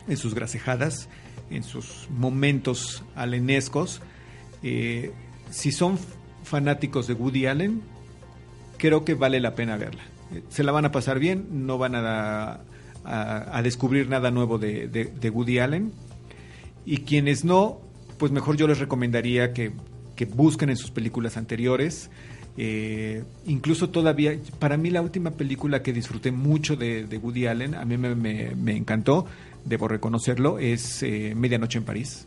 en 0.08 0.18
sus 0.18 0.34
gracejadas, 0.34 1.08
en 1.50 1.64
sus 1.64 2.08
momentos 2.10 3.04
alenescos. 3.16 4.02
Eh, 4.64 5.12
si 5.50 5.72
son 5.72 5.98
fanáticos 6.44 7.08
de 7.08 7.14
Woody 7.14 7.46
Allen, 7.46 7.82
creo 8.78 9.04
que 9.06 9.14
vale 9.14 9.40
la 9.40 9.56
pena 9.56 9.78
verla. 9.78 10.04
Eh, 10.34 10.44
Se 10.50 10.64
la 10.64 10.72
van 10.72 10.86
a 10.86 10.92
pasar 10.92 11.20
bien, 11.20 11.48
no 11.66 11.78
van 11.78 11.96
a, 11.96 12.62
a- 13.04 13.62
descubrir 13.62 14.10
nada 14.10 14.32
nuevo 14.32 14.58
de, 14.58 14.88
de- 14.88 15.06
Woody 15.30 15.60
Allen. 15.60 15.92
Y 16.86 17.00
quienes 17.00 17.46
no, 17.46 17.82
pues 18.18 18.32
mejor 18.32 18.58
yo 18.58 18.68
les 18.68 18.80
recomendaría 18.80 19.54
que, 19.54 19.72
que 20.16 20.26
busquen 20.26 20.70
en 20.70 20.78
sus 20.78 20.92
películas 20.92 21.38
anteriores. 21.38 22.10
Eh, 22.58 23.24
incluso 23.46 23.90
todavía, 23.90 24.38
para 24.60 24.76
mí 24.76 24.90
la 24.90 25.02
última 25.02 25.32
película 25.32 25.82
que 25.82 25.94
disfruté 25.94 26.32
mucho 26.32 26.76
de, 26.76 27.06
de 27.06 27.18
Woody 27.18 27.46
Allen, 27.48 27.76
a 27.76 27.86
mí 27.86 27.96
me- 27.98 28.16
me 28.56 28.76
encantó, 28.76 29.26
debo 29.70 29.88
reconocerlo, 29.88 30.60
es 30.60 31.04
eh, 31.04 31.34
Medianoche 31.36 31.78
en 31.78 31.86
París. 31.86 32.26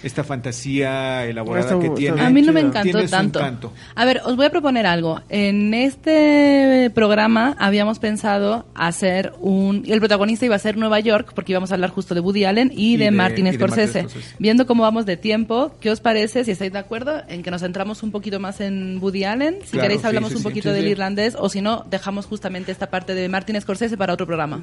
Esta 0.00 0.22
fantasía 0.22 1.26
elaborada 1.26 1.72
Está 1.74 1.80
que 1.80 1.90
tiene. 1.90 2.20
A 2.22 2.30
mí 2.30 2.40
no 2.40 2.52
me 2.52 2.60
encantó 2.60 3.04
tanto. 3.08 3.40
encanto. 3.40 3.72
A 3.96 4.04
ver, 4.04 4.20
os 4.24 4.36
voy 4.36 4.46
a 4.46 4.50
proponer 4.50 4.86
algo. 4.86 5.20
En 5.28 5.74
este 5.74 6.88
programa 6.94 7.56
habíamos 7.58 7.98
pensado 7.98 8.64
hacer 8.76 9.32
un... 9.40 9.82
El 9.88 9.98
protagonista 9.98 10.44
iba 10.46 10.54
a 10.54 10.58
ser 10.60 10.76
Nueva 10.76 11.00
York, 11.00 11.32
porque 11.34 11.50
íbamos 11.50 11.72
a 11.72 11.74
hablar 11.74 11.90
justo 11.90 12.14
de 12.14 12.20
Woody 12.20 12.44
Allen 12.44 12.70
y, 12.72 12.94
Y 12.94 12.96
de, 12.96 13.06
de- 13.06 13.10
Martin 13.10 13.48
y 13.48 13.50
de 13.50 13.58
Martin 13.58 13.88
Scorsese. 13.88 14.06
Viendo 14.38 14.68
cómo 14.68 14.84
vamos 14.84 15.04
de 15.04 15.16
tiempo, 15.16 15.72
¿qué 15.80 15.90
os 15.90 15.98
parece, 15.98 16.44
si 16.44 16.52
estáis 16.52 16.72
de 16.72 16.78
acuerdo, 16.78 17.20
en 17.26 17.42
que 17.42 17.50
nos 17.50 17.62
centramos 17.62 18.04
un 18.04 18.12
poquito 18.12 18.38
más 18.38 18.60
en 18.60 18.98
Woody 19.02 19.24
Allen? 19.24 19.56
Si 19.64 19.70
Claro, 19.72 19.82
queréis 19.82 20.04
hablamos 20.04 20.28
sí, 20.30 20.36
un 20.36 20.42
sí, 20.42 20.48
poquito 20.48 20.68
sí, 20.68 20.76
del 20.76 20.84
sí. 20.84 20.90
irlandés, 20.92 21.36
o 21.36 21.48
si 21.48 21.60
no, 21.60 21.84
dejamos 21.90 22.26
justamente 22.26 22.70
esta 22.70 22.88
parte 22.88 23.14
de 23.16 23.28
Martin 23.28 23.60
Scorsese 23.60 23.96
para 23.96 24.12
otro 24.12 24.26
programa. 24.28 24.62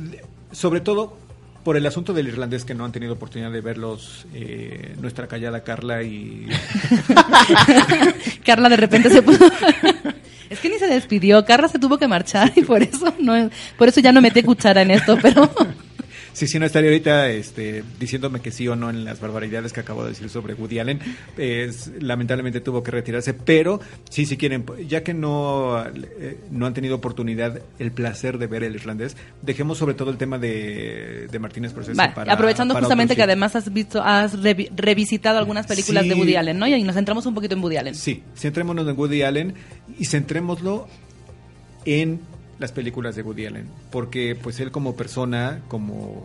Sobre 0.54 0.80
todo, 0.80 1.18
por 1.66 1.78
el 1.78 1.86
asunto 1.88 2.14
del 2.14 2.28
irlandés 2.28 2.64
que 2.64 2.76
no 2.76 2.86
han 2.86 2.92
tenido 2.92 3.14
oportunidad 3.14 3.52
de 3.52 3.60
verlos, 3.60 4.28
eh, 4.36 4.96
nuestra 5.02 5.28
callada 5.28 5.64
Carla 5.64 6.04
y... 6.04 6.48
Carla 8.46 8.70
de 8.70 8.78
repente 8.78 9.10
se 9.10 9.24
puso... 9.24 9.50
es 10.52 10.60
que 10.60 10.70
ni 10.70 10.78
se 10.78 10.86
despidió, 10.86 11.44
Carla 11.44 11.68
se 11.68 11.80
tuvo 11.80 11.98
que 11.98 12.08
marchar 12.08 12.54
y 12.56 12.62
por 12.62 12.84
eso 12.84 13.12
no 13.20 13.50
por 13.80 13.88
eso 13.88 14.00
ya 14.00 14.12
no 14.12 14.22
metí 14.22 14.44
cuchara 14.44 14.84
en 14.84 14.92
esto, 14.92 15.18
pero 15.20 15.50
Sí, 16.36 16.48
sí, 16.48 16.60
no 16.60 16.66
estaría 16.66 16.90
ahorita 16.90 17.30
este, 17.30 17.82
diciéndome 17.98 18.41
que 18.41 18.52
sí 18.52 18.68
o 18.68 18.76
no 18.76 18.90
en 18.90 19.06
las 19.06 19.22
barbaridades 19.22 19.72
que 19.72 19.80
acabo 19.80 20.03
de 20.03 20.10
decir 20.10 20.30
sobre 20.30 20.53
Woody 20.53 20.80
Allen. 20.80 20.99
Es, 21.38 21.90
lamentablemente 22.02 22.60
tuvo 22.60 22.84
que 22.84 22.91
retirarse, 22.91 23.34
pero 23.34 23.80
sí, 24.10 24.26
si 24.26 24.36
quieren, 24.36 24.66
ya 24.86 25.02
que 25.02 25.14
no, 25.14 25.82
eh, 25.86 26.38
no 26.52 26.66
han 26.66 26.74
tenido 26.74 26.95
oportunidad, 26.98 27.62
el 27.80 27.91
placer 27.94 28.38
de 28.38 28.48
ver 28.48 28.64
el 28.64 28.76
irlandés, 28.76 29.16
dejemos 29.44 29.78
sobre 29.78 29.94
todo 29.94 30.12
el 30.12 30.18
tema 30.18 30.38
de, 30.38 31.30
de 31.32 31.40
Martínez 31.40 31.72
Scorsese 31.72 31.95
Vale, 31.95 32.12
para- 32.14 32.34
aprovechando 32.34 32.74
para 32.74 32.84
justamente 32.86 33.16
que 33.16 33.22
sí. 33.22 33.24
además 33.24 33.56
has 33.56 33.72
visto, 33.72 34.03
has 34.03 34.38
revi- 34.38 34.70
revisitado 34.76 35.38
algunas 35.40 35.66
películas 35.66 36.03
Sí. 36.03 36.10
de 36.10 36.16
Woody 36.16 36.36
Allen, 36.36 36.60
¿no? 36.60 36.68
Y 36.68 36.84
nos 36.84 36.95
centramos 36.95 37.26
un 37.26 37.34
poquito 37.34 37.56
en 37.56 37.64
Woody 37.64 37.78
Allen. 37.78 37.95
Sí, 37.95 38.22
centrémonos 38.36 38.86
en 38.86 38.99
Woody 38.99 39.22
Allen 39.22 39.53
y 39.98 40.03
centrémoslo 40.03 40.90
en 41.86 42.20
las 42.60 42.72
películas 42.72 43.15
de 43.15 43.22
Woody 43.22 43.45
Allen, 43.45 43.68
porque 43.91 44.36
pues 44.41 44.60
él 44.60 44.72
como 44.72 44.95
persona, 44.95 45.61
como 45.68 46.23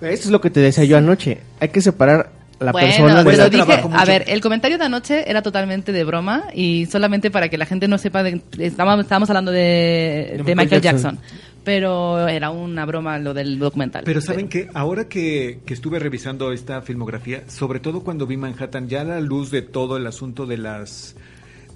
Esto 0.00 0.26
es 0.26 0.30
lo 0.30 0.40
que 0.40 0.50
te 0.50 0.60
decía 0.60 0.84
yo 0.84 0.96
anoche. 0.96 1.38
Hay 1.60 1.68
que 1.68 1.80
separar 1.80 2.30
la 2.58 2.72
bueno, 2.72 2.88
persona 2.88 3.18
de 3.18 3.30
pero 3.30 3.36
la... 3.36 3.48
dije, 3.48 3.88
a 3.92 4.04
ver, 4.04 4.24
el 4.28 4.40
comentario 4.40 4.78
de 4.78 4.84
anoche 4.84 5.30
era 5.30 5.42
totalmente 5.42 5.92
de 5.92 6.04
broma 6.04 6.44
y 6.54 6.86
solamente 6.86 7.30
para 7.30 7.48
que 7.48 7.58
la 7.58 7.66
gente 7.66 7.86
no 7.86 7.98
sepa, 7.98 8.22
de, 8.22 8.40
estábamos, 8.58 9.04
estábamos 9.04 9.28
hablando 9.30 9.52
de, 9.52 10.34
De 10.38 10.42
de 10.42 10.54
Michael 10.56 10.80
Jackson. 10.80 11.16
Jackson. 11.16 11.40
pero 11.64 12.26
era 12.28 12.50
una 12.50 12.86
broma 12.86 13.18
lo 13.18 13.34
del 13.34 13.58
documental. 13.58 14.04
Pero 14.04 14.20
saben 14.20 14.48
que 14.48 14.68
ahora 14.72 15.08
que, 15.08 15.60
que 15.66 15.74
estuve 15.74 15.98
revisando 15.98 16.50
esta 16.52 16.80
filmografía, 16.82 17.42
sobre 17.48 17.78
todo 17.78 18.00
cuando 18.00 18.26
vi 18.26 18.36
Manhattan, 18.36 18.88
ya 18.88 19.02
a 19.02 19.04
la 19.04 19.20
luz 19.20 19.50
de 19.50 19.62
todo 19.62 19.98
el 19.98 20.06
asunto 20.06 20.46
de 20.46 20.58
las 20.58 21.14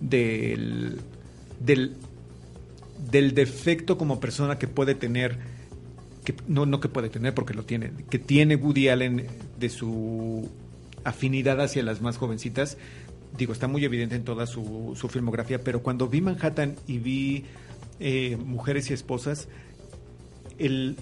del 0.00 0.98
del, 1.60 1.92
del 3.10 3.34
defecto 3.34 3.98
como 3.98 4.20
persona 4.20 4.58
que 4.58 4.68
puede 4.68 4.94
tener, 4.94 5.38
que 6.24 6.34
no, 6.46 6.66
no 6.66 6.80
que 6.80 6.88
puede 6.88 7.08
tener 7.08 7.34
porque 7.34 7.54
lo 7.54 7.64
tiene, 7.64 7.92
que 8.08 8.18
tiene 8.18 8.56
Woody 8.56 8.88
Allen 8.88 9.26
de 9.58 9.68
su 9.68 10.48
afinidad 11.04 11.60
hacia 11.60 11.82
las 11.82 12.00
más 12.00 12.16
jovencitas, 12.16 12.76
digo, 13.36 13.52
está 13.52 13.68
muy 13.68 13.84
evidente 13.84 14.16
en 14.16 14.24
toda 14.24 14.46
su, 14.46 14.96
su 14.98 15.08
filmografía, 15.08 15.62
pero 15.62 15.82
cuando 15.82 16.08
vi 16.08 16.20
Manhattan 16.20 16.76
y 16.86 16.98
vi 16.98 17.44
eh, 18.00 18.36
Mujeres 18.36 18.90
y 18.90 18.94
Esposas, 18.94 19.48
el, 20.58 20.96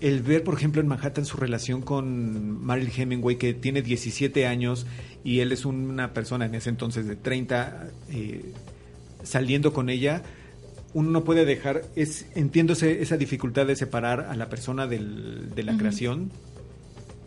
el 0.00 0.22
ver, 0.22 0.42
por 0.44 0.54
ejemplo, 0.54 0.80
en 0.80 0.88
Manhattan 0.88 1.24
su 1.24 1.36
relación 1.36 1.82
con 1.82 2.64
Marilyn 2.64 2.92
Hemingway, 2.96 3.36
que 3.36 3.54
tiene 3.54 3.82
17 3.82 4.46
años 4.46 4.86
y 5.24 5.40
él 5.40 5.52
es 5.52 5.64
una 5.64 6.12
persona 6.12 6.46
en 6.46 6.54
ese 6.54 6.70
entonces 6.70 7.06
de 7.06 7.16
30, 7.16 7.90
eh, 8.10 8.52
saliendo 9.22 9.72
con 9.72 9.88
ella, 9.88 10.22
uno 10.94 11.10
no 11.10 11.24
puede 11.24 11.44
dejar, 11.44 11.84
es, 11.96 12.26
entiendo 12.34 12.74
ese- 12.74 13.00
esa 13.02 13.16
dificultad 13.16 13.66
de 13.66 13.76
separar 13.76 14.20
a 14.30 14.36
la 14.36 14.48
persona 14.48 14.86
del- 14.86 15.54
de 15.54 15.62
la 15.62 15.76
creación, 15.76 16.30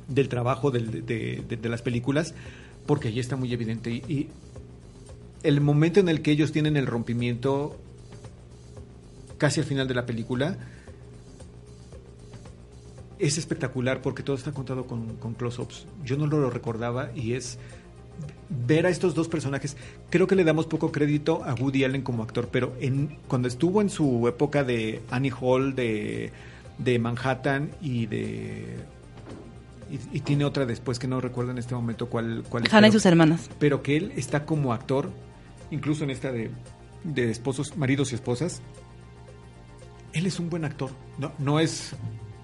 del 0.07 0.29
trabajo, 0.29 0.69
del- 0.71 1.05
de, 1.05 1.43
de- 1.47 1.57
de 1.57 1.69
las 1.69 1.81
películas, 1.81 2.33
porque 2.85 3.07
ahí 3.07 3.19
está 3.19 3.35
muy 3.35 3.51
evidente. 3.51 3.89
Y, 3.89 4.03
y 4.07 4.29
el 5.43 5.61
momento 5.61 5.99
en 5.99 6.09
el 6.09 6.21
que 6.21 6.31
ellos 6.31 6.51
tienen 6.51 6.77
el 6.77 6.85
rompimiento, 6.85 7.75
casi 9.37 9.61
al 9.61 9.65
final 9.65 9.87
de 9.87 9.95
la 9.95 10.05
película, 10.05 10.57
es 13.17 13.37
espectacular 13.37 14.01
porque 14.01 14.23
todo 14.23 14.35
está 14.35 14.51
contado 14.51 14.85
con, 14.85 15.15
con 15.17 15.33
close-ups. 15.33 15.87
Yo 16.03 16.17
no 16.17 16.27
lo 16.27 16.49
recordaba 16.49 17.11
y 17.15 17.33
es 17.33 17.57
ver 18.49 18.85
a 18.85 18.89
estos 18.89 19.15
dos 19.15 19.27
personajes. 19.27 19.75
Creo 20.09 20.27
que 20.27 20.35
le 20.35 20.43
damos 20.43 20.65
poco 20.67 20.91
crédito 20.91 21.43
a 21.43 21.53
Woody 21.53 21.83
Allen 21.83 22.01
como 22.01 22.23
actor, 22.23 22.49
pero 22.51 22.73
en, 22.79 23.17
cuando 23.27 23.47
estuvo 23.47 23.81
en 23.81 23.89
su 23.89 24.27
época 24.27 24.63
de 24.63 25.01
Annie 25.09 25.31
Hall, 25.39 25.75
de, 25.75 26.31
de 26.77 26.99
Manhattan 26.99 27.71
y 27.81 28.05
de... 28.05 28.77
Y, 29.91 30.17
y 30.17 30.19
tiene 30.21 30.45
otra 30.45 30.65
después 30.65 30.97
que 30.97 31.07
no 31.07 31.21
recuerdo 31.21 31.51
en 31.51 31.59
este 31.59 31.75
momento 31.75 32.09
cuál, 32.09 32.43
cuál 32.49 32.65
es. 32.65 32.73
Hannah 32.73 32.87
y 32.87 32.91
sus 32.91 33.05
hermanas. 33.05 33.49
pero 33.59 33.83
que 33.83 33.97
él 33.97 34.13
está 34.15 34.45
como 34.45 34.73
actor, 34.73 35.11
incluso 35.69 36.03
en 36.03 36.09
esta 36.09 36.31
de, 36.31 36.49
de 37.03 37.29
esposos, 37.29 37.77
maridos 37.77 38.11
y 38.11 38.15
esposas, 38.15 38.61
él 40.13 40.25
es 40.25 40.39
un 40.39 40.49
buen 40.49 40.65
actor. 40.65 40.89
No, 41.19 41.33
no 41.37 41.59
es, 41.59 41.93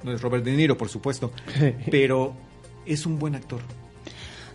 no 0.04 0.12
es 0.12 0.22
Robert 0.22 0.44
De 0.46 0.56
Niro, 0.56 0.78
por 0.78 0.90
supuesto, 0.90 1.32
pero 1.90 2.36
es 2.86 3.08
un 3.08 3.18
buen 3.18 3.34
actor. 3.34 3.62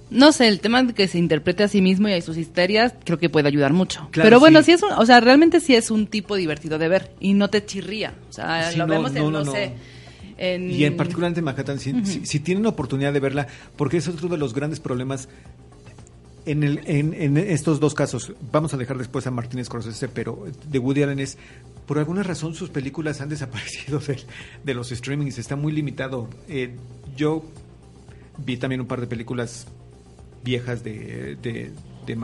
No 0.09 0.31
sé, 0.33 0.47
el 0.47 0.61
tema 0.61 0.83
de 0.85 0.95
que 0.95 1.09
se 1.09 1.19
interprete 1.19 1.65
a 1.65 1.69
sí 1.69 1.83
mismo 1.83 2.09
y 2.09 2.13
a 2.13 2.21
sus 2.23 2.37
histerias 2.37 2.95
creo 3.05 3.19
que 3.19 3.29
puede 3.29 3.49
ayudar 3.49 3.73
mucho. 3.73 4.09
Claro, 4.13 4.27
Pero 4.27 4.39
bueno, 4.41 4.61
sí. 4.61 4.67
sí. 4.67 4.73
es 4.73 4.83
un, 4.85 4.93
o 4.93 5.05
sea, 5.05 5.19
realmente 5.21 5.61
sí 5.61 5.75
es 5.75 5.91
un 5.91 6.07
tipo 6.07 6.37
divertido 6.37 6.79
de 6.79 6.89
ver 6.89 7.13
y 7.19 7.35
no 7.35 7.51
te 7.51 7.65
chirría. 7.65 8.15
O 8.31 8.33
sea, 8.33 8.71
Sí, 8.71 8.79
lo 8.79 8.87
no, 8.87 8.93
vemos 8.95 9.11
en, 9.11 9.17
no, 9.23 9.31
no, 9.31 9.39
no, 9.41 9.45
no. 9.47 9.53
sé, 9.53 9.73
en... 10.39 10.71
Y 10.71 10.85
en 10.85 10.97
Manhattan, 11.43 11.81
si, 11.81 11.93
si- 12.05 12.25
si 12.25 12.39
tienen 12.41 12.67
oportunidad 12.67 13.13
de 13.13 13.19
verla, 13.21 13.49
porque 13.77 13.97
es 13.97 14.07
otro 14.07 14.29
de 14.29 14.39
los 14.39 14.55
grandes 14.55 14.79
problemas 14.79 15.29
en, 16.45 16.63
el, 16.63 16.81
en, 16.85 17.13
en 17.13 17.37
estos 17.37 17.81
dos 17.81 17.95
casos. 17.95 18.33
Vamos 18.53 18.73
a 18.75 18.77
dejar 18.77 18.99
después 18.99 19.27
a 19.27 19.33
Martínez 19.33 19.67
Scorsese, 19.67 20.07
pero 20.09 20.47
de 20.71 20.79
Woody 20.79 21.03
Allen 21.03 21.19
es, 21.19 21.37
por 21.87 21.99
alguna 21.99 22.23
razón 22.23 22.55
sus 22.55 22.71
películas 22.71 23.21
han 23.21 23.29
desaparecido 23.31 23.99
de, 23.99 24.19
de 24.63 24.75
los 24.75 24.91
streamings, 24.91 25.39
está 25.39 25.57
muy 25.57 25.73
limitado. 25.73 26.29
Eh, 26.49 26.77
yo 27.17 27.45
vi 28.39 28.57
también 28.57 28.81
un 28.83 28.87
par 28.87 29.01
de 29.01 29.07
películas 29.09 29.67
viejas 30.47 30.83
de, 30.85 31.37
de, 31.43 31.73
de 32.07 32.17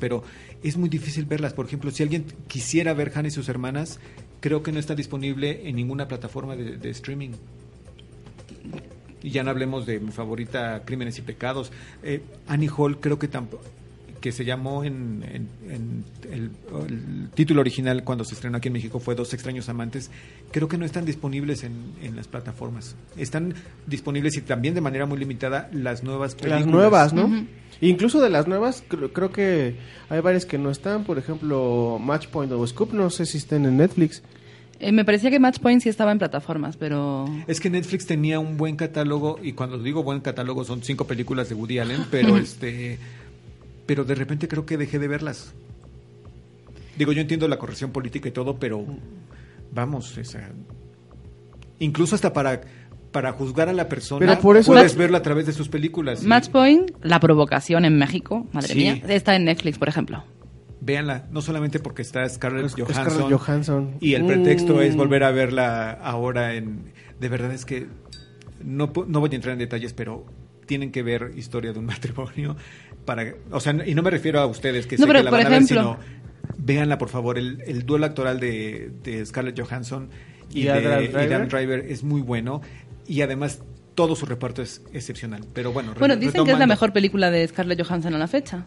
pero 0.00 0.24
es 0.64 0.76
muy 0.78 0.88
difícil 0.88 1.26
verlas. 1.26 1.52
Por 1.52 1.66
ejemplo, 1.66 1.90
si 1.90 2.02
alguien 2.02 2.24
quisiera 2.48 2.94
ver 2.94 3.12
Hannah 3.14 3.28
y 3.28 3.30
sus 3.30 3.48
hermanas, 3.50 4.00
creo 4.40 4.62
que 4.62 4.72
no 4.72 4.78
está 4.80 4.94
disponible 4.94 5.68
en 5.68 5.76
ninguna 5.76 6.08
plataforma 6.08 6.56
de, 6.56 6.90
streaming. 6.90 7.32
Y 9.22 9.30
ya 9.30 9.44
no 9.44 9.50
hablemos 9.50 9.84
de 9.84 10.00
mi 10.00 10.10
favorita, 10.10 10.82
Crímenes 10.86 11.18
y 11.18 11.22
Pecados. 11.22 11.70
Eh, 12.02 12.22
Annie 12.48 12.70
Hall 12.74 12.98
creo 12.98 13.18
que 13.18 13.28
tampoco 13.28 13.62
que 14.20 14.32
se 14.32 14.44
llamó 14.44 14.84
en- 14.84 15.48
en 15.70 16.04
el, 16.40 16.50
el 16.88 17.28
título 17.34 17.60
original 17.60 18.04
cuando 18.04 18.24
se 18.24 18.34
estrenó 18.34 18.58
aquí 18.58 18.68
en 18.68 18.74
México 18.74 19.00
fue 19.00 19.14
Dos 19.14 19.34
extraños 19.34 19.68
amantes, 19.68 20.10
creo 20.50 20.68
que 20.68 20.78
no 20.78 20.84
están 20.84 21.04
disponibles 21.04 21.64
en, 21.64 21.72
en 22.02 22.16
las 22.16 22.28
plataformas. 22.28 22.96
Están 23.16 23.54
disponibles 23.86 24.36
y 24.36 24.40
también 24.40 24.74
de 24.74 24.80
manera 24.80 25.06
muy 25.06 25.18
limitada 25.18 25.68
las 25.72 26.02
nuevas 26.02 26.34
películas. 26.34 26.60
Las 26.60 26.70
nuevas, 26.70 27.12
¿no? 27.12 27.46
Incluso 27.80 28.20
de 28.20 28.28
las 28.30 28.46
nuevas, 28.46 28.82
creo, 28.86 29.12
creo 29.12 29.32
que 29.32 29.76
hay 30.08 30.20
varias 30.20 30.44
que 30.44 30.58
no 30.58 30.70
están. 30.70 31.04
Por 31.04 31.18
ejemplo, 31.18 31.98
Matchpoint 32.00 32.52
o 32.52 32.66
Scoop, 32.66 32.92
no 32.92 33.08
sé 33.10 33.26
si 33.26 33.38
están 33.38 33.64
en 33.64 33.78
Netflix. 33.78 34.22
Eh, 34.80 34.92
me 34.92 35.04
parecía 35.04 35.30
que 35.30 35.38
Matchpoint 35.38 35.82
sí 35.82 35.88
estaba 35.88 36.10
en 36.10 36.18
plataformas, 36.18 36.76
pero... 36.76 37.26
Es 37.46 37.60
que 37.60 37.68
Netflix 37.68 38.06
tenía 38.06 38.38
un 38.38 38.56
buen 38.56 38.76
catálogo 38.76 39.38
y 39.42 39.52
cuando 39.52 39.78
digo 39.78 40.02
buen 40.02 40.20
catálogo 40.20 40.64
son 40.64 40.82
cinco 40.82 41.06
películas 41.06 41.50
de 41.50 41.54
Woody 41.54 41.78
Allen, 41.78 42.06
pero 42.10 42.36
este 42.38 42.98
pero 43.86 44.04
de 44.04 44.14
repente 44.14 44.46
creo 44.46 44.64
que 44.64 44.78
dejé 44.78 44.98
de 44.98 45.08
verlas. 45.08 45.52
Digo, 47.00 47.12
yo 47.12 47.22
entiendo 47.22 47.48
la 47.48 47.56
corrección 47.58 47.92
política 47.92 48.28
y 48.28 48.32
todo, 48.32 48.58
pero 48.58 48.84
vamos, 49.72 50.18
o 50.18 50.22
sea, 50.24 50.50
incluso 51.78 52.14
hasta 52.14 52.32
para 52.34 52.60
para 53.10 53.32
juzgar 53.32 53.70
a 53.70 53.72
la 53.72 53.88
persona 53.88 54.20
Pero 54.24 54.38
por 54.40 54.56
eso- 54.58 54.70
puedes 54.70 54.94
verlo 54.96 55.16
a 55.16 55.22
través 55.22 55.46
de 55.46 55.52
sus 55.54 55.68
películas. 55.70 56.22
y 56.22 56.26
Matchpoint, 56.26 56.90
La 57.02 57.18
Provocación 57.18 57.86
en 57.86 57.96
México, 57.98 58.46
madre 58.52 58.68
Sí. 58.68 58.74
mía, 58.78 59.00
está 59.08 59.34
en 59.34 59.46
Netflix, 59.46 59.78
por 59.78 59.88
ejemplo. 59.88 60.22
Véanla, 60.82 61.24
no 61.32 61.40
solamente 61.40 61.80
porque 61.80 62.02
está 62.02 62.28
Scarlett 62.28 62.66
Es- 62.66 62.74
Johansson, 62.74 63.04
Scarlett 63.10 63.38
Johansson. 63.38 63.94
y 64.00 64.12
el 64.14 64.26
pretexto 64.26 64.76
Mm. 64.76 64.80
es 64.82 64.94
volver 64.94 65.24
a 65.24 65.30
verla 65.30 65.90
ahora 65.92 66.54
en 66.54 66.92
de 67.18 67.28
verdad 67.30 67.52
es 67.52 67.64
que 67.64 67.86
no 68.62 68.92
no 69.08 69.20
voy 69.20 69.30
a 69.32 69.34
entrar 69.36 69.54
en 69.54 69.58
detalles, 69.58 69.92
pero 69.94 70.26
tienen 70.66 70.92
que 70.92 71.02
ver 71.02 71.32
historia 71.36 71.72
de 71.72 71.78
un 71.80 71.86
matrimonio 71.96 72.56
para 73.06 73.24
o 73.50 73.58
sea, 73.58 73.74
y 73.86 73.94
no 73.96 74.02
me 74.02 74.10
refiero 74.10 74.38
a 74.38 74.46
ustedes 74.46 74.86
que 74.86 74.96
No, 74.98 75.02
sé 75.02 75.06
pero, 75.08 75.18
que 75.20 75.24
la 75.24 75.30
por 75.30 75.38
van 75.40 75.46
a 75.46 75.50
ver, 75.50 75.64
sino 75.64 75.98
véanla 76.58 76.98
por 76.98 77.08
favor, 77.08 77.38
el, 77.38 77.62
el 77.66 77.84
duelo 77.86 78.06
actoral 78.06 78.40
de, 78.40 78.90
de 79.02 79.24
Scarlett 79.24 79.60
Johansson 79.60 80.10
y, 80.52 80.60
¿Y 80.60 80.64
de 80.64 80.70
Adam 80.72 81.02
y 81.02 81.08
Driver? 81.08 81.28
Dan 81.30 81.48
Driver 81.48 81.86
es 81.88 82.02
muy 82.02 82.20
bueno 82.20 82.60
y 83.06 83.22
además 83.22 83.60
todo 83.94 84.16
su 84.16 84.24
reparto 84.26 84.62
es 84.62 84.82
excepcional, 84.92 85.44
pero 85.52 85.72
bueno, 85.72 85.94
Bueno, 85.98 86.16
dicen 86.16 86.44
que 86.44 86.52
es 86.52 86.58
la 86.58 86.66
mejor 86.66 86.92
película 86.92 87.30
de 87.30 87.46
Scarlett 87.46 87.82
Johansson 87.82 88.14
a 88.14 88.18
la 88.18 88.28
fecha. 88.28 88.66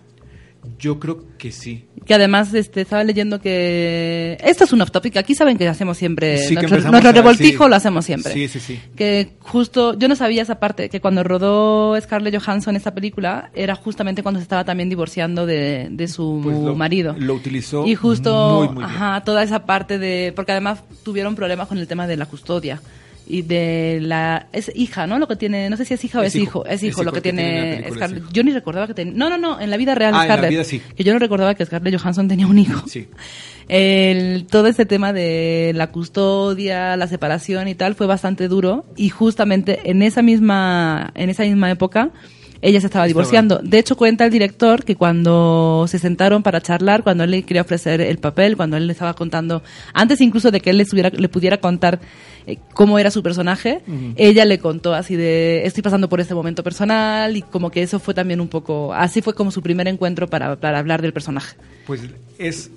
Yo 0.80 1.00
creo 1.00 1.26
que 1.38 1.52
sí. 1.52 1.86
Que 2.06 2.14
además 2.14 2.54
este, 2.54 2.82
estaba 2.82 3.04
leyendo 3.04 3.40
que... 3.42 4.38
Esto 4.44 4.64
es 4.66 4.74
un 4.74 4.82
off-topic, 4.82 5.16
aquí 5.18 5.36
saben 5.36 5.58
que 5.58 5.68
hacemos 5.68 5.98
siempre... 5.98 6.38
Sí, 6.38 6.50
que 6.50 6.54
nuestro 6.56 6.76
empezamos 6.78 6.92
nuestro 6.92 7.10
a- 7.10 7.14
revoltijo 7.14 7.64
sí. 7.66 7.70
lo 7.70 7.76
hacemos 7.76 8.06
siempre. 8.06 8.34
Sí, 8.34 8.48
sí, 8.48 8.60
sí. 8.60 8.80
Que 8.96 9.34
justo, 9.40 9.98
yo 9.98 10.08
no 10.08 10.16
sabía 10.16 10.42
esa 10.42 10.60
parte, 10.60 10.90
que 10.90 11.00
cuando 11.02 11.24
rodó 11.24 12.00
Scarlett 12.02 12.38
Johansson 12.42 12.76
esta 12.76 12.94
película, 12.94 13.52
era 13.54 13.76
justamente 13.76 14.24
cuando 14.24 14.40
se 14.40 14.44
estaba 14.44 14.64
también 14.66 14.90
divorciando 14.90 15.46
de, 15.46 15.88
de 15.92 16.08
su 16.08 16.42
Pues 16.44 16.58
lo- 16.58 16.76
marido. 16.76 17.16
lo 17.18 17.34
utilizó 17.36 17.86
Y 17.88 17.96
justo, 17.96 18.56
muy, 18.60 18.68
muy 18.70 18.78
bien. 18.86 18.96
ajá, 18.96 19.24
toda 19.24 19.44
esa 19.44 19.66
parte 19.66 19.98
de... 20.00 20.34
Porque 20.36 20.52
además 20.52 20.84
tuvieron 21.04 21.36
problemas 21.36 21.68
con 21.68 21.78
el 21.78 21.88
tema 21.88 22.08
de 22.08 22.18
la 22.18 22.26
custodia. 22.26 22.82
Y 23.28 23.42
de 23.44 24.00
la 24.02 24.48
es 24.52 24.72
hija, 24.76 25.08
¿no? 25.08 25.18
Lo 25.20 25.28
que 25.28 25.36
tiene, 25.36 25.70
no 25.70 25.78
sé 25.78 25.86
si 25.86 25.94
es 25.94 26.04
hija 26.04 26.20
o 26.20 26.24
es, 26.24 26.36
Es 26.36 26.42
hijo, 26.42 26.60
hijo. 26.62 26.66
es 26.66 26.84
hijo 26.84 26.92
Es 27.02 27.06
lo 27.06 27.12
hijo, 27.12 27.12
que 27.14 27.22
tiene 27.22 27.86
Scarlett. 27.94 28.24
Yo 28.32 28.44
ni 28.44 28.52
recordaba 28.52 28.88
que 28.88 28.94
tenía 28.94 29.14
No, 29.16 29.30
no, 29.30 29.38
no, 29.38 29.60
en 29.62 29.70
la 29.70 29.78
vida 29.78 29.96
real 29.96 30.14
Ah, 30.14 30.24
en 30.24 30.28
la 30.28 30.34
Scarlett. 30.34 30.50
vida 30.52 30.64
sí. 30.64 30.82
Que 30.96 31.04
yo 31.04 31.14
no 31.14 31.20
recordaba 31.20 31.56
que 31.56 31.66
Scarlett 31.66 32.00
Johansson 32.00 32.28
tenía 32.28 32.48
un 32.48 32.60
hijo. 32.60 32.88
Sí. 32.88 33.08
El, 33.70 34.46
todo 34.48 34.68
este 34.68 34.86
tema 34.86 35.14
de 35.14 35.72
la 35.76 35.88
custodia, 35.92 36.98
la 36.98 37.08
separación 37.08 37.68
y 37.70 37.76
tal 37.76 37.96
fue 37.96 38.08
bastante 38.08 38.48
duro 38.50 38.86
y 38.98 39.10
justamente 39.10 39.80
en 39.90 40.02
esa 40.02 40.22
misma 40.22 41.12
en 41.16 41.30
esa 41.30 41.44
misma 41.44 41.72
época 41.72 42.10
ella 42.64 42.80
se 42.80 42.88
estaba 42.88 43.06
divorciando. 43.06 43.60
De 43.62 43.78
hecho 43.78 43.98
cuenta 43.98 44.24
el 44.26 44.32
director 44.32 44.86
que 44.86 44.96
cuando 44.96 45.86
se 45.88 46.00
sentaron 46.00 46.44
para 46.44 46.62
charlar, 46.62 47.04
cuando 47.04 47.26
él 47.26 47.32
le 47.32 47.44
quería 47.44 47.62
ofrecer 47.62 48.00
el 48.00 48.18
papel, 48.18 48.56
cuando 48.56 48.78
él 48.78 48.88
le 48.88 48.94
estaba 48.94 49.14
contando 49.14 49.62
antes 49.94 50.22
incluso 50.22 50.50
de 50.50 50.62
que 50.62 50.70
él 50.70 50.78
le, 50.78 50.86
le 51.12 51.30
pudiera 51.30 51.58
contar 51.58 52.00
eh, 52.48 52.58
cómo 52.74 53.00
era 53.00 53.12
su 53.12 53.22
personaje, 53.22 53.82
ella 54.16 54.46
le 54.46 54.60
contó 54.60 54.94
así 54.94 55.16
de 55.18 55.66
estoy 55.66 55.84
pasando 55.84 56.08
por 56.08 56.22
este 56.22 56.34
momento 56.34 56.64
personal 56.64 57.36
y 57.36 57.42
como 57.42 57.70
que 57.70 57.84
eso 57.84 58.00
fue 58.00 58.14
también 58.14 58.40
un 58.40 58.48
poco 58.48 58.94
así 58.94 59.22
fue 59.22 59.34
como 59.34 59.52
su 59.52 59.62
primer 59.62 59.90
encuentro 59.90 60.28
para, 60.28 60.56
para 60.56 60.80
hablar 60.80 61.02
del 61.02 61.12
personaje. 61.12 61.58
Pues 61.86 62.02
es 62.38 62.72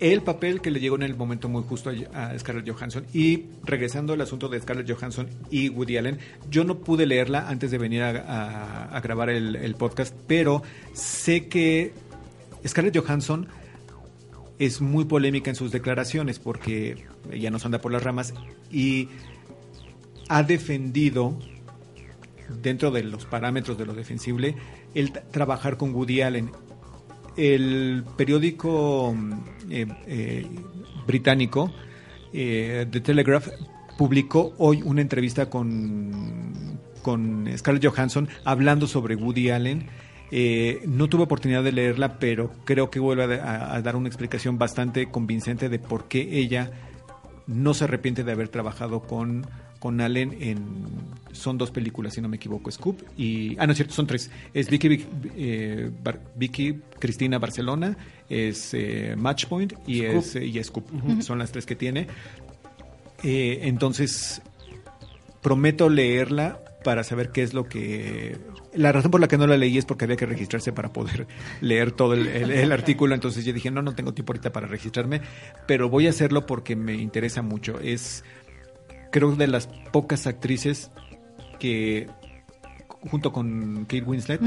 el 0.00 0.22
papel 0.22 0.60
que 0.60 0.70
le 0.70 0.80
llegó 0.80 0.96
en 0.96 1.02
el 1.02 1.16
momento 1.16 1.48
muy 1.48 1.62
justo 1.62 1.90
a, 2.12 2.38
Scarlett 2.38 2.68
Johansson. 2.70 3.04
Y 3.12 3.44
regresando 3.64 4.12
al 4.12 4.20
asunto 4.20 4.48
de 4.48 4.60
Scarlett 4.60 4.90
Johansson 4.90 5.28
y 5.50 5.68
Woody 5.68 5.96
Allen, 5.96 6.18
yo 6.50 6.64
no 6.64 6.78
pude 6.78 7.06
leerla 7.06 7.48
antes 7.48 7.70
de 7.70 7.78
venir 7.78 8.02
a, 8.02 9.00
grabar 9.02 9.30
el, 9.30 9.56
el 9.56 9.74
podcast, 9.74 10.14
pero 10.26 10.62
sé 10.92 11.48
que 11.48 11.92
Scarlett 12.66 12.96
Johansson 12.96 13.48
es 14.58 14.80
muy 14.80 15.04
polémica 15.04 15.50
en 15.50 15.56
sus 15.56 15.70
declaraciones 15.70 16.38
porque 16.38 17.04
ella 17.30 17.50
nos 17.50 17.64
anda 17.64 17.80
por 17.80 17.92
las 17.92 18.02
ramas 18.02 18.34
y 18.70 19.08
ha 20.28 20.42
defendido 20.42 21.38
dentro 22.62 22.90
de 22.90 23.04
los 23.04 23.24
parámetros 23.24 23.78
de 23.78 23.86
lo 23.86 23.94
defensible 23.94 24.56
el 24.94 25.12
trabajar 25.12 25.76
con 25.76 25.94
Woody 25.94 26.22
Allen 26.22 26.50
el 27.38 28.04
periódico 28.16 29.16
eh, 29.70 29.86
eh, 30.06 30.46
británico 31.06 31.72
eh, 32.32 32.86
The 32.90 33.00
Telegraph 33.00 33.48
publicó 33.96 34.52
hoy 34.58 34.82
una 34.82 35.00
entrevista 35.00 35.48
con, 35.48 36.78
con 37.02 37.48
Scarlett 37.56 37.86
Johansson 37.86 38.28
hablando 38.44 38.86
sobre 38.86 39.16
Woody 39.16 39.50
Allen. 39.50 39.86
Eh, 40.30 40.82
no 40.86 41.08
tuve 41.08 41.22
oportunidad 41.22 41.64
de 41.64 41.72
leerla, 41.72 42.18
pero 42.18 42.52
creo 42.64 42.90
que 42.90 43.00
vuelve 43.00 43.40
a, 43.40 43.74
a 43.74 43.82
dar 43.82 43.96
una 43.96 44.08
explicación 44.08 44.58
bastante 44.58 45.06
convincente 45.06 45.68
de 45.68 45.78
por 45.78 46.06
qué 46.06 46.38
ella 46.38 46.70
no 47.46 47.72
se 47.72 47.84
arrepiente 47.84 48.24
de 48.24 48.32
haber 48.32 48.48
trabajado 48.48 49.00
con, 49.00 49.46
con 49.78 50.00
Allen 50.00 50.36
en... 50.40 51.17
Son 51.32 51.58
dos 51.58 51.70
películas, 51.70 52.14
si 52.14 52.20
no 52.20 52.28
me 52.28 52.36
equivoco, 52.36 52.70
Scoop 52.70 53.02
y... 53.16 53.56
Ah, 53.58 53.66
no 53.66 53.72
es 53.72 53.78
cierto, 53.78 53.94
son 53.94 54.06
tres. 54.06 54.30
Es 54.54 54.68
Vicky, 54.70 54.88
Vic- 54.88 55.06
eh, 55.36 55.90
Bar- 56.02 56.20
Vicky 56.34 56.80
Cristina 56.98 57.38
Barcelona, 57.38 57.96
es 58.28 58.72
eh, 58.74 59.14
Matchpoint 59.16 59.74
y 59.86 59.98
Scoop. 60.00 60.16
es 60.18 60.36
eh, 60.36 60.44
y 60.46 60.64
Scoop. 60.64 61.20
Son 61.22 61.38
las 61.38 61.52
tres 61.52 61.66
que 61.66 61.76
tiene. 61.76 62.06
Eh, 63.22 63.60
entonces, 63.64 64.40
prometo 65.42 65.88
leerla 65.88 66.60
para 66.84 67.04
saber 67.04 67.30
qué 67.30 67.42
es 67.42 67.54
lo 67.54 67.64
que... 67.68 68.36
La 68.74 68.92
razón 68.92 69.10
por 69.10 69.20
la 69.20 69.28
que 69.28 69.38
no 69.38 69.46
la 69.46 69.56
leí 69.56 69.76
es 69.78 69.84
porque 69.84 70.04
había 70.04 70.16
que 70.16 70.26
registrarse 70.26 70.72
para 70.72 70.92
poder 70.92 71.26
leer 71.60 71.90
todo 71.92 72.14
el, 72.14 72.26
el- 72.28 72.50
el 72.50 72.70
artículo, 72.72 73.14
entonces 73.14 73.44
yo 73.44 73.52
dije, 73.52 73.70
no, 73.70 73.82
no 73.82 73.94
tengo 73.94 74.14
tiempo 74.14 74.32
ahorita 74.32 74.52
para 74.52 74.66
registrarme, 74.66 75.20
pero 75.66 75.88
voy 75.88 76.06
a 76.06 76.10
hacerlo 76.10 76.46
porque 76.46 76.76
me 76.76 76.94
interesa 76.94 77.42
mucho. 77.42 77.80
Es, 77.80 78.24
creo, 79.10 79.34
de 79.34 79.46
las 79.48 79.68
pocas 79.92 80.26
actrices 80.26 80.90
que, 81.58 82.08
junto 83.10 83.32
con 83.32 83.84
Kate 83.84 84.02
Winslet, 84.02 84.40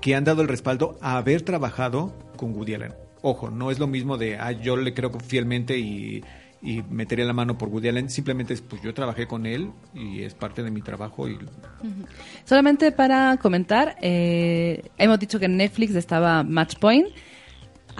que 0.00 0.14
han 0.14 0.24
dado 0.24 0.42
el 0.42 0.48
respaldo 0.48 0.96
a 1.00 1.16
haber 1.16 1.42
trabajado 1.42 2.12
con 2.36 2.54
Woody 2.54 2.74
Allen. 2.74 2.94
Ojo, 3.22 3.50
no 3.50 3.70
es 3.70 3.78
lo 3.78 3.86
mismo 3.86 4.16
de, 4.16 4.36
ah, 4.36 4.52
yo 4.52 4.76
le 4.76 4.94
creo 4.94 5.10
fielmente 5.20 5.76
y, 5.78 6.22
y 6.62 6.82
meteré 6.88 7.24
la 7.24 7.32
mano 7.32 7.58
por 7.58 7.68
Woody 7.68 7.88
Allen. 7.88 8.10
Simplemente 8.10 8.54
es, 8.54 8.62
pues 8.62 8.82
yo 8.82 8.94
trabajé 8.94 9.26
con 9.26 9.46
él 9.46 9.70
y 9.94 10.22
es 10.22 10.34
parte 10.34 10.62
de 10.62 10.70
mi 10.70 10.82
trabajo. 10.82 11.28
y 11.28 11.38
Solamente 12.44 12.92
para 12.92 13.36
comentar, 13.38 13.96
eh, 14.00 14.84
hemos 14.98 15.18
dicho 15.18 15.38
que 15.38 15.46
en 15.46 15.56
Netflix 15.56 15.94
estaba 15.94 16.42
Matchpoint. 16.44 17.08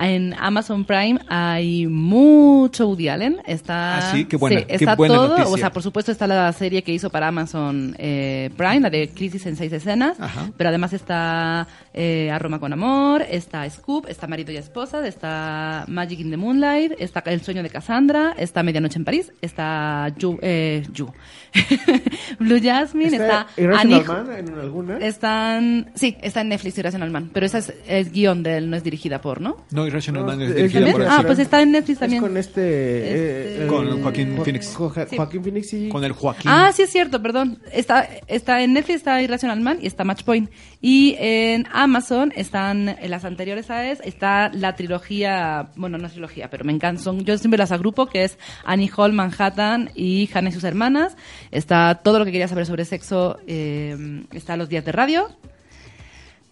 En 0.00 0.34
Amazon 0.38 0.84
Prime 0.84 1.18
hay 1.28 1.86
mucho 1.86 2.88
Woody 2.88 3.08
Allen. 3.08 3.38
Está, 3.46 3.98
Ah, 3.98 4.12
sí, 4.12 4.24
qué 4.26 4.36
buena, 4.36 4.62
qué 4.64 4.74
está 4.76 4.94
buena 4.94 5.14
todo. 5.14 5.28
noticia. 5.28 5.52
O 5.52 5.56
sea, 5.58 5.72
por 5.72 5.82
supuesto 5.82 6.12
está 6.12 6.26
la 6.26 6.52
serie 6.52 6.82
que 6.82 6.92
hizo 6.92 7.10
para 7.10 7.28
Amazon 7.28 7.94
eh, 7.98 8.50
Prime, 8.56 8.80
la 8.80 8.90
de 8.90 9.08
Crisis 9.10 9.46
en 9.46 9.56
seis 9.56 9.72
escenas. 9.72 10.18
Ajá. 10.20 10.50
Pero 10.56 10.68
además 10.68 10.92
está 10.92 11.66
eh, 11.94 12.30
A 12.30 12.38
Roma 12.38 12.58
con 12.60 12.72
Amor, 12.72 13.22
está 13.28 13.68
Scoop, 13.70 14.06
está 14.08 14.26
Marido 14.26 14.52
y 14.52 14.56
Esposa, 14.56 15.06
está 15.06 15.84
Magic 15.88 16.20
in 16.20 16.30
the 16.30 16.36
Moonlight, 16.36 16.92
está 16.98 17.20
El 17.26 17.40
sueño 17.42 17.62
de 17.62 17.70
Cassandra, 17.70 18.34
está 18.38 18.62
Medianoche 18.62 18.98
en 18.98 19.04
París, 19.04 19.32
está 19.40 20.12
You, 20.18 20.38
eh, 20.42 20.84
You. 20.92 21.10
Blue 22.38 22.60
Jasmine, 22.62 23.16
está, 23.16 23.46
Irrational 23.56 24.00
Annie- 24.00 24.06
Man 24.06 24.36
en 24.38 24.58
alguna? 24.58 24.98
están, 24.98 25.90
sí, 25.94 26.16
está 26.22 26.42
en 26.42 26.50
Netflix 26.50 26.78
Irrational 26.78 27.10
Man, 27.10 27.30
pero 27.32 27.46
esa 27.46 27.58
es, 27.58 27.72
es 27.88 28.12
guion 28.12 28.42
de 28.42 28.58
él, 28.58 28.70
no 28.70 28.76
es 28.76 28.84
dirigida 28.84 29.20
por, 29.20 29.40
¿no? 29.40 29.56
No, 29.70 29.86
Irrational 29.88 30.22
No, 30.22 30.26
Man 30.28 30.42
es 30.42 30.50
es 30.50 30.56
dirigida 30.56 30.92
por 30.92 31.02
Ah, 31.02 31.22
pues 31.26 31.38
está 31.40 31.60
en 31.60 31.72
Netflix 31.72 31.96
Es 31.96 32.00
también. 32.00 32.22
con 32.22 32.36
este... 32.36 32.98
Este- 32.98 33.64
eh, 33.64 33.66
Con 33.66 33.88
eh, 33.88 34.02
Joaquín 34.02 34.36
Jo- 34.36 34.44
Phoenix. 34.44 34.74
Jo- 34.76 34.92
Sí. 35.08 35.16
Joaquín 35.16 35.42
Phoenix 35.42 35.72
y... 35.74 35.88
con 35.88 36.04
el 36.04 36.12
Joaquín. 36.12 36.50
Ah, 36.50 36.70
sí 36.72 36.82
es 36.82 36.90
cierto, 36.90 37.20
perdón. 37.20 37.58
Está, 37.72 38.08
está 38.26 38.62
en 38.62 38.72
Netflix 38.74 38.96
está 38.98 39.20
Irrational 39.22 39.60
Man 39.60 39.78
y 39.82 39.86
está 39.86 40.04
Matchpoint. 40.04 40.50
Y 40.80 41.16
en 41.18 41.66
Amazon 41.72 42.32
están 42.36 42.88
en 42.88 43.10
las 43.10 43.24
anteriores 43.24 43.70
a 43.70 43.90
es, 43.90 44.00
está 44.04 44.50
la 44.52 44.76
trilogía, 44.76 45.70
bueno, 45.76 45.98
no 45.98 46.06
es 46.06 46.12
trilogía, 46.12 46.48
pero 46.50 46.64
me 46.64 46.72
encantan, 46.72 47.02
son- 47.02 47.24
yo 47.24 47.36
siempre 47.38 47.58
las 47.58 47.72
agrupo, 47.72 48.06
que 48.06 48.24
es 48.24 48.38
Annie 48.64 48.90
Hall, 48.96 49.12
Manhattan 49.12 49.90
y 49.94 50.28
Hannah 50.32 50.50
y 50.50 50.52
sus 50.52 50.64
hermanas. 50.64 51.16
Está 51.50 51.96
todo 52.04 52.18
lo 52.18 52.24
que 52.24 52.32
quería 52.32 52.48
saber 52.48 52.66
sobre 52.66 52.84
sexo, 52.84 53.38
eh, 53.46 54.24
está 54.32 54.56
Los 54.56 54.68
días 54.68 54.84
de 54.84 54.92
radio. 54.92 55.28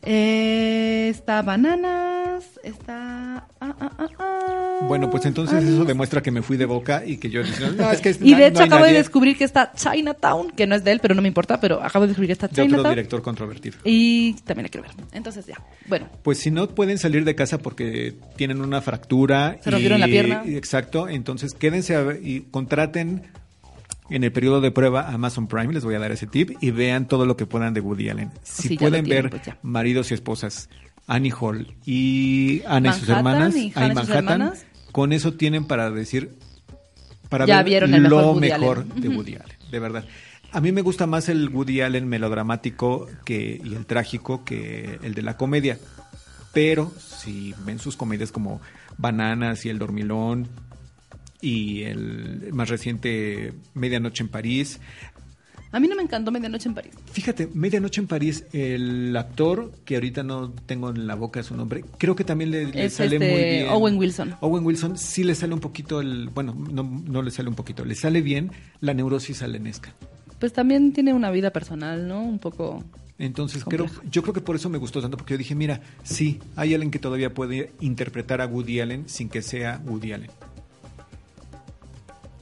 Eh, 0.09 1.09
está 1.09 1.43
Bananas, 1.43 2.45
está... 2.63 3.49
ah, 3.61 3.75
ah, 3.81 3.93
ah, 3.99 4.09
ah. 4.21 4.87
Bueno, 4.87 5.11
pues 5.11 5.27
entonces 5.27 5.65
eso 5.65 5.85
demuestra 5.85 6.23
que 6.23 6.31
me 6.31 6.43
fui 6.43 6.57
de 6.57 6.65
boca 6.65 7.03
y 7.05 7.17
que 7.17 7.29
yo... 7.29 7.43
No, 7.77 7.91
es 7.91 8.01
que 8.01 8.17
Y 8.21 8.35
de 8.37 8.47
hecho 8.47 8.61
no 8.61 8.67
acabo 8.67 8.85
de 8.85 8.93
descubrir 8.93 9.37
que 9.37 9.43
está 9.43 9.73
Chinatown, 9.75 10.53
que 10.53 10.69
no 10.69 10.77
es 10.77 10.85
de 10.85 10.93
él, 10.93 11.01
pero 11.01 11.17
no 11.17 11.23
me 11.23 11.29
importa, 11.29 11.59
pero 11.59 11.83
acabo 11.83 12.05
de 12.05 12.09
descubrir 12.11 12.29
que 12.29 12.33
está 12.35 12.47
de 12.47 12.53
otro 12.53 12.65
Chinatown. 12.67 12.95
director 12.95 13.21
controvertido. 13.23 13.79
Y 13.83 14.35
también 14.45 14.65
la 14.65 14.69
quiero 14.69 14.87
ver. 14.87 14.97
Entonces 15.13 15.45
ya. 15.47 15.57
Bueno, 15.89 16.09
Pues 16.23 16.39
si 16.39 16.53
no 16.53 16.69
pueden 16.69 16.99
salir 16.99 17.25
de 17.25 17.35
casa 17.35 17.59
porque 17.59 18.15
tienen 18.37 18.61
una 18.61 18.81
fractura. 18.83 19.59
Se 19.61 19.73
rompieron 19.73 19.99
la 19.99 20.07
pierna. 20.07 20.45
Exacto. 20.47 21.09
Entonces 21.09 21.53
quédense 21.53 21.97
a 21.97 22.03
ver 22.03 22.21
y 22.23 22.43
contraten 22.43 23.23
en 24.11 24.25
el 24.25 24.33
periodo 24.33 24.61
de 24.61 24.71
prueba 24.71 25.09
Amazon 25.13 25.47
Prime. 25.47 25.73
Les 25.73 25.85
voy 25.85 25.95
a 25.95 25.99
dar 25.99 26.13
ese 26.13 26.27
tip 26.27 26.51
y 26.61 26.71
vean 26.71 27.09
todo 27.09 27.27
lo 27.27 27.37
que 27.37 27.47
puedan 27.47 27.75
de 27.75 27.81
Woody 27.81 28.09
Allen. 28.09 28.31
Si 28.43 28.69
Sí, 28.69 28.77
pueden 28.79 29.05
tienen, 29.05 29.31
ver 29.31 29.31
pues 29.43 29.57
maridos 29.63 30.11
y 30.11 30.15
esposas, 30.15 30.69
Annie 31.07 31.33
Hall 31.39 31.75
y 31.85 32.63
Ana 32.67 32.91
y 32.91 32.93
sus 32.93 33.09
Manhattan 33.09 33.27
hermanas, 33.43 33.57
y 33.57 33.73
Hannah 33.75 33.87
y 33.87 33.89
sus 33.97 34.09
Manhattan, 34.09 34.41
hermanas. 34.43 34.67
con 34.93 35.13
eso 35.13 35.35
tienen 35.35 35.65
para 35.67 35.91
decir 35.91 36.37
para 37.29 37.47
Ya 37.47 37.57
ver 37.57 37.65
vieron 37.67 37.95
el 37.95 38.03
mejor 38.03 38.23
lo 38.23 38.33
Woody 38.33 38.49
mejor 38.51 38.79
Allen. 38.89 39.01
de 39.01 39.09
Woody 39.09 39.35
Allen, 39.35 39.57
de 39.71 39.79
verdad. 39.81 40.05
A 40.53 40.61
mí 40.61 40.71
me 40.73 40.81
gusta 40.83 41.07
más 41.07 41.29
el 41.29 41.49
Woody 41.49 41.81
Allen 41.81 42.07
melodramático 42.09 43.09
que, 43.25 43.61
y 43.63 43.75
el 43.75 43.85
trágico 43.85 44.45
que 44.45 44.99
el 45.03 45.13
de 45.15 45.23
la 45.23 45.37
comedia. 45.37 45.79
Pero 46.53 46.93
si 46.99 47.55
ven 47.67 47.79
sus 47.79 47.97
comedias 47.97 48.33
como 48.33 48.61
Bananas 48.97 49.67
y 49.67 49.69
El 49.69 49.79
Dormilón 49.79 50.49
y 51.41 51.83
el 51.83 52.53
más 52.53 52.69
reciente 52.69 53.53
Medianoche 53.75 54.23
en 54.23 54.29
París, 54.29 54.81
a 55.73 55.81
mí 55.81 55.89
no 55.89 55.97
me 55.97 56.03
encantó 56.03 56.31
Medianoche 56.31 56.69
en 56.69 56.75
París. 56.75 56.93
Fíjate, 57.13 57.49
Medianoche 57.53 58.01
en 58.01 58.07
París, 58.07 58.45
el 58.53 59.15
actor, 59.17 59.73
que 59.85 59.97
ahorita 59.97 60.23
no 60.23 60.51
tengo 60.51 60.91
en 60.91 61.07
la 61.07 61.15
boca 61.17 61.43
su 61.43 61.57
nombre, 61.57 61.85
creo 61.99 62.17
que 62.17 62.25
también 62.25 62.51
le, 62.51 62.67
le 62.67 62.87
Es 62.87 62.95
sale 62.95 63.17
este 63.17 63.31
muy 63.31 63.45
bien. 63.45 63.69
Owen 63.69 63.99
Wilson. 63.99 64.37
Owen 64.41 64.65
Wilson 64.65 64.97
sí 64.97 65.25
le 65.25 65.35
sale 65.35 65.53
un 65.53 65.61
poquito 65.61 66.01
el, 66.01 66.29
bueno, 66.29 66.55
no, 66.55 66.83
no 66.83 67.23
le 67.23 67.31
sale 67.31 67.49
un 67.49 67.55
poquito, 67.55 67.85
le 67.85 67.95
sale 67.95 68.23
bien 68.23 68.53
la 68.81 68.95
neurosis 68.95 69.43
alenesca. 69.43 69.93
Pues 70.39 70.53
también 70.53 70.93
tiene 70.93 71.13
una 71.13 71.31
vida 71.31 71.51
personal, 71.51 72.07
¿no? 72.09 72.23
Un 72.23 72.39
poco... 72.39 72.83
Entonces 73.19 73.65
creo, 73.65 73.87
yo 74.11 74.23
creo 74.23 74.35
que 74.35 74.43
por 74.43 74.57
eso 74.57 74.69
me 74.69 74.77
gustó 74.77 75.01
tanto, 75.01 75.17
porque 75.17 75.35
yo 75.35 75.39
dije, 75.39 75.55
mira, 75.55 75.81
sí, 76.05 76.39
hay 76.55 76.75
alguien 76.75 76.91
que 76.91 76.99
todavía 76.99 77.33
puede 77.33 77.73
interpretar 77.81 78.43
a 78.43 78.47
Woody 78.47 78.81
Allen 78.81 79.05
sin 79.09 79.31
que 79.31 79.41
sea 79.41 79.83
Woody 79.87 80.13
Allen. 80.13 80.31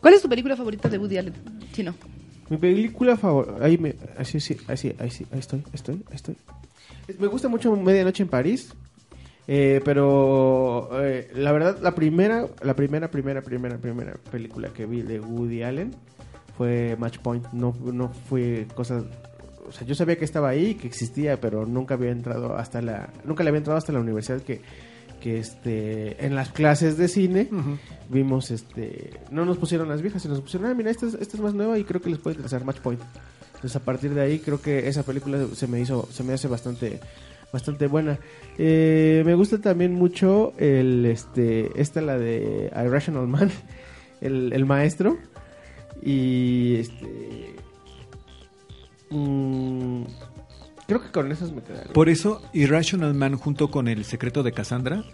¿Cuál 0.04 0.12
es 0.12 0.20
tu 0.20 0.28
película 0.28 0.54
favorita 0.54 0.90
de 0.90 0.98
Woody 0.98 1.16
Allen? 1.16 1.32
Chino. 1.72 1.94
Mi 2.50 2.58
película 2.58 3.16
favorita. 3.16 3.64
Ahí 3.64 3.78
me. 3.78 3.94
Así, 4.18 4.38
sí, 4.38 4.54
así, 4.68 4.94
ahí 4.98 5.10
sí, 5.10 5.24
ahí 5.32 5.38
estoy, 5.38 5.62
estoy, 5.72 6.04
estoy. 6.12 6.36
Es- 7.08 7.18
Me 7.18 7.26
gusta 7.26 7.48
mucho 7.48 7.74
Medianoche 7.74 8.22
en 8.22 8.28
París. 8.28 8.74
eh, 9.48 9.80
pero 9.82 10.90
eh, 11.02 11.30
la 11.34 11.52
verdad, 11.52 11.78
la 11.80 11.94
primera, 11.94 12.46
la 12.62 12.76
primera, 12.76 13.10
primera, 13.10 13.40
primera, 13.40 13.78
primera 13.78 14.12
película 14.30 14.68
que 14.74 14.84
vi 14.84 15.00
de 15.00 15.20
Woody 15.20 15.62
Allen 15.62 15.92
fue 16.58 16.96
Match 16.98 17.18
Point. 17.20 17.46
No, 17.54 17.74
no 17.82 18.10
fue 18.28 18.66
cosas. 18.74 19.04
O 19.66 19.72
sea, 19.72 19.86
yo 19.86 19.94
sabía 19.94 20.16
que 20.18 20.26
estaba 20.26 20.50
ahí, 20.50 20.74
que 20.74 20.86
existía, 20.86 21.40
pero 21.40 21.64
nunca 21.64 21.94
había 21.94 22.10
entrado 22.10 22.54
hasta 22.58 22.82
la. 22.82 23.08
Nunca 23.24 23.42
le 23.42 23.48
había 23.48 23.58
entrado 23.60 23.78
hasta 23.78 23.90
la 23.92 24.00
universidad 24.00 24.42
que 24.42 24.60
que 25.24 25.38
este 25.38 26.26
en 26.26 26.34
las 26.34 26.50
clases 26.50 26.98
de 26.98 27.08
cine 27.08 27.48
vimos 28.10 28.50
este 28.50 29.18
no 29.30 29.46
nos 29.46 29.56
pusieron 29.56 29.88
las 29.88 30.02
viejas 30.02 30.20
sino 30.20 30.34
nos 30.34 30.42
pusieron 30.42 30.70
ah 30.70 30.74
mira 30.74 30.90
esta 30.90 31.06
es, 31.06 31.14
esta 31.14 31.38
es 31.38 31.42
más 31.42 31.54
nueva 31.54 31.78
y 31.78 31.84
creo 31.84 32.02
que 32.02 32.10
les 32.10 32.18
puede 32.18 32.36
interesar 32.36 32.62
Match 32.62 32.80
Point 32.80 33.00
entonces 33.54 33.74
a 33.74 33.80
partir 33.80 34.12
de 34.12 34.20
ahí 34.20 34.38
creo 34.40 34.60
que 34.60 34.86
esa 34.86 35.02
película 35.02 35.38
se 35.54 35.66
me 35.66 35.80
hizo 35.80 36.06
se 36.12 36.22
me 36.24 36.34
hace 36.34 36.46
bastante 36.46 37.00
bastante 37.54 37.86
buena. 37.86 38.18
Eh, 38.58 39.22
me 39.24 39.34
gusta 39.36 39.60
también 39.60 39.94
mucho 39.94 40.52
el 40.58 41.06
este 41.06 41.70
esta 41.80 42.00
la 42.00 42.18
de 42.18 42.70
Irrational 42.74 43.28
Man 43.28 43.50
el, 44.20 44.52
el 44.52 44.66
maestro. 44.66 45.16
Y 46.02 46.74
este 46.80 47.54
mm, 49.08 50.02
creo 50.86 51.02
que 51.02 51.10
con 51.10 51.30
esos 51.30 51.52
me 51.52 51.62
quedaría 51.62 51.92
Por 51.92 52.08
eso, 52.08 52.42
Irrational 52.52 53.14
Man 53.14 53.36
junto 53.36 53.70
con 53.70 53.88
El 53.88 54.04
secreto 54.04 54.42
de 54.42 54.52
Cassandra, 54.52 55.04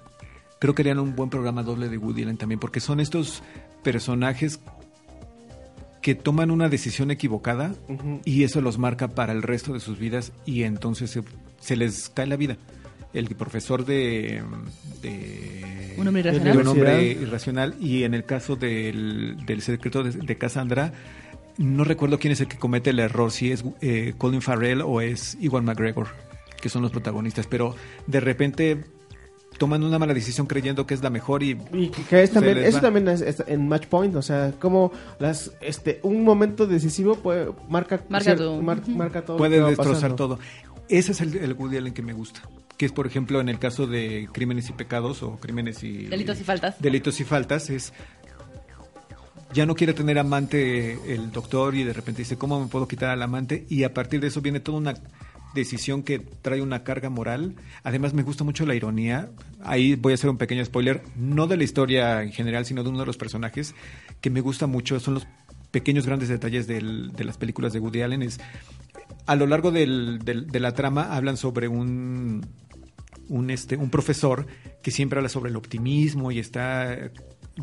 creo 0.58 0.74
que 0.74 0.82
harían 0.82 0.98
un 0.98 1.16
buen 1.16 1.30
programa 1.30 1.62
doble 1.62 1.88
de 1.88 1.98
Woody 1.98 2.22
Allen 2.22 2.36
también, 2.36 2.60
porque 2.60 2.80
son 2.80 3.00
estos 3.00 3.42
personajes 3.82 4.60
que 6.02 6.14
toman 6.14 6.50
una 6.50 6.68
decisión 6.68 7.10
equivocada 7.10 7.74
y 8.24 8.44
eso 8.44 8.60
los 8.60 8.78
marca 8.78 9.08
para 9.08 9.32
el 9.32 9.42
resto 9.42 9.72
de 9.72 9.80
sus 9.80 9.98
vidas 9.98 10.32
y 10.46 10.62
entonces 10.62 11.10
se, 11.10 11.22
se 11.60 11.76
les 11.76 12.08
cae 12.08 12.26
la 12.26 12.36
vida. 12.36 12.56
El 13.12 13.26
profesor 13.34 13.84
de... 13.84 14.42
de 15.02 15.94
Un 15.98 16.06
hombre 16.06 16.22
de 16.22 16.28
irracional. 16.30 16.58
un 16.58 16.68
hombre 16.68 17.02
irracional 17.10 17.74
y 17.80 18.04
en 18.04 18.14
el 18.14 18.24
caso 18.24 18.56
del, 18.56 19.44
del 19.44 19.62
secreto 19.62 20.02
de, 20.04 20.12
de 20.12 20.38
Cassandra, 20.38 20.92
no 21.60 21.84
recuerdo 21.84 22.18
quién 22.18 22.32
es 22.32 22.40
el 22.40 22.48
que 22.48 22.58
comete 22.58 22.90
el 22.90 22.98
error, 22.98 23.30
si 23.30 23.52
es 23.52 23.64
eh, 23.80 24.14
Colin 24.18 24.42
Farrell 24.42 24.80
o 24.82 25.00
es 25.00 25.36
Iwan 25.40 25.64
McGregor, 25.64 26.08
que 26.60 26.68
son 26.68 26.82
los 26.82 26.90
protagonistas, 26.90 27.46
pero 27.46 27.74
de 28.06 28.20
repente 28.20 28.84
toman 29.58 29.82
una 29.84 29.98
mala 29.98 30.14
decisión 30.14 30.46
creyendo 30.46 30.86
que 30.86 30.94
es 30.94 31.02
la 31.02 31.10
mejor 31.10 31.42
y 31.42 31.50
Y 31.72 31.88
que, 31.90 32.22
es 32.22 32.30
también, 32.30 32.56
eso 32.58 32.80
también 32.80 33.08
es, 33.08 33.20
es 33.20 33.44
en 33.46 33.68
Match 33.68 33.86
Point, 33.86 34.16
o 34.16 34.22
sea, 34.22 34.52
como 34.58 34.90
las, 35.18 35.52
este, 35.60 36.00
un 36.02 36.24
momento 36.24 36.66
decisivo 36.66 37.16
puede, 37.16 37.52
marca, 37.68 38.00
Marca 38.08 38.32
cier- 38.34 38.38
tu- 38.38 38.62
mar- 38.62 38.88
marca 38.88 39.22
todo. 39.22 39.36
puede 39.36 39.60
destrozar 39.62 39.94
pasando. 39.94 40.16
todo. 40.16 40.38
Ese 40.88 41.12
es 41.12 41.20
el, 41.20 41.36
el 41.36 41.52
Woody 41.52 41.76
Allen 41.76 41.92
que 41.92 42.02
me 42.02 42.14
gusta, 42.14 42.40
que 42.78 42.86
es 42.86 42.92
por 42.92 43.06
ejemplo 43.06 43.40
en 43.40 43.48
el 43.50 43.58
caso 43.58 43.86
de 43.86 44.28
Crímenes 44.32 44.70
y 44.70 44.72
Pecados 44.72 45.22
o 45.22 45.36
Crímenes 45.36 45.84
y... 45.84 46.06
Delitos 46.06 46.40
y 46.40 46.44
faltas. 46.44 46.80
Delitos 46.80 47.20
y 47.20 47.24
faltas 47.24 47.68
es... 47.70 47.92
Ya 49.52 49.66
no 49.66 49.74
quiere 49.74 49.94
tener 49.94 50.18
amante 50.18 51.12
el 51.12 51.32
doctor 51.32 51.74
y 51.74 51.82
de 51.82 51.92
repente 51.92 52.22
dice, 52.22 52.36
¿cómo 52.38 52.60
me 52.60 52.68
puedo 52.68 52.86
quitar 52.86 53.10
al 53.10 53.20
amante? 53.22 53.66
Y 53.68 53.82
a 53.82 53.92
partir 53.92 54.20
de 54.20 54.28
eso 54.28 54.40
viene 54.40 54.60
toda 54.60 54.78
una 54.78 54.94
decisión 55.54 56.04
que 56.04 56.20
trae 56.20 56.62
una 56.62 56.84
carga 56.84 57.10
moral. 57.10 57.56
Además 57.82 58.14
me 58.14 58.22
gusta 58.22 58.44
mucho 58.44 58.64
la 58.64 58.76
ironía. 58.76 59.28
Ahí 59.64 59.96
voy 59.96 60.12
a 60.12 60.14
hacer 60.14 60.30
un 60.30 60.36
pequeño 60.38 60.64
spoiler, 60.64 61.02
no 61.16 61.48
de 61.48 61.56
la 61.56 61.64
historia 61.64 62.22
en 62.22 62.30
general, 62.30 62.64
sino 62.64 62.84
de 62.84 62.90
uno 62.90 63.00
de 63.00 63.06
los 63.06 63.16
personajes 63.16 63.74
que 64.20 64.30
me 64.30 64.40
gusta 64.40 64.68
mucho. 64.68 65.00
Son 65.00 65.14
los 65.14 65.26
pequeños 65.72 66.06
grandes 66.06 66.28
detalles 66.28 66.68
del- 66.68 67.10
de 67.12 67.24
las 67.24 67.36
películas 67.36 67.72
de 67.72 67.80
Woody 67.80 68.02
Allen. 68.02 68.22
Es, 68.22 68.38
a 69.26 69.34
lo 69.34 69.48
largo 69.48 69.72
del- 69.72 70.20
de 70.20 70.60
la 70.60 70.74
trama 70.74 71.16
hablan 71.16 71.36
sobre 71.36 71.66
un, 71.66 72.46
un, 73.28 73.50
este, 73.50 73.76
un 73.76 73.90
profesor 73.90 74.46
que 74.80 74.92
siempre 74.92 75.18
habla 75.18 75.28
sobre 75.28 75.50
el 75.50 75.56
optimismo 75.56 76.30
y 76.30 76.38
está 76.38 77.10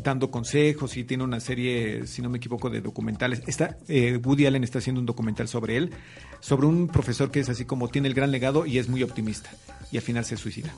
dando 0.02 0.30
consejos 0.30 0.96
y 0.96 1.04
tiene 1.04 1.24
una 1.24 1.40
serie, 1.40 2.06
si 2.06 2.22
no 2.22 2.28
me 2.30 2.38
equivoco, 2.38 2.70
de 2.70 2.80
documentales. 2.80 3.42
Está, 3.46 3.76
eh, 3.88 4.16
Woody 4.22 4.46
Allen 4.46 4.64
está 4.64 4.78
haciendo 4.78 5.00
un 5.00 5.06
documental 5.06 5.48
sobre 5.48 5.76
él, 5.76 5.90
sobre 6.40 6.66
un 6.66 6.88
profesor 6.88 7.30
que 7.30 7.40
es 7.40 7.48
así 7.48 7.64
como 7.64 7.88
tiene 7.88 8.08
el 8.08 8.14
gran 8.14 8.30
legado 8.30 8.66
y 8.66 8.78
es 8.78 8.88
muy 8.88 9.02
optimista 9.02 9.50
y 9.90 9.96
al 9.96 10.02
final 10.02 10.24
se 10.24 10.36
suicida. 10.36 10.72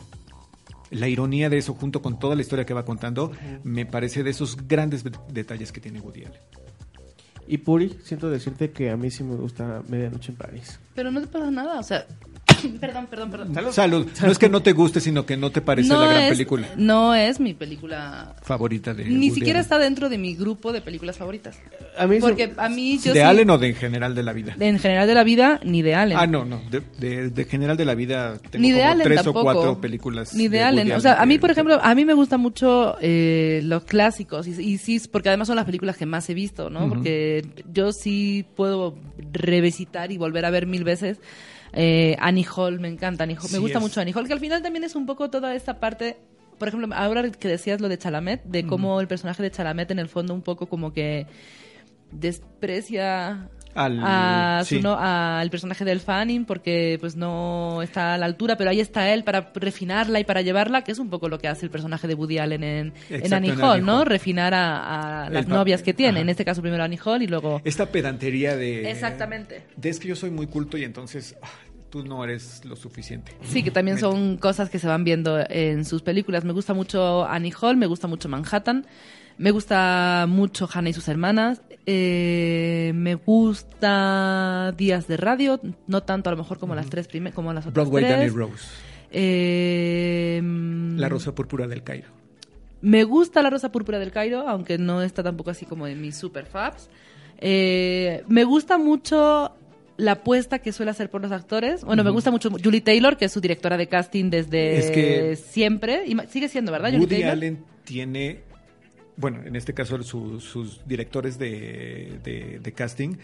La 0.91 1.07
ironía 1.09 1.49
de 1.49 1.59
eso 1.59 1.75
junto 1.75 2.03
con 2.03 2.19
toda 2.19 2.35
la 2.35 2.43
historia 2.43 2.67
que 2.67 2.75
va 2.75 2.85
contando 2.85 3.31
me 3.63 3.87
parece 3.87 4.23
de 4.25 4.31
esos 4.31 4.57
grandes 4.67 5.05
de- 5.05 5.13
detalles 5.33 5.71
que 5.73 5.81
tiene 5.81 6.01
Woody 6.01 6.25
Allen. 6.25 6.41
Y 7.47 7.59
Puri, 7.59 7.97
siento 8.05 8.31
decirte 8.31 8.71
que 8.71 8.91
a 8.91 8.97
mí 8.97 9.11
sí 9.11 9.25
me 9.25 9.35
gusta 9.35 9.83
Medianoche 9.89 10.31
en 10.33 10.39
París. 10.39 10.79
Pero 10.95 11.11
no 11.11 11.21
te 11.21 11.27
pasa 11.27 11.51
nada, 11.51 11.81
o 11.81 11.83
sea... 11.83 12.07
perdón, 12.81 13.07
perdón, 13.09 13.31
perdón. 13.31 13.73
Salud. 13.73 14.07
No 14.23 14.31
es 14.33 14.39
que 14.39 14.49
no 14.49 14.63
te 14.63 14.73
guste, 14.73 15.01
sino 15.01 15.27
que 15.27 15.37
no 15.37 15.51
te 15.51 15.61
parece 15.61 15.89
la 15.91 16.07
gran 16.07 16.23
es, 16.23 16.31
película 16.31 16.69
No 16.77 17.15
es 17.15 17.41
mi 17.41 17.55
película... 17.55 18.35
favorita 18.43 18.95
de 18.95 19.05
Ni 19.05 19.15
Woody 19.29 19.31
siquiera 19.31 19.59
Allen. 19.59 19.63
está 19.63 19.79
dentro 19.79 20.09
de 20.09 20.19
mi 20.19 20.35
grupo 20.35 20.73
de 20.73 20.81
películas 20.81 21.17
favoritas. 21.19 21.59
A 21.99 22.07
mí 22.07 22.17
sí- 22.17 22.21
Porque 22.21 22.53
a 22.57 22.69
mí 22.69 22.99
yo 22.99 23.13
¿De 23.13 23.21
sí- 23.21 23.25
Allen 23.27 23.51
o 23.51 23.59
de 23.59 23.69
en 23.69 23.75
general 23.75 24.15
de 24.15 24.23
la 24.23 24.33
vida? 24.33 24.55
En 24.61 24.79
general 24.79 25.07
de 25.07 25.15
la 25.15 25.25
vida, 25.25 25.61
ni 25.65 25.83
de 25.83 25.95
Allen. 25.95 26.19
Ah, 26.19 26.27
no, 26.27 26.45
no. 26.45 26.61
De, 26.71 26.83
de- 26.99 27.31
de 27.31 27.45
general 27.45 27.77
de 27.77 27.85
la 27.85 27.95
vida 27.95 28.39
tengo 28.51 28.63
ni 28.63 28.71
de 28.73 28.79
como 28.81 28.91
Allen 28.91 29.05
tres 29.05 29.17
tampoco. 29.23 29.41
o 29.41 29.43
cuatro 29.43 29.81
películas. 29.81 30.35
Ni 30.35 30.45
de, 30.49 30.59
de 30.59 30.63
Allen. 30.65 30.93
O 30.93 31.01
sea, 31.01 31.21
a 31.21 31.27
mí, 31.27 31.39
por 31.39 31.51
ejemplo, 31.51 31.79
a 31.83 31.95
mí 31.95 32.05
me 32.05 32.15
gustan 32.15 32.41
mucho 32.41 32.97
eh, 33.01 33.61
los 33.65 33.85
clásicos. 33.85 34.47
Y, 34.47 34.51
y 34.61 34.79
sí, 34.79 35.01
porque 35.11 35.29
además 35.29 35.49
son 35.49 35.57
las 35.57 35.65
películas 35.65 35.97
que 35.97 36.07
más 36.07 36.29
he 36.31 36.35
visto, 36.35 36.71
¿no? 36.71 36.89
Porque 36.89 37.45
yo 37.73 37.93
sí 37.93 38.45
puedo 38.57 38.97
revisitar 39.33 40.13
y 40.13 40.19
volver 40.19 40.45
a 40.45 40.51
ver 40.51 40.67
mil 40.67 40.85
veces. 40.85 41.19
Eh, 41.73 42.17
Annie 42.21 42.47
Hall, 42.57 42.81
me 42.81 42.89
encanta 42.89 43.25
Annie 43.25 43.37
Hall. 43.37 43.51
Me 43.53 43.59
gusta 43.59 43.79
es- 43.79 43.83
mucho 43.83 44.01
Annie 44.01 44.13
Hall, 44.15 44.27
que 44.27 44.33
al 44.33 44.41
final 44.41 44.63
también 44.63 44.85
es 44.85 44.95
un 44.97 45.07
poco 45.07 45.31
toda 45.31 45.55
esta 45.55 45.79
parte. 45.81 46.17
Por 46.59 46.69
ejemplo, 46.69 46.95
ahora 46.95 47.31
que 47.31 47.49
decías 47.49 47.81
lo 47.81 47.89
de 47.89 47.97
Chalamet, 47.97 48.45
de 48.45 48.67
cómo 48.67 49.01
el 49.01 49.09
personaje 49.09 49.43
de 49.43 49.51
Chalamet 49.51 49.91
en 49.93 49.99
el 49.99 50.09
fondo 50.09 50.35
un 50.35 50.43
poco 50.43 50.67
como 50.67 50.93
que 50.93 51.27
desprecia 52.13 53.49
Al- 53.75 54.01
a 54.03 54.63
su 54.65 54.77
sí. 54.77 54.81
no- 54.83 54.97
al 54.99 55.49
personaje 55.51 55.85
del 55.85 56.01
Fanning 56.01 56.45
porque 56.45 56.97
pues 57.01 57.15
no 57.17 57.83
está 57.83 58.15
a 58.15 58.19
la 58.19 58.27
altura, 58.27 58.57
pero 58.57 58.71
ahí 58.71 58.81
está 58.81 59.13
él 59.13 59.23
para 59.23 59.53
refinarla 59.55 60.19
y 60.19 60.25
para 60.25 60.43
llevarla, 60.43 60.83
que 60.83 60.91
es 60.93 60.99
un 60.99 61.09
poco 61.09 61.29
lo 61.29 61.39
que 61.39 61.47
hace 61.49 61.67
el 61.67 61.71
personaje 61.71 62.09
de 62.09 62.15
Woody 62.15 62.39
Allen 62.39 62.65
en, 62.65 62.87
en 62.89 62.93
Exacto, 63.15 63.37
Annie 63.37 63.51
en 63.53 63.61
Hall, 63.61 63.71
Annie 63.73 63.87
¿no? 63.87 63.99
Hall. 64.01 64.07
Refinar 64.07 64.55
a, 64.55 65.25
a 65.27 65.31
las 65.31 65.47
novias 65.47 65.83
que 65.83 65.95
tiene, 65.95 66.19
Ajá. 66.19 66.21
en 66.23 66.29
este 66.31 66.45
caso 66.45 66.63
primero 66.63 66.83
Annie 66.83 66.99
Hall 67.05 67.23
y 67.23 67.27
luego... 67.29 67.61
Esta 67.65 67.87
pedantería 67.87 68.57
de... 68.57 68.91
Exactamente. 68.91 69.63
De 69.77 69.89
es 69.89 70.01
que 70.01 70.09
yo 70.09 70.17
soy 70.17 70.31
muy 70.31 70.47
culto 70.49 70.77
y 70.77 70.83
entonces 70.85 71.37
ah, 71.43 71.49
tú 71.91 72.03
no 72.05 72.25
eres 72.25 72.65
lo 72.65 72.75
suficiente. 72.77 73.33
Sí, 73.43 73.63
que 73.63 73.71
también 73.71 73.99
son 73.99 74.37
cosas 74.37 74.69
que 74.71 74.79
se 74.81 74.87
van 74.89 75.05
viendo 75.05 75.39
en 75.49 75.85
sus 75.85 76.03
películas. 76.03 76.45
Me 76.45 76.53
gusta 76.53 76.75
mucho 76.75 77.25
Annie 77.25 77.53
Hall, 77.61 77.77
me 77.77 77.87
gusta 77.87 78.09
mucho 78.09 78.29
Manhattan, 78.29 78.87
me 79.41 79.51
gusta 79.53 80.27
mucho 80.29 80.69
Hannah 80.71 80.91
y 80.91 80.93
sus 80.93 81.09
hermanas, 81.09 81.63
eh, 81.87 82.93
me 82.95 83.15
gusta 83.15 84.75
Días 84.77 85.09
de 85.09 85.17
Radio, 85.17 85.61
no 85.87 86.03
tanto 86.03 86.29
a 86.29 86.33
lo 86.33 86.37
mejor 86.37 86.59
como 86.59 86.75
las 86.75 86.91
tres 86.91 87.09
primeras, 87.09 87.35
como 87.35 87.53
las 87.55 87.67
otras 87.67 87.73
Broadway, 87.89 88.05
Danny. 88.05 88.29
Rose. 88.29 88.65
Eh, 89.11 90.43
La 90.97 91.09
Rosa 91.09 91.35
Púrpura 91.35 91.67
del 91.67 91.83
Cairo. 91.83 92.09
Me 92.83 93.05
gusta 93.05 93.43
la 93.43 93.49
Rosa 93.51 93.73
Púrpura 93.73 93.99
del 93.99 94.11
Cairo, 94.13 94.47
aunque 94.47 94.77
no 94.79 95.03
está 95.03 95.23
tampoco 95.23 95.51
así 95.51 95.65
como 95.67 95.87
en 95.87 96.01
mis 96.01 96.17
super 96.17 96.45
faps. 96.47 96.89
Eh, 97.39 98.23
me 98.29 98.45
gusta 98.45 98.77
mucho 98.79 99.53
la 99.97 100.13
apuesta 100.13 100.59
que 100.61 100.73
suele 100.73 100.91
hacer 100.91 101.11
por 101.11 101.23
los 101.23 101.33
actores. 101.33 101.83
Bueno, 101.85 102.05
me 102.05 102.11
gusta 102.11 102.31
mucho 102.31 102.51
Julie 102.63 102.81
Taylor, 102.83 103.17
que 103.17 103.25
es 103.27 103.33
su 103.33 103.41
directora 103.41 103.77
de 103.79 103.87
casting 103.87 104.31
desde 104.31 104.79
Es 104.79 104.91
que- 104.91 105.37
siempre. 105.37 106.05
Y 106.07 106.17
sigue 106.29 106.49
siendo, 106.49 106.73
¿verdad, 106.73 106.89
Julie 106.89 107.01
Woody 107.01 107.15
Taylor? 107.17 107.33
Allen 107.33 107.65
tiene, 107.85 108.41
bueno, 109.21 109.43
en 109.45 109.55
este 109.57 109.75
caso 109.75 110.03
su- 110.03 110.41
sus 110.41 110.87
directores 110.87 111.39
de, 111.39 112.19
de- 112.25 112.59
de 112.61 112.73
casting 112.73 113.17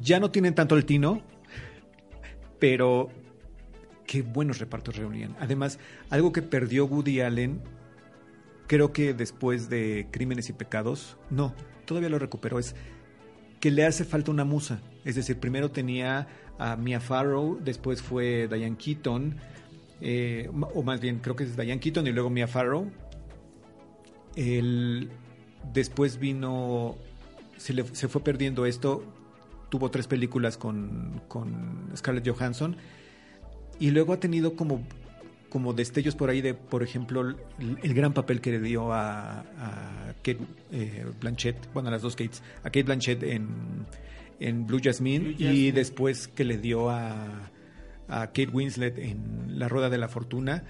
ya 0.00 0.20
no 0.20 0.30
tienen 0.30 0.54
tanto 0.54 0.76
el 0.76 0.84
tino, 0.84 1.20
pero 2.58 3.08
qué 4.06 4.22
buenos 4.22 4.58
repartos 4.58 4.96
reunían. 4.96 5.36
Además, 5.40 5.78
algo 6.10 6.32
que 6.32 6.42
perdió 6.42 6.86
Woody 6.86 7.20
Allen, 7.20 7.60
creo 8.66 8.92
que 8.92 9.14
después 9.14 9.68
de 9.68 10.06
Crímenes 10.10 10.48
y 10.48 10.52
Pecados, 10.52 11.16
no, 11.28 11.54
todavía 11.86 12.08
lo 12.08 12.18
recuperó, 12.18 12.58
es 12.58 12.74
que 13.58 13.70
le 13.70 13.84
hace 13.84 14.04
falta 14.04 14.30
una 14.30 14.44
musa. 14.44 14.80
Es 15.04 15.16
decir, 15.16 15.38
primero 15.38 15.70
tenía 15.70 16.28
a 16.58 16.76
Mia 16.76 17.00
Farrow, 17.00 17.58
después 17.62 18.00
fue 18.02 18.48
Diane 18.48 18.76
Keaton, 18.76 19.36
eh, 20.00 20.48
o 20.74 20.82
más 20.82 21.00
bien 21.00 21.18
creo 21.18 21.34
que 21.36 21.44
es 21.44 21.56
Diane 21.56 21.80
Keaton 21.80 22.06
y 22.06 22.12
luego 22.12 22.30
Mia 22.30 22.46
Farrow. 22.46 22.90
El- 24.40 25.10
después 25.74 26.18
vino, 26.18 26.96
se, 27.58 27.74
le- 27.74 27.94
se 27.94 28.08
fue 28.08 28.22
perdiendo 28.24 28.64
esto, 28.66 29.04
tuvo 29.68 29.90
tres 29.90 30.06
películas 30.06 30.56
con, 30.56 31.20
con 31.28 31.90
Scarlett 31.96 32.28
Johansson 32.28 32.76
y 33.78 33.90
luego 33.90 34.12
ha 34.14 34.20
tenido 34.20 34.54
como, 34.56 34.82
como 35.50 35.72
destellos 35.74 36.14
por 36.16 36.30
ahí 36.30 36.40
de, 36.40 36.54
por 36.54 36.82
ejemplo, 36.82 37.20
el, 37.20 37.36
el 37.82 37.94
gran 37.94 38.12
papel 38.14 38.40
que 38.40 38.50
le 38.52 38.60
dio 38.60 38.92
a, 38.92 39.40
a 39.40 40.14
Kate 40.22 40.38
eh, 40.72 41.04
Blanchett, 41.20 41.72
bueno, 41.72 41.88
a 41.88 41.92
las 41.92 42.02
dos 42.02 42.16
Kates, 42.16 42.42
a 42.60 42.64
Kate 42.64 42.84
Blanchett 42.84 43.22
en, 43.22 43.48
en 44.40 44.66
Blue 44.66 44.80
Jasmine, 44.82 45.20
Blue 45.24 45.30
y 45.38 45.44
Jasmine. 45.44 45.72
después 45.72 46.28
que 46.28 46.44
le 46.44 46.56
dio 46.58 46.88
a, 46.90 47.50
a 48.08 48.26
Kate 48.28 48.48
Winslet 48.52 48.98
en 48.98 49.58
La 49.58 49.68
Rueda 49.68 49.90
de 49.90 49.98
la 49.98 50.08
Fortuna, 50.08 50.64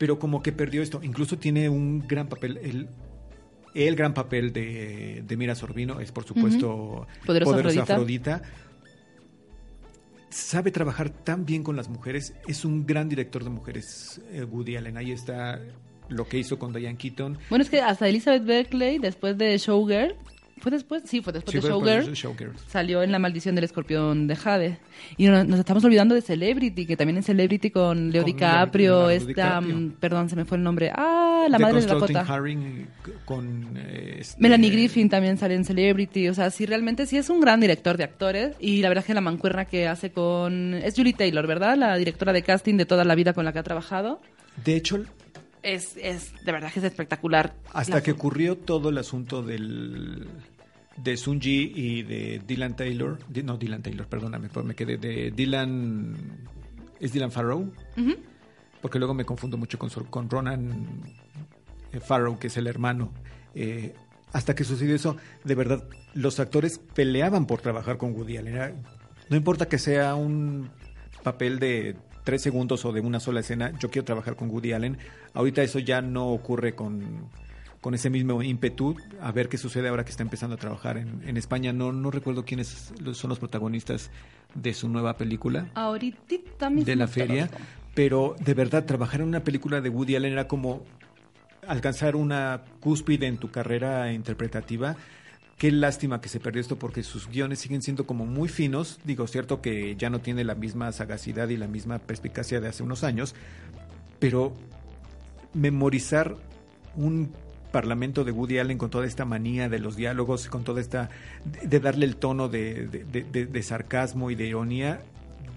pero 0.00 0.18
como 0.18 0.42
que 0.42 0.50
perdió 0.50 0.80
esto. 0.80 1.00
Incluso 1.02 1.36
tiene 1.36 1.68
un 1.68 2.08
gran 2.08 2.26
papel. 2.26 2.56
El, 2.62 2.88
El 3.74 3.96
gran 3.96 4.14
papel 4.14 4.50
de, 4.50 5.22
de 5.26 5.36
Mira 5.36 5.54
Sorbino 5.54 6.00
es, 6.00 6.10
por 6.10 6.24
supuesto, 6.24 7.06
Poderosa 7.26 7.56
Afrodita. 7.56 7.82
Afrodita. 7.82 8.42
Sabe 10.30 10.70
trabajar 10.70 11.10
tan 11.10 11.44
bien 11.44 11.62
con 11.62 11.76
las 11.76 11.90
mujeres. 11.90 12.32
Es 12.48 12.64
un 12.64 12.86
gran 12.86 13.10
director 13.10 13.44
de 13.44 13.50
mujeres, 13.50 14.22
eh, 14.32 14.42
Woody 14.42 14.76
Allen. 14.76 14.96
Ahí 14.96 15.12
está 15.12 15.60
lo 16.08 16.26
que 16.26 16.38
hizo 16.38 16.58
con 16.58 16.72
Diane 16.72 16.96
Keaton. 16.96 17.36
Bueno, 17.50 17.62
es 17.62 17.68
que 17.68 17.82
hasta 17.82 18.08
Elizabeth 18.08 18.46
Berkley, 18.46 18.98
después 18.98 19.36
de 19.36 19.58
Showgirl, 19.58 20.16
¿fue 20.60 20.70
después? 20.70 21.02
Sí, 21.06 21.20
fue 21.22 21.32
después 21.32 21.52
Sí, 21.52 21.60
de 21.60 21.68
Showgirl. 21.68 22.12
Showgirl. 22.12 22.52
Salió 22.68 23.02
en 23.02 23.10
La 23.12 23.18
maldición 23.18 23.54
del 23.54 23.64
escorpión 23.64 24.26
de 24.26 24.36
Jade. 24.36 24.78
Y 25.16 25.26
no- 25.26 25.42
nos 25.44 25.58
estamos 25.58 25.84
olvidando 25.84 26.14
de 26.14 26.22
Celebrity, 26.22 26.86
que 26.86 26.96
también 26.96 27.16
en 27.16 27.22
Celebrity 27.22 27.70
con 27.70 28.10
Leo 28.12 28.22
Con 28.22 28.32
DiCaprio, 28.32 28.90
Leonardo 29.08 29.10
esta, 29.10 29.26
DiCaprio. 29.26 29.76
mm, 29.76 29.90
perdón, 29.98 30.28
se 30.28 30.36
me 30.36 30.44
fue 30.44 30.58
el 30.58 30.62
nombre. 30.62 30.92
Ah, 30.94 31.46
la 31.48 31.58
madre 31.58 31.80
de 31.80 31.86
Dakota. 31.86 32.20
Haring 32.28 32.86
con 33.24 33.76
eh, 33.76 34.18
este- 34.20 34.40
Melanie 34.40 34.70
Griffin 34.70 35.08
también 35.08 35.38
sale 35.38 35.54
en 35.54 35.64
Celebrity, 35.64 36.28
o 36.28 36.34
sea, 36.34 36.50
sí, 36.50 36.66
realmente 36.66 37.06
sí 37.06 37.16
es 37.16 37.30
un 37.30 37.40
gran 37.40 37.60
director 37.60 37.96
de 37.96 38.04
actores 38.04 38.54
y 38.60 38.82
la 38.82 38.88
verdad 38.88 39.02
es 39.02 39.06
que 39.06 39.14
la 39.14 39.20
mancuerna 39.20 39.64
que 39.64 39.88
hace 39.88 40.10
con... 40.12 40.74
Es 40.74 40.94
Julie 40.94 41.14
Taylor, 41.14 41.46
¿verdad? 41.46 41.76
La 41.76 41.96
directora 41.96 42.32
de 42.32 42.42
casting 42.42 42.76
de 42.76 42.84
toda 42.86 43.04
la 43.04 43.14
vida 43.14 43.32
con 43.32 43.44
la 43.44 43.52
que 43.52 43.58
ha 43.58 43.62
trabajado. 43.62 44.20
De 44.64 44.76
hecho, 44.76 45.02
Es, 45.62 45.96
es 45.96 46.32
de 46.44 46.52
verdad 46.52 46.72
que 46.72 46.78
es 46.80 46.84
espectacular. 46.84 47.54
hasta 47.72 48.02
que 48.02 48.12
ocurrió 48.12 48.56
todo 48.56 48.88
el 48.88 48.98
asunto 48.98 49.42
del 49.42 50.26
de 50.96 51.16
Sunji 51.16 51.72
y 51.74 52.02
de 52.02 52.42
Dylan 52.46 52.76
Taylor, 52.76 53.18
Di- 53.28 53.42
no 53.42 53.56
Dylan 53.56 53.82
Taylor, 53.82 54.06
perdóname, 54.06 54.48
pues 54.48 54.66
me 54.66 54.74
quedé 54.74 54.96
de 54.98 55.30
Dylan 55.30 56.14
es 56.98 57.12
Dylan 57.12 57.30
Farrow, 57.32 57.72
porque 58.82 58.98
luego 58.98 59.14
me 59.14 59.24
confundo 59.24 59.56
mucho 59.56 59.78
con, 59.78 59.88
con 60.10 60.28
Ronan 60.28 60.86
eh, 61.92 62.00
Farrow, 62.00 62.38
que 62.38 62.48
es 62.48 62.56
el 62.58 62.66
hermano. 62.66 63.12
Eh, 63.54 63.94
hasta 64.32 64.54
que 64.54 64.64
sucedió 64.64 64.94
eso, 64.94 65.16
de 65.44 65.54
verdad, 65.54 65.84
los 66.14 66.38
actores 66.38 66.78
peleaban 66.78 67.46
por 67.46 67.60
trabajar 67.62 67.96
con 67.96 68.12
Woody 68.14 68.36
Allen. 68.36 68.74
No 69.30 69.36
importa 69.36 69.66
que 69.68 69.78
sea 69.78 70.14
un 70.14 70.70
papel 71.22 71.58
de 71.58 71.96
tres 72.30 72.42
segundos 72.42 72.84
o 72.84 72.92
de 72.92 73.00
una 73.00 73.18
sola 73.18 73.40
escena, 73.40 73.72
yo 73.80 73.90
quiero 73.90 74.04
trabajar 74.04 74.36
con 74.36 74.50
Woody 74.50 74.72
Allen. 74.72 74.98
Ahorita 75.34 75.64
eso 75.64 75.80
ya 75.80 76.00
no 76.00 76.28
ocurre 76.28 76.76
con, 76.76 77.28
con 77.80 77.92
ese 77.92 78.08
mismo 78.08 78.40
ímpetu. 78.40 78.96
A 79.20 79.32
ver 79.32 79.48
qué 79.48 79.58
sucede 79.58 79.88
ahora 79.88 80.04
que 80.04 80.12
está 80.12 80.22
empezando 80.22 80.54
a 80.54 80.56
trabajar 80.56 80.96
en, 80.96 81.22
en 81.26 81.36
España. 81.36 81.72
No, 81.72 81.90
no 81.90 82.12
recuerdo 82.12 82.44
quiénes 82.44 82.92
son 83.14 83.30
los 83.30 83.40
protagonistas 83.40 84.12
de 84.54 84.74
su 84.74 84.88
nueva 84.88 85.16
película 85.16 85.70
Ahorita 85.74 86.70
mismo 86.70 86.84
de 86.84 86.94
la 86.94 87.08
feria, 87.08 87.50
pero 87.94 88.36
de 88.38 88.54
verdad 88.54 88.84
trabajar 88.84 89.22
en 89.22 89.26
una 89.26 89.42
película 89.42 89.80
de 89.80 89.88
Woody 89.88 90.14
Allen 90.14 90.34
era 90.34 90.46
como 90.46 90.84
alcanzar 91.66 92.14
una 92.14 92.62
cúspide 92.78 93.26
en 93.26 93.38
tu 93.38 93.50
carrera 93.50 94.12
interpretativa. 94.12 94.94
Qué 95.60 95.70
lástima 95.70 96.22
que 96.22 96.30
se 96.30 96.40
perdió 96.40 96.62
esto 96.62 96.78
porque 96.78 97.02
sus 97.02 97.28
guiones 97.28 97.58
siguen 97.58 97.82
siendo 97.82 98.06
como 98.06 98.24
muy 98.24 98.48
finos. 98.48 98.98
Digo, 99.04 99.26
cierto 99.26 99.60
que 99.60 99.94
ya 99.94 100.08
no 100.08 100.20
tiene 100.20 100.42
la 100.42 100.54
misma 100.54 100.90
sagacidad 100.90 101.50
y 101.50 101.58
la 101.58 101.66
misma 101.66 101.98
perspicacia 101.98 102.62
de 102.62 102.68
hace 102.68 102.82
unos 102.82 103.04
años, 103.04 103.34
pero 104.18 104.54
memorizar 105.52 106.34
un 106.96 107.30
parlamento 107.72 108.24
de 108.24 108.32
Woody 108.32 108.58
Allen 108.58 108.78
con 108.78 108.88
toda 108.88 109.04
esta 109.04 109.26
manía 109.26 109.68
de 109.68 109.80
los 109.80 109.96
diálogos, 109.96 110.48
con 110.48 110.64
toda 110.64 110.80
esta 110.80 111.10
de, 111.44 111.68
de 111.68 111.78
darle 111.78 112.06
el 112.06 112.16
tono 112.16 112.48
de, 112.48 113.62
sarcasmo 113.62 114.30
y 114.30 114.36
de 114.36 114.46
ironía, 114.46 115.02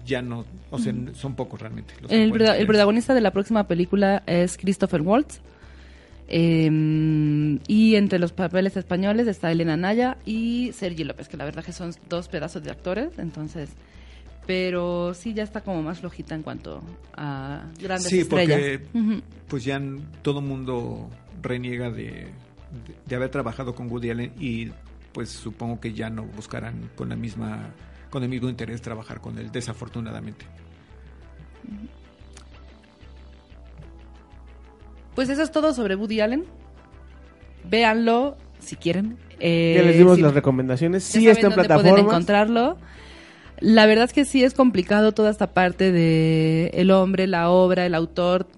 ya 0.04 0.20
no, 0.20 0.44
o 0.70 0.78
sea, 0.78 0.92
son 1.14 1.34
pocos 1.34 1.62
realmente. 1.62 1.94
los 2.02 2.12
El, 2.12 2.30
protagonista 2.66 3.14
de 3.14 3.22
la 3.22 3.30
próxima 3.30 3.66
película 3.66 4.22
es 4.26 4.58
Christopher 4.58 5.00
Waltz. 5.00 5.40
Eh, 6.28 7.58
y 7.68 7.94
entre 7.96 8.18
los 8.18 8.32
papeles 8.32 8.76
españoles 8.76 9.26
está 9.28 9.50
Elena 9.52 9.76
Naya 9.76 10.16
y 10.24 10.72
Sergi 10.72 11.04
López, 11.04 11.28
que 11.28 11.36
la 11.36 11.44
verdad 11.44 11.64
que 11.64 11.72
son 11.72 11.92
dos 12.08 12.28
pedazos 12.28 12.62
de 12.62 12.70
actores, 12.70 13.18
entonces... 13.18 13.70
Pero 14.46 15.14
sí, 15.14 15.32
ya 15.32 15.42
está 15.42 15.62
como 15.62 15.82
más 15.82 16.00
flojita 16.00 16.34
en 16.34 16.42
cuanto 16.42 16.82
a 17.16 17.64
grandes 17.80 18.08
Sí, 18.10 18.20
estrellas. 18.20 18.80
porque 18.92 19.22
pues 19.48 19.64
ya 19.64 19.80
todo 20.20 20.42
mundo 20.42 21.08
reniega 21.40 21.90
de, 21.90 22.04
de, 22.04 22.28
de 23.06 23.16
haber 23.16 23.30
trabajado 23.30 23.74
con 23.74 23.90
Woody 23.90 24.10
Allen 24.10 24.32
y 24.38 24.68
pues 25.14 25.30
supongo 25.30 25.80
que 25.80 25.94
ya 25.94 26.10
no 26.10 26.24
buscarán 26.24 26.90
con 26.94 27.08
la 27.08 27.16
misma 27.16 27.70
con 28.10 28.22
el 28.22 28.28
mismo 28.28 28.50
interés 28.50 28.82
trabajar 28.82 29.22
con 29.22 29.38
él, 29.38 29.50
desafortunadamente. 29.50 30.44
Pues 35.14 35.28
eso 35.28 35.42
es 35.42 35.50
todo 35.50 35.72
sobre 35.74 35.94
Woody 35.96 36.20
Allen. 36.20 36.44
Véanlo 37.68 38.36
si 38.58 38.76
quieren. 38.76 39.16
Eh, 39.40 39.74
Ya 39.76 39.82
les 39.82 39.96
dimos 39.98 40.16
si- 40.16 40.22
las 40.22 40.34
recomendaciones. 40.34 41.04
Sí 41.04 41.28
está 41.28 41.46
en 41.48 41.52
dónde 41.54 41.68
pueden 41.74 41.98
encontrarlo. 42.06 42.76
La 43.60 43.86
verdad 43.86 44.04
es 44.06 44.12
que 44.12 44.24
sí 44.24 44.42
es 44.42 44.52
complicado 44.54 45.12
toda 45.12 45.30
esta 45.30 45.54
parte 45.54 45.92
de 45.92 46.70
el 46.74 46.90
hombre, 46.90 47.26
la 47.26 47.50
obra, 47.50 47.86
el 47.86 47.94
autor. 47.94 48.48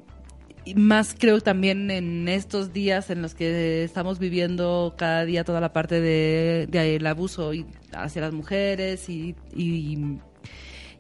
Y 0.65 0.75
más 0.75 1.15
creo 1.17 1.41
también 1.41 1.91
en 1.93 2.27
estos 2.27 2.73
días 2.73 3.11
en 3.11 3.23
los 3.23 3.35
que 3.35 3.85
estamos 3.85 4.19
viviendo 4.19 4.95
cada 4.97 5.25
día 5.25 5.45
toda 5.45 5.61
la 5.61 5.73
parte 5.73 6.01
de, 6.01 6.67
de 6.69 6.97
el 6.97 7.07
abuso 7.07 7.55
y- 7.55 7.67
hacia 7.93 8.23
las 8.23 8.33
mujeres 8.33 9.09
y, 9.09 9.37
y- 9.55 9.95
y 9.95 10.19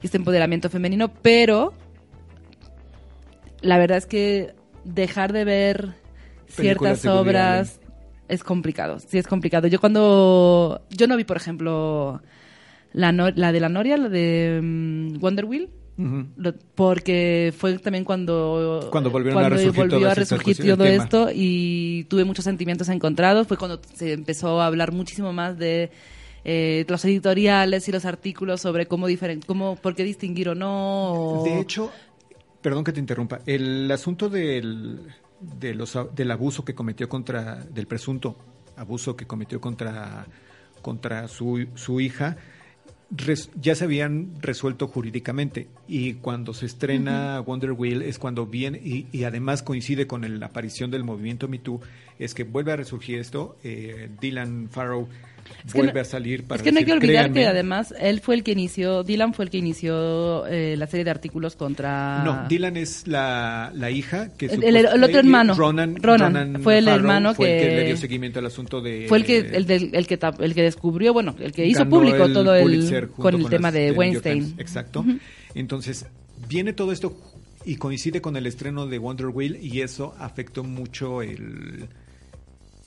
este 0.02 0.18
empoderamiento 0.18 0.70
femenino, 0.70 1.12
pero 1.12 1.72
la 3.60 3.78
verdad 3.78 3.98
es 3.98 4.06
que 4.06 4.54
dejar 4.94 5.32
de 5.32 5.44
ver 5.44 5.94
ciertas 6.62 7.02
obras 7.20 7.80
es 8.28 8.42
complicado, 8.44 8.98
sí 9.00 9.18
es 9.18 9.26
complicado. 9.26 9.66
Yo 9.68 9.80
cuando 9.80 10.82
yo 10.90 11.06
no 11.06 11.16
vi, 11.16 11.24
por 11.24 11.36
ejemplo, 11.36 12.20
la, 12.92 13.12
no- 13.12 13.30
la 13.30 13.52
de 13.52 13.60
la 13.60 13.68
Noria, 13.68 13.96
la 13.96 14.08
de 14.08 14.60
mm, 14.62 15.18
Wonder 15.20 15.44
Wheel, 15.44 15.68
lo- 16.36 16.54
porque 16.74 17.54
fue 17.56 17.78
también 17.78 18.04
cuando 18.04 18.88
Cuando 18.90 19.10
volvieron 19.10 19.38
a 19.38 19.48
resurgir 19.56 19.80
volvió 19.82 19.98
todas 20.00 20.12
a 20.12 20.20
resurgir 20.20 20.56
todo 20.76 20.84
esto 21.04 21.30
y 21.34 22.04
tuve 22.10 22.24
muchos 22.24 22.44
sentimientos 22.44 22.88
encontrados. 22.90 23.46
Fue 23.46 23.56
cuando 23.56 23.80
se 23.94 24.12
empezó 24.12 24.60
a 24.60 24.66
hablar 24.66 24.92
muchísimo 24.92 25.32
más 25.32 25.56
de 25.58 25.90
eh, 26.44 26.84
los 26.88 27.02
editoriales 27.06 27.88
y 27.88 27.92
los 27.92 28.04
artículos 28.04 28.60
sobre 28.60 28.86
cómo 28.86 29.06
diferen 29.08 29.40
cómo 29.40 29.74
por 29.76 29.94
qué 29.96 30.04
distinguir 30.04 30.50
o 30.50 30.54
no 30.54 31.12
o- 31.14 31.44
De 31.44 31.60
hecho, 31.60 31.90
perdón 32.66 32.82
que 32.82 32.92
te 32.92 32.98
interrumpa, 32.98 33.42
el 33.46 33.88
asunto 33.92 34.28
del, 34.28 34.98
de 35.40 35.72
los, 35.72 35.96
del 36.16 36.32
abuso 36.32 36.64
que 36.64 36.74
cometió 36.74 37.08
contra, 37.08 37.62
del 37.64 37.86
presunto 37.86 38.34
abuso 38.76 39.14
que 39.14 39.24
cometió 39.24 39.60
contra, 39.60 40.26
contra 40.82 41.28
su, 41.28 41.68
su 41.76 42.00
hija, 42.00 42.36
res- 43.08 43.50
ya 43.54 43.76
se 43.76 43.84
habían 43.84 44.32
resuelto 44.40 44.88
jurídicamente. 44.88 45.68
Y 45.86 46.14
cuando 46.14 46.54
se 46.54 46.66
estrena 46.66 47.38
Wonder 47.38 47.70
Wheel 47.70 48.02
es 48.02 48.18
cuando 48.18 48.46
viene 48.46 48.78
y, 48.84 49.06
y 49.12 49.22
además 49.22 49.62
coincide 49.62 50.08
con 50.08 50.24
el- 50.24 50.40
la 50.40 50.46
aparición 50.46 50.90
del 50.90 51.04
movimiento 51.04 51.46
Me 51.46 51.60
Too, 51.60 51.80
es 52.18 52.34
que 52.34 52.42
vuelve 52.42 52.72
a 52.72 52.76
resurgir 52.76 53.20
esto, 53.20 53.56
eh, 53.62 54.10
Dylan 54.20 54.70
Farrow 54.72 55.06
Es 55.66 55.72
que 55.72 55.78
vuelve 55.78 55.94
no- 55.94 56.00
a 56.00 56.04
salir 56.04 56.44
para 56.44 56.58
es 56.58 56.62
que 56.62 56.72
no 56.72 56.78
hay 56.78 56.84
que 56.84 56.92
olvidar 56.92 57.24
"Créanme". 57.32 57.40
que 57.40 57.46
además 57.46 57.94
él 58.00 58.20
fue 58.20 58.34
el 58.36 58.42
que 58.42 58.52
inició 58.52 59.02
Dylan 59.02 59.34
fue 59.34 59.44
el 59.46 59.50
que 59.50 59.58
inició 59.58 60.46
eh, 60.46 60.76
la 60.76 60.86
serie 60.86 61.04
de 61.04 61.10
artículos 61.10 61.56
contra 61.56 62.22
No, 62.24 62.46
Dylan 62.48 62.76
es 62.76 63.06
la, 63.08 63.70
la 63.74 63.90
hija 63.90 64.30
que 64.36 64.46
El- 64.46 64.62
el- 64.64 64.76
el 64.76 65.04
otro 65.04 65.18
hermano, 65.18 65.54
Ronan, 65.54 65.96
Ronan, 66.02 66.60
fue 66.62 66.78
el 66.78 66.88
hermano 66.88 67.34
fue 67.34 67.52
el 67.56 67.60
que- 67.62 67.68
que 67.68 67.76
le 67.76 67.84
dio 67.86 67.96
seguimiento 67.96 68.38
al 68.38 68.46
asunto 68.46 68.80
de 68.80 69.06
fue 69.08 69.18
el 69.18 69.24
que 69.24 69.38
el, 69.38 69.66
del- 69.66 69.90
el 69.94 70.06
que 70.06 70.18
el 70.40 70.54
que 70.54 70.62
descubrió 70.62 71.12
bueno 71.12 71.34
el 71.40 71.52
que 71.52 71.66
hizo 71.66 71.88
público 71.88 72.28
todo 72.32 72.54
el 72.54 73.08
con 73.16 73.34
el 73.34 73.48
tema 73.48 73.68
las 73.68 73.74
de 73.74 73.92
Weinstein 73.92 74.44
Times. 74.44 74.58
Exacto. 74.60 75.04
Entonces, 75.54 76.06
viene 76.48 76.72
todo 76.72 76.92
esto 76.92 77.16
y 77.64 77.76
coincide 77.76 78.20
con 78.20 78.36
el 78.36 78.46
estreno 78.46 78.86
de 78.86 78.98
Wonder 78.98 79.26
Wheel 79.28 79.58
y 79.60 79.80
eso 79.80 80.14
afectó 80.18 80.62
mucho 80.62 81.22
el 81.22 81.88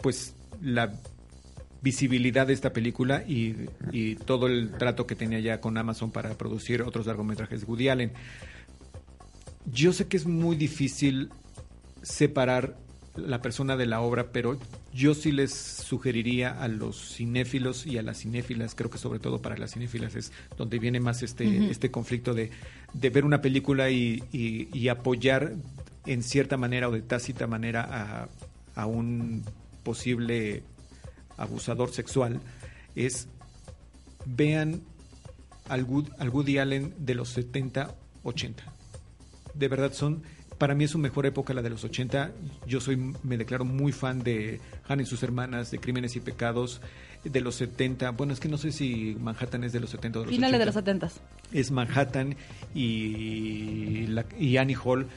pues 0.02 0.34
la 0.61 0.91
visibilidad 1.82 2.48
de 2.48 2.54
esta 2.54 2.74
película 2.74 3.24
y, 3.28 3.56
y 3.92 4.16
todo 4.16 4.48
el 4.48 4.72
trato 4.72 5.08
que 5.08 5.16
tenía 5.16 5.40
ya 5.40 5.62
con 5.62 5.78
Amazon 5.78 6.12
para 6.12 6.38
producir 6.38 6.82
otros 6.82 7.06
largometrajes 7.08 7.62
de 7.62 7.66
Woody 7.68 7.90
Allen. 7.90 8.12
Yo 9.72 9.94
sé 9.94 10.08
que 10.08 10.18
es 10.18 10.26
muy 10.26 10.56
difícil 10.56 11.30
separar 12.02 12.76
la 13.16 13.42
persona 13.42 13.76
de 13.76 13.86
la 13.86 14.02
obra, 14.02 14.32
pero 14.32 14.58
yo 14.94 15.14
sí 15.14 15.32
les 15.32 15.54
sugeriría 15.54 16.52
a 16.62 16.68
los 16.68 17.16
cinéfilos 17.16 17.86
y 17.86 17.98
a 17.98 18.02
las 18.02 18.20
cinéfilas, 18.20 18.76
creo 18.76 18.90
que 18.90 18.98
sobre 18.98 19.20
todo 19.20 19.42
para 19.42 19.58
las 19.58 19.74
cinéfilas 19.74 20.16
es 20.16 20.32
donde 20.58 20.80
viene 20.80 21.00
más 21.00 21.22
este, 21.22 21.70
este 21.70 21.92
conflicto 21.92 22.34
de, 22.34 22.50
de 22.94 23.10
ver 23.10 23.26
una 23.26 23.42
película 23.42 23.90
y, 23.90 24.24
y- 24.32 24.70
y 24.74 24.88
apoyar 24.88 25.54
en 26.06 26.24
cierta 26.24 26.56
manera 26.58 26.88
o 26.88 26.92
de 26.92 27.02
tácita 27.02 27.46
manera 27.46 27.82
a, 28.76 28.82
a 28.82 28.86
un 28.86 29.44
posible 29.84 30.64
abusador 31.40 31.91
sexual, 31.91 32.40
es 32.95 33.28
vean 34.26 34.82
al, 35.68 35.86
Wood- 35.88 36.11
al 36.20 36.30
Woody 36.30 36.57
Allen 36.60 36.94
de 36.99 37.16
los 37.16 37.30
70, 37.30 37.95
80 38.24 38.64
de 39.53 39.68
verdad 39.68 39.91
son 39.94 40.22
para 40.57 40.76
mí 40.76 40.84
es 40.84 40.91
su 40.91 40.98
mejor 40.99 41.26
época 41.26 41.53
la 41.53 41.61
de 41.61 41.70
los 41.70 41.86
80. 41.86 42.32
Yo 42.68 42.82
soy 42.82 42.98
me 43.24 43.38
declaro 43.38 43.64
muy 43.64 43.94
fan 43.94 44.24
de 44.24 44.60
Hannah 44.90 45.03
y 45.03 45.06
sus 45.06 45.24
hermanas, 45.24 45.72
de 45.72 45.80
Crímenes 45.80 46.18
y 46.18 46.20
Pecados, 46.20 46.82
de 47.24 47.40
los 47.40 47.56
70. 47.56 48.11
Bueno, 48.11 48.34
es 48.34 48.41
que 48.41 48.49
no 48.49 48.57
sé 48.57 48.74
si 48.74 49.16
Manhattan 49.22 49.64
es 49.64 49.72
de 49.72 49.80
los 49.80 49.90
70 49.91 50.20
o 50.20 50.22
de 50.24 50.26
los 50.26 50.36
Finales 50.36 50.56
80. 50.56 50.60
de 50.60 50.66
los 50.66 50.76
70 50.76 51.57
Es 51.57 51.72
Manhattan 51.72 52.36
y, 52.76 54.07
la- 54.07 54.26
y 54.38 54.57
Annie 54.57 54.76
Hall. 54.84 55.07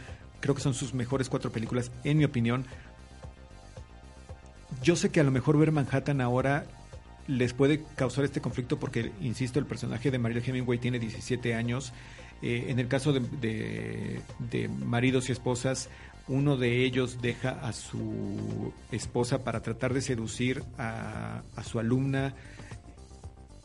Creo 0.40 0.54
que 0.54 0.60
son 0.60 0.74
sus 0.74 0.94
mejores 0.94 1.28
cuatro 1.28 1.50
películas, 1.50 1.90
en 2.04 2.18
mi 2.18 2.24
opinión. 2.24 2.64
Yo 4.82 4.96
sé 4.96 5.10
que 5.10 5.20
a 5.20 5.24
lo 5.24 5.30
mejor 5.30 5.58
ver 5.58 5.72
Manhattan 5.72 6.20
ahora 6.20 6.64
les 7.28 7.52
puede 7.52 7.84
causar 7.96 8.24
este 8.24 8.40
conflicto 8.40 8.78
porque, 8.80 9.12
insisto, 9.20 9.58
el 9.58 9.66
personaje 9.66 10.10
de 10.10 10.18
Mariel 10.18 10.42
Hemingway 10.44 10.78
tiene 10.78 10.98
17 10.98 11.54
años. 11.54 11.92
Eh, 12.42 12.66
en 12.68 12.80
el 12.80 12.88
caso 12.88 13.12
de, 13.12 13.20
de- 13.40 14.20
de 14.50 14.68
maridos 14.68 15.28
y 15.28 15.32
esposas, 15.32 15.88
uno 16.26 16.56
de 16.56 16.84
ellos 16.84 17.18
deja 17.22 17.50
a 17.50 17.72
su 17.72 18.72
esposa 18.90 19.44
para 19.44 19.60
tratar 19.62 19.94
de 19.94 20.00
seducir 20.00 20.64
a, 20.78 21.42
a 21.54 21.62
su 21.64 21.78
alumna. 21.78 22.34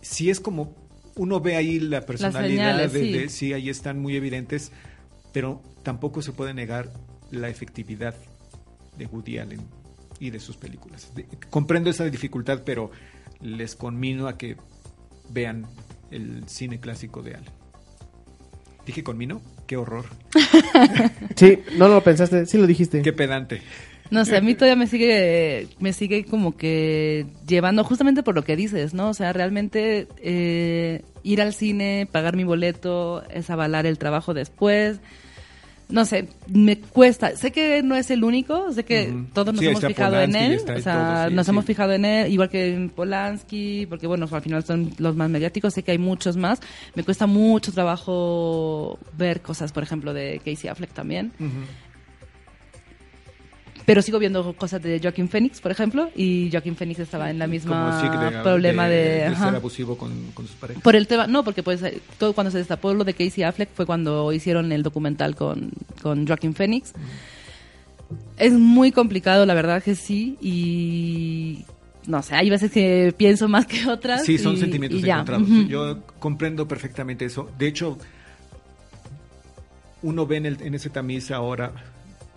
Si 0.02 0.30
es 0.30 0.40
como 0.40 0.76
uno 1.16 1.40
ve 1.40 1.56
ahí 1.56 1.80
la 1.80 2.02
personalidad 2.06 2.74
señales, 2.78 2.94
de, 2.94 3.00
sí. 3.02 3.12
de- 3.14 3.30
sí, 3.30 3.54
ahí 3.54 3.70
están 3.70 4.00
muy 4.00 4.16
evidentes, 4.16 4.72
pero 5.34 5.62
tampoco 5.82 6.22
se 6.22 6.32
puede 6.32 6.54
negar 6.54 6.92
la 7.32 7.50
efectividad 7.50 8.14
de 8.98 9.06
Woody 9.08 9.40
Allen 9.40 9.62
y 10.20 10.30
de 10.30 10.40
sus 10.40 10.58
películas. 10.58 11.12
De- 11.16 11.26
comprendo 11.50 11.90
esa 11.90 12.06
dificultad, 12.06 12.62
pero 12.66 12.92
les 13.42 13.76
conmino 13.76 14.28
a 14.28 14.38
que 14.38 14.58
vean 15.30 15.66
el 16.12 16.48
cine 16.48 16.80
clásico 16.80 17.22
de 17.22 17.36
Allen. 17.36 17.52
Dije 18.86 19.04
conmino, 19.04 19.42
qué 19.68 19.76
horror, 19.78 20.06
Sí, 21.36 21.60
no 21.78 21.88
lo 21.90 22.02
pensaste, 22.04 22.46
sí 22.46 22.58
lo 22.58 22.66
dijiste. 22.68 23.02
qué 23.02 23.14
pedante. 23.14 23.62
No 24.10 24.24
sé, 24.24 24.38
a 24.38 24.42
mí 24.42 24.56
todavía 24.56 24.78
me 24.78 24.88
sigue, 24.88 25.68
me 25.82 25.92
sigue 25.92 26.24
como 26.24 26.56
que 26.56 27.26
llevando 27.46 27.84
justamente 27.84 28.24
por 28.24 28.36
lo 28.36 28.44
que 28.46 28.56
dices, 28.56 28.94
¿no? 28.94 29.10
O 29.10 29.14
sea, 29.14 29.34
realmente 29.34 30.08
eh, 30.22 31.02
ir 31.24 31.42
al 31.42 31.54
cine, 31.54 32.08
pagar 32.10 32.38
mi 32.38 32.46
boleto, 32.46 33.22
es 33.30 33.50
avalar 33.50 33.86
el 33.86 33.98
trabajo 33.98 34.34
después. 34.34 35.02
No 35.90 36.04
sé, 36.04 36.28
me 36.48 36.78
cuesta. 36.80 37.36
Sé 37.38 37.52
que 37.52 37.82
no 37.82 37.96
es 37.96 38.12
el 38.12 38.24
único, 38.26 38.74
sé 38.74 38.84
que 38.84 39.14
todos 39.34 39.54
nos 39.54 39.60
Sí, 39.60 39.68
hemos 39.68 39.86
fijado 39.86 40.20
en 40.20 40.36
él. 40.36 40.60
O 40.60 40.82
sea, 40.82 40.94
todo, 41.22 41.30
sí, 41.30 41.36
nos 41.36 41.46
sí. 41.46 41.52
hemos 41.52 41.66
fijado 41.66 41.94
en 41.94 42.04
él, 42.04 42.32
igual 42.32 42.50
que 42.50 42.74
en 42.74 42.90
Polanski, 42.90 43.86
porque 43.88 44.06
bueno, 44.06 44.28
al 44.30 44.42
final 44.42 44.64
son 44.66 44.92
los 44.98 45.16
más 45.16 45.30
mediáticos. 45.30 45.74
Sé 45.74 45.84
que 45.84 45.92
hay 45.92 45.98
muchos 45.98 46.36
más. 46.36 46.60
Me 46.94 47.04
cuesta 47.04 47.26
mucho 47.26 47.72
trabajo 47.72 49.00
ver 49.18 49.42
cosas, 49.42 49.72
por 49.72 49.84
ejemplo, 49.84 50.14
de 50.14 50.42
Casey 50.44 50.70
Affleck 50.70 50.92
también. 50.92 51.32
Pero 53.88 54.02
sigo 54.02 54.20
viendo 54.20 54.54
cosas 54.54 54.82
de 54.84 55.00
Joaquin 55.02 55.30
Phoenix, 55.30 55.62
por 55.62 55.72
ejemplo, 55.72 56.10
y 56.14 56.50
Joaquin 56.52 56.76
Phoenix 56.76 57.00
estaba 57.00 57.30
en 57.30 57.40
la 57.40 57.48
misma 57.48 58.30
de- 58.30 58.38
problema 58.44 58.90
de... 58.90 59.30
de 59.30 59.36
ser 59.36 59.56
abusivo 59.56 59.98
con, 59.98 60.12
con 60.34 60.46
sus 60.46 60.58
parejas. 60.58 60.84
Por 60.84 60.98
el 60.98 61.08
tema, 61.08 61.26
no, 61.26 61.46
porque 61.46 61.64
pues 61.64 61.82
eh, 61.84 62.02
todo 62.20 62.34
cuando 62.34 62.52
se 62.52 62.58
destapó 62.58 62.94
lo 62.94 63.06
de 63.06 63.14
Casey 63.14 63.44
Affleck 63.46 63.70
fue 63.74 63.86
cuando 63.86 64.34
hicieron 64.34 64.74
el 64.74 64.84
documental 64.84 65.38
con, 65.38 65.72
con 66.02 66.28
Joaquin 66.28 66.54
Phoenix. 66.54 66.92
Es 68.38 68.52
muy 68.52 68.92
complicado, 68.92 69.46
la 69.46 69.54
verdad 69.54 69.82
que 69.82 69.96
sí, 69.96 70.38
y 70.42 71.64
no 72.08 72.22
sé, 72.24 72.36
hay 72.36 72.50
veces 72.50 72.72
que 72.72 73.14
pienso 73.16 73.48
más 73.48 73.66
que 73.68 73.88
otras. 73.88 74.26
Sí, 74.26 74.38
son 74.38 74.56
y- 74.56 74.60
sentimientos 74.60 75.02
y 75.02 75.10
encontrados. 75.10 75.48
Yo 75.70 76.00
comprendo 76.20 76.68
perfectamente 76.68 77.24
eso. 77.24 77.50
De 77.58 77.68
hecho, 77.68 77.98
uno 80.04 80.28
ve 80.28 80.38
en, 80.38 80.46
el- 80.46 80.62
en 80.62 80.76
ese 80.76 80.90
tamiz 80.90 81.32
ahora, 81.32 81.72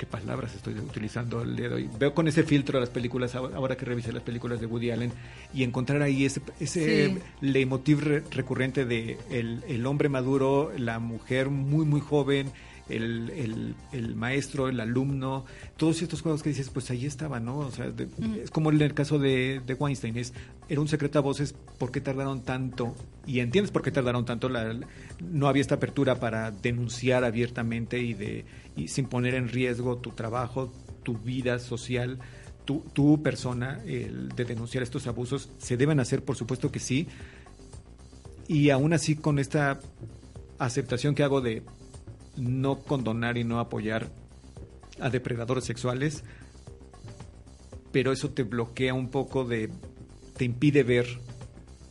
qué 0.00 0.06
palabras 0.06 0.54
estoy 0.54 0.72
utilizando 0.78 1.42
el 1.42 1.54
día 1.56 1.68
de 1.68 1.74
hoy, 1.74 1.90
veo 1.98 2.14
con 2.14 2.26
ese 2.26 2.42
filtro 2.42 2.80
las 2.80 2.88
películas, 2.88 3.34
ahora 3.34 3.76
que 3.76 3.84
revisé 3.84 4.12
las 4.12 4.22
películas 4.22 4.58
de 4.58 4.64
Woody 4.64 4.90
Allen, 4.92 5.12
y 5.52 5.62
encontrar 5.62 6.00
ahí 6.00 6.24
ese, 6.24 6.40
ese 6.58 7.08
Sí. 7.10 7.18
leitmotiv 7.42 8.00
re- 8.00 8.22
recurrente 8.30 8.86
de 8.86 9.18
el, 9.30 9.62
el 9.68 9.84
hombre 9.84 10.08
maduro, 10.08 10.72
la 10.78 10.98
mujer 11.00 11.50
muy, 11.50 11.84
muy 11.84 12.00
joven, 12.00 12.50
el, 12.88 13.28
el, 13.36 13.74
el 13.92 14.16
maestro, 14.16 14.68
el 14.68 14.80
alumno, 14.80 15.44
todos 15.76 16.00
estos 16.02 16.22
juegos 16.22 16.42
que 16.42 16.48
dices, 16.48 16.70
pues 16.70 16.90
ahí 16.90 17.04
estaba, 17.06 17.38
¿no? 17.38 17.58
O 17.58 17.70
sea, 17.70 17.90
de- 17.90 18.08
es 18.42 18.50
como 18.50 18.72
en 18.72 18.80
el 18.80 18.94
caso 18.94 19.18
de, 19.18 19.60
de 19.64 19.74
Weinstein, 19.74 20.16
es, 20.16 20.32
era 20.68 20.80
un 20.80 20.88
secreto 20.88 21.18
a 21.18 21.22
voces, 21.22 21.54
¿por 21.78 21.92
qué 21.92 22.00
tardaron 22.00 22.42
tanto? 22.42 22.96
Y 23.26 23.40
entiendes 23.40 23.70
por 23.70 23.82
qué 23.82 23.90
tardaron 23.92 24.24
tanto, 24.24 24.48
la, 24.48 24.72
la- 24.72 24.86
no 25.22 25.46
había 25.46 25.60
esta 25.60 25.74
apertura 25.76 26.18
para 26.18 26.50
denunciar 26.50 27.22
abiertamente 27.22 28.00
y, 28.00 28.14
de, 28.14 28.44
y 28.76 28.88
sin 28.88 29.06
poner 29.06 29.34
en 29.34 29.48
riesgo 29.48 29.98
tu 29.98 30.10
trabajo, 30.10 30.72
tu 31.02 31.18
vida 31.18 31.58
social, 31.58 32.18
tu, 32.64 33.22
persona, 33.22 33.80
el 33.84 34.28
de 34.28 34.44
denunciar 34.44 34.82
estos 34.82 35.06
abusos. 35.06 35.50
Se 35.58 35.76
deben 35.76 35.98
hacer, 35.98 36.24
por 36.24 36.36
supuesto 36.36 36.70
que 36.70 36.78
sí, 36.78 37.08
y 38.46 38.70
aún 38.70 38.92
así 38.92 39.16
con 39.16 39.38
esta 39.38 39.80
aceptación 40.58 41.14
que 41.14 41.22
hago 41.22 41.40
de 41.40 41.62
no 42.36 42.80
condonar 42.80 43.38
y 43.38 43.44
no 43.44 43.58
apoyar 43.58 44.08
a 45.00 45.10
depredadores 45.10 45.64
sexuales, 45.64 46.24
pero 47.92 48.12
eso 48.12 48.30
te 48.30 48.44
bloquea 48.44 48.94
un 48.94 49.08
poco 49.08 49.44
de, 49.44 49.70
te 50.36 50.44
impide 50.44 50.82
ver 50.82 51.06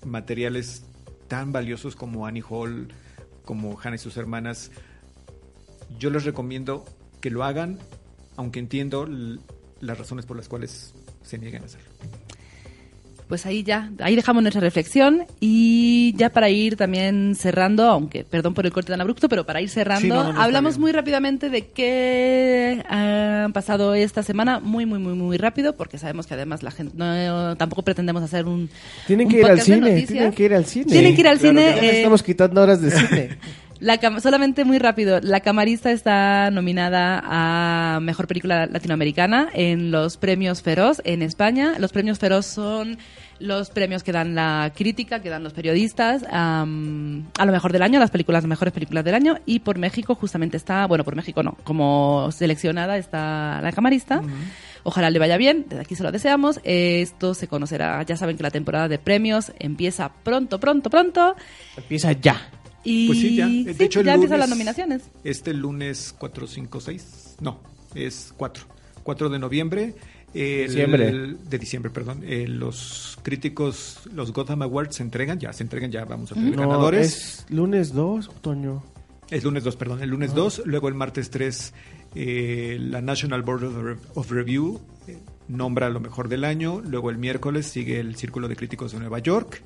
materiales 0.05 0.83
tan 1.27 1.51
valiosos 1.51 1.95
como 1.95 2.25
Annie 2.25 2.43
Hall, 2.47 2.89
como 3.43 3.79
Hannah 3.79 3.95
y 3.95 3.99
sus 3.99 4.17
hermanas. 4.17 4.71
Yo 5.97 6.09
les 6.09 6.25
recomiendo 6.25 6.85
que 7.21 7.29
lo 7.29 7.43
hagan, 7.43 7.79
aunque 8.35 8.59
entiendo 8.59 9.07
las 9.81 9.97
razones 9.97 10.25
por 10.25 10.37
las 10.37 10.47
cuales 10.47 10.93
se 11.23 11.37
niegan 11.37 11.63
a 11.63 11.65
hacerlo. 11.65 11.89
Pues 13.29 13.45
ahí 13.45 13.61
ya, 13.61 13.91
ahí 13.99 14.15
dejamos 14.15 14.41
nuestra 14.41 14.59
reflexión 14.59 15.25
y 15.39 16.15
ya 16.17 16.31
para 16.31 16.49
ir 16.49 16.75
también 16.75 17.35
cerrando, 17.35 17.83
aunque 17.83 18.23
perdón 18.23 18.55
por 18.55 18.65
el 18.65 18.71
corte 18.71 18.91
tan 18.91 19.01
abrupto, 19.01 19.29
pero 19.29 19.45
para 19.45 19.61
ir 19.61 19.69
cerrando, 19.69 20.01
Sí, 20.01 20.07
no, 20.07 20.15
no, 20.15 20.23
no, 20.23 20.29
está 20.31 20.43
hablamos 20.45 20.79
muy 20.79 20.91
rápidamente 20.91 21.51
de 21.51 21.67
qué 21.67 22.83
ha 22.89 23.47
pasado 23.53 23.93
esta 23.93 24.23
semana, 24.23 24.59
muy, 24.59 24.87
muy, 24.87 24.97
muy, 24.97 25.13
muy 25.13 25.37
rápido, 25.37 25.75
porque 25.75 25.99
sabemos 25.99 26.25
que 26.25 26.33
además 26.33 26.63
la 26.63 26.71
gente, 26.71 26.95
no, 26.97 27.55
tampoco 27.55 27.83
pretendemos 27.83 28.23
hacer 28.23 28.47
un 28.47 28.67
Tienen 29.05 29.27
un 29.27 29.33
que 29.33 29.39
ir 29.41 29.45
al 29.45 29.61
cine, 29.61 30.01
tienen 30.07 30.31
que 30.31 30.43
ir 30.45 30.53
al 30.55 30.65
cine. 30.65 30.85
Tienen 30.85 31.13
que 31.13 31.21
ir 31.21 31.27
al 31.27 31.37
Claro, 31.37 31.59
cine, 31.59 31.87
eh, 31.87 31.97
estamos 31.97 32.23
quitando 32.23 32.63
horas 32.63 32.81
de 32.81 32.89
cine. 32.89 33.37
La 33.79 33.97
solamente 34.19 34.65
muy 34.65 34.77
rápido, 34.77 35.21
La 35.21 35.39
Camarista 35.39 35.91
está 35.91 36.51
nominada 36.51 37.21
a 37.23 37.99
Mejor 38.01 38.27
Película 38.27 38.65
Latinoamericana 38.65 39.47
en 39.53 39.89
los 39.89 40.17
premios 40.17 40.61
Feroz 40.61 41.01
en 41.05 41.21
España. 41.21 41.75
Los 41.79 41.93
premios 41.93 42.19
Feroz 42.19 42.45
son 42.45 42.97
los 43.39 43.69
premios 43.69 44.03
que 44.03 44.11
dan 44.11 44.35
la 44.35 44.73
crítica, 44.75 45.21
que 45.21 45.29
dan 45.29 45.45
los 45.45 45.53
periodistas 45.53 46.25
a 46.29 46.65
lo 46.65 47.51
mejor 47.53 47.71
del 47.71 47.81
año, 47.81 48.01
las 48.01 48.11
películas, 48.11 48.43
las 48.43 48.49
mejores 48.49 48.73
películas 48.73 49.05
del 49.05 49.15
año. 49.15 49.37
Y 49.45 49.59
por 49.59 49.77
México 49.77 50.13
justamente 50.13 50.57
está, 50.57 50.85
bueno, 50.85 51.05
por 51.05 51.15
México 51.15 51.41
no, 51.41 51.57
como 51.63 52.29
seleccionada 52.33 52.97
está 52.97 53.61
La 53.61 53.71
Camarista. 53.71 54.21
Ojalá 54.83 55.09
le 55.09 55.19
vaya 55.19 55.37
bien, 55.37 55.67
desde 55.69 55.83
aquí 55.83 55.95
se 55.95 56.03
lo 56.03 56.11
deseamos. 56.11 56.59
Esto 56.65 57.33
se 57.33 57.47
conocerá, 57.47 58.03
ya 58.03 58.17
saben 58.17 58.35
que 58.35 58.43
la 58.43 58.51
temporada 58.51 58.89
de 58.89 58.99
premios 58.99 59.53
empieza 59.57 60.11
pronto, 60.23 60.59
pronto, 60.59 60.89
pronto. 60.89 61.35
Empieza 61.77 62.11
ya. 62.11 62.41
Y 62.83 63.07
Pues 63.07 63.19
sí, 63.19 63.35
ya. 63.35 63.47
De 63.47 63.73
sí, 63.73 63.83
hecho, 63.83 63.99
el 63.99 64.05
ya 64.05 64.13
empiezan 64.13 64.39
las 64.39 64.49
nominaciones. 64.49 65.03
Este 65.23 65.53
lunes 65.53 66.15
4, 66.17 66.47
5, 66.47 66.79
6. 66.79 67.35
No, 67.41 67.59
es 67.95 68.33
4. 68.37 68.63
4 69.03 69.29
de 69.29 69.39
noviembre. 69.39 69.95
eh, 70.33 70.61
el- 70.65 70.67
Diciembre. 70.69 71.35
de 71.49 71.57
diciembre, 71.57 71.89
perdón. 71.91 72.21
eh, 72.23 72.47
los 72.47 73.17
críticos, 73.23 74.01
los 74.13 74.31
Gotham 74.31 74.61
Awards 74.61 74.95
se 74.97 75.03
entregan, 75.03 75.39
ya 75.39 75.51
se 75.53 75.63
entregan, 75.63 75.91
ya 75.91 76.05
vamos 76.05 76.31
a 76.31 76.35
tener 76.35 76.55
No, 76.55 76.61
ganadores. 76.69 77.07
es 77.07 77.45
lunes 77.49 77.93
2, 77.93 78.27
otoño. 78.29 78.83
El 79.31 79.41
lunes 79.43 79.63
2, 79.63 79.75
perdón. 79.75 80.03
El 80.03 80.09
lunes 80.11 80.35
2, 80.35 80.61
luego 80.65 80.87
el 80.87 80.93
martes 80.93 81.31
3, 81.31 81.73
eh, 82.15 82.77
la 82.79 83.01
National 83.01 83.41
Board 83.41 83.63
of, 83.63 83.75
Re- 83.81 83.97
of 84.13 84.29
Review 84.31 84.79
eh, 85.07 85.17
nombra 85.47 85.89
lo 85.89 85.99
mejor 85.99 86.29
del 86.29 86.43
año. 86.43 86.79
Luego 86.81 87.09
el 87.09 87.17
miércoles 87.17 87.65
sigue 87.65 87.99
el 87.99 88.15
Círculo 88.15 88.47
de 88.47 88.55
Críticos 88.55 88.91
de 88.91 88.99
Nueva 88.99 89.17
York. 89.19 89.63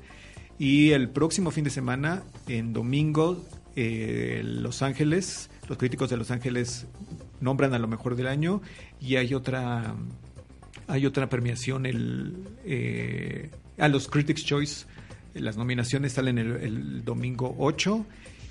Y 0.58 0.90
el 0.92 1.08
próximo 1.08 1.50
fin 1.50 1.64
de 1.64 1.70
semana, 1.70 2.22
en 2.46 2.72
domingo, 2.72 3.44
eh, 3.76 4.42
Los 4.44 4.82
Ángeles, 4.82 5.50
los 5.68 5.78
críticos 5.78 6.10
de 6.10 6.16
Los 6.16 6.30
Ángeles 6.30 6.86
nombran 7.40 7.74
a 7.74 7.78
lo 7.78 7.88
mejor 7.88 8.14
del 8.16 8.28
año. 8.28 8.62
Y 9.00 9.16
hay 9.16 9.34
otra, 9.34 9.94
hay 10.86 11.06
otra 11.06 11.28
premiación, 11.28 11.86
el, 11.86 12.36
eh, 12.64 13.50
a 13.78 13.88
los 13.88 14.08
Critics' 14.08 14.44
Choice. 14.44 14.86
Las 15.34 15.56
nominaciones 15.56 16.12
salen 16.12 16.38
el, 16.38 16.52
el 16.56 17.04
domingo 17.04 17.56
8 17.58 18.06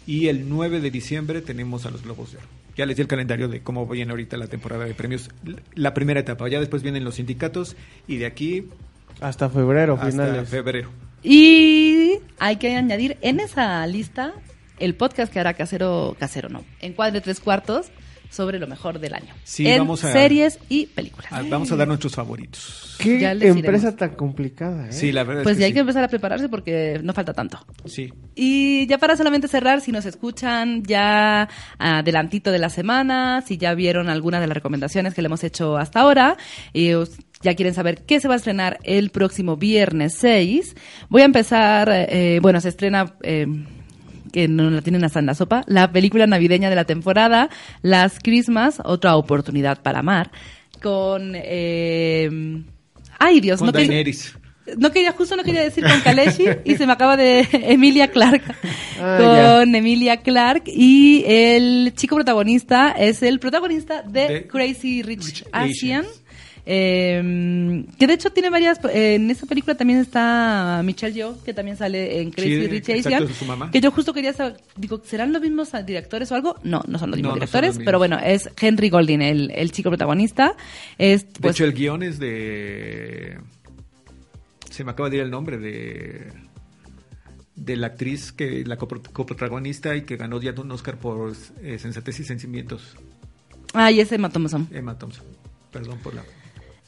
y 0.06 0.28
el 0.28 0.50
9 0.50 0.82
de 0.82 0.92
diciembre 0.92 1.42
tenemos 1.42 1.86
a 1.86 1.92
los 1.92 2.04
Globos 2.04 2.34
de 2.34 2.40
Oro. 2.40 2.48
Ya 2.76 2.86
les 2.86 2.98
di 2.98 3.04
el 3.04 3.08
calendario 3.08 3.48
de 3.48 3.62
cómo 3.62 3.88
viene 3.88 4.12
ahorita 4.12 4.36
la 4.36 4.48
temporada 4.48 4.84
de 4.86 4.94
premios, 4.94 5.30
la 5.76 5.94
primera 5.94 6.20
etapa. 6.20 6.50
Ya 6.50 6.60
después 6.60 6.82
vienen 6.84 7.04
los 7.06 7.16
sindicatos 7.16 7.78
y 8.08 8.18
de 8.18 8.26
aquí 8.26 8.68
Hasta 9.22 9.50
febrero, 9.50 9.94
hasta 9.94 10.10
finales. 10.10 10.50
febrero. 10.50 10.90
Y 11.24 12.20
hay 12.40 12.58
que 12.58 12.76
añadir 12.76 13.18
en 13.22 13.40
esa 13.40 13.86
lista 13.88 14.34
el 14.80 14.96
podcast 14.96 15.32
que 15.32 15.40
hará 15.40 15.54
Casero, 15.54 16.16
Casero 16.20 16.50
no, 16.50 16.64
Encuadre 16.82 17.22
Tres 17.22 17.40
Cuartos 17.40 17.88
sobre 18.30 18.58
lo 18.58 18.66
mejor 18.66 19.00
del 19.00 19.14
año. 19.14 19.32
Sí, 19.44 19.68
en 19.68 19.78
vamos 19.78 20.04
a- 20.04 20.12
series 20.12 20.58
y 20.68 20.88
películas. 20.88 21.28
Ah, 21.32 21.44
Vamos 21.48 21.72
a 21.72 21.76
dar 21.76 21.88
nuestros 21.88 22.16
favoritos. 22.16 22.96
Qué 22.98 23.20
Ya 23.20 23.32
empresa 23.34 23.60
iremos. 23.60 23.96
tan 23.96 24.16
complicada, 24.16 24.88
¿eh? 24.88 24.92
Sí, 24.92 25.12
la 25.12 25.24
verdad 25.24 25.44
Pues 25.44 25.54
es 25.54 25.60
ya 25.60 25.62
que 25.62 25.66
hay 25.66 25.70
sí. 25.72 25.74
que 25.76 25.80
empezar 25.82 26.04
a 26.04 26.08
prepararse 26.08 26.50
porque 26.50 27.00
no 27.04 27.14
falta 27.14 27.34
tanto. 27.34 27.64
Sí. 27.86 28.12
Y 28.34 28.88
ya 28.88 28.98
para 28.98 29.16
solamente 29.18 29.48
cerrar, 29.48 29.82
si 29.82 29.92
nos 29.92 30.06
escuchan 30.08 30.82
ya 30.84 31.48
adelantito 31.78 32.52
de 32.52 32.58
la 32.58 32.70
semana, 32.70 33.44
si 33.46 33.58
ya 33.60 33.76
vieron 33.76 34.10
alguna 34.10 34.40
de 34.40 34.48
las 34.48 34.56
recomendaciones 34.56 35.14
que 35.14 35.22
le 35.22 35.28
hemos 35.28 35.44
hecho 35.44 35.78
hasta 35.78 36.00
ahora, 36.02 36.36
y 36.74 36.94
os- 36.94 37.12
ya 37.44 37.54
quieren 37.56 37.74
saber 37.74 38.04
qué 38.06 38.20
se 38.20 38.28
va 38.28 38.34
a 38.34 38.38
estrenar 38.38 38.80
el 38.84 39.10
próximo 39.12 39.58
viernes 39.58 40.16
6, 40.18 40.76
voy 41.10 41.22
a 41.22 41.26
empezar, 41.26 41.90
eh, 41.92 42.40
bueno, 42.42 42.60
se 42.62 42.70
estrena... 42.70 43.14
eh, 43.24 43.46
que 44.32 44.48
no 44.48 44.68
la 44.72 44.82
tienen 44.82 45.04
hasta 45.04 45.20
en 45.20 45.28
la 45.28 45.36
sopa, 45.36 45.64
la 45.68 45.92
película 45.92 46.26
navideña 46.26 46.72
de 46.72 46.76
la 46.76 46.86
temporada, 46.86 47.50
Las 47.84 48.18
Christmas, 48.18 48.82
otra 48.84 49.16
oportunidad 49.16 49.84
para 49.84 50.00
amar, 50.00 50.32
con... 50.82 51.34
eh, 51.36 52.64
ay, 53.20 53.42
Dios, 53.42 53.60
Con 53.60 53.68
no 53.68 53.74
quería- 53.74 53.88
Daenerys. 53.90 54.36
no 54.78 54.92
quería, 54.92 55.12
justo 55.12 55.36
no 55.36 55.44
quería 55.44 55.62
decir 55.62 55.84
con 55.84 56.00
Kaleshi 56.02 56.46
y 56.66 56.76
se 56.78 56.88
me 56.88 56.94
acaba 56.94 57.16
de 57.16 57.48
Emilia 57.52 58.08
Clark. 58.10 58.42
Ah, 59.00 59.60
con 59.62 59.76
Emilia 59.76 60.18
Clark 60.18 60.64
y 60.66 61.24
el 61.28 61.94
chico 61.96 62.16
protagonista 62.16 62.90
es 62.92 63.22
el 63.22 63.40
protagonista 63.40 64.02
de, 64.02 64.28
De 64.30 64.48
Crazy 64.48 65.04
Rich, 65.04 65.26
Rich 65.26 65.46
Asian. 65.52 66.06
Asians. 66.06 66.23
Eh, 66.66 67.86
que 68.00 68.08
de 68.08 68.14
hecho 68.14 68.30
tiene 68.32 68.50
varias 68.50 68.80
eh, 68.86 69.16
en 69.16 69.30
esa 69.30 69.46
película 69.46 69.76
también 69.76 70.00
está 70.00 70.82
Michelle 70.84 71.14
Yeoh 71.14 71.44
que 71.44 71.54
también 71.54 71.76
sale 71.78 72.22
en 72.22 72.32
Crazy 72.32 72.50
Sí, 72.62 72.68
Rich 72.68 72.90
Asian 72.90 73.24
es 73.24 73.70
que 73.72 73.82
yo 73.82 73.92
justo 73.92 74.14
quería 74.14 74.32
saber 74.34 74.58
digo 74.78 75.02
serán 75.04 75.34
los 75.34 75.42
mismos 75.42 75.72
directores 75.86 76.32
o 76.32 76.36
algo 76.36 76.56
no 76.64 76.82
no 76.88 76.98
son 77.00 77.12
los 77.12 77.18
mismos 77.18 77.36
No, 77.36 77.40
no 77.42 77.48
son 77.48 77.62
directores 77.62 77.68
los 77.68 77.78
mismos. 77.80 77.86
pero 77.86 77.98
bueno 77.98 78.18
es 78.24 78.50
Henry 78.60 78.90
Golding 78.90 79.22
el, 79.22 79.52
el 79.52 79.72
chico 79.72 79.90
protagonista. 79.90 80.56
Es 80.98 81.26
De 81.34 81.40
pues 81.42 81.56
hecho, 81.56 81.66
el 81.66 81.74
guion 81.74 82.02
es 82.04 82.18
de... 82.20 83.38
Se 84.70 84.84
me 84.84 84.92
acaba 84.92 85.10
de 85.10 85.18
ir 85.18 85.24
el 85.24 85.32
nombre 85.32 85.58
de... 85.58 86.32
De 87.56 87.76
la 87.76 87.88
actriz 87.88 88.32
que 88.32 88.64
la 88.66 88.78
copro- 88.80 89.02
coprotagonista 89.12 89.96
y 89.96 90.04
que 90.04 90.18
ganó 90.18 90.42
ya 90.42 90.54
un 90.60 90.72
Oscar 90.72 90.98
por 90.98 91.34
eh, 91.62 91.78
Sensatez 91.78 92.20
y 92.22 92.24
Sentimientos, 92.24 92.96
ay 93.74 94.00
ese 94.00 94.16
Emma 94.16 94.30
Thompson. 94.30 94.68
Emma 94.72 94.98
Thompson. 94.98 95.24
Perdón 95.72 96.00
por 96.00 96.16
la... 96.16 96.24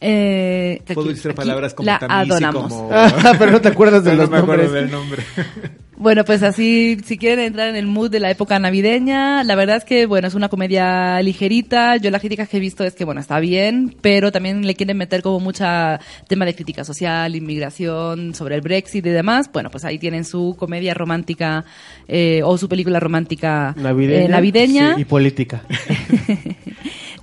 Eh, 0.01 0.81
Puedo 0.93 1.09
decir 1.09 1.33
palabras 1.33 1.73
como 1.73 1.87
la 1.87 1.99
tamiz 1.99 2.31
adoramos. 2.31 2.73
como... 2.73 2.89
Pero 3.39 3.51
no 3.51 3.61
te 3.61 3.69
acuerdas 3.69 4.03
de 4.03 4.11
Pero 4.11 4.23
los 4.23 4.29
no 4.29 4.37
me 4.37 4.43
acuerdo 4.43 4.71
del 4.73 4.91
nombre. 4.91 5.23
Bueno, 5.97 6.25
pues 6.25 6.43
así, 6.43 6.97
si 7.05 7.17
quieren 7.17 7.39
entrar 7.39 7.69
en 7.69 7.77
el 7.77 7.87
mood 7.87 8.09
de 8.11 8.19
la 8.19 8.29
época 8.29 8.59
navideña, 8.59 9.45
la 9.45 9.55
verdad 9.55 9.77
es 9.77 9.85
que, 9.85 10.05
bueno, 10.05 10.27
es 10.27 10.35
una 10.35 10.49
comedia 10.49 11.21
ligerita. 11.21 11.95
Yo 11.95 12.11
las 12.11 12.19
críticas 12.19 12.49
que 12.49 12.57
he 12.57 12.59
visto 12.59 12.83
es 12.83 12.95
que, 12.95 13.05
bueno, 13.05 13.21
está 13.21 13.39
bien, 13.39 13.95
pero 14.01 14.29
también 14.31 14.67
le 14.67 14.75
quieren 14.75 14.97
meter 14.97 15.21
como 15.21 15.39
mucha 15.39 16.01
tema 16.27 16.43
de 16.43 16.53
crítica 16.53 16.83
social, 16.83 17.33
inmigración, 17.33 18.35
sobre 18.35 18.55
el 18.55 18.61
Brexit 18.61 19.05
y 19.05 19.09
demás. 19.09 19.49
Bueno, 19.53 19.71
pues 19.71 19.85
ahí 19.85 19.97
tienen 19.97 20.25
su 20.25 20.57
comedia 20.59 20.93
romántica 20.93 21.63
eh, 22.09 22.41
o 22.43 22.57
su 22.57 22.67
película 22.67 22.99
romántica 22.99 23.73
Navideña, 23.77 24.25
eh, 24.25 24.27
navideña. 24.27 24.95
sí, 24.95 25.01
y 25.01 25.05
política. 25.05 25.61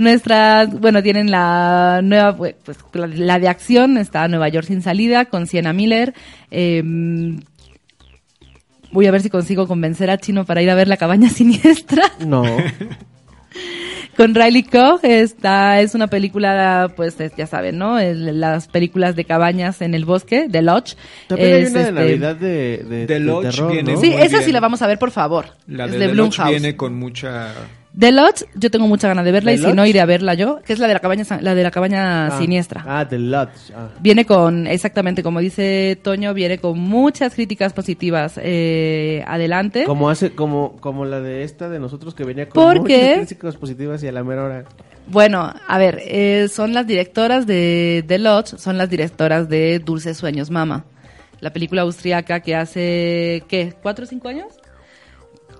Nuestras, 0.03 0.79
bueno, 0.81 1.03
tienen 1.03 1.31
la 1.31 2.01
nueva, 2.03 2.37
pues, 2.37 2.55
la, 2.93 3.07
la 3.07 3.39
de 3.39 3.49
acción, 3.49 3.97
está 3.99 4.27
Nueva 4.29 4.49
York 4.49 4.67
sin 4.67 4.83
salida, 4.83 5.25
con 5.27 5.47
Sienna 5.47 5.73
Miller. 5.73 6.13
Eh, 6.51 6.83
voy 8.91 9.07
a 9.07 9.11
ver 9.11 9.23
si 9.23 9.31
consigo 9.31 9.67
convencer 9.67 10.11
a 10.11 10.19
Chino 10.19 10.45
para 10.45 10.61
ir 10.63 10.71
a 10.71 10.75
ver 10.75 10.89
La 10.89 10.97
cabaña 10.97 11.29
siniestra. 11.31 12.03
No. 12.27 12.43
con 14.17 14.35
Riley 14.35 14.63
Koch, 14.63 15.03
está, 15.05 15.81
es 15.81 15.95
una 15.95 16.07
película, 16.07 16.93
pues 16.97 17.19
es- 17.21 17.35
ya 17.37 17.47
saben, 17.47 17.79
¿no? 17.79 17.99
El- 17.99 18.41
las 18.41 18.69
películas 18.69 19.17
de 19.17 19.25
cabañas 19.25 19.81
en 19.83 19.95
el 19.95 20.05
bosque, 20.05 20.47
de 20.49 20.63
Lodge. 20.63 20.97
También 21.29 21.55
hay 21.55 21.63
Es, 21.63 21.71
una 21.71 21.79
de 21.81 21.85
este, 21.89 21.93
Navidad 21.95 22.37
de, 22.37 22.85
de, 22.89 23.07
The 23.07 23.15
de 23.15 23.21
Lodge 23.21 23.51
terror, 23.51 23.73
viene 23.73 23.93
¿no? 23.95 24.01
Sí, 24.01 24.13
esa 24.13 24.43
sí 24.43 24.53
la 24.53 24.61
vamos 24.61 24.83
a 24.83 24.87
ver, 24.87 24.99
por 24.99 25.11
favor. 25.11 25.47
La 25.67 25.87
es 25.87 25.93
de, 25.93 25.99
de, 25.99 26.09
The 26.09 26.15
Lodge 26.15 26.37
Blumhouse. 26.37 26.51
viene 26.51 26.77
con 26.77 26.95
mucha... 26.95 27.53
The 27.99 28.11
Lodge, 28.11 28.45
yo 28.55 28.71
tengo 28.71 28.87
mucha 28.87 29.07
ganas 29.09 29.25
de 29.25 29.33
verla 29.33 29.51
¿The 29.51 29.57
y 29.59 29.61
si 29.61 29.73
no 29.75 29.85
iré 29.85 30.01
a 30.01 30.07
verla 30.07 30.33
yo, 30.33 30.61
que 30.65 30.73
es 30.73 30.79
la 30.79 30.89
de 30.89 30.95
la 30.95 31.01
cabaña, 31.01 31.25
la 31.43 31.55
de 31.55 31.63
la 31.63 31.71
cabaña 31.71 32.29
Ah, 32.29 32.39
siniestra. 32.39 32.83
Ah, 32.87 33.07
The 33.07 33.19
Lodge. 33.19 33.71
ah. 33.77 33.89
Viene 34.01 34.25
con, 34.25 34.67
exactamente 34.67 35.23
como 35.23 35.41
dice 35.41 35.99
Toño, 36.03 36.33
viene 36.33 36.57
con 36.59 36.79
muchas 36.79 37.35
críticas 37.35 37.75
positivas 37.75 38.41
eh, 38.43 39.23
adelante. 39.27 39.85
Como 39.85 40.09
hace, 40.09 40.35
como, 40.35 40.77
como 40.81 41.05
la 41.05 41.21
de 41.21 41.43
esta 41.45 41.69
de 41.69 41.79
nosotros 41.81 42.15
que 42.15 42.25
venía 42.25 42.49
con 42.49 42.63
¿Por 42.65 42.81
muchas 42.81 43.17
críticas 43.19 43.57
positivas 43.57 44.03
y 44.03 44.09
a 44.09 44.13
la 44.13 44.25
mera 44.25 44.45
hora. 44.45 44.65
Bueno, 45.09 45.53
a 45.69 45.79
ver, 45.79 46.01
eh, 46.03 46.49
son 46.49 46.73
las 46.73 46.87
directoras 46.87 47.47
de 47.47 48.05
The 48.07 48.19
Lodge, 48.19 48.57
son 48.57 48.79
las 48.79 48.89
directoras 48.89 49.49
de 49.51 49.81
Dulces 49.81 50.17
Sueños 50.17 50.49
Mama, 50.51 50.85
la 51.41 51.53
película 51.53 51.83
austriaca 51.83 52.41
que 52.41 52.55
hace, 52.55 53.43
¿qué? 53.49 53.75
¿Cuatro 53.83 54.05
o 54.05 54.09
cinco 54.09 54.29
años? 54.29 54.47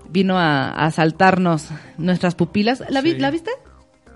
Vino 0.09 0.37
a, 0.37 0.69
a 0.69 0.85
asaltarnos 0.85 1.69
nuestras 1.97 2.35
pupilas. 2.35 2.83
¿La, 2.89 3.01
vi- 3.01 3.13
Sí. 3.13 3.19
¿La 3.19 3.31
viste? 3.31 3.51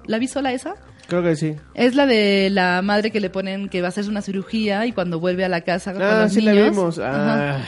¿La 0.06 0.20
vi 0.20 0.28
sola 0.28 0.54
esa? 0.54 0.76
Creo 1.08 1.24
que 1.24 1.36
sí. 1.36 1.56
Es 1.74 1.96
la 1.96 2.06
de 2.06 2.50
la 2.52 2.82
madre 2.82 3.12
que 3.12 3.20
le 3.22 3.30
ponen 3.30 3.70
que 3.70 3.82
va 3.82 3.88
a 3.88 3.90
hacerse 3.90 4.10
una 4.10 4.22
cirugía 4.22 4.86
y 4.86 4.92
cuando 4.92 5.20
vuelve 5.20 5.46
a 5.46 5.50
la 5.50 5.62
casa 5.62 5.94
con 5.94 6.02
Ah, 6.02 6.24
los 6.24 6.34
sí 6.34 6.42
la 6.42 6.52
niños- 6.52 6.70
vimos. 6.72 7.00
Ajá. 7.00 7.58
Ah, 7.58 7.62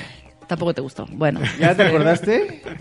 Tampoco 0.48 0.74
te 0.74 0.82
gustó. 0.82 1.06
Bueno. 1.12 1.40
¿Ya 1.60 1.76
te 1.76 1.84
acordaste? 1.84 2.62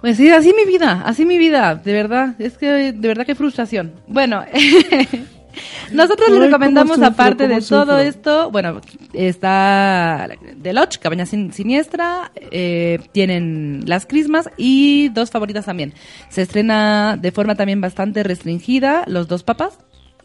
Pues 0.00 0.16
sí, 0.16 0.30
así 0.30 0.54
mi 0.54 0.64
vida, 0.64 1.02
así 1.04 1.26
mi 1.26 1.36
vida, 1.36 1.74
de 1.74 1.92
verdad, 1.92 2.34
es 2.38 2.56
que 2.56 2.92
de 2.94 3.08
verdad 3.08 3.26
qué 3.26 3.34
frustración. 3.34 3.92
Bueno, 4.06 4.42
nosotros 5.92 6.28
les 6.30 6.38
recomendamos 6.46 6.98
aparte 7.06 7.48
de 7.48 7.54
todo 7.76 7.98
esto, 7.98 8.50
bueno, 8.50 8.80
está 9.12 10.28
The 10.62 10.72
Lodge, 10.72 10.98
Cabaña 10.98 11.26
Sin- 11.26 11.52
Siniestra, 11.52 12.30
eh, 12.50 12.98
tienen 13.12 13.82
Las 13.86 14.06
Crismas 14.06 14.50
y 14.56 15.08
dos 15.10 15.30
favoritas 15.30 15.66
también. 15.66 15.94
Se 16.28 16.42
estrena 16.42 17.16
de 17.20 17.32
forma 17.32 17.54
también 17.54 17.80
bastante 17.80 18.22
restringida, 18.22 19.04
Los 19.06 19.28
Dos 19.28 19.42
Papas, 19.42 19.78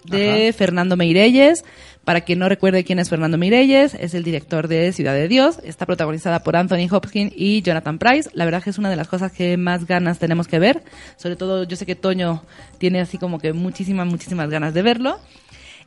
de 0.03 0.53
Fernando 0.55 0.95
Meirelles. 0.97 1.63
Para 2.05 2.21
quien 2.21 2.37
no 2.37 2.47
recuerde 2.47 2.83
quién 2.83 2.99
es 2.99 3.09
Fernando 3.09 3.35
Meirelles, 3.39 3.95
es 3.95 4.13
el 4.13 4.23
director 4.23 4.67
de 4.67 4.93
Ciudad 4.93 5.15
de 5.15 5.27
Dios. 5.27 5.59
Está 5.63 5.87
protagonizada 5.87 6.43
por 6.43 6.55
Anthony 6.55 6.87
Hopkins 6.91 7.33
y 7.35 7.63
Jonathan 7.63 7.97
Price. 7.97 8.29
La 8.33 8.45
verdad 8.45 8.61
que 8.61 8.69
es 8.69 8.77
una 8.77 8.91
de 8.91 8.95
las 8.95 9.07
cosas 9.07 9.31
que 9.31 9.57
más 9.57 9.87
ganas 9.87 10.19
tenemos 10.19 10.47
que 10.47 10.59
ver. 10.59 10.83
Sobre 11.17 11.35
todo, 11.35 11.63
yo 11.63 11.75
sé 11.75 11.87
que 11.87 11.95
Toño 11.95 12.43
tiene 12.77 13.01
así 13.01 13.17
como 13.17 13.39
que 13.39 13.53
muchísimas, 13.53 14.05
muchísimas 14.05 14.51
ganas 14.51 14.75
de 14.75 14.83
verlo. 14.83 15.19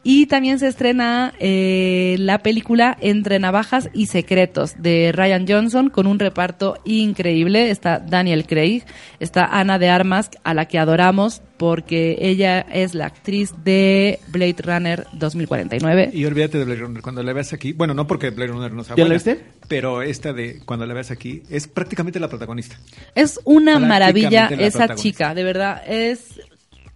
Y 0.04 0.26
también 0.26 0.58
se 0.58 0.68
estrena 0.68 1.34
eh, 1.40 2.16
la 2.18 2.38
película 2.38 2.96
Entre 3.00 3.38
Navajas 3.38 3.90
y 3.92 4.06
Secretos 4.06 4.74
de 4.78 5.12
Ryan 5.12 5.44
Johnson 5.46 5.90
con 5.90 6.06
un 6.06 6.18
reparto 6.18 6.78
increíble. 6.84 7.70
Está 7.70 7.98
Daniel 7.98 8.46
Craig, 8.46 8.84
está 9.18 9.44
Ana 9.44 9.78
de 9.78 9.88
Armas, 9.88 10.30
a 10.44 10.54
la 10.54 10.66
que 10.66 10.78
adoramos 10.78 11.42
porque 11.56 12.16
ella 12.20 12.60
es 12.60 12.94
la 12.94 13.06
actriz 13.06 13.52
de 13.64 14.20
Blade 14.28 14.56
Runner 14.62 15.06
2049. 15.14 16.10
Y 16.12 16.24
olvídate 16.24 16.58
de 16.58 16.64
Blade 16.64 16.80
Runner 16.80 17.02
cuando 17.02 17.22
la 17.24 17.32
veas 17.32 17.52
aquí. 17.52 17.72
Bueno, 17.72 17.92
no 17.92 18.06
porque 18.06 18.30
Blade 18.30 18.52
Runner 18.52 18.72
no 18.72 18.84
sea 18.84 18.94
¿Ya 18.94 19.02
la 19.02 19.08
buena, 19.08 19.14
viste? 19.14 19.44
Pero 19.66 20.02
esta 20.02 20.32
de 20.32 20.60
cuando 20.64 20.86
la 20.86 20.94
veas 20.94 21.10
aquí 21.10 21.42
es 21.50 21.66
prácticamente 21.66 22.20
la 22.20 22.28
protagonista. 22.28 22.78
Es 23.16 23.40
una 23.44 23.80
maravilla 23.80 24.48
la 24.50 24.62
esa 24.62 24.94
chica, 24.94 25.34
de 25.34 25.42
verdad. 25.42 25.82
Es 25.86 26.40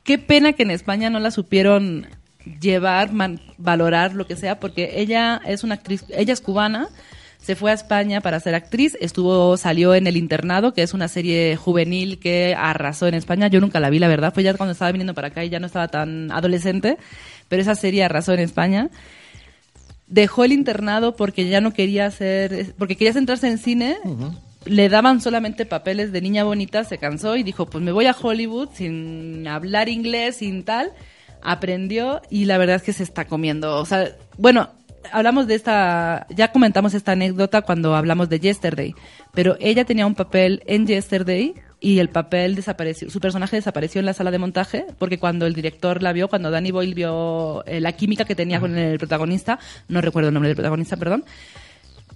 qué 0.04 0.18
pena 0.18 0.52
que 0.52 0.62
en 0.62 0.70
España 0.70 1.10
no 1.10 1.18
la 1.18 1.32
supieron 1.32 2.06
llevar, 2.60 3.12
man- 3.12 3.40
valorar, 3.58 4.14
lo 4.14 4.26
que 4.26 4.36
sea, 4.36 4.58
porque 4.60 4.94
ella 5.00 5.40
es 5.46 5.64
una 5.64 5.74
actriz, 5.74 6.04
ella 6.10 6.32
es 6.32 6.40
cubana, 6.40 6.88
se 7.38 7.56
fue 7.56 7.72
a 7.72 7.74
España 7.74 8.20
para 8.20 8.38
ser 8.38 8.54
actriz, 8.54 8.96
estuvo, 9.00 9.56
salió 9.56 9.94
en 9.94 10.06
El 10.06 10.16
Internado, 10.16 10.74
que 10.74 10.82
es 10.82 10.94
una 10.94 11.08
serie 11.08 11.56
juvenil 11.56 12.18
que 12.20 12.54
arrasó 12.56 13.08
en 13.08 13.14
España. 13.14 13.48
Yo 13.48 13.60
nunca 13.60 13.80
la 13.80 13.90
vi, 13.90 13.98
la 13.98 14.06
verdad, 14.08 14.32
fue 14.32 14.44
ya 14.44 14.54
cuando 14.54 14.72
estaba 14.72 14.92
viniendo 14.92 15.14
para 15.14 15.28
acá 15.28 15.44
y 15.44 15.50
ya 15.50 15.58
no 15.58 15.66
estaba 15.66 15.88
tan 15.88 16.30
adolescente, 16.30 16.98
pero 17.48 17.62
esa 17.62 17.74
serie 17.74 18.04
arrasó 18.04 18.32
en 18.32 18.40
España 18.40 18.90
dejó 20.06 20.44
el 20.44 20.52
internado 20.52 21.16
porque 21.16 21.48
ya 21.48 21.60
no 21.62 21.72
quería 21.72 22.06
hacer, 22.06 22.74
porque 22.78 22.96
quería 22.96 23.14
centrarse 23.14 23.48
en 23.48 23.58
cine. 23.58 23.96
Le 24.66 24.88
daban 24.88 25.20
solamente 25.20 25.66
papeles 25.66 26.12
de 26.12 26.20
niña 26.20 26.44
bonita, 26.44 26.84
se 26.84 26.98
cansó 26.98 27.36
y 27.36 27.42
dijo, 27.42 27.66
pues 27.66 27.82
me 27.82 27.92
voy 27.92 28.06
a 28.06 28.14
Hollywood 28.20 28.68
sin 28.74 29.48
hablar 29.48 29.88
inglés, 29.88 30.36
sin 30.36 30.64
tal. 30.64 30.92
Aprendió 31.42 32.22
y 32.30 32.44
la 32.44 32.58
verdad 32.58 32.76
es 32.76 32.82
que 32.82 32.92
se 32.92 33.02
está 33.02 33.26
comiendo. 33.26 33.78
O 33.78 33.84
sea, 33.84 34.08
bueno, 34.38 34.70
hablamos 35.10 35.46
de 35.46 35.54
esta, 35.56 36.26
ya 36.30 36.52
comentamos 36.52 36.94
esta 36.94 37.12
anécdota 37.12 37.62
cuando 37.62 37.94
hablamos 37.96 38.28
de 38.28 38.38
Yesterday, 38.40 38.94
pero 39.34 39.56
ella 39.60 39.84
tenía 39.84 40.06
un 40.06 40.14
papel 40.14 40.62
en 40.66 40.86
Yesterday 40.86 41.54
y 41.80 41.98
el 41.98 42.08
papel 42.10 42.54
desapareció, 42.54 43.10
su 43.10 43.18
personaje 43.18 43.56
desapareció 43.56 43.98
en 43.98 44.06
la 44.06 44.12
sala 44.12 44.30
de 44.30 44.38
montaje 44.38 44.86
porque 44.98 45.18
cuando 45.18 45.46
el 45.46 45.54
director 45.54 46.00
la 46.00 46.12
vio, 46.12 46.28
cuando 46.28 46.52
Danny 46.52 46.70
Boyle 46.70 46.94
vio 46.94 47.64
eh, 47.66 47.80
la 47.80 47.90
química 47.92 48.24
que 48.24 48.36
tenía 48.36 48.60
con 48.60 48.78
el 48.78 48.98
protagonista, 48.98 49.58
no 49.88 50.00
recuerdo 50.00 50.28
el 50.28 50.34
nombre 50.34 50.48
del 50.50 50.56
protagonista, 50.56 50.96
perdón, 50.96 51.24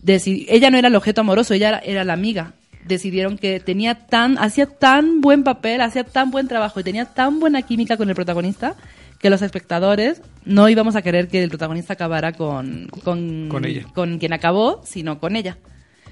deci- 0.05 0.47
ella 0.49 0.71
no 0.71 0.79
era 0.79 0.87
el 0.87 0.95
objeto 0.95 1.23
amoroso, 1.23 1.53
ella 1.55 1.69
era, 1.71 1.79
era 1.81 2.05
la 2.05 2.13
amiga. 2.13 2.53
decidieron 2.87 3.37
que 3.37 3.59
tenía 3.59 4.07
tan, 4.07 4.39
hacía 4.39 4.67
tan 4.67 5.21
buen 5.21 5.43
papel, 5.43 5.81
hacía 5.81 6.05
tan 6.05 6.31
buen 6.31 6.47
trabajo 6.47 6.79
y 6.79 6.85
tenía 6.85 7.05
tan 7.05 7.41
buena 7.41 7.63
química 7.63 7.97
con 7.97 8.09
el 8.09 8.15
protagonista 8.15 8.77
que 9.19 9.31
los 9.31 9.43
espectadores 9.43 10.21
no 10.45 10.69
íbamos 10.69 10.97
a 10.97 11.03
querer 11.03 11.29
que 11.29 11.43
el 11.43 11.49
protagonista 11.49 11.95
acabara 11.95 12.33
con, 12.33 12.89
con, 13.05 13.49
Con 13.49 13.65
ella. 13.65 13.85
con 13.95 14.19
quien 14.19 14.33
acabó, 14.33 14.81
sino 14.85 15.19
con 15.19 15.37
ella. 15.37 15.59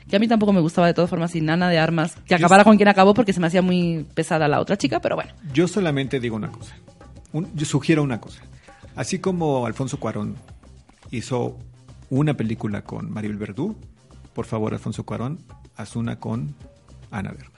Que 0.08 0.16
a 0.16 0.18
mí 0.18 0.28
tampoco 0.28 0.52
me 0.52 0.60
gustaba 0.60 0.86
de 0.86 0.94
todas 0.94 1.08
formas 1.10 1.30
sin 1.30 1.46
nada 1.46 1.68
de 1.68 1.78
armas 1.78 2.16
que 2.26 2.34
acabara 2.34 2.62
con 2.64 2.76
quien 2.76 2.88
acabó 2.88 3.14
porque 3.14 3.32
se 3.32 3.40
me 3.40 3.46
hacía 3.46 3.62
muy 3.62 4.06
pesada 4.14 4.48
la 4.48 4.60
otra 4.60 4.76
chica, 4.76 5.00
pero 5.00 5.16
bueno. 5.16 5.32
Yo 5.52 5.66
solamente 5.68 6.20
digo 6.20 6.36
una 6.36 6.50
cosa. 6.50 6.74
Un- 7.32 7.50
yo 7.54 7.64
sugiero 7.64 8.02
una 8.02 8.20
cosa. 8.20 8.42
Así 8.96 9.18
como 9.18 9.66
Alfonso 9.66 9.98
Cuarón 9.98 10.36
hizo 11.10 11.58
una 12.10 12.34
película 12.34 12.82
con 12.82 13.10
Maribel 13.10 13.38
Verdú, 13.38 13.76
por 14.34 14.44
favor, 14.46 14.72
Alfonso 14.74 15.04
Cuarón, 15.04 15.38
haz 15.76 15.96
una 15.96 16.20
con 16.20 16.54
Ana 17.10 17.32
de 17.32 17.44
Armas. 17.44 17.53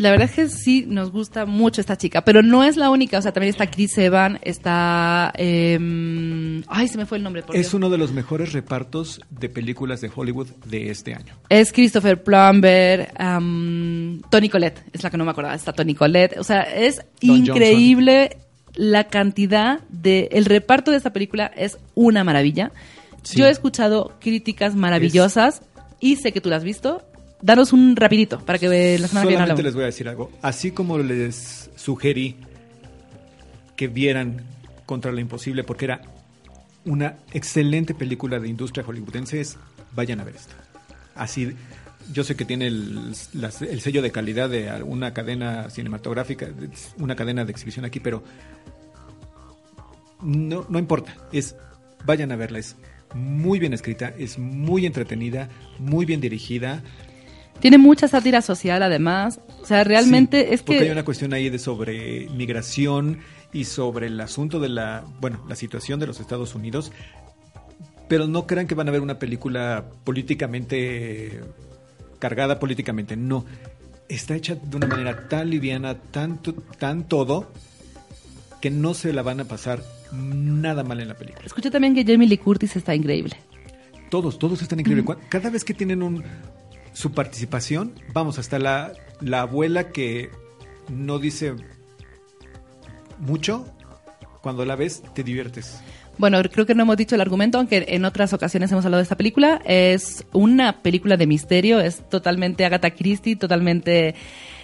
La 0.00 0.10
verdad 0.10 0.28
es 0.30 0.34
que 0.34 0.48
sí 0.48 0.86
nos 0.88 1.12
gusta 1.12 1.44
mucho 1.44 1.82
esta 1.82 1.96
chica, 1.96 2.22
pero 2.24 2.40
no 2.42 2.64
es 2.64 2.78
la 2.78 2.88
única. 2.88 3.18
O 3.18 3.22
sea, 3.22 3.32
también 3.32 3.50
está 3.50 3.70
Chris 3.70 3.98
Evan, 3.98 4.38
está... 4.40 5.30
eh, 5.36 6.62
ay, 6.68 6.88
se 6.88 6.96
me 6.96 7.04
fue 7.04 7.18
el 7.18 7.24
nombre. 7.24 7.42
por 7.42 7.54
Es 7.54 7.62
Dios. 7.62 7.74
uno 7.74 7.90
de 7.90 7.98
los 7.98 8.12
mejores 8.12 8.52
repartos 8.52 9.20
de 9.28 9.50
películas 9.50 10.00
de 10.00 10.10
Hollywood 10.14 10.48
de 10.64 10.90
este 10.90 11.14
año. 11.14 11.36
Es 11.50 11.70
Christopher 11.70 12.22
Plumber, 12.22 13.12
Tony 14.30 14.48
Collette, 14.48 14.84
es 14.92 15.02
la 15.02 15.10
que 15.10 15.18
no 15.18 15.24
me 15.26 15.32
acordaba, 15.32 15.54
está 15.54 15.74
Tony 15.74 15.94
Collette. 15.94 16.38
O 16.38 16.44
sea, 16.44 16.62
es 16.62 17.02
Don 17.20 17.36
increíble 17.36 18.38
la 18.74 19.04
cantidad 19.04 19.80
de... 19.90 20.30
El 20.32 20.46
reparto 20.46 20.92
de 20.92 20.96
esta 20.96 21.12
película 21.12 21.52
es 21.54 21.76
una 21.94 22.24
maravilla. 22.24 22.72
Sí. 23.22 23.38
Yo 23.38 23.46
he 23.46 23.50
escuchado 23.50 24.16
críticas 24.18 24.74
maravillosas 24.74 25.60
y 26.00 26.16
sé 26.16 26.32
que 26.32 26.40
tú 26.40 26.48
la 26.48 26.56
has 26.56 26.64
visto. 26.64 27.02
Danos 27.42 27.72
un 27.72 27.96
rapidito 27.96 28.40
para 28.40 28.58
que 28.58 28.98
la 28.98 29.08
semana 29.08 29.22
que 29.24 29.28
viene 29.28 29.42
hablamos. 29.42 29.64
les 29.64 29.74
voy 29.74 29.82
a 29.84 29.86
decir 29.86 30.08
algo. 30.08 30.30
Así 30.42 30.72
como 30.72 30.98
les 30.98 31.70
sugerí 31.76 32.36
que 33.76 33.88
vieran 33.88 34.42
Contra 34.86 35.10
lo 35.12 35.20
Imposible, 35.20 35.64
porque 35.64 35.84
era 35.86 36.02
una 36.84 37.16
excelente 37.32 37.94
película 37.94 38.38
de 38.40 38.48
industria 38.48 38.84
hollywoodense, 38.84 39.40
es, 39.40 39.56
vayan 39.94 40.20
a 40.20 40.24
ver 40.24 40.36
esta. 40.36 40.54
Así, 41.14 41.52
yo 42.12 42.24
sé 42.24 42.34
que 42.36 42.44
tiene 42.44 42.66
el, 42.66 43.12
las- 43.34 43.62
el 43.62 43.80
sello 43.80 44.02
de 44.02 44.10
calidad 44.10 44.50
de 44.50 44.82
una 44.82 45.14
cadena 45.14 45.70
cinematográfica, 45.70 46.48
una 46.98 47.14
cadena 47.16 47.44
de 47.44 47.52
exhibición 47.52 47.84
aquí, 47.84 48.00
pero 48.00 48.22
no, 50.22 50.66
no 50.68 50.78
importa. 50.78 51.14
Es, 51.32 51.56
vayan 52.04 52.32
a 52.32 52.36
verla. 52.36 52.58
Es 52.58 52.76
muy 53.14 53.58
bien 53.58 53.72
escrita, 53.72 54.12
es 54.18 54.38
muy 54.38 54.86
entretenida, 54.86 55.48
muy 55.78 56.04
bien 56.04 56.20
dirigida. 56.20 56.82
Tiene 57.60 57.78
mucha 57.78 58.08
sátira 58.08 58.42
social 58.42 58.82
además. 58.82 59.40
O 59.62 59.66
sea, 59.66 59.84
realmente 59.84 60.46
Sí, 60.46 60.54
es 60.54 60.62
porque 60.62 60.78
que... 60.78 60.84
hay 60.86 60.90
una 60.90 61.04
cuestión 61.04 61.32
ahí 61.32 61.50
de 61.50 61.58
sobre 61.58 62.28
migración 62.30 63.18
y 63.52 63.64
sobre 63.64 64.06
el 64.06 64.20
asunto 64.20 64.60
de 64.60 64.68
la, 64.68 65.04
bueno, 65.20 65.44
la 65.48 65.56
situación 65.56 66.00
de 66.00 66.06
los 66.06 66.20
Estados 66.20 66.54
Unidos. 66.54 66.92
Pero 68.08 68.26
no 68.26 68.46
crean 68.46 68.66
que 68.66 68.74
van 68.74 68.88
a 68.88 68.90
ver 68.90 69.02
una 69.02 69.18
película 69.18 69.84
políticamente 70.04 71.40
cargada 72.18 72.58
políticamente. 72.58 73.16
No, 73.16 73.44
está 74.08 74.34
hecha 74.34 74.54
de 74.54 74.76
una 74.76 74.86
manera 74.86 75.28
tan 75.28 75.50
liviana, 75.50 75.94
tan, 75.96 76.40
tan 76.78 77.08
todo, 77.08 77.50
que 78.60 78.70
no 78.70 78.94
se 78.94 79.12
la 79.12 79.22
van 79.22 79.40
a 79.40 79.44
pasar 79.44 79.82
nada 80.12 80.84
mal 80.84 81.00
en 81.00 81.08
la 81.08 81.14
película. 81.14 81.46
Escuché 81.46 81.70
también 81.70 81.94
que 81.94 82.04
Jamie 82.04 82.28
Lee 82.28 82.38
Curtis 82.38 82.76
está 82.76 82.94
increíble. 82.94 83.36
Todos, 84.10 84.38
todos 84.38 84.60
están 84.60 84.80
increíbles. 84.80 85.16
Cada 85.28 85.50
vez 85.50 85.64
que 85.64 85.72
tienen 85.72 86.02
un, 86.02 86.24
su 86.92 87.12
participación, 87.12 87.94
vamos, 88.12 88.38
hasta 88.38 88.58
la, 88.58 88.92
la 89.20 89.42
abuela 89.42 89.90
que 89.90 90.30
no 90.88 91.18
dice 91.18 91.54
mucho, 93.18 93.66
cuando 94.42 94.64
la 94.64 94.76
ves 94.76 95.02
te 95.14 95.22
diviertes. 95.22 95.80
Bueno, 96.18 96.38
creo 96.52 96.66
que 96.66 96.74
no 96.74 96.82
hemos 96.82 96.96
dicho 96.96 97.14
el 97.14 97.20
argumento, 97.20 97.58
aunque 97.58 97.84
en 97.88 98.04
otras 98.04 98.32
ocasiones 98.32 98.70
hemos 98.72 98.84
hablado 98.84 98.98
de 98.98 99.04
esta 99.04 99.16
película. 99.16 99.62
Es 99.64 100.24
una 100.32 100.82
película 100.82 101.16
de 101.16 101.26
misterio, 101.26 101.80
es 101.80 102.06
totalmente 102.08 102.64
Agatha 102.64 102.90
Christie, 102.90 103.36
totalmente... 103.36 104.14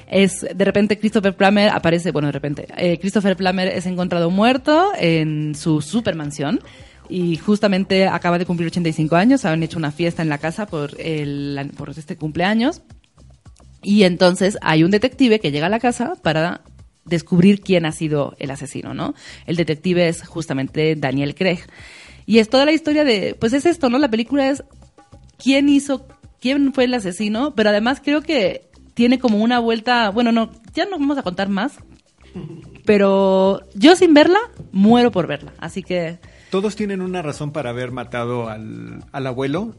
Es, 0.08 0.46
de 0.54 0.64
repente 0.64 0.98
Christopher 0.98 1.34
Plummer 1.34 1.70
aparece, 1.70 2.12
bueno, 2.12 2.28
de 2.28 2.32
repente, 2.32 2.68
eh, 2.76 2.96
Christopher 3.00 3.36
Plummer 3.36 3.66
es 3.66 3.86
encontrado 3.86 4.30
muerto 4.30 4.92
en 4.96 5.56
su 5.56 5.80
supermansión 5.80 6.60
y 7.08 7.36
justamente 7.36 8.06
acaba 8.06 8.38
de 8.38 8.46
cumplir 8.46 8.68
85 8.68 9.16
años, 9.16 9.44
han 9.44 9.62
hecho 9.62 9.78
una 9.78 9.92
fiesta 9.92 10.22
en 10.22 10.28
la 10.28 10.38
casa 10.38 10.66
por, 10.66 11.00
el, 11.00 11.72
por 11.76 11.90
este 11.90 12.16
cumpleaños 12.16 12.82
y 13.82 14.02
entonces 14.02 14.58
hay 14.62 14.82
un 14.82 14.90
detective 14.90 15.38
que 15.38 15.52
llega 15.52 15.66
a 15.66 15.70
la 15.70 15.78
casa 15.78 16.14
para 16.22 16.62
descubrir 17.04 17.60
quién 17.60 17.86
ha 17.86 17.92
sido 17.92 18.34
el 18.38 18.50
asesino, 18.50 18.94
¿no? 18.94 19.14
El 19.46 19.56
detective 19.56 20.08
es 20.08 20.26
justamente 20.26 20.96
Daniel 20.96 21.34
Craig. 21.34 21.60
Y 22.26 22.40
es 22.40 22.50
toda 22.50 22.64
la 22.64 22.72
historia 22.72 23.04
de, 23.04 23.36
pues 23.38 23.52
es 23.52 23.64
esto, 23.64 23.88
¿no? 23.88 23.98
La 23.98 24.10
película 24.10 24.48
es 24.48 24.64
quién 25.38 25.68
hizo, 25.68 26.08
quién 26.40 26.72
fue 26.74 26.84
el 26.84 26.94
asesino, 26.94 27.54
pero 27.54 27.70
además 27.70 28.02
creo 28.02 28.22
que 28.22 28.68
tiene 28.94 29.20
como 29.20 29.38
una 29.38 29.60
vuelta, 29.60 30.10
bueno, 30.10 30.32
no, 30.32 30.50
ya 30.74 30.86
no 30.86 30.98
vamos 30.98 31.18
a 31.18 31.22
contar 31.22 31.48
más, 31.48 31.74
pero 32.84 33.60
yo 33.74 33.94
sin 33.94 34.14
verla, 34.14 34.40
muero 34.72 35.12
por 35.12 35.28
verla. 35.28 35.52
Así 35.58 35.82
que 35.84 36.18
Todos 36.50 36.76
tienen 36.76 37.02
una 37.02 37.22
razón 37.22 37.52
para 37.52 37.70
haber 37.70 37.90
matado 37.90 38.48
al, 38.48 39.04
al 39.12 39.26
abuelo 39.26 39.74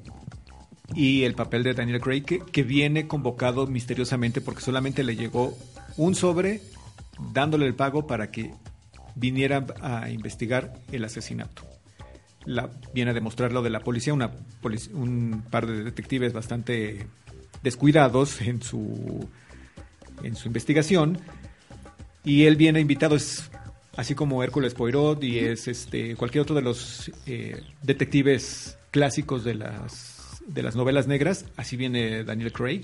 y 0.95 1.23
el 1.23 1.33
papel 1.33 1.63
de 1.63 1.73
Daniel 1.73 2.01
Craig 2.01 2.23
que, 2.23 2.63
viene 2.63 3.07
convocado 3.07 3.67
misteriosamente 3.67 4.41
porque 4.41 4.61
solamente 4.61 5.03
le 5.03 5.15
llegó 5.15 5.57
un 5.97 6.15
sobre 6.15 6.61
dándole 7.33 7.65
el 7.65 7.75
pago 7.75 8.07
para 8.07 8.31
que 8.31 8.53
viniera 9.15 9.65
a 9.81 10.09
investigar 10.09 10.73
el 10.91 11.03
asesinato. 11.03 11.63
La, 12.45 12.69
viene 12.93 13.11
a 13.11 13.13
demostrar 13.13 13.51
lo 13.51 13.61
de 13.61 13.69
la 13.69 13.81
policía, 13.81 14.13
una 14.13 14.31
un 14.93 15.43
par 15.49 15.67
de 15.67 15.83
detectives 15.83 16.31
bastante 16.31 17.07
descuidados 17.63 18.41
en 18.41 18.61
su, 18.61 19.27
en 20.23 20.35
su 20.35 20.47
investigación 20.47 21.19
y 22.23 22.43
él 22.45 22.55
viene 22.55 22.79
invitado, 22.79 23.17
así 23.97 24.15
como 24.15 24.43
Hércules 24.43 24.73
Poirot 24.73 25.21
y 25.23 25.39
es 25.39 25.67
este 25.67 26.15
cualquier 26.15 26.43
otro 26.43 26.55
de 26.55 26.61
los 26.61 27.11
eh, 27.25 27.61
detectives 27.83 28.77
clásicos 28.91 29.43
de 29.43 29.55
las 29.55 30.41
de 30.47 30.63
las 30.63 30.77
novelas 30.77 31.07
negras, 31.07 31.45
así 31.57 31.75
viene 31.75 32.23
Daniel 32.23 32.53
Craig. 32.53 32.83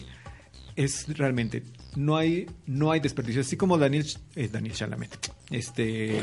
Es 0.75 1.05
realmente 1.17 1.63
no 1.95 2.17
hay 2.17 2.47
no 2.65 2.91
hay 2.91 2.99
desperdicio, 2.99 3.41
así 3.41 3.55
como 3.55 3.77
Daniel 3.77 4.05
eh, 4.35 4.49
Daniel 4.51 4.73
Chalamet. 4.73 5.31
Este 5.51 6.17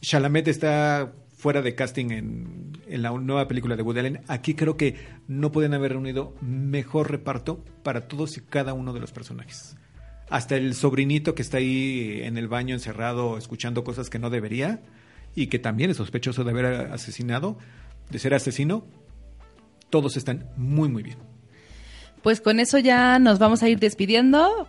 Chalamet 0.00 0.48
está 0.48 1.12
fuera 1.36 1.62
de 1.62 1.74
casting 1.74 2.12
en, 2.12 2.78
en 2.86 3.02
la 3.02 3.10
nueva 3.10 3.48
película 3.48 3.74
de 3.74 3.82
Woody 3.82 3.98
Allen. 3.98 4.20
Aquí 4.28 4.54
creo 4.54 4.76
que 4.76 4.96
no 5.26 5.50
pueden 5.50 5.74
haber 5.74 5.92
reunido 5.92 6.32
mejor 6.40 7.10
reparto 7.10 7.64
para 7.82 8.06
todos 8.06 8.38
y 8.38 8.40
cada 8.40 8.72
uno 8.72 8.92
de 8.92 9.00
los 9.00 9.10
personajes. 9.10 9.76
Hasta 10.28 10.56
el 10.56 10.74
sobrinito 10.74 11.34
que 11.34 11.42
está 11.42 11.58
ahí 11.58 12.20
en 12.22 12.36
el 12.36 12.48
baño 12.48 12.74
encerrado 12.74 13.38
escuchando 13.38 13.84
cosas 13.84 14.10
que 14.10 14.18
no 14.18 14.30
debería 14.30 14.80
y 15.34 15.46
que 15.46 15.58
también 15.58 15.90
es 15.90 15.98
sospechoso 15.98 16.42
de 16.44 16.50
haber 16.50 16.66
asesinado, 16.92 17.58
de 18.10 18.18
ser 18.18 18.34
asesino, 18.34 18.84
todos 19.90 20.16
están 20.16 20.48
muy 20.56 20.88
muy 20.88 21.02
bien. 21.02 21.18
pues 22.22 22.40
con 22.40 22.58
eso 22.58 22.78
ya 22.78 23.18
nos 23.18 23.38
vamos 23.38 23.62
a 23.62 23.68
ir 23.68 23.78
despidiendo. 23.78 24.68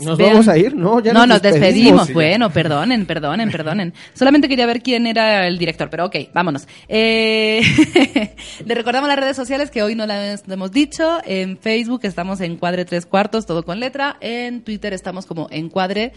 ¿Nos 0.00 0.16
Vean- 0.18 0.30
vamos 0.32 0.48
a 0.48 0.56
ir? 0.56 0.74
No, 0.76 1.00
ya 1.00 1.12
no, 1.12 1.20
nos 1.20 1.28
nos 1.28 1.42
despedimos. 1.42 1.72
despedimos. 1.72 2.02
Sí, 2.06 2.08
ya. 2.08 2.14
bueno, 2.14 2.50
perdonen, 2.50 3.04
perdonen, 3.06 3.50
perdonen. 3.50 3.94
Solamente 4.14 4.48
quería 4.48 4.64
ver 4.66 4.80
quién 4.82 5.06
era 5.06 5.46
el 5.48 5.58
director, 5.58 5.90
pero 5.90 6.06
ok, 6.06 6.16
vámonos. 6.32 6.66
Eh, 6.88 7.60
le 8.64 8.74
recordamos 8.74 9.08
las 9.08 9.18
redes 9.18 9.36
sociales 9.36 9.70
que 9.70 9.82
hoy 9.82 9.94
no 9.94 10.06
las 10.06 10.44
hemos 10.48 10.70
dicho. 10.72 11.18
En 11.24 11.58
Facebook 11.58 12.00
estamos 12.04 12.40
en 12.40 12.56
Cuadre 12.56 12.84
Tres 12.84 13.06
Cuartos, 13.06 13.44
todo 13.46 13.64
con 13.64 13.80
letra. 13.80 14.16
En 14.20 14.62
Twitter 14.62 14.92
estamos 14.92 15.26
como 15.26 15.48
Encuadre 15.50 16.12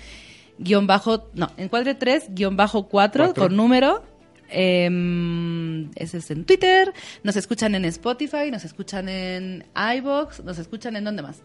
guion 0.60 0.86
bajo, 0.86 1.30
no, 1.34 1.50
Encuadre 1.58 1.96
Tres 1.96 2.26
guion 2.30 2.56
bajo 2.56 2.88
Cuatro 2.88 3.26
Cuatro. 3.26 3.44
con 3.48 3.56
número. 3.56 4.04
Em, 4.54 5.90
ese 5.96 6.18
es 6.18 6.30
en 6.32 6.46
Twitter. 6.46 6.94
Nos 7.24 7.36
escuchan 7.36 7.74
en 7.76 7.86
Spotify, 7.86 8.52
nos 8.52 8.64
escuchan 8.66 9.08
en 9.10 9.64
iBox, 9.98 10.44
nos 10.44 10.60
escuchan 10.60 10.96
en 10.96 11.04
dónde 11.06 11.24
más. 11.24 11.42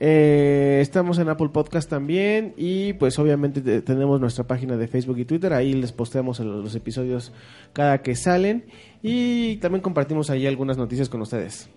Eh, 0.00 0.78
estamos 0.80 1.18
en 1.18 1.28
Apple 1.28 1.50
Podcast 1.50 1.88
también 1.88 2.54
y 2.56 2.92
pues 2.94 3.18
obviamente 3.20 3.60
te- 3.60 3.82
tenemos 3.82 4.20
nuestra 4.20 4.44
página 4.44 4.76
de 4.76 4.88
Facebook 4.88 5.18
y 5.18 5.24
Twitter, 5.24 5.52
ahí 5.52 5.74
les 5.74 5.92
posteamos 5.92 6.40
los 6.40 6.74
episodios 6.74 7.32
cada 7.72 8.02
que 8.02 8.16
salen 8.16 8.64
y 9.02 9.56
también 9.56 9.80
compartimos 9.82 10.28
ahí 10.30 10.46
algunas 10.46 10.76
noticias 10.76 11.08
con 11.08 11.20
ustedes. 11.22 11.68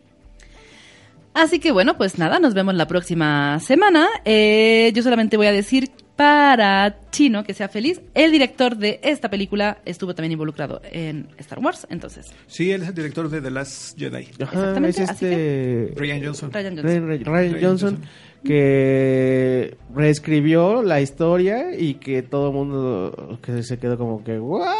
Así 1.35 1.59
que 1.59 1.71
bueno, 1.71 1.97
pues 1.97 2.17
nada, 2.17 2.39
nos 2.39 2.53
vemos 2.53 2.73
la 2.75 2.87
próxima 2.87 3.59
semana. 3.59 4.07
Eh, 4.23 4.91
yo 4.95 5.03
solamente 5.03 5.35
voy 5.37 5.47
a 5.47 5.51
decir 5.51 5.91
para 6.15 6.97
Chino, 7.11 7.43
que 7.43 7.53
sea 7.53 7.67
feliz, 7.67 8.01
el 8.13 8.31
director 8.31 8.77
de 8.77 8.99
esta 9.03 9.29
película 9.29 9.79
estuvo 9.85 10.15
también 10.15 10.33
involucrado 10.33 10.81
en 10.91 11.27
Star 11.37 11.59
Wars, 11.59 11.85
entonces. 11.89 12.31
Sí, 12.47 12.71
él 12.71 12.83
es 12.83 12.89
el 12.89 12.95
director 12.95 13.29
de 13.29 13.41
The 13.41 13.51
Last 13.51 13.97
Jedi. 13.97 14.27
Ajá, 14.41 14.43
Exactamente, 14.43 15.03
es 15.03 15.09
así 15.09 15.25
este... 15.25 15.93
Ryan 15.95 16.23
Johnson. 16.23 16.51
Ryan 16.53 16.77
Johnson. 16.77 16.85
Ryan, 16.85 17.07
Ryan 17.07 17.25
Ryan 17.25 17.51
Johnson, 17.53 17.95
Johnson. 17.95 18.09
que 18.43 19.77
reescribió 19.93 20.83
la 20.83 21.01
historia 21.01 21.77
y 21.77 21.95
que 21.95 22.21
todo 22.21 22.47
el 22.47 22.53
mundo 22.53 23.39
que 23.41 23.63
se 23.63 23.77
quedó 23.77 23.97
como 23.97 24.23
que 24.23 24.39
¿what? 24.39 24.73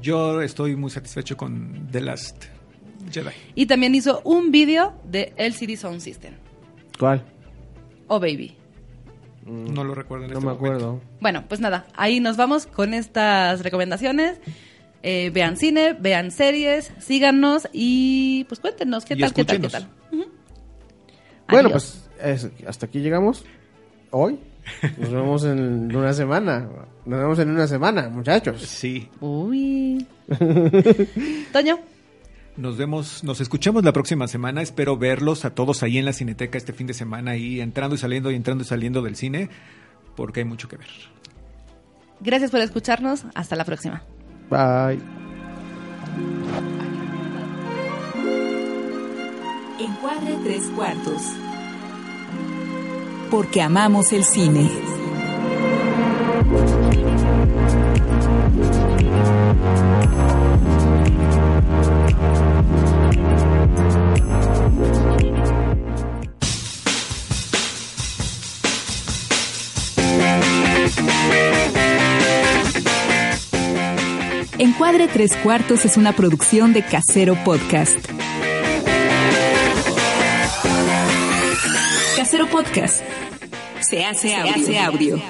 Yo 0.00 0.42
estoy 0.42 0.76
muy 0.76 0.90
satisfecho 0.90 1.36
con 1.36 1.88
The 1.90 2.00
Last 2.00 2.44
Jedi. 3.10 3.30
Y 3.54 3.66
también 3.66 3.94
hizo 3.94 4.20
un 4.24 4.50
vídeo 4.50 4.92
de 5.04 5.32
LCD 5.36 5.76
Sound 5.76 6.00
System. 6.00 6.34
¿Cuál? 6.98 7.22
Oh, 8.08 8.20
baby. 8.20 8.56
No 9.46 9.84
lo 9.84 9.94
recuerdo 9.94 10.24
en 10.26 10.32
No 10.32 10.38
este 10.38 10.46
me 10.46 10.52
momento. 10.54 10.76
acuerdo. 10.76 11.00
Bueno, 11.20 11.44
pues 11.48 11.60
nada, 11.60 11.86
ahí 11.94 12.20
nos 12.20 12.36
vamos 12.36 12.66
con 12.66 12.92
estas 12.94 13.62
recomendaciones. 13.62 14.38
Eh, 15.02 15.30
vean 15.32 15.56
cine, 15.56 15.92
vean 15.98 16.30
series, 16.32 16.92
síganos 16.98 17.68
y 17.72 18.44
pues 18.48 18.58
cuéntenos 18.60 19.04
qué 19.04 19.14
Y 19.14 19.20
tal, 19.20 19.32
qué 19.32 19.44
tal, 19.44 19.60
qué 19.60 19.68
tal. 19.68 19.88
Bueno, 21.48 21.68
Adiós. 21.68 22.08
pues 22.18 22.44
es- 22.44 22.66
hasta 22.66 22.86
aquí 22.86 22.98
llegamos. 23.00 23.44
Hoy. 24.10 24.38
Nos 24.98 25.12
vemos 25.12 25.44
en 25.44 25.94
una 25.94 26.12
semana. 26.12 26.68
Nos 27.04 27.18
vemos 27.20 27.38
en 27.38 27.50
una 27.50 27.68
semana, 27.68 28.08
muchachos. 28.08 28.62
Sí. 28.62 29.08
Uy. 29.20 30.04
Toño. 31.52 31.78
Nos 32.56 32.78
vemos, 32.78 33.22
nos 33.22 33.40
escuchamos 33.40 33.84
la 33.84 33.92
próxima 33.92 34.28
semana. 34.28 34.62
Espero 34.62 34.96
verlos 34.96 35.44
a 35.44 35.50
todos 35.50 35.82
ahí 35.82 35.98
en 35.98 36.06
la 36.06 36.14
Cineteca 36.14 36.56
este 36.56 36.72
fin 36.72 36.86
de 36.86 36.94
semana, 36.94 37.32
ahí 37.32 37.60
entrando 37.60 37.94
y 37.94 37.98
saliendo 37.98 38.30
y 38.30 38.34
entrando 38.34 38.64
y 38.64 38.66
saliendo 38.66 39.02
del 39.02 39.16
cine, 39.16 39.50
porque 40.14 40.40
hay 40.40 40.46
mucho 40.46 40.66
que 40.66 40.76
ver. 40.76 40.88
Gracias 42.20 42.50
por 42.50 42.60
escucharnos. 42.60 43.24
Hasta 43.34 43.56
la 43.56 43.64
próxima. 43.64 44.02
Bye. 44.48 45.00
Encuadre 49.78 50.36
tres 50.44 50.62
cuartos. 50.74 51.22
Porque 53.30 53.60
amamos 53.60 54.12
el 54.12 54.24
cine. 54.24 54.70
Encuadre 74.58 75.08
tres 75.08 75.36
cuartos 75.36 75.84
es 75.84 75.96
una 75.96 76.12
producción 76.14 76.72
de 76.72 76.82
Casero 76.82 77.34
Podcast. 77.44 77.98
Casero 82.16 82.46
Podcast. 82.48 83.02
Se 83.80 84.04
hace 84.04 84.34
audio. 84.34 85.20